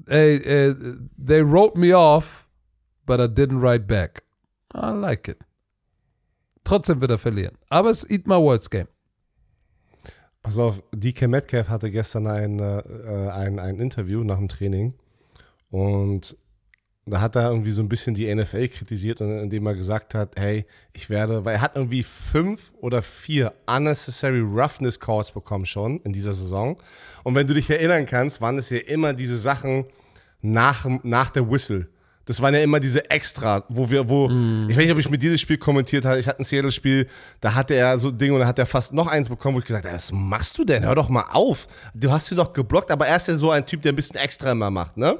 ey, 0.08 0.38
äh, 0.38 0.76
they 1.24 1.44
wrote 1.44 1.78
me 1.78 1.96
off, 1.96 2.48
but 3.06 3.20
I 3.20 3.26
didn't 3.26 3.62
write 3.62 3.86
back. 3.86 4.24
I 4.74 4.90
like 4.90 5.28
it. 5.28 5.38
Trotzdem 6.64 7.00
wird 7.00 7.12
er 7.12 7.20
verlieren. 7.20 7.56
Aber 7.70 7.92
es 7.92 8.04
ist 8.04 8.12
Eat 8.12 8.28
My 8.28 8.36
Words 8.36 8.70
Game. 8.70 8.88
Pass 10.42 10.58
auf, 10.58 10.82
DK 10.92 11.28
Metcalf 11.28 11.70
hatte 11.70 11.92
gestern 11.92 12.26
ein, 12.26 12.60
äh, 12.60 13.30
ein, 13.32 13.60
ein 13.60 13.80
Interview 13.80 14.24
nach 14.24 14.38
dem 14.38 14.48
Training 14.50 14.96
und 15.70 16.36
da 17.06 17.20
hat 17.20 17.36
er 17.36 17.50
irgendwie 17.50 17.72
so 17.72 17.82
ein 17.82 17.90
bisschen 17.90 18.14
die 18.14 18.34
NFL 18.34 18.70
kritisiert, 18.70 19.20
und 19.20 19.30
indem 19.40 19.66
er 19.68 19.76
gesagt 19.76 20.16
hat, 20.16 20.36
hey, 20.38 20.66
ich 20.94 21.10
werde, 21.10 21.44
weil 21.44 21.56
er 21.56 21.62
hat 21.62 21.76
irgendwie 21.76 22.04
fünf 22.04 22.72
oder 22.80 23.02
vier 23.02 23.54
unnecessary 23.68 24.40
Roughness 24.40 25.00
Calls 25.00 25.32
bekommen 25.32 25.66
schon 25.66 26.00
in 26.02 26.14
dieser 26.14 26.34
Saison. 26.34 26.78
Und 27.24 27.36
wenn 27.36 27.48
du 27.48 27.54
dich 27.54 27.70
erinnern 27.70 28.06
kannst, 28.06 28.40
waren 28.40 28.58
es 28.58 28.70
ja 28.70 28.80
immer 28.80 29.14
diese 29.14 29.38
Sachen 29.38 29.86
nach, 30.42 30.86
nach 31.04 31.30
der 31.32 31.50
Whistle. 31.50 31.88
Das 32.26 32.42
waren 32.42 32.54
ja 32.54 32.62
immer 32.62 32.80
diese 32.80 33.10
Extra, 33.12 33.66
wo 33.68 33.90
wir, 33.90 34.08
wo, 34.08 34.30
ich 34.70 34.78
weiß 34.78 34.84
nicht, 34.84 34.92
ob 34.94 35.00
ich 35.00 35.10
mit 35.10 35.22
dieses 35.22 35.42
Spiel 35.42 35.58
kommentiert 35.58 36.06
habe. 36.06 36.20
Ich 36.20 36.28
hatte 36.28 36.40
ein 36.40 36.46
Seattle-Spiel, 36.46 37.08
da 37.42 37.54
hatte 37.54 37.74
er 37.74 38.00
so 38.00 38.12
Dinge 38.12 38.36
und 38.36 38.40
da 38.40 38.48
hat 38.48 38.58
er 38.58 38.66
fast 38.66 38.94
noch 38.94 39.08
eins 39.08 39.28
bekommen, 39.28 39.56
wo 39.56 39.60
ich 39.60 39.66
gesagt 39.66 39.84
habe, 39.84 39.96
was 39.96 40.10
machst 40.14 40.58
du 40.58 40.64
denn? 40.64 40.86
Hör 40.86 40.96
doch 40.96 41.10
mal 41.10 41.26
auf. 41.34 41.68
Du 41.94 42.10
hast 42.12 42.28
sie 42.28 42.36
doch 42.36 42.54
geblockt, 42.54 42.92
aber 42.92 43.08
er 43.08 43.18
ist 43.18 43.28
ja 43.28 43.36
so 43.36 43.52
ein 43.52 43.66
Typ, 43.66 43.82
der 43.82 43.92
ein 43.92 43.98
bisschen 43.98 44.16
extra 44.16 44.52
immer 44.54 44.72
macht, 44.72 44.96
ne? 44.96 45.20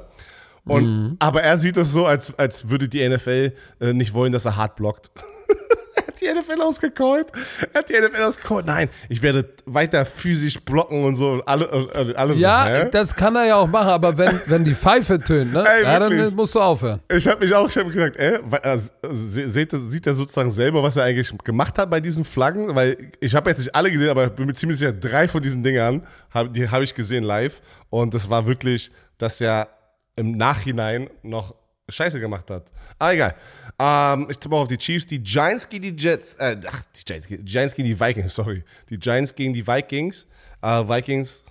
Und, 0.66 1.16
Aber 1.18 1.42
er 1.42 1.58
sieht 1.58 1.76
das 1.76 1.92
so, 1.92 2.06
als, 2.06 2.32
als 2.38 2.68
würde 2.70 2.88
die 2.88 3.06
NFL 3.06 3.52
äh, 3.80 3.92
nicht 3.92 4.14
wollen, 4.14 4.32
dass 4.32 4.44
er 4.46 4.56
hart 4.56 4.76
blockt. 4.76 5.10
er 5.96 6.06
hat 6.06 6.20
die 6.22 6.26
NFL 6.26 6.62
ausgecallt. 6.62 7.26
Er 7.74 7.80
hat 7.80 7.88
die 7.90 7.92
NFL 8.00 8.22
ausgecallt. 8.22 8.64
Nein, 8.64 8.88
ich 9.10 9.20
werde 9.20 9.46
weiter 9.66 10.06
physisch 10.06 10.58
blocken 10.58 11.04
und 11.04 11.16
so. 11.16 11.32
Und 11.32 11.42
alle, 11.46 11.66
äh, 11.66 12.14
alle 12.14 12.32
so, 12.32 12.40
Ja, 12.40 12.64
hä? 12.66 12.88
das 12.90 13.14
kann 13.14 13.36
er 13.36 13.44
ja 13.44 13.56
auch 13.56 13.66
machen, 13.66 13.90
aber 13.90 14.16
wenn, 14.16 14.40
wenn 14.46 14.64
die 14.64 14.74
Pfeife 14.74 15.18
tönt, 15.18 15.52
ne? 15.52 15.64
Ey, 15.68 15.82
ja, 15.84 15.98
dann 15.98 16.34
musst 16.34 16.54
du 16.54 16.60
aufhören. 16.62 17.00
Ich 17.12 17.28
habe 17.28 17.40
mich 17.44 17.54
auch, 17.54 17.68
ich 17.68 17.76
habe 17.76 17.90
gesagt, 17.90 18.16
ey, 18.16 18.38
weil, 18.44 18.60
äh, 18.62 18.78
se- 19.12 19.50
seht, 19.50 19.70
sieht 19.90 20.06
er 20.06 20.14
sozusagen 20.14 20.50
selber, 20.50 20.82
was 20.82 20.96
er 20.96 21.04
eigentlich 21.04 21.30
gemacht 21.44 21.76
hat 21.76 21.90
bei 21.90 22.00
diesen 22.00 22.24
Flaggen? 22.24 22.74
Weil 22.74 23.10
ich 23.20 23.34
habe 23.34 23.50
jetzt 23.50 23.58
nicht 23.58 23.74
alle 23.74 23.90
gesehen, 23.90 24.08
aber 24.08 24.24
ich 24.28 24.30
bin 24.32 24.46
mir 24.46 24.54
ziemlich 24.54 24.78
sicher, 24.78 24.92
drei 24.94 25.28
von 25.28 25.42
diesen 25.42 25.62
Dingern, 25.62 26.06
hab, 26.32 26.54
die 26.54 26.70
habe 26.70 26.84
ich 26.84 26.94
gesehen 26.94 27.22
live. 27.22 27.60
Und 27.90 28.14
das 28.14 28.30
war 28.30 28.46
wirklich, 28.46 28.90
dass 29.18 29.42
er 29.42 29.68
im 30.16 30.32
Nachhinein 30.36 31.10
noch 31.22 31.54
Scheiße 31.88 32.18
gemacht 32.18 32.50
hat. 32.50 32.70
Ah, 32.98 33.12
egal. 33.12 33.34
Ähm, 33.78 34.26
ich 34.30 34.38
tippe 34.38 34.54
auch 34.54 34.62
auf 34.62 34.68
die 34.68 34.78
Chiefs. 34.78 35.06
Die 35.06 35.22
Giants 35.22 35.68
gegen 35.68 35.82
die 35.82 36.02
Jets. 36.02 36.34
Äh, 36.34 36.58
ach, 36.66 36.82
die 36.96 37.04
Giants, 37.04 37.26
Giants 37.28 37.74
gegen 37.74 37.88
die 37.88 37.98
Vikings, 37.98 38.34
sorry. 38.34 38.64
Die 38.88 38.98
Giants 38.98 39.34
gegen 39.34 39.52
die 39.52 39.66
Vikings. 39.66 40.26
Äh, 40.62 40.88
Vikings, 40.88 41.44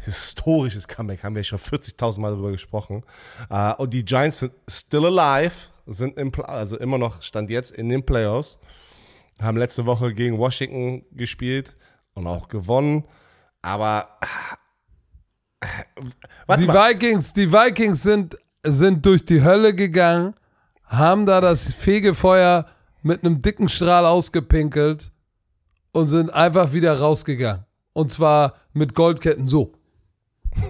historisches 0.00 0.88
Comeback, 0.88 1.22
haben 1.22 1.36
wir 1.36 1.44
schon 1.44 1.58
40.000 1.58 2.20
Mal 2.20 2.30
darüber 2.32 2.50
gesprochen. 2.50 3.04
Äh, 3.50 3.74
und 3.74 3.94
die 3.94 4.04
Giants 4.04 4.40
sind 4.40 4.52
still 4.68 5.06
alive, 5.06 5.54
sind 5.86 6.18
im, 6.18 6.32
also 6.42 6.76
immer 6.78 6.98
noch, 6.98 7.22
stand 7.22 7.50
jetzt 7.50 7.70
in 7.70 7.88
den 7.88 8.04
Playoffs. 8.04 8.58
Haben 9.40 9.58
letzte 9.58 9.86
Woche 9.86 10.12
gegen 10.12 10.38
Washington 10.38 11.04
gespielt 11.12 11.76
und 12.14 12.26
auch 12.26 12.48
gewonnen. 12.48 13.04
Aber. 13.62 14.18
Warte 16.46 16.62
Die 16.62 16.66
mal. 16.68 16.90
Vikings, 16.94 17.32
die 17.32 17.52
Vikings 17.52 18.02
sind, 18.02 18.38
sind 18.62 19.04
durch 19.04 19.24
die 19.24 19.42
Hölle 19.42 19.74
gegangen, 19.74 20.34
haben 20.86 21.26
da 21.26 21.40
das 21.40 21.72
Fegefeuer 21.72 22.66
mit 23.02 23.24
einem 23.24 23.42
dicken 23.42 23.68
Strahl 23.68 24.06
ausgepinkelt 24.06 25.12
und 25.92 26.06
sind 26.06 26.30
einfach 26.32 26.72
wieder 26.72 26.98
rausgegangen. 26.98 27.64
Und 27.92 28.12
zwar 28.12 28.54
mit 28.72 28.94
Goldketten 28.94 29.48
so. 29.48 29.72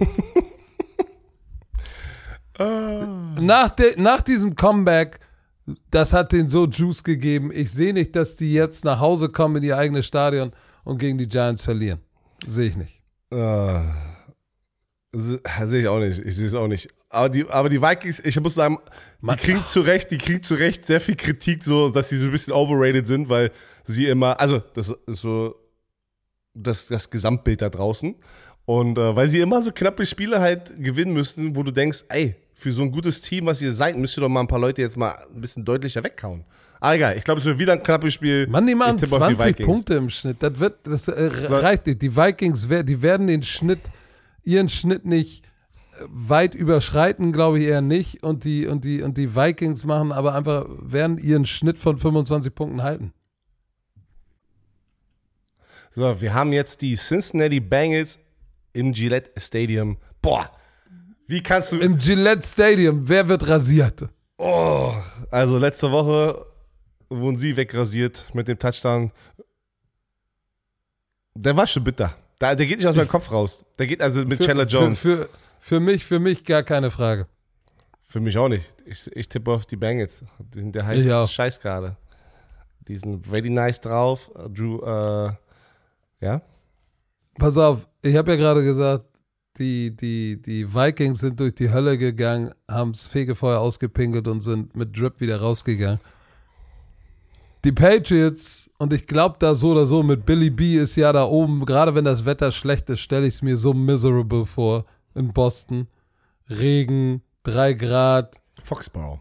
nach, 3.39 3.69
de, 3.69 3.99
nach 3.99 4.21
diesem 4.21 4.55
Comeback, 4.55 5.19
das 5.91 6.13
hat 6.13 6.31
den 6.31 6.49
so 6.49 6.65
Juice 6.65 7.03
gegeben. 7.03 7.51
Ich 7.53 7.71
sehe 7.71 7.93
nicht, 7.93 8.15
dass 8.15 8.35
die 8.35 8.53
jetzt 8.53 8.83
nach 8.85 8.99
Hause 8.99 9.29
kommen 9.29 9.57
in 9.57 9.63
ihr 9.63 9.77
eigenes 9.77 10.05
Stadion 10.05 10.51
und 10.83 10.97
gegen 10.97 11.17
die 11.17 11.27
Giants 11.27 11.63
verlieren. 11.63 11.99
Sehe 12.45 12.69
ich 12.69 12.75
nicht. 12.77 13.01
Se- 13.29 13.93
Sehe 15.11 15.79
ich 15.81 15.87
auch 15.87 15.99
nicht. 15.99 16.21
Ich 16.23 16.35
sehe 16.35 16.45
es 16.45 16.53
auch 16.53 16.67
nicht. 16.67 16.87
Aber 17.09 17.29
die, 17.29 17.47
aber 17.49 17.69
die 17.69 17.81
Vikings, 17.81 18.19
ich 18.19 18.39
muss 18.39 18.53
sagen, 18.53 18.77
die 19.21 19.35
kriegen 19.37 19.65
zu 19.65 19.81
Recht, 19.81 20.11
die 20.11 20.19
kriegen 20.19 20.43
zu 20.43 20.53
Recht 20.55 20.85
sehr 20.85 21.01
viel 21.01 21.15
Kritik, 21.15 21.63
so, 21.63 21.89
dass 21.89 22.09
sie 22.09 22.17
so 22.17 22.25
ein 22.25 22.31
bisschen 22.31 22.53
overrated 22.53 23.07
sind, 23.07 23.27
weil 23.27 23.51
sie 23.85 24.05
immer, 24.07 24.39
also 24.39 24.59
das 24.75 24.89
ist 25.07 25.21
so 25.21 25.55
das, 26.53 26.87
das 26.87 27.09
Gesamtbild 27.09 27.61
da 27.61 27.69
draußen. 27.69 28.15
Und 28.65 28.99
äh, 28.99 29.15
weil 29.15 29.27
sie 29.29 29.39
immer 29.39 29.63
so 29.63 29.71
knappe 29.71 30.05
Spiele 30.05 30.39
halt 30.39 30.75
gewinnen 30.77 31.13
müssen, 31.13 31.55
wo 31.55 31.63
du 31.63 31.71
denkst, 31.71 32.03
ey, 32.09 32.35
für 32.53 32.71
so 32.71 32.83
ein 32.83 32.91
gutes 32.91 33.19
Team, 33.21 33.47
was 33.47 33.61
ihr 33.61 33.73
seid, 33.73 33.97
müsst 33.97 34.15
ihr 34.17 34.21
doch 34.21 34.29
mal 34.29 34.41
ein 34.41 34.47
paar 34.47 34.59
Leute 34.59 34.81
jetzt 34.83 34.95
mal 34.97 35.11
ein 35.33 35.41
bisschen 35.41 35.65
deutlicher 35.65 36.03
weghauen. 36.03 36.43
Aber 36.79 36.93
egal, 36.95 37.17
ich 37.17 37.23
glaube, 37.23 37.39
es 37.39 37.45
wird 37.45 37.57
wieder 37.57 37.73
ein 37.73 37.81
knappes 37.81 38.13
Spiel. 38.13 38.45
Mann, 38.47 38.67
die 38.67 38.75
machen 38.75 38.97
Ich 38.97 39.03
tippe 39.09 39.15
auf 39.15 39.27
die 39.27 39.35
20 39.35 39.47
Vikings. 39.47 39.65
Punkte 39.65 39.93
im 39.95 40.09
Schnitt. 40.09 40.37
Das 40.43 40.59
wird, 40.59 40.75
das 40.85 41.07
äh, 41.07 41.31
So. 41.47 41.55
reicht 41.57 41.87
nicht. 41.87 42.01
Die 42.01 42.15
Vikings, 42.15 42.67
die 42.69 43.01
werden 43.01 43.27
den 43.27 43.41
Schnitt, 43.43 43.79
ihren 44.43 44.69
Schnitt 44.69 45.05
nicht 45.05 45.45
äh, 45.45 46.05
weit 46.07 46.55
überschreiten, 46.55 47.31
glaube 47.31 47.59
ich 47.59 47.65
eher 47.65 47.81
nicht. 47.81 48.23
Und 48.23 48.43
die, 48.43 48.67
und 48.67 48.85
die, 48.85 49.01
und 49.01 49.17
die 49.17 49.35
Vikings 49.35 49.85
machen 49.85 50.11
aber 50.11 50.35
einfach, 50.35 50.65
werden 50.69 51.17
ihren 51.17 51.45
Schnitt 51.45 51.79
von 51.79 51.97
25 51.97 52.53
Punkten 52.53 52.83
halten. 52.83 53.13
So, 55.91 56.21
wir 56.21 56.33
haben 56.33 56.53
jetzt 56.53 56.81
die 56.81 56.95
Cincinnati 56.95 57.59
Bengals 57.59 58.19
im 58.73 58.93
Gillette 58.93 59.31
Stadium. 59.39 59.97
Boah, 60.21 60.51
wie 61.27 61.41
kannst 61.41 61.71
du. 61.71 61.79
Im 61.79 61.97
Gillette 61.97 62.45
Stadium, 62.47 63.07
wer 63.07 63.27
wird 63.27 63.47
rasiert? 63.47 64.07
Oh, 64.37 64.93
also 65.31 65.57
letzte 65.57 65.91
Woche 65.91 66.45
wurden 67.09 67.37
sie 67.37 67.57
wegrasiert 67.57 68.25
mit 68.33 68.47
dem 68.47 68.57
Touchdown. 68.57 69.11
Der 71.35 71.55
war 71.57 71.67
schon 71.67 71.83
bitter. 71.83 72.15
Da, 72.39 72.55
der 72.55 72.65
geht 72.65 72.77
nicht 72.77 72.87
aus 72.87 72.95
meinem 72.95 73.09
Kopf 73.09 73.31
raus. 73.31 73.65
Der 73.77 73.85
geht 73.85 74.01
also 74.01 74.25
mit 74.25 74.41
Chandler 74.41 74.65
Jones. 74.65 74.99
Für, 74.99 75.17
für, 75.17 75.29
für 75.59 75.79
mich, 75.79 76.05
für 76.05 76.19
mich 76.19 76.45
gar 76.45 76.63
keine 76.63 76.89
Frage. 76.89 77.27
Für 78.07 78.21
mich 78.21 78.37
auch 78.37 78.47
nicht. 78.47 78.65
Ich, 78.85 79.07
ich 79.13 79.29
tippe 79.29 79.51
auf 79.51 79.65
die 79.65 79.75
Bengals. 79.75 80.23
Die 80.39 80.61
sind 80.61 80.73
der 80.73 80.85
heiße. 80.85 81.27
Scheiß 81.27 81.59
gerade. 81.59 81.97
Die 82.87 82.95
sind 82.95 83.27
very 83.27 83.49
nice 83.49 83.81
drauf. 83.81 84.31
Drew, 84.51 84.79
äh, 84.81 85.31
ja? 86.21 86.41
Pass 87.37 87.57
auf, 87.57 87.87
ich 88.01 88.15
habe 88.15 88.31
ja 88.31 88.37
gerade 88.37 88.63
gesagt, 88.63 89.05
die, 89.57 89.95
die, 89.95 90.41
die 90.41 90.73
Vikings 90.73 91.19
sind 91.19 91.39
durch 91.39 91.53
die 91.53 91.69
Hölle 91.71 91.97
gegangen, 91.97 92.53
haben 92.67 92.93
das 92.93 93.05
Fegefeuer 93.05 93.59
ausgepinkelt 93.59 94.27
und 94.27 94.41
sind 94.41 94.75
mit 94.75 94.97
Drip 94.97 95.19
wieder 95.19 95.39
rausgegangen. 95.39 95.99
Die 97.65 97.73
Patriots, 97.73 98.71
und 98.77 98.93
ich 98.93 99.05
glaube 99.05 99.35
da 99.39 99.53
so 99.53 99.71
oder 99.71 99.85
so, 99.85 100.01
mit 100.01 100.25
Billy 100.25 100.49
B 100.49 100.77
ist 100.77 100.95
ja 100.95 101.11
da 101.11 101.25
oben, 101.25 101.65
gerade 101.65 101.93
wenn 101.93 102.05
das 102.05 102.23
Wetter 102.23 102.53
schlecht 102.53 102.89
ist, 102.89 103.01
stelle 103.01 103.27
ich 103.27 103.35
es 103.35 103.41
mir 103.41 103.57
so 103.57 103.73
miserable 103.73 104.45
vor 104.45 104.85
in 105.13 105.33
Boston. 105.33 105.87
Regen, 106.49 107.21
3 107.43 107.73
Grad, 107.73 108.35
Foxborough. 108.63 109.19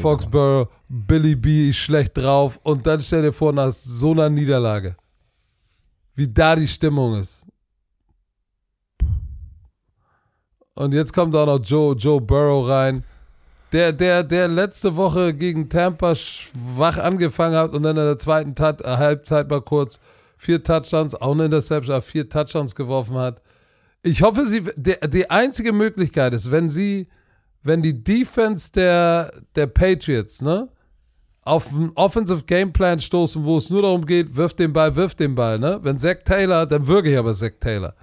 Foxborough, 0.00 0.68
Billy 0.88 1.34
B 1.34 1.70
ist 1.70 1.76
schlecht 1.76 2.18
drauf 2.18 2.58
und 2.62 2.86
dann 2.86 3.00
stell 3.00 3.22
dir 3.22 3.32
vor, 3.32 3.52
nach 3.52 3.72
so 3.72 4.10
einer 4.10 4.28
Niederlage, 4.28 4.96
wie 6.14 6.28
da 6.28 6.56
die 6.56 6.68
Stimmung 6.68 7.14
ist. 7.14 7.46
Und 10.74 10.92
jetzt 10.94 11.12
kommt 11.12 11.34
auch 11.36 11.46
noch 11.46 11.60
Joe, 11.64 11.94
Joe 11.94 12.20
Burrow 12.20 12.68
rein, 12.68 13.04
der, 13.72 13.92
der, 13.92 14.22
der 14.22 14.48
letzte 14.48 14.96
Woche 14.96 15.34
gegen 15.34 15.68
Tampa 15.68 16.14
schwach 16.14 16.98
angefangen 16.98 17.56
hat 17.56 17.72
und 17.72 17.82
dann 17.82 17.96
in 17.96 18.04
der 18.04 18.18
zweiten 18.18 18.54
Tat, 18.54 18.82
äh, 18.82 18.96
Halbzeit 18.96 19.48
mal 19.48 19.62
kurz 19.62 20.00
vier 20.36 20.62
Touchdowns, 20.62 21.14
auch 21.14 21.32
eine 21.32 21.46
Interception, 21.46 21.94
aber 21.94 22.02
vier 22.02 22.28
Touchdowns 22.28 22.74
geworfen 22.74 23.16
hat. 23.16 23.42
Ich 24.02 24.22
hoffe, 24.22 24.44
sie, 24.46 24.62
die, 24.76 24.96
die 25.08 25.30
einzige 25.30 25.72
Möglichkeit 25.72 26.34
ist, 26.34 26.50
wenn 26.50 26.70
sie, 26.70 27.08
wenn 27.62 27.82
die 27.82 28.02
Defense 28.02 28.72
der, 28.72 29.32
der 29.54 29.68
Patriots, 29.68 30.42
ne, 30.42 30.68
auf 31.42 31.72
einen 31.72 31.92
Offensive 31.94 32.44
Gameplan 32.44 33.00
stoßen, 33.00 33.44
wo 33.44 33.56
es 33.56 33.70
nur 33.70 33.82
darum 33.82 34.06
geht, 34.06 34.36
wirf 34.36 34.54
den 34.54 34.72
Ball, 34.72 34.94
wirf 34.94 35.14
den 35.14 35.34
Ball, 35.34 35.58
ne? 35.58 35.80
Wenn 35.82 35.98
Zach 35.98 36.18
Taylor, 36.24 36.66
dann 36.66 36.86
wirke 36.86 37.10
ich 37.10 37.18
aber 37.18 37.34
Zach 37.34 37.52
Taylor. 37.58 37.94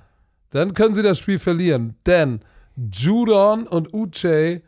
Dann 0.51 0.73
können 0.73 0.93
sie 0.93 1.03
das 1.03 1.19
Spiel 1.19 1.39
verlieren. 1.39 1.95
Denn 2.05 2.41
Judon 2.75 3.65
und 3.67 3.93
Uche, 3.93 4.61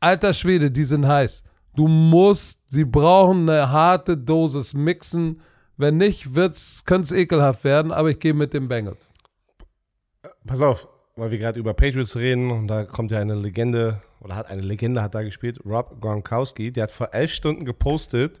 alter 0.00 0.34
Schwede, 0.34 0.70
die 0.70 0.84
sind 0.84 1.06
heiß. 1.06 1.42
Du 1.76 1.86
musst, 1.86 2.60
sie 2.70 2.84
brauchen 2.84 3.48
eine 3.48 3.70
harte 3.70 4.16
Dosis 4.16 4.74
mixen. 4.74 5.40
Wenn 5.76 5.96
nicht, 5.96 6.34
wird's, 6.34 6.84
könnte 6.84 7.04
es 7.04 7.12
ekelhaft 7.12 7.64
werden, 7.64 7.92
aber 7.92 8.10
ich 8.10 8.18
gehe 8.18 8.34
mit 8.34 8.52
den 8.52 8.68
Bengals. 8.68 9.06
Pass 10.46 10.60
auf, 10.60 10.88
weil 11.16 11.30
wir 11.30 11.38
gerade 11.38 11.58
über 11.58 11.74
Patriots 11.74 12.16
reden 12.16 12.50
und 12.50 12.68
da 12.68 12.84
kommt 12.84 13.12
ja 13.12 13.18
eine 13.18 13.34
Legende, 13.34 14.02
oder 14.20 14.36
hat 14.36 14.48
eine 14.48 14.62
Legende 14.62 15.02
hat 15.02 15.14
da 15.14 15.22
gespielt, 15.22 15.60
Rob 15.64 16.00
Gronkowski, 16.00 16.72
der 16.72 16.84
hat 16.84 16.92
vor 16.92 17.10
elf 17.12 17.32
Stunden 17.32 17.64
gepostet, 17.64 18.40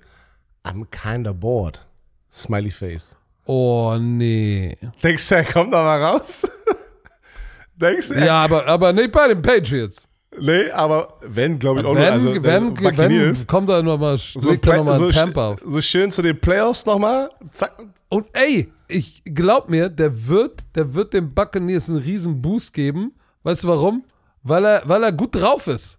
I'm 0.64 0.86
kinda 0.90 1.32
bored. 1.32 1.86
Smiley 2.32 2.70
Face. 2.70 3.16
Oh, 3.46 3.96
nee. 3.98 4.76
Denkst 5.02 5.28
du, 5.28 5.34
er 5.36 5.44
kommt 5.44 5.72
da 5.72 5.82
mal 5.82 6.02
raus? 6.02 6.46
Denkst 7.74 8.08
du? 8.08 8.14
Ja, 8.14 8.42
aber, 8.42 8.66
aber 8.66 8.92
nicht 8.92 9.10
bei 9.12 9.28
den 9.28 9.40
Patriots. 9.40 10.09
Nee, 10.38 10.70
aber 10.70 11.18
wenn, 11.22 11.58
glaube 11.58 11.80
ich 11.80 11.86
auch 11.86 11.94
Wenn, 11.94 12.02
nur, 12.02 12.12
also 12.12 12.34
wenn, 12.42 12.78
wenn, 12.78 13.46
kommt 13.46 13.68
da 13.68 13.82
nochmal, 13.82 14.16
so, 14.16 14.54
da 14.54 14.76
nochmal 14.76 14.98
so, 14.98 15.06
ein 15.06 15.10
Tempo 15.10 15.56
so 15.66 15.80
schön 15.80 16.10
zu 16.12 16.22
den 16.22 16.40
Playoffs 16.40 16.86
nochmal. 16.86 17.30
Zack. 17.52 17.72
Und 18.08 18.26
ey, 18.32 18.72
ich 18.86 19.22
glaub 19.24 19.68
mir, 19.68 19.88
der 19.88 20.28
wird, 20.28 20.64
der 20.74 20.94
wird 20.94 21.14
dem 21.14 21.34
Buccaneers 21.34 21.88
einen 21.88 21.98
riesen 21.98 22.40
Boost 22.40 22.74
geben. 22.74 23.14
Weißt 23.42 23.64
du 23.64 23.68
warum? 23.68 24.04
Weil 24.42 24.64
er, 24.64 24.82
weil 24.86 25.02
er 25.02 25.12
gut 25.12 25.34
drauf 25.34 25.66
ist. 25.66 25.98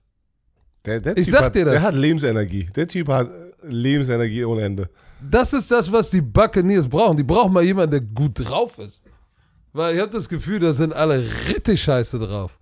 Der, 0.86 1.00
der 1.00 1.18
Ich 1.18 1.26
typ 1.26 1.34
sag 1.34 1.44
hat, 1.46 1.56
dir 1.56 1.66
das. 1.66 1.74
Der 1.74 1.82
hat 1.84 1.96
Lebensenergie. 1.96 2.70
Der 2.76 2.88
Typ 2.88 3.08
hat 3.10 3.30
Lebensenergie 3.64 4.46
ohne 4.46 4.64
Ende. 4.64 4.90
Das 5.30 5.54
ist 5.54 5.70
das, 5.70 5.92
was 5.92 6.10
die 6.10 6.22
Buccaneers 6.22 6.88
brauchen. 6.88 7.18
Die 7.18 7.24
brauchen 7.24 7.54
mal 7.54 7.64
jemanden, 7.64 7.92
der 7.92 8.02
gut 8.02 8.32
drauf 8.36 8.80
ist. 8.80 9.04
Weil 9.74 9.96
ich 9.96 10.02
habe 10.02 10.12
das 10.12 10.28
Gefühl, 10.28 10.60
da 10.60 10.74
sind 10.74 10.94
alle 10.94 11.24
richtig 11.48 11.82
scheiße 11.82 12.18
drauf. 12.18 12.60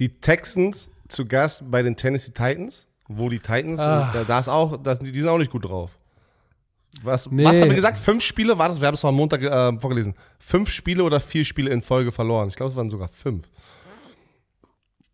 Die 0.00 0.08
Texans 0.20 0.90
zu 1.08 1.26
Gast 1.26 1.62
bei 1.70 1.82
den 1.82 1.94
Tennessee 1.94 2.32
Titans, 2.32 2.88
wo 3.06 3.28
die 3.28 3.38
Titans, 3.38 3.78
Ah. 3.78 4.10
da, 4.12 4.24
da 4.24 4.38
ist 4.40 4.48
auch, 4.48 4.76
da 4.76 4.96
sind, 4.96 5.06
die 5.06 5.12
die 5.12 5.20
sind 5.20 5.28
auch 5.28 5.38
nicht 5.38 5.52
gut 5.52 5.64
drauf. 5.66 5.96
Was, 7.02 7.30
Nee. 7.30 7.44
was 7.44 7.60
haben 7.60 7.68
wir 7.68 7.76
gesagt? 7.76 7.98
Fünf 7.98 8.24
Spiele, 8.24 8.58
war 8.58 8.68
das? 8.68 8.80
Wir 8.80 8.88
haben 8.88 8.94
es 8.96 9.02
mal 9.04 9.10
am 9.10 9.14
Montag 9.14 9.42
äh, 9.42 9.78
vorgelesen. 9.78 10.14
Fünf 10.40 10.70
Spiele 10.70 11.04
oder 11.04 11.20
vier 11.20 11.44
Spiele 11.44 11.70
in 11.70 11.82
Folge 11.82 12.10
verloren. 12.10 12.48
Ich 12.48 12.56
glaube, 12.56 12.72
es 12.72 12.76
waren 12.76 12.90
sogar 12.90 13.08
fünf. 13.08 13.46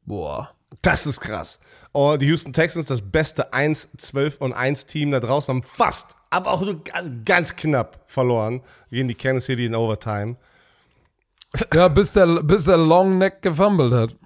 Boah. 0.05 0.51
Das 0.83 1.07
ist 1.07 1.21
krass. 1.21 1.59
Oh, 1.93 2.17
die 2.19 2.27
Houston 2.27 2.53
Texans, 2.53 2.87
das 2.87 3.01
beste 3.01 3.53
1, 3.53 3.89
12 3.97 4.39
und 4.41 4.53
1 4.53 4.87
Team 4.87 5.11
da 5.11 5.21
draußen, 5.21 5.55
haben 5.55 5.63
fast, 5.63 6.09
aber 6.31 6.51
auch 6.53 6.61
nur 6.61 6.83
ganz, 6.85 7.25
ganz 7.25 7.57
knapp 7.57 8.01
verloren 8.07 8.63
gegen 8.91 9.09
die 9.09 9.15
Kansas 9.15 9.45
City 9.47 9.67
in 9.67 9.75
Overtime. 9.75 10.37
Ja, 11.73 11.89
bis 11.89 12.13
der, 12.13 12.27
bis 12.43 12.65
der 12.65 12.77
Longneck 12.77 13.41
gefummelt 13.43 13.93
hat. 13.93 14.17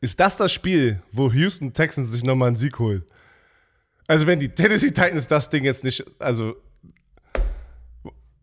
Ist 0.00 0.18
das 0.20 0.36
das 0.36 0.52
Spiel, 0.52 1.02
wo 1.12 1.30
Houston 1.32 1.72
Texans 1.72 2.12
sich 2.12 2.22
nochmal 2.22 2.48
einen 2.48 2.56
Sieg 2.56 2.78
holt? 2.78 3.04
Also 4.06 4.26
wenn 4.26 4.38
die 4.40 4.48
Tennessee 4.48 4.88
Titans 4.90 5.26
das 5.26 5.50
Ding 5.50 5.64
jetzt 5.64 5.84
nicht, 5.84 6.04
also 6.18 6.54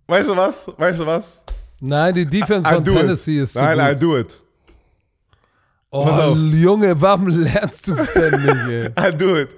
weißt 0.07 0.29
du 0.29 0.35
was? 0.35 0.71
Weißt 0.77 0.99
du 0.99 1.05
was? 1.05 1.41
Nein, 1.79 2.13
die 2.13 2.25
Defense 2.25 2.69
I'll 2.69 2.75
von 2.75 2.85
Tennessee 2.85 3.37
it. 3.37 3.43
ist 3.43 3.53
so 3.53 3.61
Nein, 3.61 3.79
I'll 3.79 3.93
gut. 3.93 4.01
do 4.03 4.17
it. 4.17 4.41
Oh. 5.91 6.35
Junge, 6.35 6.99
warum 7.01 7.27
lernst 7.27 7.87
du 7.87 7.93
es 7.93 8.11
denn 8.13 8.41
nicht, 8.41 8.95
ey? 8.97 9.09
I 9.11 9.15
do 9.15 9.37
it. 9.37 9.49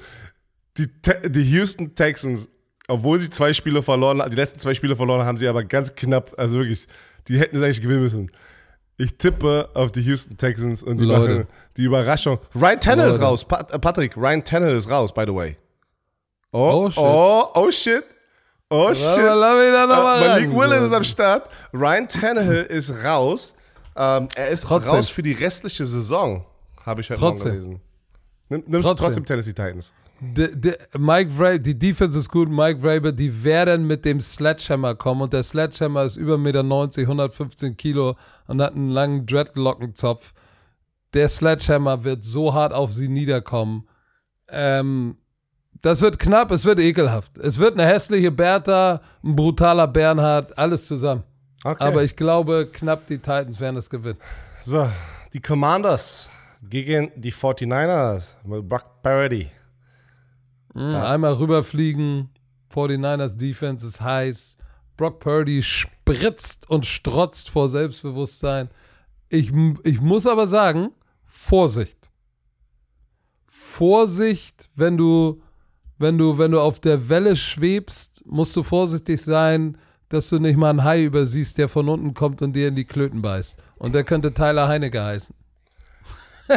Die, 0.78 0.88
die 1.30 1.44
Houston 1.58 1.96
Texans, 1.96 2.48
obwohl 2.88 3.20
sie 3.20 3.30
zwei 3.30 3.54
Spiele 3.54 3.82
verloren 3.82 4.22
haben, 4.22 4.30
die 4.30 4.38
letzten 4.38 4.60
zwei 4.60 4.76
Spiele 4.76 4.96
verloren 4.96 5.26
haben, 5.26 5.38
sie 5.40 5.48
aber 5.48 5.64
ganz 5.64 5.96
knapp, 5.96 6.34
also 6.38 6.60
wirklich, 6.60 6.88
die 7.28 7.40
hätten 7.40 7.58
es 7.58 7.64
eigentlich 7.64 7.82
gewinnen 7.82 8.04
müssen. 8.04 8.32
Ich 8.98 9.16
tippe 9.18 9.70
auf 9.76 9.92
die 9.92 10.02
Houston 10.02 10.38
Texans 10.38 10.82
und 10.82 11.00
die 11.00 11.06
Leute. 11.06 11.34
machen 11.34 11.48
die 11.78 11.84
Überraschung. 11.84 12.40
Ryan 12.56 12.80
Tannehill 12.80 13.10
ist 13.12 13.20
Leute. 13.20 13.26
raus. 13.26 13.46
Pat 13.46 13.72
äh, 13.72 13.78
Patrick, 13.80 14.18
Ryan 14.18 14.44
Tannehill 14.44 14.78
ist 14.78 14.90
raus, 14.90 15.14
by 15.14 15.24
the 15.28 15.34
way. 15.36 15.56
Oh, 16.52 16.86
Oh, 16.86 16.90
shit. 16.90 17.04
oh, 17.04 17.52
oh 17.54 17.72
shit. 17.72 18.04
Oh 18.70 18.94
shit. 18.94 19.18
Lass 19.18 19.18
Äh, 19.18 19.72
mal 19.88 20.20
Malik 20.20 20.50
ran. 20.50 20.58
Willis 20.58 20.82
ist 20.88 20.94
am 20.94 21.04
Start. 21.04 21.50
Ryan 21.74 22.08
Tannehill 22.08 22.64
ist 22.64 22.92
raus. 23.04 23.54
Ähm, 23.96 24.28
er 24.36 24.48
ist 24.50 24.62
Trotzdem. 24.64 24.96
raus 24.96 25.10
für 25.10 25.24
die 25.24 25.34
restliche 25.34 25.86
Saison, 25.86 26.46
habe 26.86 27.02
ich 27.02 27.10
heute 27.10 27.20
Trotzdem. 27.20 27.52
Morgen 27.54 27.64
gelesen. 27.66 27.82
Nimm, 28.50 28.64
nimmst 28.68 28.88
Trotzdem. 28.88 28.96
du 28.96 29.04
trotzdem 29.04 29.26
Tennessee 29.26 29.54
Titans. 29.54 29.94
De, 30.20 30.56
de, 30.56 30.78
Mike 30.98 31.32
Vrabel, 31.32 31.60
die 31.60 31.78
Defense 31.78 32.18
ist 32.18 32.30
gut, 32.30 32.50
Mike 32.50 32.80
Vrabel, 32.82 33.14
die 33.14 33.44
werden 33.44 33.86
mit 33.86 34.04
dem 34.04 34.20
Sledgehammer 34.20 34.96
kommen 34.96 35.22
und 35.22 35.34
der 35.34 35.44
Sledgehammer 35.44 36.04
ist 36.04 36.18
über 36.18 36.36
1,90 36.36 36.38
Meter, 36.40 36.62
115 37.02 37.78
Kilo 37.78 38.16
und 38.48 38.62
hat 38.62 38.74
einen 38.74 38.90
langen 38.90 39.26
Dreadlockenzopf. 39.28 40.34
Der 41.14 41.30
Sledgehammer 41.30 42.04
wird 42.04 42.24
so 42.24 42.54
hart 42.54 42.74
auf 42.74 42.94
sie 42.94 43.10
niederkommen. 43.10 43.88
Ähm, 44.50 45.18
das 45.82 46.02
wird 46.02 46.18
knapp, 46.18 46.50
es 46.52 46.66
wird 46.66 46.80
ekelhaft. 46.80 47.38
Es 47.38 47.60
wird 47.60 47.74
eine 47.74 47.86
hässliche 47.86 48.32
Bertha, 48.32 49.02
ein 49.24 49.36
brutaler 49.36 49.88
Bernhard, 49.88 50.58
alles 50.58 50.88
zusammen. 50.88 51.24
Okay. 51.64 51.84
Aber 51.84 52.04
ich 52.04 52.16
glaube, 52.16 52.70
knapp 52.72 53.06
die 53.08 53.18
Titans 53.18 53.60
werden 53.60 53.76
das 53.76 53.90
gewinnen. 53.90 54.18
So, 54.64 54.90
die 55.34 55.42
Commanders 55.42 56.30
gegen 56.68 57.12
die 57.16 57.32
49ers 57.32 58.30
mit 58.44 58.68
Brock 58.68 59.02
Parody. 59.04 59.52
Mhm, 60.78 60.96
Einmal 60.96 61.34
rüberfliegen. 61.34 62.30
49ers 62.72 63.36
Defense 63.36 63.86
ist 63.86 64.02
heiß. 64.02 64.58
Brock 64.96 65.20
Purdy 65.20 65.64
spritzt 65.64 66.70
und 66.70 66.86
strotzt 66.86 67.50
vor 67.50 67.68
Selbstbewusstsein. 67.68 68.70
Ich, 69.30 69.52
ich 69.84 70.02
muss 70.02 70.28
aber 70.28 70.46
sagen, 70.46 70.92
Vorsicht. 71.26 72.12
Vorsicht, 73.48 74.70
wenn 74.76 74.98
du, 74.98 75.42
wenn 75.98 76.18
du, 76.18 76.38
wenn 76.38 76.52
du 76.52 76.62
auf 76.62 76.80
der 76.80 77.10
Welle 77.10 77.36
schwebst, 77.36 78.24
musst 78.28 78.56
du 78.56 78.62
vorsichtig 78.62 79.22
sein, 79.22 79.78
dass 80.10 80.30
du 80.30 80.40
nicht 80.40 80.58
mal 80.58 80.70
einen 80.70 80.84
Hai 80.84 81.04
übersiehst, 81.04 81.58
der 81.58 81.70
von 81.70 81.90
unten 81.90 82.14
kommt 82.14 82.42
und 82.42 82.54
dir 82.54 82.68
in 82.68 82.76
die 82.76 82.86
Klöten 82.86 83.22
beißt. 83.22 83.62
Und 83.78 83.96
der 83.96 84.04
könnte 84.04 84.34
Tyler 84.34 84.68
Heinecke 84.68 85.04
heißen. 85.04 85.36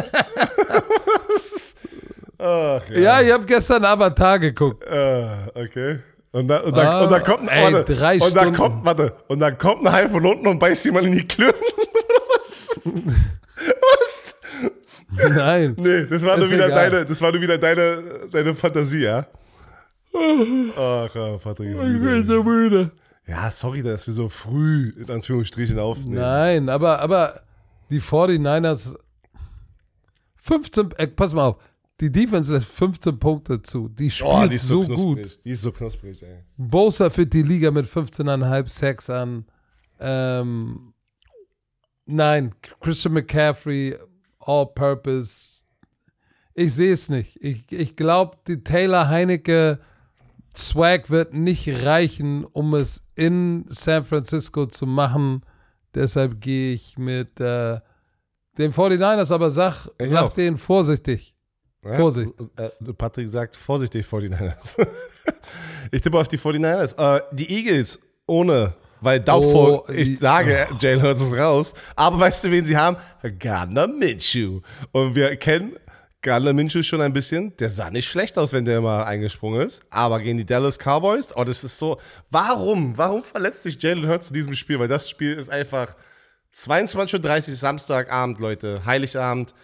Ach, 2.41 2.89
Ja, 2.89 3.21
ich 3.21 3.31
habe 3.31 3.45
gestern 3.45 3.85
Avatar 3.85 4.39
geguckt. 4.39 4.83
Äh, 4.85 5.25
okay. 5.55 5.99
Und 6.31 6.47
dann, 6.47 6.63
und 6.63 6.75
dann, 6.77 6.87
Ah, 6.87 7.03
und 7.03 7.11
dann 7.11 7.23
kommt, 7.23 7.51
ey, 7.51 7.73
warte, 7.73 7.93
drei 7.95 8.13
und 8.15 8.35
dann 8.35 8.53
Stunden. 8.53 8.55
kommt, 8.55 8.85
warte, 8.85 9.13
und 9.27 9.39
dann 9.39 9.57
kommt 9.57 9.85
ein 9.85 9.91
Hai 9.91 10.07
von 10.09 10.25
unten 10.25 10.47
und 10.47 10.59
beißt 10.59 10.85
jemand 10.85 11.07
in 11.07 11.11
die 11.13 11.27
Klöten. 11.27 11.59
Was? 12.39 12.79
Was? 13.65 14.35
Nein. 15.35 15.75
Nee, 15.77 16.05
das 16.05 16.23
war 16.25 16.37
nur 16.37 16.49
wieder 16.49 16.67
egal. 16.67 16.89
deine, 16.89 17.05
das 17.05 17.21
war 17.21 17.31
nur 17.33 17.41
wieder 17.41 17.57
deine, 17.57 18.01
deine 18.31 18.55
Fantasie, 18.55 19.03
ja? 19.03 19.25
Ach, 20.13 21.13
ja, 21.15 21.37
Patrick 21.37 21.69
ist 21.75 21.81
müde. 21.81 22.23
so 22.23 22.43
müde. 22.43 22.91
Ja, 23.27 23.51
sorry, 23.51 23.83
dass 23.83 24.07
wir 24.07 24.13
so 24.13 24.29
früh 24.29 24.93
in 24.97 25.09
Anführungsstrichen 25.11 25.77
aufnehmen. 25.79 26.15
Nein, 26.21 26.69
aber, 26.69 26.99
aber 26.99 27.41
die 27.89 28.01
49ers 28.01 28.95
15, 30.37 30.91
äh, 30.97 31.07
pass 31.07 31.33
mal 31.33 31.47
auf, 31.49 31.55
die 32.01 32.11
Defense 32.11 32.51
lässt 32.53 32.71
15 32.71 33.19
Punkte 33.19 33.61
zu. 33.61 33.87
Die 33.87 34.09
spielt 34.09 34.31
Oh, 34.31 34.47
die 34.47 34.57
so, 34.57 34.81
so, 34.83 34.95
gut. 34.95 35.39
Die 35.45 35.51
ist 35.51 35.61
so 35.61 35.71
knusprig, 35.71 36.21
ey. 36.23 36.39
Bosa 36.57 37.09
führt 37.09 37.31
die 37.33 37.43
Liga 37.43 37.71
mit 37.71 37.85
15,5 37.85 38.67
Sacks 38.67 39.09
an. 39.09 39.45
Ähm, 39.99 40.93
nein, 42.05 42.53
Christian 42.79 43.13
McCaffrey, 43.13 43.95
All-Purpose. 44.39 45.63
Ich 46.53 46.73
sehe 46.73 46.91
es 46.91 47.07
nicht. 47.09 47.37
Ich, 47.41 47.71
ich 47.71 47.95
glaube, 47.95 48.37
die 48.47 48.63
Taylor 48.63 49.07
Heinecke 49.07 49.79
Swag 50.55 51.09
wird 51.09 51.33
nicht 51.33 51.69
reichen, 51.85 52.43
um 52.43 52.73
es 52.73 53.03
in 53.15 53.65
San 53.69 54.03
Francisco 54.03 54.65
zu 54.65 54.85
machen. 54.85 55.43
Deshalb 55.95 56.41
gehe 56.41 56.73
ich 56.73 56.97
mit 56.97 57.39
äh, 57.39 57.79
den 58.57 58.73
49ers, 58.73 59.33
aber 59.33 59.49
sag, 59.51 59.87
Ich 59.97 60.09
sag 60.09 60.23
auch. 60.23 60.33
denen 60.33 60.57
vorsichtig. 60.57 61.30
Ja? 61.83 61.95
Vorsicht. 61.95 62.31
Äh, 62.57 62.69
Patrick 62.93 63.29
sagt 63.29 63.55
vorsichtig 63.55 64.05
49ers. 64.05 64.87
ich 65.91 66.01
tippe 66.01 66.19
auf 66.19 66.27
die 66.27 66.37
49ers. 66.37 67.17
Äh, 67.17 67.21
die 67.31 67.49
Eagles 67.49 67.99
ohne, 68.27 68.75
weil 69.01 69.19
Doubtful, 69.19 69.83
Oh, 69.87 69.91
ich 69.91 70.19
sage, 70.19 70.67
Jalen 70.79 71.01
Hurts 71.01 71.21
ist 71.21 71.33
raus. 71.33 71.73
Aber 71.95 72.19
weißt 72.19 72.43
du, 72.43 72.51
wen 72.51 72.65
sie 72.65 72.77
haben? 72.77 72.97
Gardner 73.39 73.87
Minshew. 73.87 74.61
Und 74.91 75.15
wir 75.15 75.35
kennen 75.37 75.75
Gardner 76.21 76.53
Minshew 76.53 76.83
schon 76.83 77.01
ein 77.01 77.13
bisschen. 77.13 77.57
Der 77.57 77.71
sah 77.71 77.89
nicht 77.89 78.07
schlecht 78.07 78.37
aus, 78.37 78.53
wenn 78.53 78.63
der 78.63 78.79
mal 78.79 79.03
eingesprungen 79.03 79.61
ist. 79.61 79.81
Aber 79.89 80.19
gegen 80.19 80.37
die 80.37 80.45
Dallas 80.45 80.77
Cowboys, 80.77 81.35
oh, 81.35 81.43
das 81.43 81.63
ist 81.63 81.79
so. 81.79 81.97
Warum? 82.29 82.95
Warum 82.95 83.23
verletzt 83.23 83.63
sich 83.63 83.81
Jalen 83.81 84.07
Hurts 84.07 84.27
in 84.27 84.35
diesem 84.35 84.53
Spiel? 84.53 84.79
Weil 84.79 84.87
das 84.87 85.09
Spiel 85.09 85.33
ist 85.33 85.49
einfach 85.49 85.95
22.30 86.55 87.49
Uhr 87.49 87.55
Samstagabend, 87.55 88.39
Leute. 88.39 88.85
Heiligabend. 88.85 89.55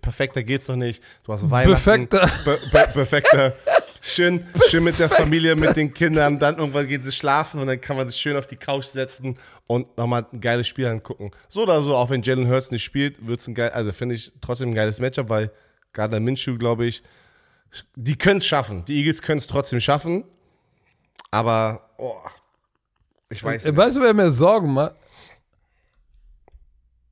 Perfekter 0.00 0.42
geht's 0.42 0.68
noch 0.68 0.76
nicht. 0.76 1.02
Du 1.24 1.32
hast 1.32 1.50
Weihnachten. 1.50 2.08
Perfekter. 2.08 2.30
Be 2.44 2.58
be 2.70 2.88
perfekter. 2.92 3.54
Schön, 4.02 4.46
schön 4.68 4.84
mit 4.84 4.98
der 4.98 5.08
Familie, 5.08 5.56
mit 5.56 5.76
den 5.76 5.92
Kindern. 5.92 6.38
Dann 6.38 6.58
irgendwann 6.58 6.86
geht 6.86 7.04
es 7.04 7.16
schlafen 7.16 7.60
und 7.60 7.66
dann 7.66 7.80
kann 7.80 7.96
man 7.96 8.08
sich 8.08 8.18
schön 8.18 8.36
auf 8.36 8.46
die 8.46 8.56
Couch 8.56 8.86
setzen 8.86 9.36
und 9.66 9.96
nochmal 9.98 10.26
ein 10.32 10.40
geiles 10.40 10.68
Spiel 10.68 10.86
angucken. 10.86 11.32
So 11.48 11.64
oder 11.64 11.82
so, 11.82 11.96
auch 11.96 12.08
wenn 12.08 12.22
Jalen 12.22 12.48
Hurts 12.48 12.70
nicht 12.70 12.84
spielt, 12.84 13.26
wird's 13.26 13.46
ein 13.46 13.54
geil, 13.54 13.70
also 13.70 13.92
finde 13.92 14.14
ich 14.14 14.32
trotzdem 14.40 14.70
ein 14.70 14.74
geiles 14.74 15.00
Matchup, 15.00 15.28
weil 15.28 15.50
Gardner 15.92 16.20
Minshew, 16.20 16.56
glaube 16.56 16.86
ich, 16.86 17.02
die 17.94 18.16
können 18.16 18.38
es 18.38 18.46
schaffen. 18.46 18.84
Die 18.86 18.96
Eagles 18.98 19.20
können 19.20 19.38
es 19.38 19.46
trotzdem 19.46 19.80
schaffen. 19.80 20.24
Aber, 21.30 21.90
oh, 21.98 22.16
ich 23.28 23.42
weiß 23.44 23.64
nicht. 23.64 23.76
Weißt 23.76 23.96
du, 23.96 24.00
wer 24.00 24.14
mir 24.14 24.30
Sorgen 24.30 24.72
macht? 24.72 24.96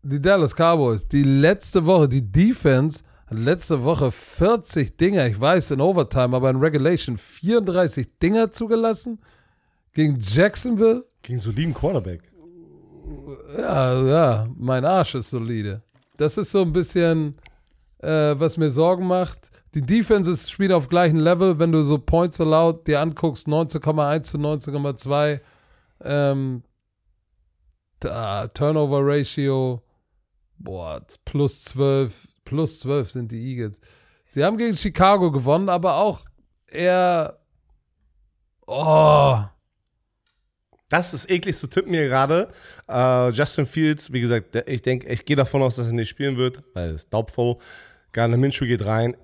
Die 0.02 0.22
Dallas 0.22 0.54
Cowboys. 0.54 1.08
Die 1.08 1.24
letzte 1.24 1.84
Woche, 1.86 2.08
die 2.08 2.22
Defense 2.22 3.02
hat 3.26 3.38
letzte 3.38 3.84
Woche 3.84 4.10
40 4.10 4.96
Dinger, 4.96 5.26
ich 5.26 5.40
weiß 5.40 5.72
in 5.72 5.80
Overtime, 5.80 6.36
aber 6.36 6.50
in 6.50 6.56
Regulation 6.56 7.18
34 7.18 8.18
Dinger 8.22 8.50
zugelassen 8.52 9.20
gegen 9.92 10.18
Jacksonville. 10.20 11.04
Gegen 11.22 11.40
soliden 11.40 11.74
Quarterback. 11.74 12.22
Ja, 13.56 14.00
ja, 14.02 14.48
mein 14.56 14.84
Arsch 14.84 15.14
ist 15.14 15.30
solide. 15.30 15.82
Das 16.16 16.36
ist 16.36 16.50
so 16.50 16.62
ein 16.62 16.72
bisschen, 16.72 17.36
äh, 17.98 18.34
was 18.38 18.56
mir 18.56 18.70
Sorgen 18.70 19.06
macht. 19.06 19.50
Die 19.74 19.82
Defenses 19.82 20.50
spielen 20.50 20.72
auf 20.72 20.88
gleichem 20.88 21.18
Level, 21.18 21.58
wenn 21.58 21.72
du 21.72 21.82
so 21.82 21.98
Points 21.98 22.40
allowed 22.40 22.86
dir 22.86 23.00
anguckst, 23.00 23.46
19,1 23.46 24.22
zu 24.22 24.38
19,2. 24.38 25.40
Ähm, 26.02 26.62
da, 28.00 28.46
Turnover 28.48 29.00
Ratio, 29.02 29.82
boah, 30.58 31.04
plus 31.24 31.64
12, 31.64 32.14
plus 32.44 32.80
12 32.80 33.10
sind 33.10 33.32
die 33.32 33.40
Eagles. 33.40 33.80
Sie 34.28 34.44
haben 34.44 34.58
gegen 34.58 34.76
Chicago 34.76 35.30
gewonnen, 35.30 35.68
aber 35.68 35.96
auch 35.96 36.24
eher, 36.66 37.38
oh, 38.66 39.42
Das 40.90 41.12
ist 41.12 41.30
eklig 41.30 41.56
zu 41.56 41.66
tippen 41.66 41.92
hier 41.92 42.08
gerade. 42.08 42.48
Äh, 42.88 43.28
Justin 43.30 43.66
Fields, 43.66 44.10
wie 44.12 44.20
gesagt, 44.20 44.56
ich 44.66 44.80
denke, 44.82 45.06
ich 45.08 45.24
gehe 45.24 45.36
davon 45.36 45.62
aus, 45.62 45.76
dass 45.76 45.86
er 45.86 45.92
nicht 45.92 46.08
spielen 46.08 46.36
wird, 46.36 46.62
weil 46.72 46.90
es 46.90 47.08
doubtful. 47.08 47.58
Gardner 48.12 48.38
Minshew 48.38 48.66
geht 48.66 48.86
rein. 48.86 49.16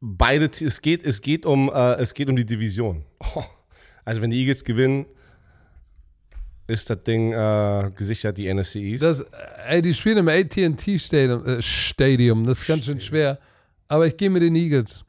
Beide, 0.00 0.46
es 0.46 0.82
geht, 0.82 1.04
es 1.04 1.22
geht 1.22 1.46
um, 1.46 1.70
äh, 1.70 1.94
es 1.94 2.12
geht 2.12 2.28
um 2.28 2.36
die 2.36 2.46
Division. 2.46 3.04
Oh. 3.34 3.44
Also 4.02 4.22
wenn 4.22 4.30
die 4.30 4.40
Eagles 4.40 4.64
gewinnen, 4.64 5.06
ist 6.70 6.88
das 6.88 7.02
Ding 7.02 7.32
äh, 7.32 7.90
gesichert, 7.94 8.38
die 8.38 8.52
NFC 8.52 8.76
East. 8.76 9.02
Das, 9.02 9.24
ey, 9.68 9.82
die 9.82 9.92
spielen 9.92 10.18
im 10.18 10.28
AT&T 10.28 10.98
Stadium, 10.98 11.46
äh, 11.46 11.62
Stadium, 11.62 12.46
das 12.46 12.62
ist 12.62 12.66
ganz 12.66 12.84
schön 12.84 13.00
schwer. 13.00 13.38
Aber 13.88 14.06
ich 14.06 14.16
gehe 14.16 14.30
mit 14.30 14.42
den 14.42 14.54
Eagles. 14.54 15.04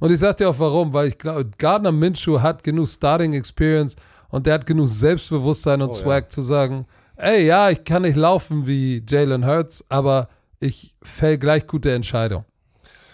Und 0.00 0.12
ich 0.12 0.20
sag 0.20 0.36
dir 0.36 0.48
auch 0.48 0.58
warum, 0.58 0.92
weil 0.92 1.08
ich 1.08 1.18
glaube, 1.18 1.50
Gardner 1.58 1.92
Minshew 1.92 2.40
hat 2.40 2.62
genug 2.62 2.88
Starting 2.88 3.32
Experience 3.32 3.96
und 4.28 4.46
der 4.46 4.54
hat 4.54 4.66
genug 4.66 4.88
Selbstbewusstsein 4.88 5.82
und 5.82 5.90
Oh, 5.90 5.92
Swag 5.92 6.30
zu 6.30 6.40
sagen, 6.40 6.86
ey, 7.16 7.46
ja, 7.46 7.70
ich 7.70 7.84
kann 7.84 8.02
nicht 8.02 8.16
laufen 8.16 8.66
wie 8.66 9.02
Jalen 9.08 9.44
Hurts, 9.46 9.84
aber 9.88 10.28
ich 10.60 10.94
fäll 11.02 11.38
gleich 11.38 11.66
gute 11.66 11.92
Entscheidung. 11.92 12.44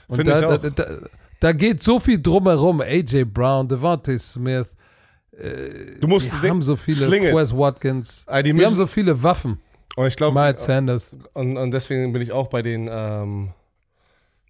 Und 0.08 0.26
da, 0.26 0.38
ich 0.38 0.44
auch. 0.44 0.58
Da, 0.58 0.70
da, 0.70 0.86
da 1.40 1.52
geht 1.52 1.82
so 1.82 1.98
viel 1.98 2.20
drumherum. 2.20 2.80
AJ 2.80 3.24
Brown, 3.24 3.66
Devontae 3.66 4.18
Smith, 4.18 4.74
du 6.00 6.06
musst 6.06 6.32
die 6.42 6.48
haben 6.48 6.62
so 6.62 6.76
viele. 6.76 7.10
Wes 7.34 7.56
Watkins, 7.56 8.24
Ah, 8.26 8.42
die 8.42 8.52
die, 8.52 8.64
haben 8.64 8.74
so 8.74 8.86
viele 8.86 9.22
Waffen. 9.22 9.58
Und 9.96 10.06
ich 10.06 10.16
glaube, 10.16 10.38
Miles 10.38 10.64
Sanders. 10.64 11.16
und, 11.34 11.56
und 11.56 11.70
deswegen 11.72 12.12
bin 12.12 12.22
ich 12.22 12.32
auch 12.32 12.48
bei 12.48 12.62
den, 12.62 12.88
ähm, 12.90 13.50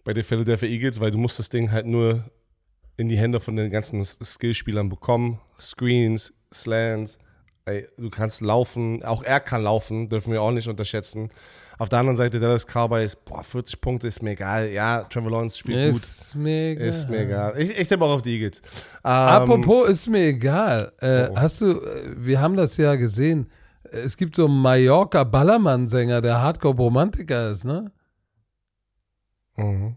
bei 0.05 0.13
den 0.13 0.25
Philadelphia 0.25 0.69
Eagles, 0.69 1.01
weil 1.01 1.11
du 1.11 1.19
musst 1.19 1.39
das 1.39 1.49
Ding 1.49 1.71
halt 1.73 1.87
nur 1.87 2.25
in 2.97 3.09
die 3.09 3.17
Hände 3.17 3.41
von 3.41 3.57
den 3.57 3.71
ganzen 3.71 4.05
Skillspielern 4.05 4.89
bekommen. 4.89 5.41
Screens, 5.59 6.33
Slants, 6.53 7.19
ey, 7.65 7.87
du 7.97 8.11
kannst 8.11 8.41
laufen, 8.43 9.03
auch 9.03 9.23
er 9.23 9.41
kann 9.41 9.63
laufen, 9.63 10.09
dürfen 10.09 10.33
wir 10.33 10.43
auch 10.43 10.51
nicht 10.51 10.69
unterschätzen. 10.69 11.31
Auf 11.81 11.89
der 11.89 11.99
anderen 12.01 12.17
Seite 12.19 12.39
Dallas 12.39 12.67
Cowboys, 12.67 13.17
boah, 13.17 13.43
40 13.43 13.81
Punkte 13.81 14.07
ist 14.09 14.23
mir 14.23 14.33
egal. 14.33 14.69
Ja, 14.69 15.03
Trevor 15.05 15.31
Lawrence 15.31 15.57
spielt 15.57 15.93
gut. 15.93 16.03
Ist 16.03 16.35
mir 16.35 16.73
egal. 16.73 16.87
Ist 16.89 17.09
mir 17.09 17.21
egal. 17.21 17.55
Ich, 17.59 17.71
ich 17.81 17.89
tippe 17.89 18.05
auch 18.05 18.11
auf 18.17 18.21
die 18.23 18.35
Eagles. 18.39 18.61
Ähm, 19.03 19.11
Apropos, 19.11 19.89
ist 19.89 20.07
mir 20.07 20.27
egal. 20.27 20.93
Äh, 21.01 21.29
Oh. 21.31 21.37
Hast 21.37 21.63
du, 21.63 21.81
äh, 21.81 22.15
wir 22.17 22.39
haben 22.43 22.55
das 22.57 22.77
ja 22.77 22.97
gesehen. 22.97 23.49
Es 23.91 24.19
gibt 24.19 24.37
so 24.37 24.45
einen 24.45 24.61
Mallorca 24.61 25.25
Ballermann-Sänger, 25.25 26.21
der 26.21 26.43
Hardcore-Romantiker 26.43 27.49
ist, 27.51 27.65
ne? 27.65 27.91
Mhm. 29.57 29.97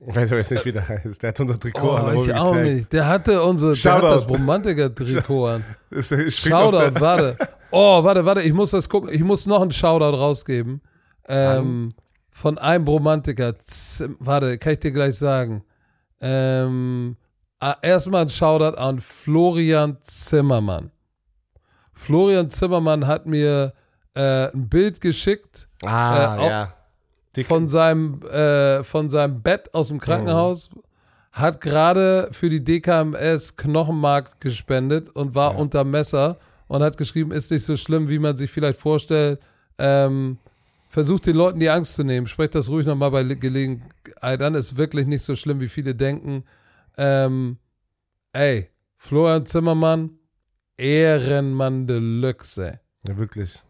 Ich 0.00 0.14
weiß 0.16 0.30
jetzt 0.30 0.50
nicht, 0.50 0.64
wie 0.64 0.72
der 0.72 0.88
heißt. 0.88 1.22
Der 1.22 1.28
hat 1.28 1.40
unser 1.40 1.58
Trikot 1.60 1.80
Oh, 1.90 1.94
an. 1.94 2.16
ich 2.16 2.32
auch 2.34 2.50
gezeigt. 2.52 2.74
nicht. 2.74 2.92
Der 2.92 3.06
hatte 3.06 3.42
unser, 3.42 3.72
der 3.72 3.92
hat 3.94 4.02
das 4.02 4.28
Romantiker-Trikot 4.28 5.46
an. 5.46 5.64
Ist, 5.90 6.10
ist 6.12 6.40
Shoutout, 6.40 7.00
warte. 7.00 7.36
Oh, 7.70 8.02
warte, 8.04 8.24
warte, 8.24 8.42
ich 8.42 8.52
muss 8.52 8.70
das 8.72 8.88
gucken. 8.88 9.10
Ich 9.12 9.22
muss 9.22 9.46
noch 9.46 9.62
einen 9.62 9.70
Shoutout 9.72 10.16
rausgeben. 10.16 10.80
Ähm, 11.28 11.92
von 12.30 12.58
einem 12.58 12.86
Romantiker. 12.86 13.58
Z 13.60 14.10
warte, 14.18 14.58
kann 14.58 14.72
ich 14.74 14.80
dir 14.80 14.92
gleich 14.92 15.16
sagen. 15.16 15.62
Ähm, 16.20 17.16
ah, 17.60 17.76
erstmal 17.82 18.22
ein 18.22 18.30
Shoutout 18.30 18.76
an 18.78 19.00
Florian 19.00 19.96
Zimmermann. 20.02 20.90
Florian 21.94 22.50
Zimmermann 22.50 23.06
hat 23.06 23.26
mir 23.26 23.72
äh, 24.14 24.50
ein 24.52 24.68
Bild 24.68 25.00
geschickt 25.00 25.68
Ah, 25.84 26.36
Äh, 26.40 26.46
ja. 26.48 26.74
Die- 27.36 27.44
von 27.44 27.68
seinem, 27.68 28.22
äh, 28.22 28.82
von 28.82 29.08
seinem 29.08 29.42
Bett 29.42 29.72
aus 29.74 29.88
dem 29.88 30.00
Krankenhaus, 30.00 30.70
hat 31.32 31.60
gerade 31.60 32.28
für 32.32 32.48
die 32.48 32.64
DKMS 32.64 33.56
Knochenmark 33.56 34.40
gespendet 34.40 35.10
und 35.10 35.34
war 35.36 35.52
unter 35.56 35.84
Messer 35.84 36.36
und 36.66 36.82
hat 36.82 36.96
geschrieben, 36.96 37.30
ist 37.30 37.50
nicht 37.52 37.64
so 37.64 37.76
schlimm, 37.76 38.08
wie 38.08 38.18
man 38.18 38.36
sich 38.36 38.50
vielleicht 38.50 38.80
vorstellt. 38.80 39.40
Ähm, 39.78 40.38
versucht 40.88 41.26
den 41.26 41.36
Leuten 41.36 41.60
die 41.60 41.70
Angst 41.70 41.94
zu 41.94 42.04
nehmen. 42.04 42.26
Sprecht 42.26 42.54
das 42.54 42.68
ruhig 42.68 42.86
nochmal 42.86 43.10
bei 43.10 43.22
Gelegenheit 43.22 44.42
an. 44.42 44.54
Ist 44.54 44.76
wirklich 44.76 45.06
nicht 45.06 45.22
so 45.22 45.34
schlimm, 45.34 45.60
wie 45.60 45.68
viele 45.68 45.94
denken. 45.94 46.44
Ähm, 46.96 47.58
ey, 48.32 48.70
Florian 48.96 49.46
Zimmermann, 49.46 50.18
Ehrenmann 50.76 51.86
Deluxe, 51.86 52.80
ja, 53.06 53.16
wirklich. 53.16 53.62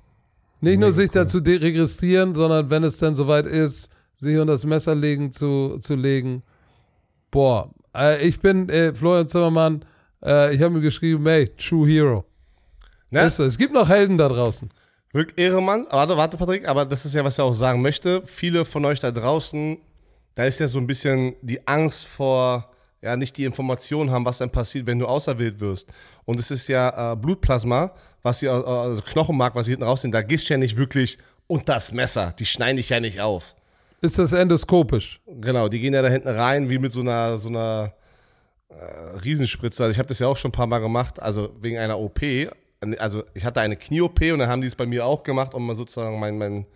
Nicht 0.60 0.78
nur 0.78 0.88
Mega 0.88 0.92
sich 0.92 1.08
cool. 1.10 1.14
dazu 1.14 1.38
registrieren, 1.38 2.34
sondern 2.34 2.70
wenn 2.70 2.82
es 2.82 2.98
dann 2.98 3.14
soweit 3.14 3.46
ist, 3.46 3.90
sich 4.16 4.36
unter 4.36 4.54
das 4.54 4.64
Messer 4.64 4.94
legen 4.94 5.32
zu, 5.32 5.78
zu 5.80 5.94
legen. 5.94 6.42
Boah, 7.30 7.70
äh, 7.94 8.26
ich 8.26 8.40
bin 8.40 8.68
äh, 8.68 8.94
Florian 8.94 9.28
Zimmermann. 9.28 9.84
Äh, 10.22 10.54
ich 10.54 10.62
habe 10.62 10.74
mir 10.74 10.80
geschrieben, 10.80 11.24
hey, 11.26 11.48
True 11.56 11.86
Hero. 11.88 12.24
Ne? 13.10 13.22
Ist 13.22 13.36
so. 13.36 13.44
Es 13.44 13.58
gibt 13.58 13.72
noch 13.72 13.88
Helden 13.88 14.18
da 14.18 14.28
draußen. 14.28 14.68
Wirklich 15.12 15.38
Ehremann. 15.38 15.86
Warte, 15.90 16.16
warte, 16.16 16.36
Patrick, 16.36 16.68
aber 16.68 16.84
das 16.84 17.04
ist 17.06 17.14
ja, 17.14 17.24
was 17.24 17.38
er 17.38 17.44
auch 17.44 17.54
sagen 17.54 17.80
möchte. 17.80 18.22
Viele 18.26 18.64
von 18.64 18.84
euch 18.84 19.00
da 19.00 19.10
draußen, 19.10 19.78
da 20.34 20.44
ist 20.44 20.60
ja 20.60 20.68
so 20.68 20.78
ein 20.78 20.86
bisschen 20.86 21.34
die 21.40 21.66
Angst 21.66 22.06
vor, 22.06 22.70
ja, 23.00 23.16
nicht 23.16 23.36
die 23.36 23.44
Information 23.44 24.10
haben, 24.10 24.24
was 24.24 24.38
dann 24.38 24.50
passiert, 24.50 24.86
wenn 24.86 24.98
du 24.98 25.06
auserwählt 25.06 25.60
wirst. 25.60 25.88
Und 26.24 26.38
es 26.38 26.50
ist 26.50 26.68
ja 26.68 27.12
äh, 27.12 27.16
Blutplasma, 27.16 27.92
was 28.22 28.40
sie, 28.40 28.46
äh, 28.46 28.50
also 28.50 29.00
Knochenmark, 29.02 29.54
was 29.54 29.66
sie 29.66 29.72
hinten 29.72 29.84
rausziehen, 29.84 30.12
da 30.12 30.20
gehst 30.20 30.48
du 30.48 30.54
ja 30.54 30.58
nicht 30.58 30.76
wirklich 30.76 31.18
unter 31.46 31.74
das 31.74 31.92
Messer. 31.92 32.34
Die 32.38 32.46
schneiden 32.46 32.76
dich 32.76 32.90
ja 32.90 33.00
nicht 33.00 33.20
auf. 33.20 33.54
Ist 34.00 34.18
das 34.18 34.32
endoskopisch? 34.32 35.20
Genau, 35.26 35.68
die 35.68 35.80
gehen 35.80 35.94
ja 35.94 36.02
da 36.02 36.08
hinten 36.08 36.28
rein, 36.28 36.68
wie 36.68 36.78
mit 36.78 36.92
so 36.92 37.00
einer, 37.00 37.38
so 37.38 37.48
einer 37.48 37.94
äh, 38.68 39.18
Riesenspritze. 39.24 39.82
Also 39.82 39.92
ich 39.92 39.98
habe 39.98 40.08
das 40.08 40.18
ja 40.18 40.28
auch 40.28 40.36
schon 40.36 40.50
ein 40.50 40.52
paar 40.52 40.66
Mal 40.66 40.78
gemacht, 40.78 41.20
also 41.20 41.54
wegen 41.60 41.78
einer 41.78 41.98
OP. 41.98 42.20
Also 42.98 43.24
ich 43.34 43.44
hatte 43.44 43.60
eine 43.60 43.76
Knie-OP 43.76 44.20
und 44.32 44.38
dann 44.38 44.48
haben 44.48 44.60
die 44.60 44.68
es 44.68 44.76
bei 44.76 44.86
mir 44.86 45.04
auch 45.04 45.22
gemacht, 45.22 45.54
um 45.54 45.66
mal 45.66 45.74
sozusagen 45.74 46.20
mein, 46.20 46.38
mein 46.38 46.66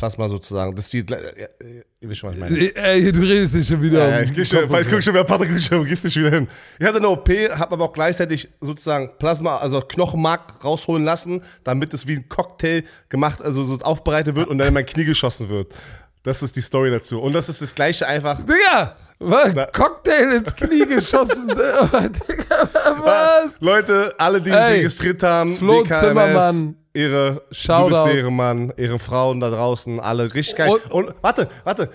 Plasma 0.00 0.30
sozusagen. 0.30 0.74
Das 0.74 0.86
ist 0.86 0.92
die, 0.94 1.12
äh, 1.12 1.42
äh, 1.42 1.84
ihr 2.00 2.08
wisst 2.08 2.20
schon, 2.20 2.30
was 2.30 2.36
ich 2.36 2.40
meine. 2.40 2.58
Äh, 2.58 3.02
Ey, 3.02 3.12
du 3.12 3.20
redest 3.20 3.54
dich 3.54 3.66
schon 3.66 3.82
wieder. 3.82 4.08
Ja, 4.08 4.18
um 4.18 4.24
ich, 4.24 4.32
geh 4.32 4.46
schon, 4.46 4.70
weil 4.70 4.82
ich 4.84 4.88
guck 4.88 5.02
schon, 5.02 5.12
wer 5.12 5.24
Patrick 5.24 5.50
guck 5.50 5.60
schon, 5.60 5.84
gehst 5.84 6.04
nicht 6.04 6.16
wieder 6.16 6.30
hin. 6.30 6.48
Ich 6.78 6.86
hatte 6.86 6.96
eine 6.96 7.08
OP, 7.08 7.28
habe 7.28 7.72
aber 7.72 7.84
auch 7.84 7.92
gleichzeitig 7.92 8.48
sozusagen 8.62 9.10
Plasma, 9.18 9.58
also 9.58 9.80
Knochenmark 9.80 10.64
rausholen 10.64 11.04
lassen, 11.04 11.42
damit 11.64 11.92
es 11.92 12.06
wie 12.06 12.16
ein 12.16 12.28
Cocktail 12.30 12.84
gemacht, 13.10 13.42
also 13.42 13.64
so 13.66 13.76
aufbereitet 13.84 14.36
wird 14.36 14.48
und 14.48 14.56
dann 14.56 14.68
in 14.68 14.74
mein 14.74 14.86
Knie 14.86 15.04
geschossen 15.04 15.50
wird. 15.50 15.74
Das 16.22 16.42
ist 16.42 16.54
die 16.56 16.60
Story 16.60 16.90
dazu. 16.90 17.20
Und 17.20 17.32
das 17.34 17.48
ist 17.48 17.62
das 17.62 17.74
gleiche 17.74 18.06
einfach. 18.06 18.38
Digga, 18.42 18.96
was? 19.18 19.54
Na. 19.54 19.66
Cocktail 19.66 20.32
ins 20.36 20.54
Knie 20.54 20.86
geschossen. 20.86 21.48
Digga, 21.48 22.68
was? 23.02 23.50
Leute, 23.60 24.14
alle, 24.18 24.40
die 24.40 24.50
sich 24.50 24.58
Ey, 24.58 24.72
registriert 24.78 25.22
haben, 25.22 25.56
Flo 25.56 25.82
DKMS, 25.82 26.00
Zimmermann, 26.00 26.76
ihre 26.92 27.42
Shoutout. 27.50 27.88
du 27.94 28.04
bist 28.04 28.16
Ehrenmann, 28.16 28.72
ihre 28.76 28.98
Frauen 28.98 29.40
da 29.40 29.48
draußen, 29.50 29.98
alle 30.00 30.32
richtig 30.34 30.56
geil. 30.56 30.70
Und, 30.70 30.90
Und- 30.90 31.14
warte, 31.22 31.48
warte, 31.64 31.90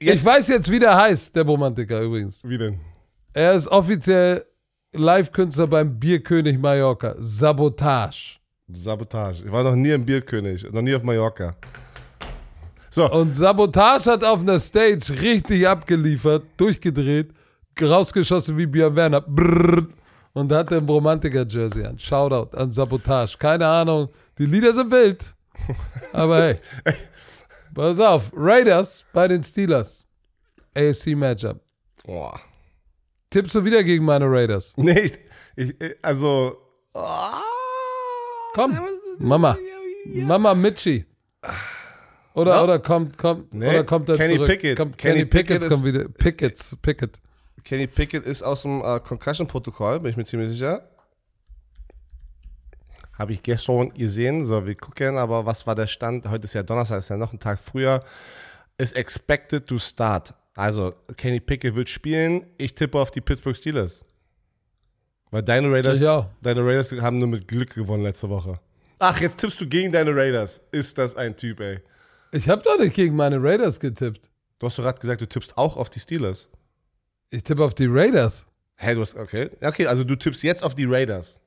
jetzt, 0.00 0.14
Ich 0.16 0.24
weiß 0.24 0.48
jetzt, 0.48 0.70
wie 0.70 0.78
der 0.78 0.96
heißt, 0.96 1.34
der 1.34 1.44
Romantiker 1.44 2.00
übrigens. 2.00 2.42
wie 2.48 2.58
denn? 2.58 2.78
Er 3.32 3.54
ist 3.54 3.66
offiziell 3.68 4.44
Live-Künstler 4.92 5.66
beim 5.66 5.98
Bierkönig 5.98 6.56
Mallorca. 6.58 7.16
Sabotage. 7.18 8.36
Sabotage. 8.68 9.44
Ich 9.44 9.50
war 9.50 9.64
noch 9.64 9.74
nie 9.74 9.90
im 9.90 10.04
Bierkönig, 10.04 10.64
noch 10.72 10.82
nie 10.82 10.94
auf 10.94 11.02
Mallorca. 11.02 11.56
So, 12.94 13.10
Und 13.10 13.34
Sabotage 13.34 14.08
hat 14.12 14.22
auf 14.22 14.38
einer 14.38 14.60
Stage 14.60 15.20
richtig 15.20 15.66
abgeliefert, 15.66 16.44
durchgedreht, 16.56 17.32
rausgeschossen 17.82 18.56
wie 18.56 18.66
Björn 18.66 18.94
Werner. 18.94 19.20
Brrr. 19.20 19.88
Und 20.32 20.52
hat 20.52 20.72
ein 20.72 20.86
Romantiker-Jersey 20.86 21.84
an. 21.84 21.98
Shoutout 21.98 22.56
an 22.56 22.70
Sabotage. 22.70 23.36
Keine 23.36 23.66
Ahnung, 23.66 24.10
die 24.38 24.46
Lieder 24.46 24.72
sind 24.72 24.92
wild. 24.92 25.34
Aber 26.12 26.38
hey, 26.40 26.58
pass 27.74 27.98
auf. 27.98 28.30
Raiders 28.32 29.04
bei 29.12 29.26
den 29.26 29.42
Steelers. 29.42 30.06
AFC-Matchup. 30.76 31.60
boah. 32.04 32.38
Tippst 33.30 33.56
du 33.56 33.64
wieder 33.64 33.82
gegen 33.82 34.04
meine 34.04 34.26
Raiders? 34.30 34.72
Nee, 34.76 35.10
ich, 35.56 35.80
ich, 35.80 35.96
also. 36.00 36.56
ah. 36.94 37.40
Komm, 38.54 38.78
Mama. 39.18 39.56
Mama 40.14 40.54
Mitchi. 40.54 41.04
Oder, 42.34 42.54
Ja. 42.56 42.64
oder 42.64 42.78
kommt, 42.80 43.16
kommt, 43.16 43.54
Nee, 43.54 43.68
oder 43.68 43.84
kommt 43.84 44.08
er 44.08 44.16
Kenny 44.16 44.34
zurück? 44.34 44.48
Pickett. 44.48 44.76
Kommt, 44.76 44.98
Kenny 44.98 45.14
Kenny, 45.14 45.24
Pickett 45.26 45.46
Pickett 45.46 45.62
ist- 45.64 45.70
kommt 45.70 45.84
wieder. 45.84 46.08
Pickett, 46.08 46.76
Pickett. 46.82 47.20
Kenny 47.62 47.86
Pickett 47.86 48.24
ist 48.26 48.42
aus 48.42 48.62
dem 48.62 48.82
äh, 48.82 49.00
Concussion-Protokoll, 49.00 50.00
bin 50.00 50.10
ich 50.10 50.16
mir 50.16 50.24
ziemlich 50.24 50.50
sicher. 50.50 50.86
Habe 53.18 53.32
ich 53.32 53.42
gestern 53.42 53.94
gesehen. 53.94 54.44
So, 54.44 54.66
wir 54.66 54.74
gucken, 54.74 55.16
aber 55.16 55.46
was 55.46 55.66
war 55.66 55.74
der 55.74 55.86
Stand? 55.86 56.28
Heute 56.28 56.44
ist 56.44 56.54
ja 56.54 56.62
Donnerstag, 56.62 56.98
ist 56.98 57.10
ja 57.10 57.16
noch 57.16 57.32
ein 57.32 57.38
Tag 57.38 57.60
früher. 57.60 58.00
Ist 58.76 58.96
expected 58.96 59.66
to 59.66 59.78
start. 59.78 60.34
Also, 60.56 60.94
Kenny 61.16 61.40
Pickett 61.40 61.74
wird 61.76 61.88
spielen. 61.88 62.44
Ich 62.58 62.74
tippe 62.74 62.98
auf 62.98 63.10
die 63.12 63.20
Pittsburgh 63.20 63.56
Steelers. 63.56 64.04
Weil 65.30 65.42
deine 65.42 65.70
Raiders, 65.70 66.00
deine 66.42 66.64
Raiders 66.64 66.92
haben 66.92 67.18
nur 67.18 67.28
mit 67.28 67.46
Glück 67.48 67.74
gewonnen 67.74 68.02
letzte 68.02 68.28
Woche. 68.28 68.60
Ach, 68.98 69.20
jetzt 69.20 69.38
tippst 69.38 69.60
du 69.60 69.66
gegen 69.68 69.90
deine 69.92 70.14
Raiders. 70.14 70.60
Ist 70.72 70.98
das 70.98 71.16
ein 71.16 71.36
Typ, 71.36 71.60
ey. 71.60 71.80
Ich 72.34 72.48
habe 72.48 72.62
doch 72.62 72.78
nicht 72.78 72.94
gegen 72.94 73.14
meine 73.16 73.40
Raiders 73.42 73.78
getippt. 73.78 74.28
Du 74.58 74.66
hast 74.66 74.78
doch 74.78 74.82
gerade 74.84 74.98
gesagt, 74.98 75.20
du 75.20 75.26
tippst 75.28 75.56
auch 75.56 75.76
auf 75.76 75.88
die 75.90 76.00
Steelers. 76.00 76.48
Ich 77.30 77.42
tippe 77.44 77.64
auf 77.64 77.74
die 77.74 77.86
Raiders. 77.86 78.46
Hä, 78.76 78.94
du 78.94 79.00
hast, 79.02 79.14
okay. 79.16 79.50
Okay, 79.62 79.86
also 79.86 80.02
du 80.04 80.16
tippst 80.16 80.42
jetzt 80.42 80.62
auf 80.64 80.74
die 80.74 80.84
Raiders. 80.84 81.40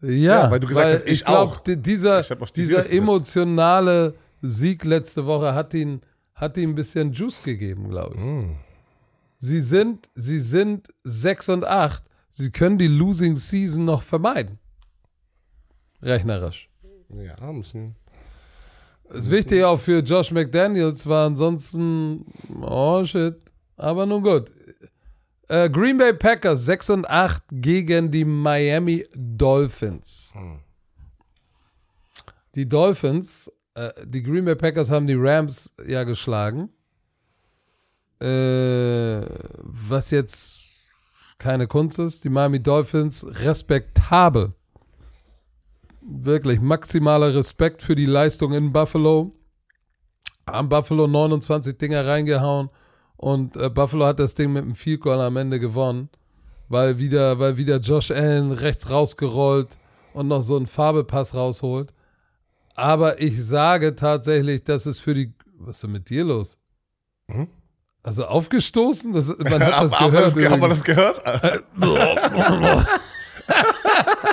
Ja, 0.00 0.08
Ja, 0.44 0.50
weil 0.50 0.60
du 0.60 0.66
gesagt 0.66 0.92
hast, 0.94 1.06
ich 1.08 1.24
glaub, 1.24 1.36
auch. 1.48 1.60
di- 1.60 1.76
Dieser, 1.76 2.20
Ich 2.20 2.28
die 2.28 2.34
dieser 2.36 2.82
Steelers 2.82 2.86
emotionale 2.86 4.14
Sieg 4.40 4.84
letzte 4.84 5.26
Woche 5.26 5.52
hat 5.54 5.74
ihn, 5.74 6.00
hat 6.34 6.56
ihm 6.56 6.70
ein 6.70 6.74
bisschen 6.74 7.12
Juice 7.12 7.42
gegeben, 7.42 7.90
glaube 7.90 8.16
ich. 8.16 8.22
Hm. 8.22 8.56
Sie 9.36 9.60
sind, 9.60 10.08
sie 10.14 10.38
sind 10.40 10.88
6 11.04 11.50
und 11.50 11.64
8. 11.66 12.02
Sie 12.30 12.50
können 12.50 12.78
die 12.78 12.88
Losing 12.88 13.36
Season 13.36 13.84
noch 13.84 14.02
vermeiden. 14.02 14.58
Rechnerisch. 16.02 16.68
Ja, 17.10 17.52
müssen. 17.52 17.96
Das 19.12 19.28
Wichtige 19.28 19.66
auch 19.66 19.80
für 19.80 19.98
Josh 19.98 20.30
McDaniels 20.30 21.04
war 21.06 21.26
ansonsten, 21.26 22.26
oh 22.62 23.04
shit, 23.04 23.36
aber 23.76 24.06
nun 24.06 24.22
gut. 24.22 24.52
Äh, 25.48 25.68
Green 25.68 25.98
Bay 25.98 26.12
Packers 26.12 26.64
6 26.66 26.90
und 26.90 27.10
8 27.10 27.42
gegen 27.50 28.12
die 28.12 28.24
Miami 28.24 29.04
Dolphins. 29.12 30.32
Die 32.54 32.68
Dolphins, 32.68 33.50
äh, 33.74 33.90
die 34.04 34.22
Green 34.22 34.44
Bay 34.44 34.54
Packers 34.54 34.90
haben 34.92 35.08
die 35.08 35.16
Rams 35.18 35.74
ja 35.84 36.04
geschlagen. 36.04 36.68
Äh, 38.20 39.26
was 39.58 40.12
jetzt 40.12 40.60
keine 41.38 41.66
Kunst 41.66 41.98
ist. 41.98 42.22
Die 42.22 42.28
Miami 42.28 42.62
Dolphins 42.62 43.26
respektabel 43.28 44.54
Wirklich 46.12 46.60
maximaler 46.60 47.34
Respekt 47.34 47.82
für 47.82 47.94
die 47.94 48.06
Leistung 48.06 48.52
in 48.52 48.72
Buffalo. 48.72 49.32
Haben 50.46 50.68
Buffalo 50.68 51.06
29 51.06 51.78
Dinger 51.78 52.04
reingehauen 52.06 52.68
und 53.16 53.54
äh, 53.56 53.70
Buffalo 53.70 54.06
hat 54.06 54.18
das 54.18 54.34
Ding 54.34 54.52
mit 54.52 54.64
einem 54.64 54.74
Field 54.74 55.02
Goal 55.02 55.20
am 55.20 55.36
Ende 55.36 55.60
gewonnen, 55.60 56.08
weil 56.68 56.98
wieder, 56.98 57.38
weil 57.38 57.56
wieder 57.56 57.76
Josh 57.76 58.10
Allen 58.10 58.50
rechts 58.50 58.90
rausgerollt 58.90 59.78
und 60.12 60.26
noch 60.28 60.42
so 60.42 60.56
einen 60.56 60.66
Farbepass 60.66 61.34
rausholt. 61.34 61.94
Aber 62.74 63.20
ich 63.20 63.44
sage 63.44 63.94
tatsächlich, 63.94 64.64
dass 64.64 64.86
es 64.86 64.98
für 64.98 65.14
die. 65.14 65.34
Was 65.58 65.76
ist 65.76 65.82
denn 65.82 65.92
mit 65.92 66.08
dir 66.10 66.24
los? 66.24 66.56
Mhm. 67.28 67.48
Also 68.02 68.24
aufgestoßen? 68.24 69.12
Das, 69.12 69.36
man 69.38 69.62
hat 69.64 69.82
das 69.84 69.92
gehört. 69.92 70.50
haben 70.50 70.62
wir 70.62 70.68
das 70.68 70.82
gehört? 70.82 71.22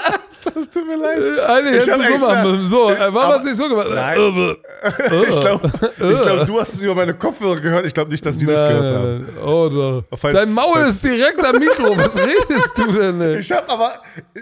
Das 0.58 0.70
tut 0.72 0.88
mir 0.88 0.96
leid. 0.98 1.40
Eigentlich 1.50 1.86
Ich 1.86 1.92
hab 1.92 2.00
hättest 2.02 2.14
du 2.16 2.26
so 2.26 2.32
machen 2.32 2.52
müssen. 2.52 2.68
So, 2.68 2.90
äh, 2.90 2.98
warum 3.00 3.16
aber- 3.18 3.28
hast 3.36 3.44
du 3.44 3.50
nicht 3.50 3.58
so 3.58 3.70
gemacht? 3.70 3.88
Nein. 3.94 4.18
Äh, 4.18 5.24
Ich 5.30 5.40
glaube, 5.40 5.72
ich 5.84 6.22
glaub, 6.22 6.46
du 6.48 6.60
hast 6.60 6.74
es 6.74 6.82
über 6.82 6.96
meine 6.96 7.14
Kopfhörer 7.14 7.60
gehört. 7.60 7.86
Ich 7.86 7.94
glaube 7.94 8.12
nicht, 8.12 8.26
dass 8.26 8.38
die 8.38 8.46
das 8.46 8.62
Nein, 8.62 8.70
gehört 8.78 8.96
haben. 8.96 9.26
nein. 9.36 9.46
Oh. 9.46 10.16
Falls- 10.18 10.36
Dein 10.36 10.54
Maul 10.54 10.80
ist 10.88 11.04
direkt 11.04 11.44
am 11.46 11.58
Mikro. 11.60 11.98
Was 11.98 12.16
redest 12.26 12.72
du 12.76 12.92
denn? 12.92 13.22
Ey? 13.22 13.38
Ich 13.40 13.52
habe 13.52 13.70
aber, 13.70 13.94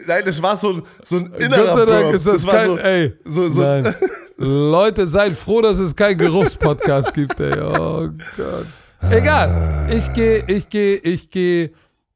nein, 0.07 0.23
das 0.25 0.41
war 0.41 0.55
so, 0.55 0.69
ein- 0.73 0.83
so 1.03 1.17
ein 1.17 1.31
Gott 1.31 1.41
innerer 1.41 1.73
sei 1.75 1.85
Dank 1.85 2.03
Burp. 2.03 2.15
ist 2.15 2.27
das, 2.27 2.45
war 2.47 2.53
kein. 2.55 2.67
so, 2.67 2.77
ey, 2.77 3.13
so, 3.25 3.49
so, 3.49 3.61
nein. 3.61 3.95
Leute, 4.37 5.07
seid 5.07 5.37
froh, 5.37 5.61
dass 5.61 5.79
es 5.79 5.95
keinen 5.95 6.17
Geruchspodcast 6.17 7.13
gibt, 7.13 7.39
ey. 7.39 7.59
Oh 7.59 8.07
Gott. 8.37 8.65
Egal. 9.11 9.89
Ich 9.91 10.11
gehe, 10.13 10.43
ich 10.47 10.69
gehe, 10.69 10.95
ich 10.97 11.29
gehe. 11.29 11.71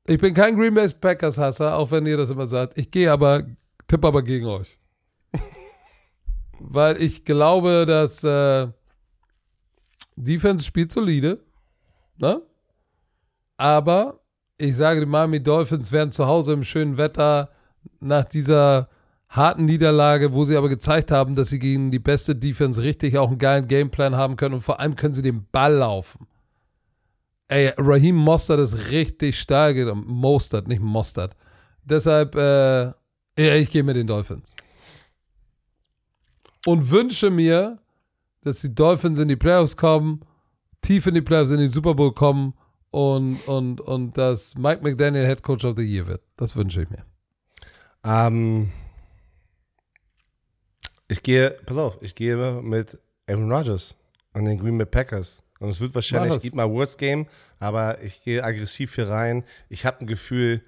Ich 0.07 0.17
bin 0.17 0.33
kein 0.33 0.57
Green 0.57 0.73
Bay 0.73 0.89
Packers 0.99 1.37
Hasser, 1.37 1.75
auch 1.75 1.91
wenn 1.91 2.05
ihr 2.07 2.17
das 2.17 2.31
immer 2.31 2.47
sagt. 2.47 2.77
Ich 2.77 2.89
gehe 2.89 3.11
aber, 3.11 3.43
tippe 3.89 4.07
aber 4.07 4.23
gegen 4.23 4.45
euch. 4.45 4.77
Weil 6.59 7.01
ich 7.01 7.25
glaube, 7.25 7.85
dass 7.85 8.23
äh, 8.23 8.67
Defense 10.15 10.63
spielt 10.63 10.91
solide. 10.91 11.43
Ne? 12.17 12.41
Aber 13.57 14.19
ich 14.57 14.75
sage, 14.75 15.01
die 15.01 15.05
Miami 15.05 15.41
Dolphins 15.41 15.91
werden 15.91 16.11
zu 16.11 16.27
Hause 16.27 16.53
im 16.53 16.63
schönen 16.63 16.97
Wetter 16.97 17.49
nach 17.99 18.25
dieser 18.25 18.89
harten 19.29 19.65
Niederlage, 19.65 20.33
wo 20.33 20.43
sie 20.43 20.57
aber 20.57 20.69
gezeigt 20.69 21.11
haben, 21.11 21.35
dass 21.35 21.49
sie 21.49 21.59
gegen 21.59 21.91
die 21.91 21.99
beste 21.99 22.35
Defense 22.35 22.81
richtig 22.81 23.17
auch 23.17 23.29
einen 23.29 23.37
geilen 23.37 23.67
Gameplan 23.67 24.15
haben 24.15 24.35
können 24.35 24.55
und 24.55 24.61
vor 24.61 24.79
allem 24.79 24.95
können 24.95 25.13
sie 25.13 25.21
den 25.21 25.45
Ball 25.51 25.75
laufen. 25.75 26.27
Ey, 27.47 27.73
Raheem 27.77 28.15
Mostert 28.15 28.59
ist 28.59 28.91
richtig 28.91 29.39
stark, 29.39 29.77
Mostert, 30.05 30.67
nicht 30.67 30.81
Mostert. 30.81 31.35
Deshalb, 31.83 32.35
äh, 32.35 32.91
ja, 33.45 33.55
ich 33.55 33.69
gehe 33.71 33.83
mit 33.83 33.95
den 33.95 34.07
Dolphins. 34.07 34.55
Und 36.65 36.89
wünsche 36.91 37.29
mir, 37.29 37.79
dass 38.41 38.61
die 38.61 38.73
Dolphins 38.73 39.19
in 39.19 39.27
die 39.27 39.35
Playoffs 39.35 39.77
kommen, 39.77 40.21
tief 40.81 41.07
in 41.07 41.15
die 41.15 41.21
Playoffs, 41.21 41.51
in 41.51 41.59
die 41.59 41.67
Super 41.67 41.93
Bowl 41.93 42.13
kommen 42.13 42.53
und, 42.91 43.37
und, 43.47 43.81
und 43.81 44.17
dass 44.17 44.57
Mike 44.57 44.81
McDaniel 44.83 45.25
Head 45.25 45.43
Coach 45.43 45.65
of 45.65 45.75
the 45.77 45.83
Year 45.83 46.07
wird. 46.07 46.21
Das 46.37 46.55
wünsche 46.55 46.81
ich 46.81 46.89
mir. 46.89 47.05
Ähm, 48.03 48.71
ich 51.07 51.23
gehe, 51.23 51.51
pass 51.65 51.77
auf, 51.77 51.97
ich 52.01 52.15
gehe 52.15 52.61
mit 52.61 52.97
Aaron 53.27 53.51
Rodgers 53.51 53.95
an 54.33 54.45
den 54.45 54.57
Green 54.57 54.77
Bay 54.77 54.85
Packers. 54.85 55.43
Und 55.59 55.69
es 55.69 55.79
wird 55.79 55.93
wahrscheinlich. 55.93 56.45
Eat 56.45 56.55
My 56.55 56.63
Words 56.63 56.97
Game, 56.97 57.27
aber 57.59 58.01
ich 58.01 58.23
gehe 58.23 58.43
aggressiv 58.43 58.95
hier 58.95 59.09
rein. 59.09 59.43
Ich 59.67 59.85
habe 59.85 60.01
ein 60.01 60.07
Gefühl, 60.07 60.61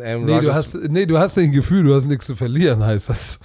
Aaron 0.00 0.24
Nee 0.24 0.40
du, 0.40 0.54
hast, 0.54 0.74
nee, 0.74 1.06
du 1.06 1.18
hast 1.18 1.38
ein 1.38 1.52
Gefühl, 1.52 1.84
du 1.84 1.94
hast 1.94 2.06
nichts 2.06 2.26
zu 2.26 2.36
verlieren, 2.36 2.84
heißt 2.84 3.08
das. 3.08 3.38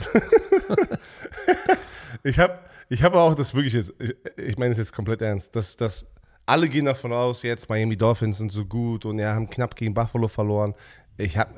ich 2.23 2.39
habe 2.39 2.59
ich 2.89 3.03
hab 3.03 3.13
auch 3.15 3.35
das 3.35 3.53
wirklich 3.53 3.73
jetzt, 3.73 3.93
ich, 3.99 4.15
ich 4.37 4.57
meine 4.57 4.71
es 4.71 4.77
jetzt 4.77 4.93
komplett 4.93 5.21
ernst, 5.21 5.55
dass, 5.55 5.75
dass 5.75 6.05
alle 6.45 6.67
gehen 6.67 6.85
davon 6.85 7.13
aus, 7.13 7.43
jetzt 7.43 7.69
Miami 7.69 7.95
Dolphins 7.95 8.37
sind 8.37 8.51
so 8.51 8.65
gut 8.65 9.05
und 9.05 9.19
ja, 9.19 9.33
haben 9.33 9.49
knapp 9.49 9.75
gegen 9.75 9.93
Buffalo 9.93 10.27
verloren. 10.27 10.73
Ich 11.17 11.37
habe 11.37 11.53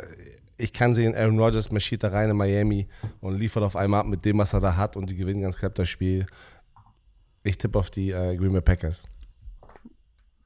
ich 0.61 0.73
kann 0.73 0.93
sehen, 0.93 1.15
Aaron 1.15 1.39
Rodgers 1.39 1.71
marschiert 1.71 2.03
da 2.03 2.09
rein 2.09 2.29
in 2.29 2.37
Miami 2.37 2.87
und 3.19 3.35
liefert 3.35 3.63
auf 3.63 3.75
einmal 3.75 4.01
ab 4.01 4.07
mit 4.07 4.23
dem, 4.25 4.37
was 4.37 4.53
er 4.53 4.59
da 4.59 4.75
hat 4.75 4.95
und 4.95 5.09
die 5.09 5.15
gewinnen 5.15 5.41
ganz 5.41 5.57
knapp 5.57 5.75
das 5.75 5.89
Spiel. 5.89 6.25
Ich 7.43 7.57
tippe 7.57 7.79
auf 7.79 7.89
die 7.89 8.11
äh, 8.11 8.35
Green 8.35 8.53
Bay 8.53 8.61
Packers. 8.61 9.07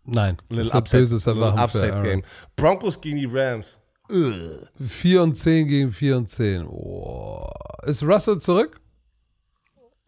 Nein, 0.05 0.37
Little 0.49 0.71
das 0.81 0.93
wird 0.93 1.03
Upset, 1.03 1.35
little 1.35 1.61
Upset. 1.61 2.01
Game. 2.03 2.23
Broncos 2.55 3.01
gegen 3.01 3.17
die 3.17 3.25
Rams. 3.25 3.81
Ugh. 4.11 4.67
4 4.79 5.21
und 5.23 5.35
10 5.35 5.67
gegen 5.67 5.91
4 5.91 6.17
und 6.17 6.29
10. 6.29 6.65
Oh. 6.67 7.49
Ist 7.83 8.03
Russell 8.03 8.39
zurück? 8.39 8.79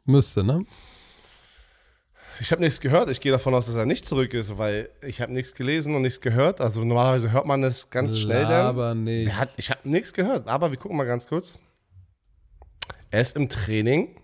Müsste, 0.05 0.43
ne? 0.43 0.65
Ich 2.39 2.51
habe 2.51 2.61
nichts 2.61 2.79
gehört. 2.79 3.09
Ich 3.09 3.19
gehe 3.19 3.31
davon 3.31 3.53
aus, 3.55 3.65
dass 3.65 3.75
er 3.75 3.85
nicht 3.85 4.05
zurück 4.05 4.33
ist, 4.33 4.57
weil 4.57 4.89
ich 5.01 5.21
habe 5.21 5.33
nichts 5.33 5.55
gelesen 5.55 5.95
und 5.95 6.03
nichts 6.03 6.21
gehört. 6.21 6.61
Also 6.61 6.83
normalerweise 6.85 7.31
hört 7.31 7.47
man 7.47 7.63
es 7.63 7.89
ganz 7.89 8.19
schnell 8.19 8.43
dann. 8.43 8.67
Aber 8.67 8.93
nicht. 8.93 9.33
Hat, 9.33 9.49
ich 9.57 9.71
habe 9.71 9.89
nichts 9.89 10.13
gehört, 10.13 10.47
aber 10.47 10.69
wir 10.69 10.77
gucken 10.77 10.97
mal 10.97 11.05
ganz 11.05 11.27
kurz. 11.27 11.59
Er 13.09 13.21
ist 13.21 13.35
im 13.35 13.49
Training. 13.49 14.15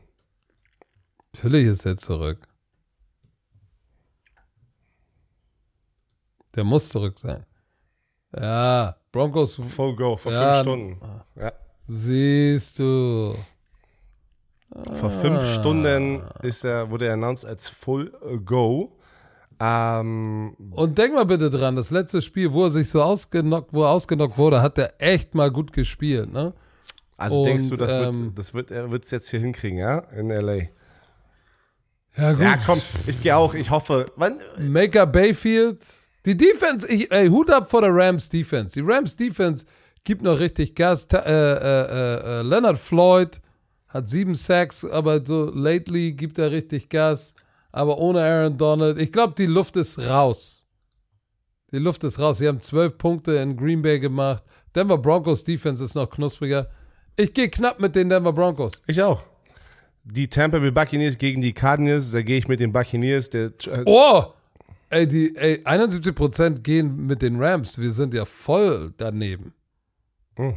Natürlich 1.34 1.68
ist 1.68 1.86
er 1.86 1.98
zurück. 1.98 2.48
Der 6.56 6.64
muss 6.64 6.90
zurück 6.90 7.18
sein. 7.18 7.46
Ja, 8.36 8.96
Broncos, 9.14 9.56
Full 9.76 9.96
Go, 9.96 10.18
vor 10.18 10.32
Ja. 10.34 10.54
fünf 10.56 10.62
Stunden. 10.64 10.98
Ja. 11.40 11.52
siehst 11.88 12.80
du. 12.80 13.36
Vor 15.00 15.10
fünf 15.12 15.42
Stunden 15.54 16.24
ist 16.42 16.66
er, 16.66 16.90
wurde 16.90 17.06
er 17.08 17.14
announced 17.14 17.46
als 17.46 17.70
Full 17.70 18.12
Go. 18.44 18.98
Ähm, 19.60 20.56
Und 20.72 20.98
denk 20.98 21.14
mal 21.14 21.26
bitte 21.26 21.50
dran, 21.52 21.76
das 21.76 21.92
letzte 21.92 22.22
Spiel, 22.24 22.52
wo 22.52 22.64
er 22.64 22.70
sich 22.72 22.90
so 22.90 23.02
ausgenockt, 23.04 23.72
wo 23.72 23.84
er 23.84 23.90
ausgenockt 23.90 24.38
wurde, 24.38 24.62
hat 24.64 24.78
er 24.80 24.96
echt 24.98 25.36
mal 25.36 25.52
gut 25.52 25.72
gespielt, 25.72 26.34
ne? 26.34 26.54
also 27.16 27.38
Und, 27.38 27.44
denkst 27.46 27.70
du, 27.70 27.76
das 27.76 27.94
ähm, 27.94 28.26
wird, 28.26 28.40
das 28.40 28.54
wird, 28.56 28.72
er 28.72 28.90
wird 28.92 29.06
es 29.06 29.12
jetzt 29.12 29.30
hier 29.30 29.40
hinkriegen, 29.40 29.78
ja? 29.78 30.00
In 30.18 30.30
LA. 30.30 30.70
Ja, 32.18 32.32
gut. 32.34 32.42
Ja, 32.42 32.58
komm, 32.66 32.82
ich 33.06 33.22
gehe 33.22 33.38
auch, 33.38 33.54
ich 33.54 33.70
hoffe. 33.70 34.08
Wann, 34.16 34.40
Maker 34.58 35.06
Bayfield. 35.06 35.86
Die 36.26 36.38
Defense, 36.38 36.88
ich, 36.88 37.12
ey, 37.12 37.28
Hut 37.28 37.50
ab 37.50 37.70
vor 37.70 37.82
der 37.82 37.94
Rams 37.94 38.30
Defense. 38.30 38.80
Die 38.80 38.86
Rams 38.86 39.16
Defense 39.16 39.66
gibt 40.04 40.22
noch 40.22 40.40
richtig 40.40 40.76
Gas. 40.76 41.06
Äh, 41.12 41.18
äh, 41.18 41.22
äh, 41.22 42.40
äh, 42.40 42.42
Leonard 42.44 42.80
Floyd 42.80 43.42
hat 43.90 44.10
sieben 44.10 44.34
Sacks, 44.36 44.86
aber 44.86 45.26
so 45.26 45.52
lately 45.54 46.14
gibt 46.14 46.38
er 46.40 46.52
richtig 46.52 46.90
Gas. 46.90 47.34
Aber 47.72 47.98
ohne 47.98 48.22
Aaron 48.22 48.58
Donald, 48.58 48.98
ich 49.00 49.12
glaube, 49.12 49.34
die 49.38 49.48
Luft 49.48 49.76
ist 49.78 50.00
raus. 50.00 50.68
Die 51.72 51.80
Luft 51.80 52.04
ist 52.04 52.20
raus. 52.20 52.38
Sie 52.38 52.48
haben 52.48 52.62
zwölf 52.62 52.98
Punkte 52.98 53.34
in 53.34 53.58
Green 53.58 53.82
Bay 53.82 54.00
gemacht. 54.00 54.44
Denver 54.76 54.98
Broncos 54.98 55.44
Defense 55.44 55.84
ist 55.84 55.96
noch 55.96 56.10
knuspriger. 56.10 56.70
Ich 57.16 57.34
gehe 57.34 57.50
knapp 57.50 57.80
mit 57.80 57.96
den 57.96 58.10
Denver 58.10 58.32
Broncos. 58.34 58.82
Ich 58.88 59.02
auch. 59.02 59.24
Die 60.04 60.28
Tampa 60.28 60.60
Bay 60.60 60.72
Buccaneers 60.72 61.18
gegen 61.18 61.42
die 61.42 61.54
Cardinals, 61.54 62.12
da 62.12 62.22
gehe 62.22 62.38
ich 62.38 62.48
mit 62.48 62.60
den 62.60 62.72
Buccaneers. 62.72 63.30
Der, 63.30 63.52
äh, 63.68 63.84
Oh! 63.86 64.26
Ey, 64.94 65.08
die, 65.08 65.36
ey, 65.36 65.62
71% 65.66 66.62
gehen 66.62 67.08
mit 67.08 67.24
den 67.24 67.42
Rams. 67.42 67.80
Wir 67.80 67.92
sind 67.92 68.14
ja 68.14 68.26
voll 68.26 68.94
daneben. 68.98 69.54
Hm. 70.36 70.54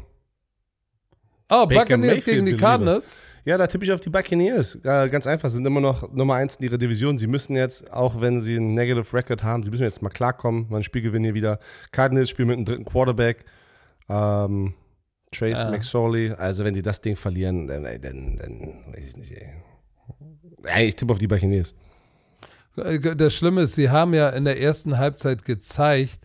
Oh, 1.49 1.67
Baker 1.67 1.81
Buccaneers 1.81 2.15
Mayfield, 2.17 2.45
gegen 2.45 2.47
die. 2.47 2.57
Cardinals. 2.57 3.23
Ja, 3.47 3.57
da 3.57 3.67
tippe 3.67 3.85
ich 3.85 3.93
auf 3.93 4.01
die 4.01 4.11
Buccaneers. 4.11 4.75
Äh, 4.83 5.09
ganz 5.09 5.27
einfach, 5.27 5.49
sind 5.49 5.65
immer 5.65 5.81
noch 5.81 6.13
Nummer 6.13 6.35
eins 6.35 6.57
in 6.57 6.65
ihrer 6.65 6.77
Division. 6.77 7.17
Sie 7.17 7.29
müssen 7.29 7.55
jetzt, 7.57 7.91
auch 7.93 8.21
wenn 8.21 8.41
sie 8.41 8.57
einen 8.57 8.73
Negative 8.73 9.11
Record 9.17 9.43
haben, 9.43 9.63
sie 9.63 9.71
müssen 9.71 9.85
jetzt 9.85 10.03
mal 10.03 10.11
klarkommen. 10.11 10.67
Mal 10.69 10.79
ein 10.79 10.83
Spiel 10.83 11.03
gewinnen 11.03 11.25
hier 11.25 11.35
wieder. 11.35 11.59
Cardinals 11.93 12.29
spielen 12.29 12.49
mit 12.49 12.57
einem 12.57 12.65
dritten 12.67 12.85
Quarterback. 12.85 13.45
Ähm, 14.11 14.75
Trace 15.33 15.63
Ja. 15.63 15.71
McSorley. 15.71 16.33
Also, 16.33 16.65
wenn 16.65 16.75
die 16.75 16.83
das 16.83 17.01
Ding 17.01 17.17
verlieren, 17.17 17.69
dann, 17.69 17.85
ey, 17.87 17.99
dann, 18.01 18.37
dann 18.37 18.85
weiß 18.93 19.05
ich 19.07 19.17
nicht, 19.17 19.33
ey. 19.33 19.49
Ey, 20.65 20.89
ich 20.89 20.97
tippe 20.97 21.13
auf 21.13 21.19
die 21.19 21.29
Buccaneers. 21.29 21.75
Äh, 22.77 22.99
Das 22.99 23.35
Schlimme 23.35 23.63
ist, 23.63 23.75
sie 23.75 23.91
haben 23.91 24.15
ja 24.15 24.29
in 24.31 24.45
der 24.45 24.61
ersten 24.61 24.99
Halbzeit 24.99 25.45
gezeigt, 25.45 26.21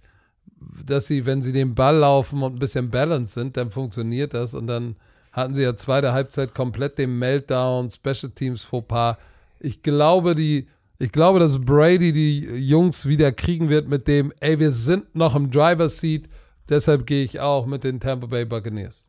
dass 0.86 1.08
sie, 1.08 1.26
wenn 1.26 1.42
sie 1.42 1.52
den 1.52 1.76
Ball 1.76 1.98
laufen 1.98 2.44
und 2.44 2.56
ein 2.56 2.60
bisschen 2.60 2.90
balanced 2.90 3.34
sind, 3.34 3.58
dann 3.58 3.72
funktioniert 3.72 4.34
das. 4.34 4.54
Und 4.54 4.68
dann 4.68 4.96
hatten 5.32 5.56
sie 5.56 5.64
ja 5.64 5.76
zweite 5.76 6.14
Halbzeit 6.14 6.54
komplett 6.54 6.98
den 6.98 7.18
Meltdown, 7.18 7.90
Special 7.90 8.32
Teams 8.34 8.64
Fauxpas. 8.64 9.18
Ich 9.60 9.82
glaube, 9.82 10.36
die, 10.36 10.68
ich 11.00 11.12
glaube, 11.12 11.40
dass 11.40 11.60
Brady 11.60 12.14
die 12.14 12.42
Jungs 12.58 13.08
wieder 13.08 13.32
kriegen 13.32 13.70
wird 13.70 13.88
mit 13.88 14.08
dem, 14.08 14.34
ey, 14.40 14.60
wir 14.60 14.72
sind 14.72 15.16
noch 15.16 15.36
im 15.36 15.50
Driver's 15.50 16.00
Seat. 16.00 16.30
Deshalb 16.70 17.06
gehe 17.06 17.24
ich 17.24 17.40
auch 17.40 17.66
mit 17.66 17.84
den 17.84 18.00
Tampa 18.00 18.28
Bay 18.28 18.46
Buccaneers. 18.46 19.08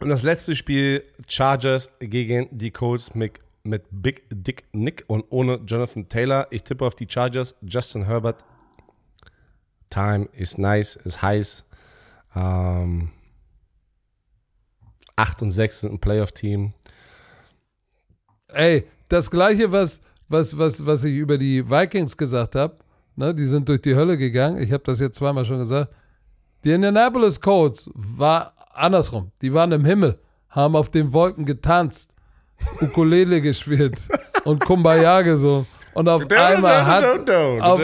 Und 0.00 0.08
das 0.08 0.22
letzte 0.22 0.54
Spiel, 0.54 1.02
Chargers 1.28 1.88
gegen 2.00 2.48
die 2.50 2.70
Colts 2.70 3.14
mit, 3.14 3.32
mit 3.66 3.84
Big 3.90 4.24
Dick 4.30 4.64
Nick 4.72 5.04
und 5.08 5.24
ohne 5.30 5.56
Jonathan 5.66 6.08
Taylor. 6.08 6.46
Ich 6.50 6.62
tippe 6.62 6.84
auf 6.84 6.94
die 6.94 7.06
Chargers. 7.08 7.54
Justin 7.62 8.04
Herbert. 8.04 8.44
Time 9.90 10.28
is 10.32 10.58
nice, 10.58 10.96
ist 10.96 11.22
heiß. 11.22 11.64
Ähm, 12.34 13.10
8 15.16 15.42
und 15.42 15.50
6 15.50 15.80
sind 15.80 15.92
ein 15.92 15.98
Playoff-Team. 15.98 16.74
Ey, 18.48 18.86
das 19.08 19.30
gleiche, 19.30 19.72
was, 19.72 20.00
was, 20.28 20.56
was, 20.56 20.84
was 20.84 21.04
ich 21.04 21.14
über 21.14 21.38
die 21.38 21.68
Vikings 21.68 22.16
gesagt 22.16 22.54
habe, 22.54 22.76
ne, 23.16 23.34
die 23.34 23.46
sind 23.46 23.68
durch 23.68 23.82
die 23.82 23.94
Hölle 23.94 24.18
gegangen. 24.18 24.60
Ich 24.60 24.72
habe 24.72 24.84
das 24.84 25.00
jetzt 25.00 25.16
zweimal 25.16 25.44
schon 25.44 25.58
gesagt. 25.58 25.92
Die 26.64 26.72
Indianapolis 26.72 27.40
Colts 27.40 27.90
war 27.94 28.54
andersrum. 28.72 29.30
Die 29.42 29.52
waren 29.52 29.72
im 29.72 29.84
Himmel, 29.84 30.18
haben 30.48 30.76
auf 30.76 30.90
den 30.90 31.12
Wolken 31.12 31.44
getanzt, 31.44 32.15
Ukulele 32.80 33.40
gespielt 33.40 33.98
und 34.44 34.64
Kumbaya 34.64 35.22
gesungen. 35.22 35.66
Und 35.94 36.08
auf 36.08 36.30
einmal 36.30 36.84
hat 36.84 37.04
auf, 37.60 37.80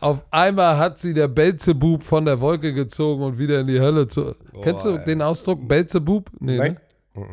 auf 0.00 0.24
einmal 0.30 0.76
hat 0.76 0.98
sie 0.98 1.14
der 1.14 1.28
Belzebub 1.28 2.02
von 2.02 2.24
der 2.24 2.40
Wolke 2.40 2.72
gezogen 2.72 3.22
und 3.22 3.38
wieder 3.38 3.60
in 3.60 3.68
die 3.68 3.80
Hölle 3.80 4.08
zu. 4.08 4.34
Kennst 4.62 4.84
du 4.84 4.98
den 4.98 5.22
Ausdruck 5.22 5.66
Belzebub? 5.68 6.30
Nee, 6.40 6.58
Nein. 6.58 6.80
Ne? 7.14 7.26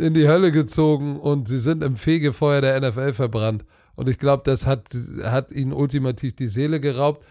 in 0.00 0.14
die 0.14 0.26
Hölle 0.26 0.50
gezogen 0.50 1.20
und 1.20 1.48
sie 1.48 1.58
sind 1.58 1.84
im 1.84 1.96
Fegefeuer 1.96 2.60
der 2.60 2.80
NFL 2.80 3.12
verbrannt. 3.12 3.64
Und 3.96 4.08
ich 4.08 4.18
glaube, 4.18 4.42
das 4.44 4.66
hat, 4.66 4.88
hat 5.22 5.52
ihnen 5.52 5.72
ultimativ 5.72 6.34
die 6.34 6.48
Seele 6.48 6.80
geraubt. 6.80 7.24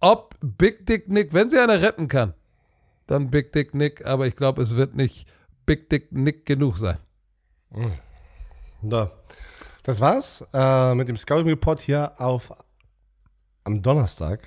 Ob 0.00 0.34
Big 0.40 0.86
Dick 0.86 1.08
Nick, 1.08 1.32
wenn 1.32 1.50
sie 1.50 1.58
einer 1.58 1.80
retten 1.80 2.08
kann, 2.08 2.34
dann 3.06 3.30
Big 3.30 3.52
Dick 3.52 3.74
Nick, 3.74 4.04
aber 4.04 4.26
ich 4.26 4.34
glaube, 4.34 4.60
es 4.60 4.74
wird 4.76 4.96
nicht 4.96 5.28
Big 5.66 5.90
Dick 5.90 6.12
Nick 6.12 6.46
genug 6.46 6.78
sein. 6.78 6.98
So. 8.88 9.10
Das 9.82 10.00
war's 10.00 10.44
äh, 10.52 10.94
mit 10.94 11.08
dem 11.08 11.16
Scouting 11.16 11.48
Report 11.48 11.80
hier 11.80 12.12
auf 12.18 12.52
am 13.64 13.82
Donnerstag. 13.82 14.40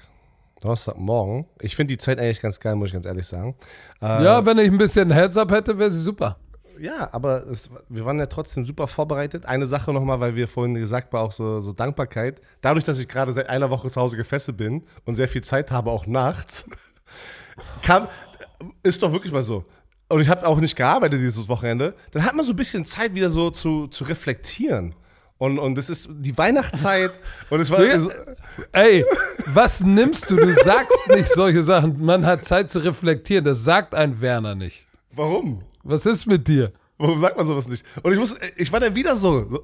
Donnerstagmorgen. 0.62 1.46
Ich 1.62 1.76
finde 1.76 1.92
die 1.94 1.98
Zeit 1.98 2.20
eigentlich 2.20 2.42
ganz 2.42 2.60
geil, 2.60 2.76
muss 2.76 2.88
ich 2.90 2.94
ganz 2.94 3.06
ehrlich 3.06 3.26
sagen. 3.26 3.56
Äh, 4.02 4.24
Ja, 4.24 4.46
wenn 4.46 4.58
ich 4.58 4.70
ein 4.70 4.78
bisschen 4.78 5.12
Heads-up 5.12 5.52
hätte, 5.52 5.78
wäre 5.78 5.92
sie 5.92 6.00
super. 6.00 6.38
Ja, 6.78 7.10
aber 7.14 7.46
es, 7.48 7.70
wir 7.90 8.06
waren 8.06 8.20
ja 8.20 8.26
trotzdem 8.26 8.66
super 8.66 8.88
vorbereitet. 8.88 9.46
Eine 9.46 9.66
Sache 9.66 9.94
nochmal, 9.94 10.20
weil 10.20 10.36
wir 10.36 10.48
vorhin 10.48 10.74
gesagt 10.76 11.12
war, 11.14 11.22
auch 11.22 11.32
so, 11.32 11.60
so 11.62 11.74
Dankbarkeit. 11.74 12.42
Dadurch, 12.62 12.86
dass 12.86 13.00
ich 13.00 13.08
gerade 13.08 13.32
seit 13.34 13.50
einer 13.50 13.70
Woche 13.70 13.90
zu 13.90 14.00
Hause 14.00 14.18
gefesselt 14.18 14.58
bin 14.58 14.84
und 15.06 15.16
sehr 15.16 15.28
viel 15.28 15.44
Zeit 15.44 15.72
habe, 15.72 15.92
auch 15.92 16.06
nachts, 16.06 16.66
kam, 17.82 18.08
ist 18.84 19.02
doch 19.04 19.12
wirklich 19.12 19.34
mal 19.34 19.44
so. 19.44 19.64
Und 20.10 20.22
ich 20.22 20.30
habe 20.30 20.46
auch 20.48 20.60
nicht 20.60 20.76
gearbeitet 20.76 21.20
dieses 21.22 21.48
Wochenende. 21.48 21.94
Dann 22.12 22.24
hat 22.26 22.36
man 22.36 22.46
so 22.46 22.52
ein 22.54 22.56
bisschen 22.56 22.84
Zeit, 22.84 23.14
wieder 23.14 23.30
so 23.30 23.52
zu, 23.52 23.88
zu 23.88 24.04
reflektieren. 24.06 24.96
Und, 25.38 25.58
und 25.60 25.76
das 25.76 25.90
ist 25.90 26.10
die 26.12 26.38
Weihnachtszeit. 26.38 27.12
und 27.50 27.60
es 27.62 27.70
war. 27.70 27.84
Ja. 27.86 28.00
so- 28.00 28.12
Ey, 28.72 29.06
was 29.54 29.82
nimmst 29.82 30.30
du? 30.30 30.36
Du 30.36 30.52
sagst 30.52 31.08
nicht 31.10 31.32
solche 31.32 31.64
Sachen. 31.64 32.04
Man 32.04 32.26
hat 32.26 32.44
Zeit 32.44 32.70
zu 32.70 32.80
reflektieren. 32.80 33.46
Das 33.46 33.64
sagt 33.64 33.94
ein 33.96 34.20
Werner 34.20 34.56
nicht. 34.56 34.88
warum? 35.12 35.64
Was 35.84 36.06
ist 36.06 36.26
mit 36.26 36.48
dir? 36.48 36.74
Warum 36.98 37.18
sagt 37.18 37.38
man 37.38 37.46
sowas 37.48 37.68
nicht? 37.70 37.86
Und 38.04 38.12
ich 38.12 38.20
muss, 38.20 38.36
ich 38.58 38.70
war 38.72 38.82
dann 38.82 38.94
wieder 38.94 39.16
so. 39.16 39.62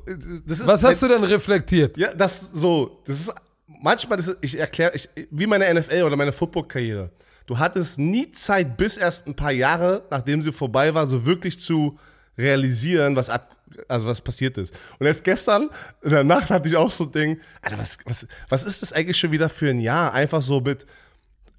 Was 0.48 0.82
hast 0.84 1.02
du 1.04 1.08
denn 1.10 1.24
reflektiert? 1.26 1.98
Ja, 1.98 2.14
das 2.14 2.50
so, 2.54 3.02
das 3.06 3.20
ist 3.20 3.34
manchmal, 3.82 4.16
das 4.18 4.28
ist, 4.30 4.38
ich 4.40 4.58
erkläre, 4.58 4.94
ich, 4.96 5.10
wie 5.32 5.46
meine 5.46 5.72
NFL 5.78 6.04
oder 6.04 6.16
meine 6.16 6.32
Football-Karriere. 6.32 7.12
Du 7.46 7.60
hattest 7.60 8.00
nie 8.00 8.30
Zeit, 8.32 8.78
bis 8.78 8.98
erst 8.98 9.28
ein 9.28 9.36
paar 9.36 9.52
Jahre, 9.52 10.04
nachdem 10.10 10.42
sie 10.42 10.52
vorbei 10.52 10.94
war, 10.94 11.06
so 11.06 11.26
wirklich 11.26 11.60
zu 11.60 11.98
realisieren, 12.38 13.16
was 13.16 13.30
ab, 13.30 13.56
also 13.88 14.08
was 14.08 14.22
passiert 14.22 14.58
ist. 14.58 14.74
Und 15.00 15.06
jetzt 15.06 15.24
gestern 15.24 15.70
in 16.02 16.10
der 16.10 16.24
Nacht 16.24 16.50
hatte 16.50 16.68
ich 16.68 16.76
auch 16.76 16.92
so 16.92 17.06
ein 17.06 17.12
Ding, 17.12 17.40
Alter, 17.62 17.78
was, 17.78 17.98
was, 18.06 18.28
was 18.50 18.64
ist 18.64 18.82
das 18.82 18.94
eigentlich 18.94 19.18
schon 19.18 19.32
wieder 19.32 19.50
für 19.50 19.70
ein 19.70 19.80
Jahr? 19.80 20.14
Einfach 20.14 20.42
so 20.42 20.60
mit 20.60 20.86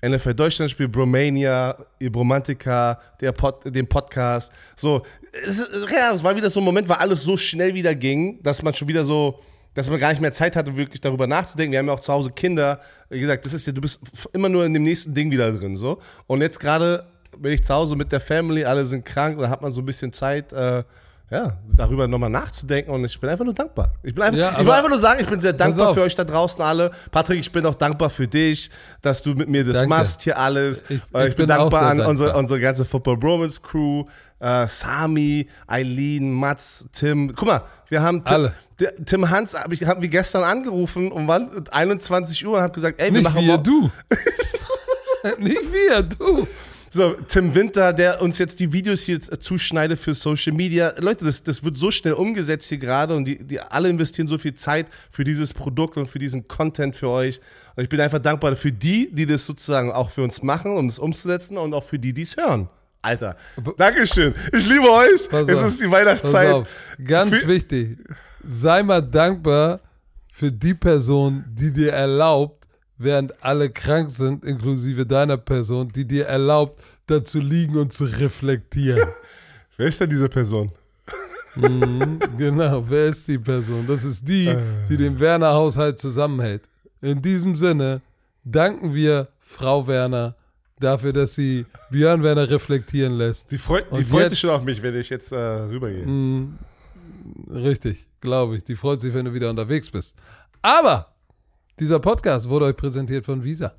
NFL 0.04 0.34
Deutschland 0.34 0.70
spielt 0.70 0.92
Bromania, 0.92 1.76
Ibromantica, 1.98 3.00
der 3.20 3.32
Pod, 3.32 3.62
den 3.64 3.88
Podcast. 3.88 4.52
So, 4.76 5.02
es, 5.32 5.58
es 5.58 6.24
war 6.24 6.36
wieder 6.36 6.50
so 6.50 6.60
ein 6.60 6.64
Moment, 6.64 6.88
weil 6.88 6.98
alles 6.98 7.22
so 7.22 7.36
schnell 7.36 7.74
wieder 7.74 7.94
ging, 7.94 8.42
dass 8.42 8.62
man 8.62 8.74
schon 8.74 8.88
wieder 8.88 9.04
so, 9.04 9.40
dass 9.76 9.88
man 9.88 10.00
gar 10.00 10.08
nicht 10.10 10.20
mehr 10.20 10.32
Zeit 10.32 10.56
hatte, 10.56 10.76
wirklich 10.76 11.00
darüber 11.00 11.26
nachzudenken. 11.28 11.70
Wir 11.72 11.78
haben 11.78 11.86
ja 11.86 11.92
auch 11.92 12.00
zu 12.00 12.12
Hause 12.12 12.30
Kinder. 12.30 12.80
Wie 13.10 13.20
gesagt, 13.20 13.44
das 13.44 13.52
ist 13.52 13.66
ja, 13.66 13.72
du 13.72 13.80
bist 13.80 14.00
immer 14.32 14.48
nur 14.48 14.64
in 14.64 14.74
dem 14.74 14.82
nächsten 14.82 15.14
Ding 15.14 15.30
wieder 15.30 15.52
drin. 15.52 15.76
So. 15.76 16.00
Und 16.26 16.40
jetzt 16.40 16.58
gerade 16.58 17.04
bin 17.38 17.52
ich 17.52 17.62
zu 17.62 17.72
Hause 17.74 17.94
mit 17.94 18.10
der 18.10 18.20
Family, 18.20 18.64
alle 18.64 18.84
sind 18.86 19.04
krank, 19.04 19.38
da 19.38 19.48
hat 19.50 19.60
man 19.62 19.72
so 19.72 19.82
ein 19.82 19.86
bisschen 19.86 20.12
Zeit, 20.12 20.52
äh, 20.52 20.82
ja, 21.28 21.58
darüber 21.76 22.06
nochmal 22.06 22.30
nachzudenken 22.30 22.92
und 22.92 23.04
ich 23.04 23.20
bin 23.20 23.28
einfach 23.28 23.44
nur 23.44 23.52
dankbar. 23.52 23.92
Ich, 24.04 24.14
bin 24.14 24.22
einfach, 24.22 24.38
Ja, 24.38 24.52
ich 24.60 24.64
will 24.64 24.72
einfach 24.72 24.88
nur 24.88 24.98
sagen, 24.98 25.20
ich 25.20 25.26
bin 25.28 25.40
sehr 25.40 25.52
dankbar 25.52 25.92
für 25.92 26.02
euch 26.02 26.14
da 26.14 26.22
draußen 26.22 26.62
alle. 26.62 26.92
Patrick, 27.10 27.40
ich 27.40 27.50
bin 27.50 27.66
auch 27.66 27.74
dankbar 27.74 28.10
für 28.10 28.28
dich, 28.28 28.70
dass 29.02 29.22
du 29.22 29.34
mit 29.34 29.48
mir 29.48 29.64
das 29.64 29.74
Danke. 29.74 29.88
machst 29.88 30.22
hier 30.22 30.38
alles. 30.38 30.84
Ich- 30.88 31.00
Äh, 31.12 31.24
ich 31.24 31.30
ich 31.30 31.36
bin 31.36 31.46
bin 31.46 31.48
dankbar 31.48 31.82
an 31.82 31.86
dankbar. 31.98 32.08
Unsere, 32.10 32.36
unsere 32.36 32.60
ganze 32.60 32.84
Football 32.84 33.16
Bromance 33.16 33.60
Crew, 33.60 34.04
äh, 34.38 34.68
Sami, 34.68 35.48
Eileen, 35.66 36.30
Mats, 36.32 36.86
Tim. 36.92 37.34
Guck 37.34 37.48
mal, 37.48 37.62
wir 37.88 38.00
haben 38.02 38.24
Tim, 38.24 38.32
Alle. 38.34 38.54
Tim 39.06 39.30
Hans, 39.30 39.54
hab 39.54 39.72
ich, 39.72 39.84
haben 39.84 40.02
wir 40.02 40.08
gestern 40.08 40.42
angerufen 40.42 41.10
um 41.10 41.26
wann? 41.28 41.50
21 41.70 42.46
Uhr 42.46 42.56
und 42.58 42.62
hab 42.62 42.74
gesagt, 42.74 43.00
ey, 43.00 43.06
wir 43.06 43.22
Nicht 43.22 43.24
machen 43.24 43.46
wir, 43.46 43.58
du. 43.58 43.90
nicht 45.38 45.72
wir, 45.72 46.02
du. 46.02 46.46
So, 46.90 47.14
Tim 47.28 47.54
Winter, 47.54 47.92
der 47.92 48.22
uns 48.22 48.38
jetzt 48.38 48.60
die 48.60 48.72
Videos 48.72 49.02
hier 49.02 49.20
zuschneidet 49.20 49.98
für 49.98 50.14
Social 50.14 50.52
Media. 50.52 50.94
Leute, 50.98 51.24
das, 51.24 51.42
das 51.42 51.62
wird 51.64 51.76
so 51.76 51.90
schnell 51.90 52.14
umgesetzt 52.14 52.68
hier 52.68 52.78
gerade 52.78 53.14
und 53.16 53.24
die, 53.24 53.42
die 53.42 53.60
alle 53.60 53.88
investieren 53.88 54.28
so 54.28 54.38
viel 54.38 54.54
Zeit 54.54 54.86
für 55.10 55.24
dieses 55.24 55.52
Produkt 55.52 55.96
und 55.96 56.06
für 56.06 56.18
diesen 56.18 56.46
Content 56.48 56.96
für 56.96 57.08
euch. 57.08 57.40
Und 57.74 57.82
ich 57.82 57.88
bin 57.88 58.00
einfach 58.00 58.20
dankbar 58.20 58.56
für 58.56 58.72
die, 58.72 59.10
die 59.12 59.26
das 59.26 59.44
sozusagen 59.44 59.90
auch 59.92 60.10
für 60.10 60.22
uns 60.22 60.42
machen, 60.42 60.76
um 60.76 60.86
es 60.86 60.98
umzusetzen 60.98 61.58
und 61.58 61.74
auch 61.74 61.84
für 61.84 61.98
die, 61.98 62.12
die 62.14 62.22
es 62.22 62.36
hören. 62.36 62.68
Alter, 63.02 63.36
Dankeschön. 63.76 64.34
Ich 64.52 64.66
liebe 64.66 64.90
euch. 64.90 65.28
Pass 65.28 65.48
es 65.48 65.58
auf, 65.58 65.66
ist 65.66 65.80
die 65.80 65.90
Weihnachtszeit. 65.90 66.66
Ganz 67.04 67.38
Für- 67.38 67.48
wichtig. 67.48 67.98
Sei 68.48 68.82
mal 68.82 69.02
dankbar 69.02 69.80
für 70.32 70.52
die 70.52 70.74
Person, 70.74 71.44
die 71.48 71.72
dir 71.72 71.92
erlaubt, 71.92 72.66
während 72.98 73.32
alle 73.42 73.70
krank 73.70 74.10
sind, 74.10 74.44
inklusive 74.44 75.04
deiner 75.06 75.36
Person, 75.36 75.90
die 75.92 76.04
dir 76.06 76.26
erlaubt, 76.26 76.82
da 77.06 77.24
zu 77.24 77.40
liegen 77.40 77.76
und 77.76 77.92
zu 77.92 78.04
reflektieren. 78.04 79.08
Wer 79.76 79.88
ist 79.88 80.00
denn 80.00 80.10
diese 80.10 80.28
Person? 80.28 80.70
Genau, 82.36 82.84
wer 82.88 83.06
ist 83.06 83.26
die 83.28 83.38
Person? 83.38 83.86
Das 83.86 84.04
ist 84.04 84.26
die, 84.28 84.54
die 84.90 84.96
den 84.96 85.18
Werner-Haushalt 85.18 85.98
zusammenhält. 85.98 86.62
In 87.00 87.20
diesem 87.22 87.54
Sinne 87.54 88.02
danken 88.44 88.92
wir 88.94 89.28
Frau 89.38 89.86
Werner 89.86 90.34
dafür, 90.78 91.12
dass 91.14 91.34
sie 91.34 91.64
Björn 91.90 92.22
Werner 92.22 92.48
reflektieren 92.50 93.14
lässt. 93.14 93.50
Die 93.50 93.56
freut, 93.58 93.86
die 93.96 94.04
freut 94.04 94.22
jetzt- 94.22 94.30
sich 94.30 94.40
schon 94.40 94.50
auf 94.50 94.64
mich, 94.64 94.82
wenn 94.82 94.96
ich 94.96 95.08
jetzt 95.08 95.32
äh, 95.32 95.36
rübergehe. 95.36 96.06
Richtig, 97.50 98.06
glaube 98.26 98.56
ich. 98.58 98.64
Die 98.64 98.76
freut 98.76 99.00
sich, 99.00 99.14
wenn 99.14 99.24
du 99.24 99.32
wieder 99.32 99.48
unterwegs 99.48 99.90
bist. 99.90 100.14
Aber 100.62 101.06
dieser 101.80 101.98
Podcast 102.00 102.48
wurde 102.48 102.66
euch 102.66 102.76
präsentiert 102.76 103.24
von 103.24 103.42
Visa. 103.42 103.72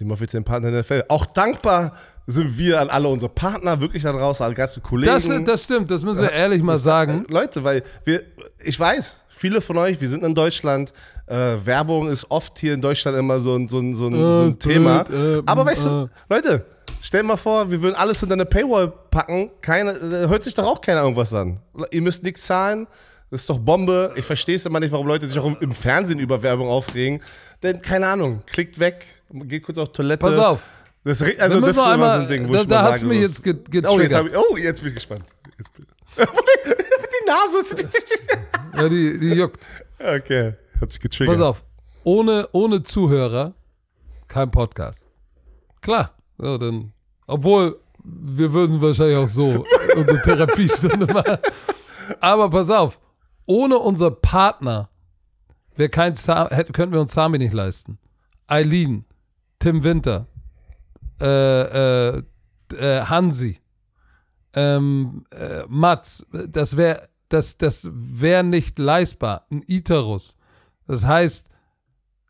dem 0.00 0.10
offiziellen 0.10 0.44
Partner 0.44 0.70
der 0.70 0.80
NFL. 0.80 1.04
Auch 1.08 1.26
dankbar 1.26 1.92
sind 2.26 2.56
wir 2.58 2.80
an 2.80 2.88
alle 2.90 3.06
unsere 3.08 3.30
Partner, 3.30 3.80
wirklich 3.80 4.02
da 4.02 4.12
draußen, 4.12 4.44
alle 4.44 4.54
ganzen 4.54 4.82
Kollegen. 4.82 5.12
Das, 5.12 5.28
das 5.44 5.64
stimmt, 5.64 5.90
das 5.90 6.02
müssen 6.04 6.22
wir 6.22 6.32
ehrlich 6.32 6.62
mal 6.62 6.76
sagen. 6.78 7.24
Leute, 7.28 7.62
weil 7.62 7.82
wir, 8.04 8.22
ich 8.62 8.78
weiß, 8.80 9.18
viele 9.28 9.60
von 9.60 9.76
euch, 9.78 10.00
wir 10.00 10.08
sind 10.08 10.24
in 10.24 10.34
Deutschland, 10.34 10.92
äh, 11.26 11.34
Werbung 11.64 12.08
ist 12.08 12.30
oft 12.30 12.58
hier 12.58 12.74
in 12.74 12.80
Deutschland 12.80 13.16
immer 13.18 13.40
so 13.40 13.54
ein, 13.56 13.68
so 13.68 13.78
ein, 13.78 13.94
so 13.94 14.06
ein, 14.08 14.12
so 14.14 14.42
ein 14.46 14.50
Äh, 14.52 14.54
Thema. 14.54 15.04
äh, 15.10 15.42
Aber 15.46 15.66
weißt 15.66 15.86
äh. 15.86 15.88
du, 15.90 16.10
Leute, 16.30 16.64
stell 17.02 17.22
mal 17.24 17.36
vor, 17.36 17.70
wir 17.70 17.80
würden 17.82 17.94
alles 17.94 18.20
hinter 18.20 18.34
eine 18.34 18.46
Paywall 18.46 18.88
packen, 19.10 19.50
keine, 19.60 19.90
äh, 19.92 20.28
hört 20.28 20.42
sich 20.44 20.54
doch 20.54 20.64
auch 20.66 20.80
keiner 20.80 21.02
irgendwas 21.02 21.32
an. 21.34 21.60
Ihr 21.90 22.02
müsst 22.02 22.22
nichts 22.22 22.44
zahlen, 22.46 22.86
das 23.34 23.40
ist 23.40 23.50
doch 23.50 23.58
Bombe. 23.58 24.12
Ich 24.14 24.24
verstehe 24.24 24.54
es 24.54 24.64
immer 24.64 24.78
nicht, 24.78 24.92
warum 24.92 25.08
Leute 25.08 25.28
sich 25.28 25.36
auch 25.40 25.60
im, 25.60 25.72
Fernsehen 25.72 26.20
über 26.20 26.40
Werbung 26.44 26.68
aufregen. 26.68 27.20
Denn, 27.64 27.82
keine 27.82 28.06
Ahnung, 28.06 28.44
klickt 28.46 28.78
weg, 28.78 29.06
geht 29.28 29.64
kurz 29.64 29.76
auf 29.76 29.90
Toilette. 29.90 30.24
Pass 30.24 30.38
auf. 30.38 30.62
Das, 31.02 31.20
also 31.20 31.60
das 31.60 31.70
ist 31.70 31.76
immer 31.76 31.90
einmal, 31.90 32.16
so 32.18 32.22
ein 32.22 32.28
Ding, 32.28 32.48
wo 32.48 32.52
da, 32.52 32.60
ich 32.60 32.66
da 32.68 32.82
hast 32.84 33.02
du 33.02 33.06
mich 33.06 33.18
so- 33.18 33.26
jetzt 33.26 33.42
ge 33.42 33.54
Oh 33.88 33.98
jetzt, 33.98 34.10
getriggert. 34.10 34.26
ich, 34.28 34.36
oh, 34.38 34.56
jetzt 34.56 34.80
bin 34.80 34.88
ich 34.90 34.94
gespannt. 34.94 35.24
Jetzt 35.58 35.74
bin 35.74 35.84
die 36.16 37.26
Nase. 37.26 37.86
ja, 38.76 38.88
die, 38.88 39.18
die 39.18 39.34
juckt. 39.34 39.66
Okay, 39.98 40.52
hat 40.80 40.92
sich 40.92 41.00
getriggert. 41.00 41.34
Pass 41.34 41.44
auf. 41.44 41.64
Ohne, 42.04 42.48
ohne 42.52 42.84
Zuhörer 42.84 43.52
kein 44.28 44.48
Podcast. 44.52 45.08
Klar. 45.80 46.12
So, 46.38 46.56
dann, 46.56 46.92
obwohl, 47.26 47.80
wir 48.04 48.52
würden 48.52 48.80
wahrscheinlich 48.80 49.16
auch 49.16 49.26
so 49.26 49.64
unsere 49.96 50.22
Therapiestunde 50.22 51.12
machen. 51.12 51.38
Aber 52.20 52.48
pass 52.48 52.70
auf. 52.70 53.00
Ohne 53.46 53.78
unser 53.78 54.10
Partner 54.10 54.90
wär 55.76 55.88
kein 55.88 56.14
Sa 56.14 56.48
hätten, 56.50 56.72
könnten 56.72 56.94
wir 56.94 57.00
uns 57.00 57.14
Sami 57.14 57.38
nicht 57.38 57.52
leisten. 57.52 57.98
Eileen, 58.46 59.04
Tim 59.58 59.84
Winter, 59.84 60.26
äh, 61.20 62.16
äh, 62.16 62.22
äh, 62.76 63.02
Hansi, 63.02 63.60
ähm, 64.54 65.24
äh, 65.30 65.64
Mats, 65.68 66.26
das 66.30 66.76
wäre 66.76 67.08
das, 67.28 67.58
das 67.58 67.88
wär 67.92 68.42
nicht 68.42 68.78
leistbar. 68.78 69.46
Ein 69.50 69.62
Iterus. 69.66 70.38
Das 70.86 71.04
heißt, 71.06 71.48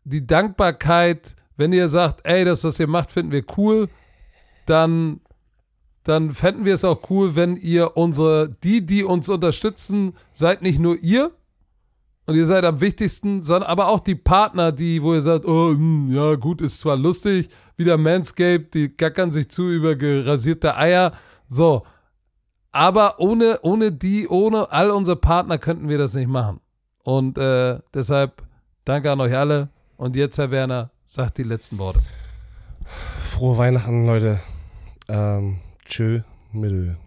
die 0.03 0.25
Dankbarkeit, 0.25 1.35
wenn 1.57 1.73
ihr 1.73 1.89
sagt, 1.89 2.25
ey, 2.25 2.45
das, 2.45 2.63
was 2.63 2.79
ihr 2.79 2.87
macht, 2.87 3.11
finden 3.11 3.31
wir 3.31 3.43
cool, 3.57 3.89
dann 4.65 5.21
dann 6.05 6.33
fänden 6.33 6.65
wir 6.65 6.75
es 6.75 6.85
auch 6.85 7.09
cool, 7.09 7.35
wenn 7.35 7.57
ihr 7.57 7.97
unsere, 7.97 8.49
die, 8.63 8.85
die 8.85 9.03
uns 9.03 9.27
unterstützen, 9.27 10.13
seid 10.31 10.61
nicht 10.61 10.79
nur 10.79 10.97
ihr, 11.01 11.31
und 12.27 12.35
ihr 12.35 12.45
seid 12.45 12.63
am 12.63 12.81
wichtigsten, 12.81 13.43
sondern 13.43 13.69
aber 13.69 13.87
auch 13.87 13.99
die 13.99 14.15
Partner, 14.15 14.71
die, 14.71 15.01
wo 15.01 15.13
ihr 15.13 15.21
sagt, 15.21 15.45
oh, 15.45 15.71
hm, 15.71 16.07
ja, 16.11 16.35
gut, 16.35 16.61
ist 16.61 16.79
zwar 16.79 16.95
lustig, 16.95 17.49
wieder 17.77 17.97
Manscaped, 17.97 18.73
die 18.73 18.95
gackern 18.95 19.31
sich 19.31 19.49
zu 19.49 19.69
über 19.69 19.95
gerasierte 19.95 20.75
Eier. 20.75 21.11
So. 21.47 21.83
Aber 22.71 23.19
ohne, 23.19 23.59
ohne 23.61 23.91
die, 23.91 24.27
ohne 24.27 24.71
all 24.71 24.89
unsere 24.89 25.17
Partner 25.17 25.57
könnten 25.57 25.87
wir 25.87 25.97
das 25.97 26.13
nicht 26.13 26.27
machen. 26.27 26.61
Und 27.03 27.37
äh, 27.37 27.79
deshalb 27.93 28.41
danke 28.85 29.11
an 29.11 29.21
euch 29.21 29.35
alle. 29.35 29.69
Und 29.97 30.15
jetzt, 30.15 30.37
Herr 30.37 30.51
Werner, 30.51 30.89
sagt 31.05 31.37
die 31.37 31.43
letzten 31.43 31.77
Worte. 31.77 31.99
Frohe 33.23 33.57
Weihnachten, 33.57 34.05
Leute. 34.05 34.39
Ähm, 35.07 35.59
tschö, 35.85 36.21
mittel. 36.51 37.04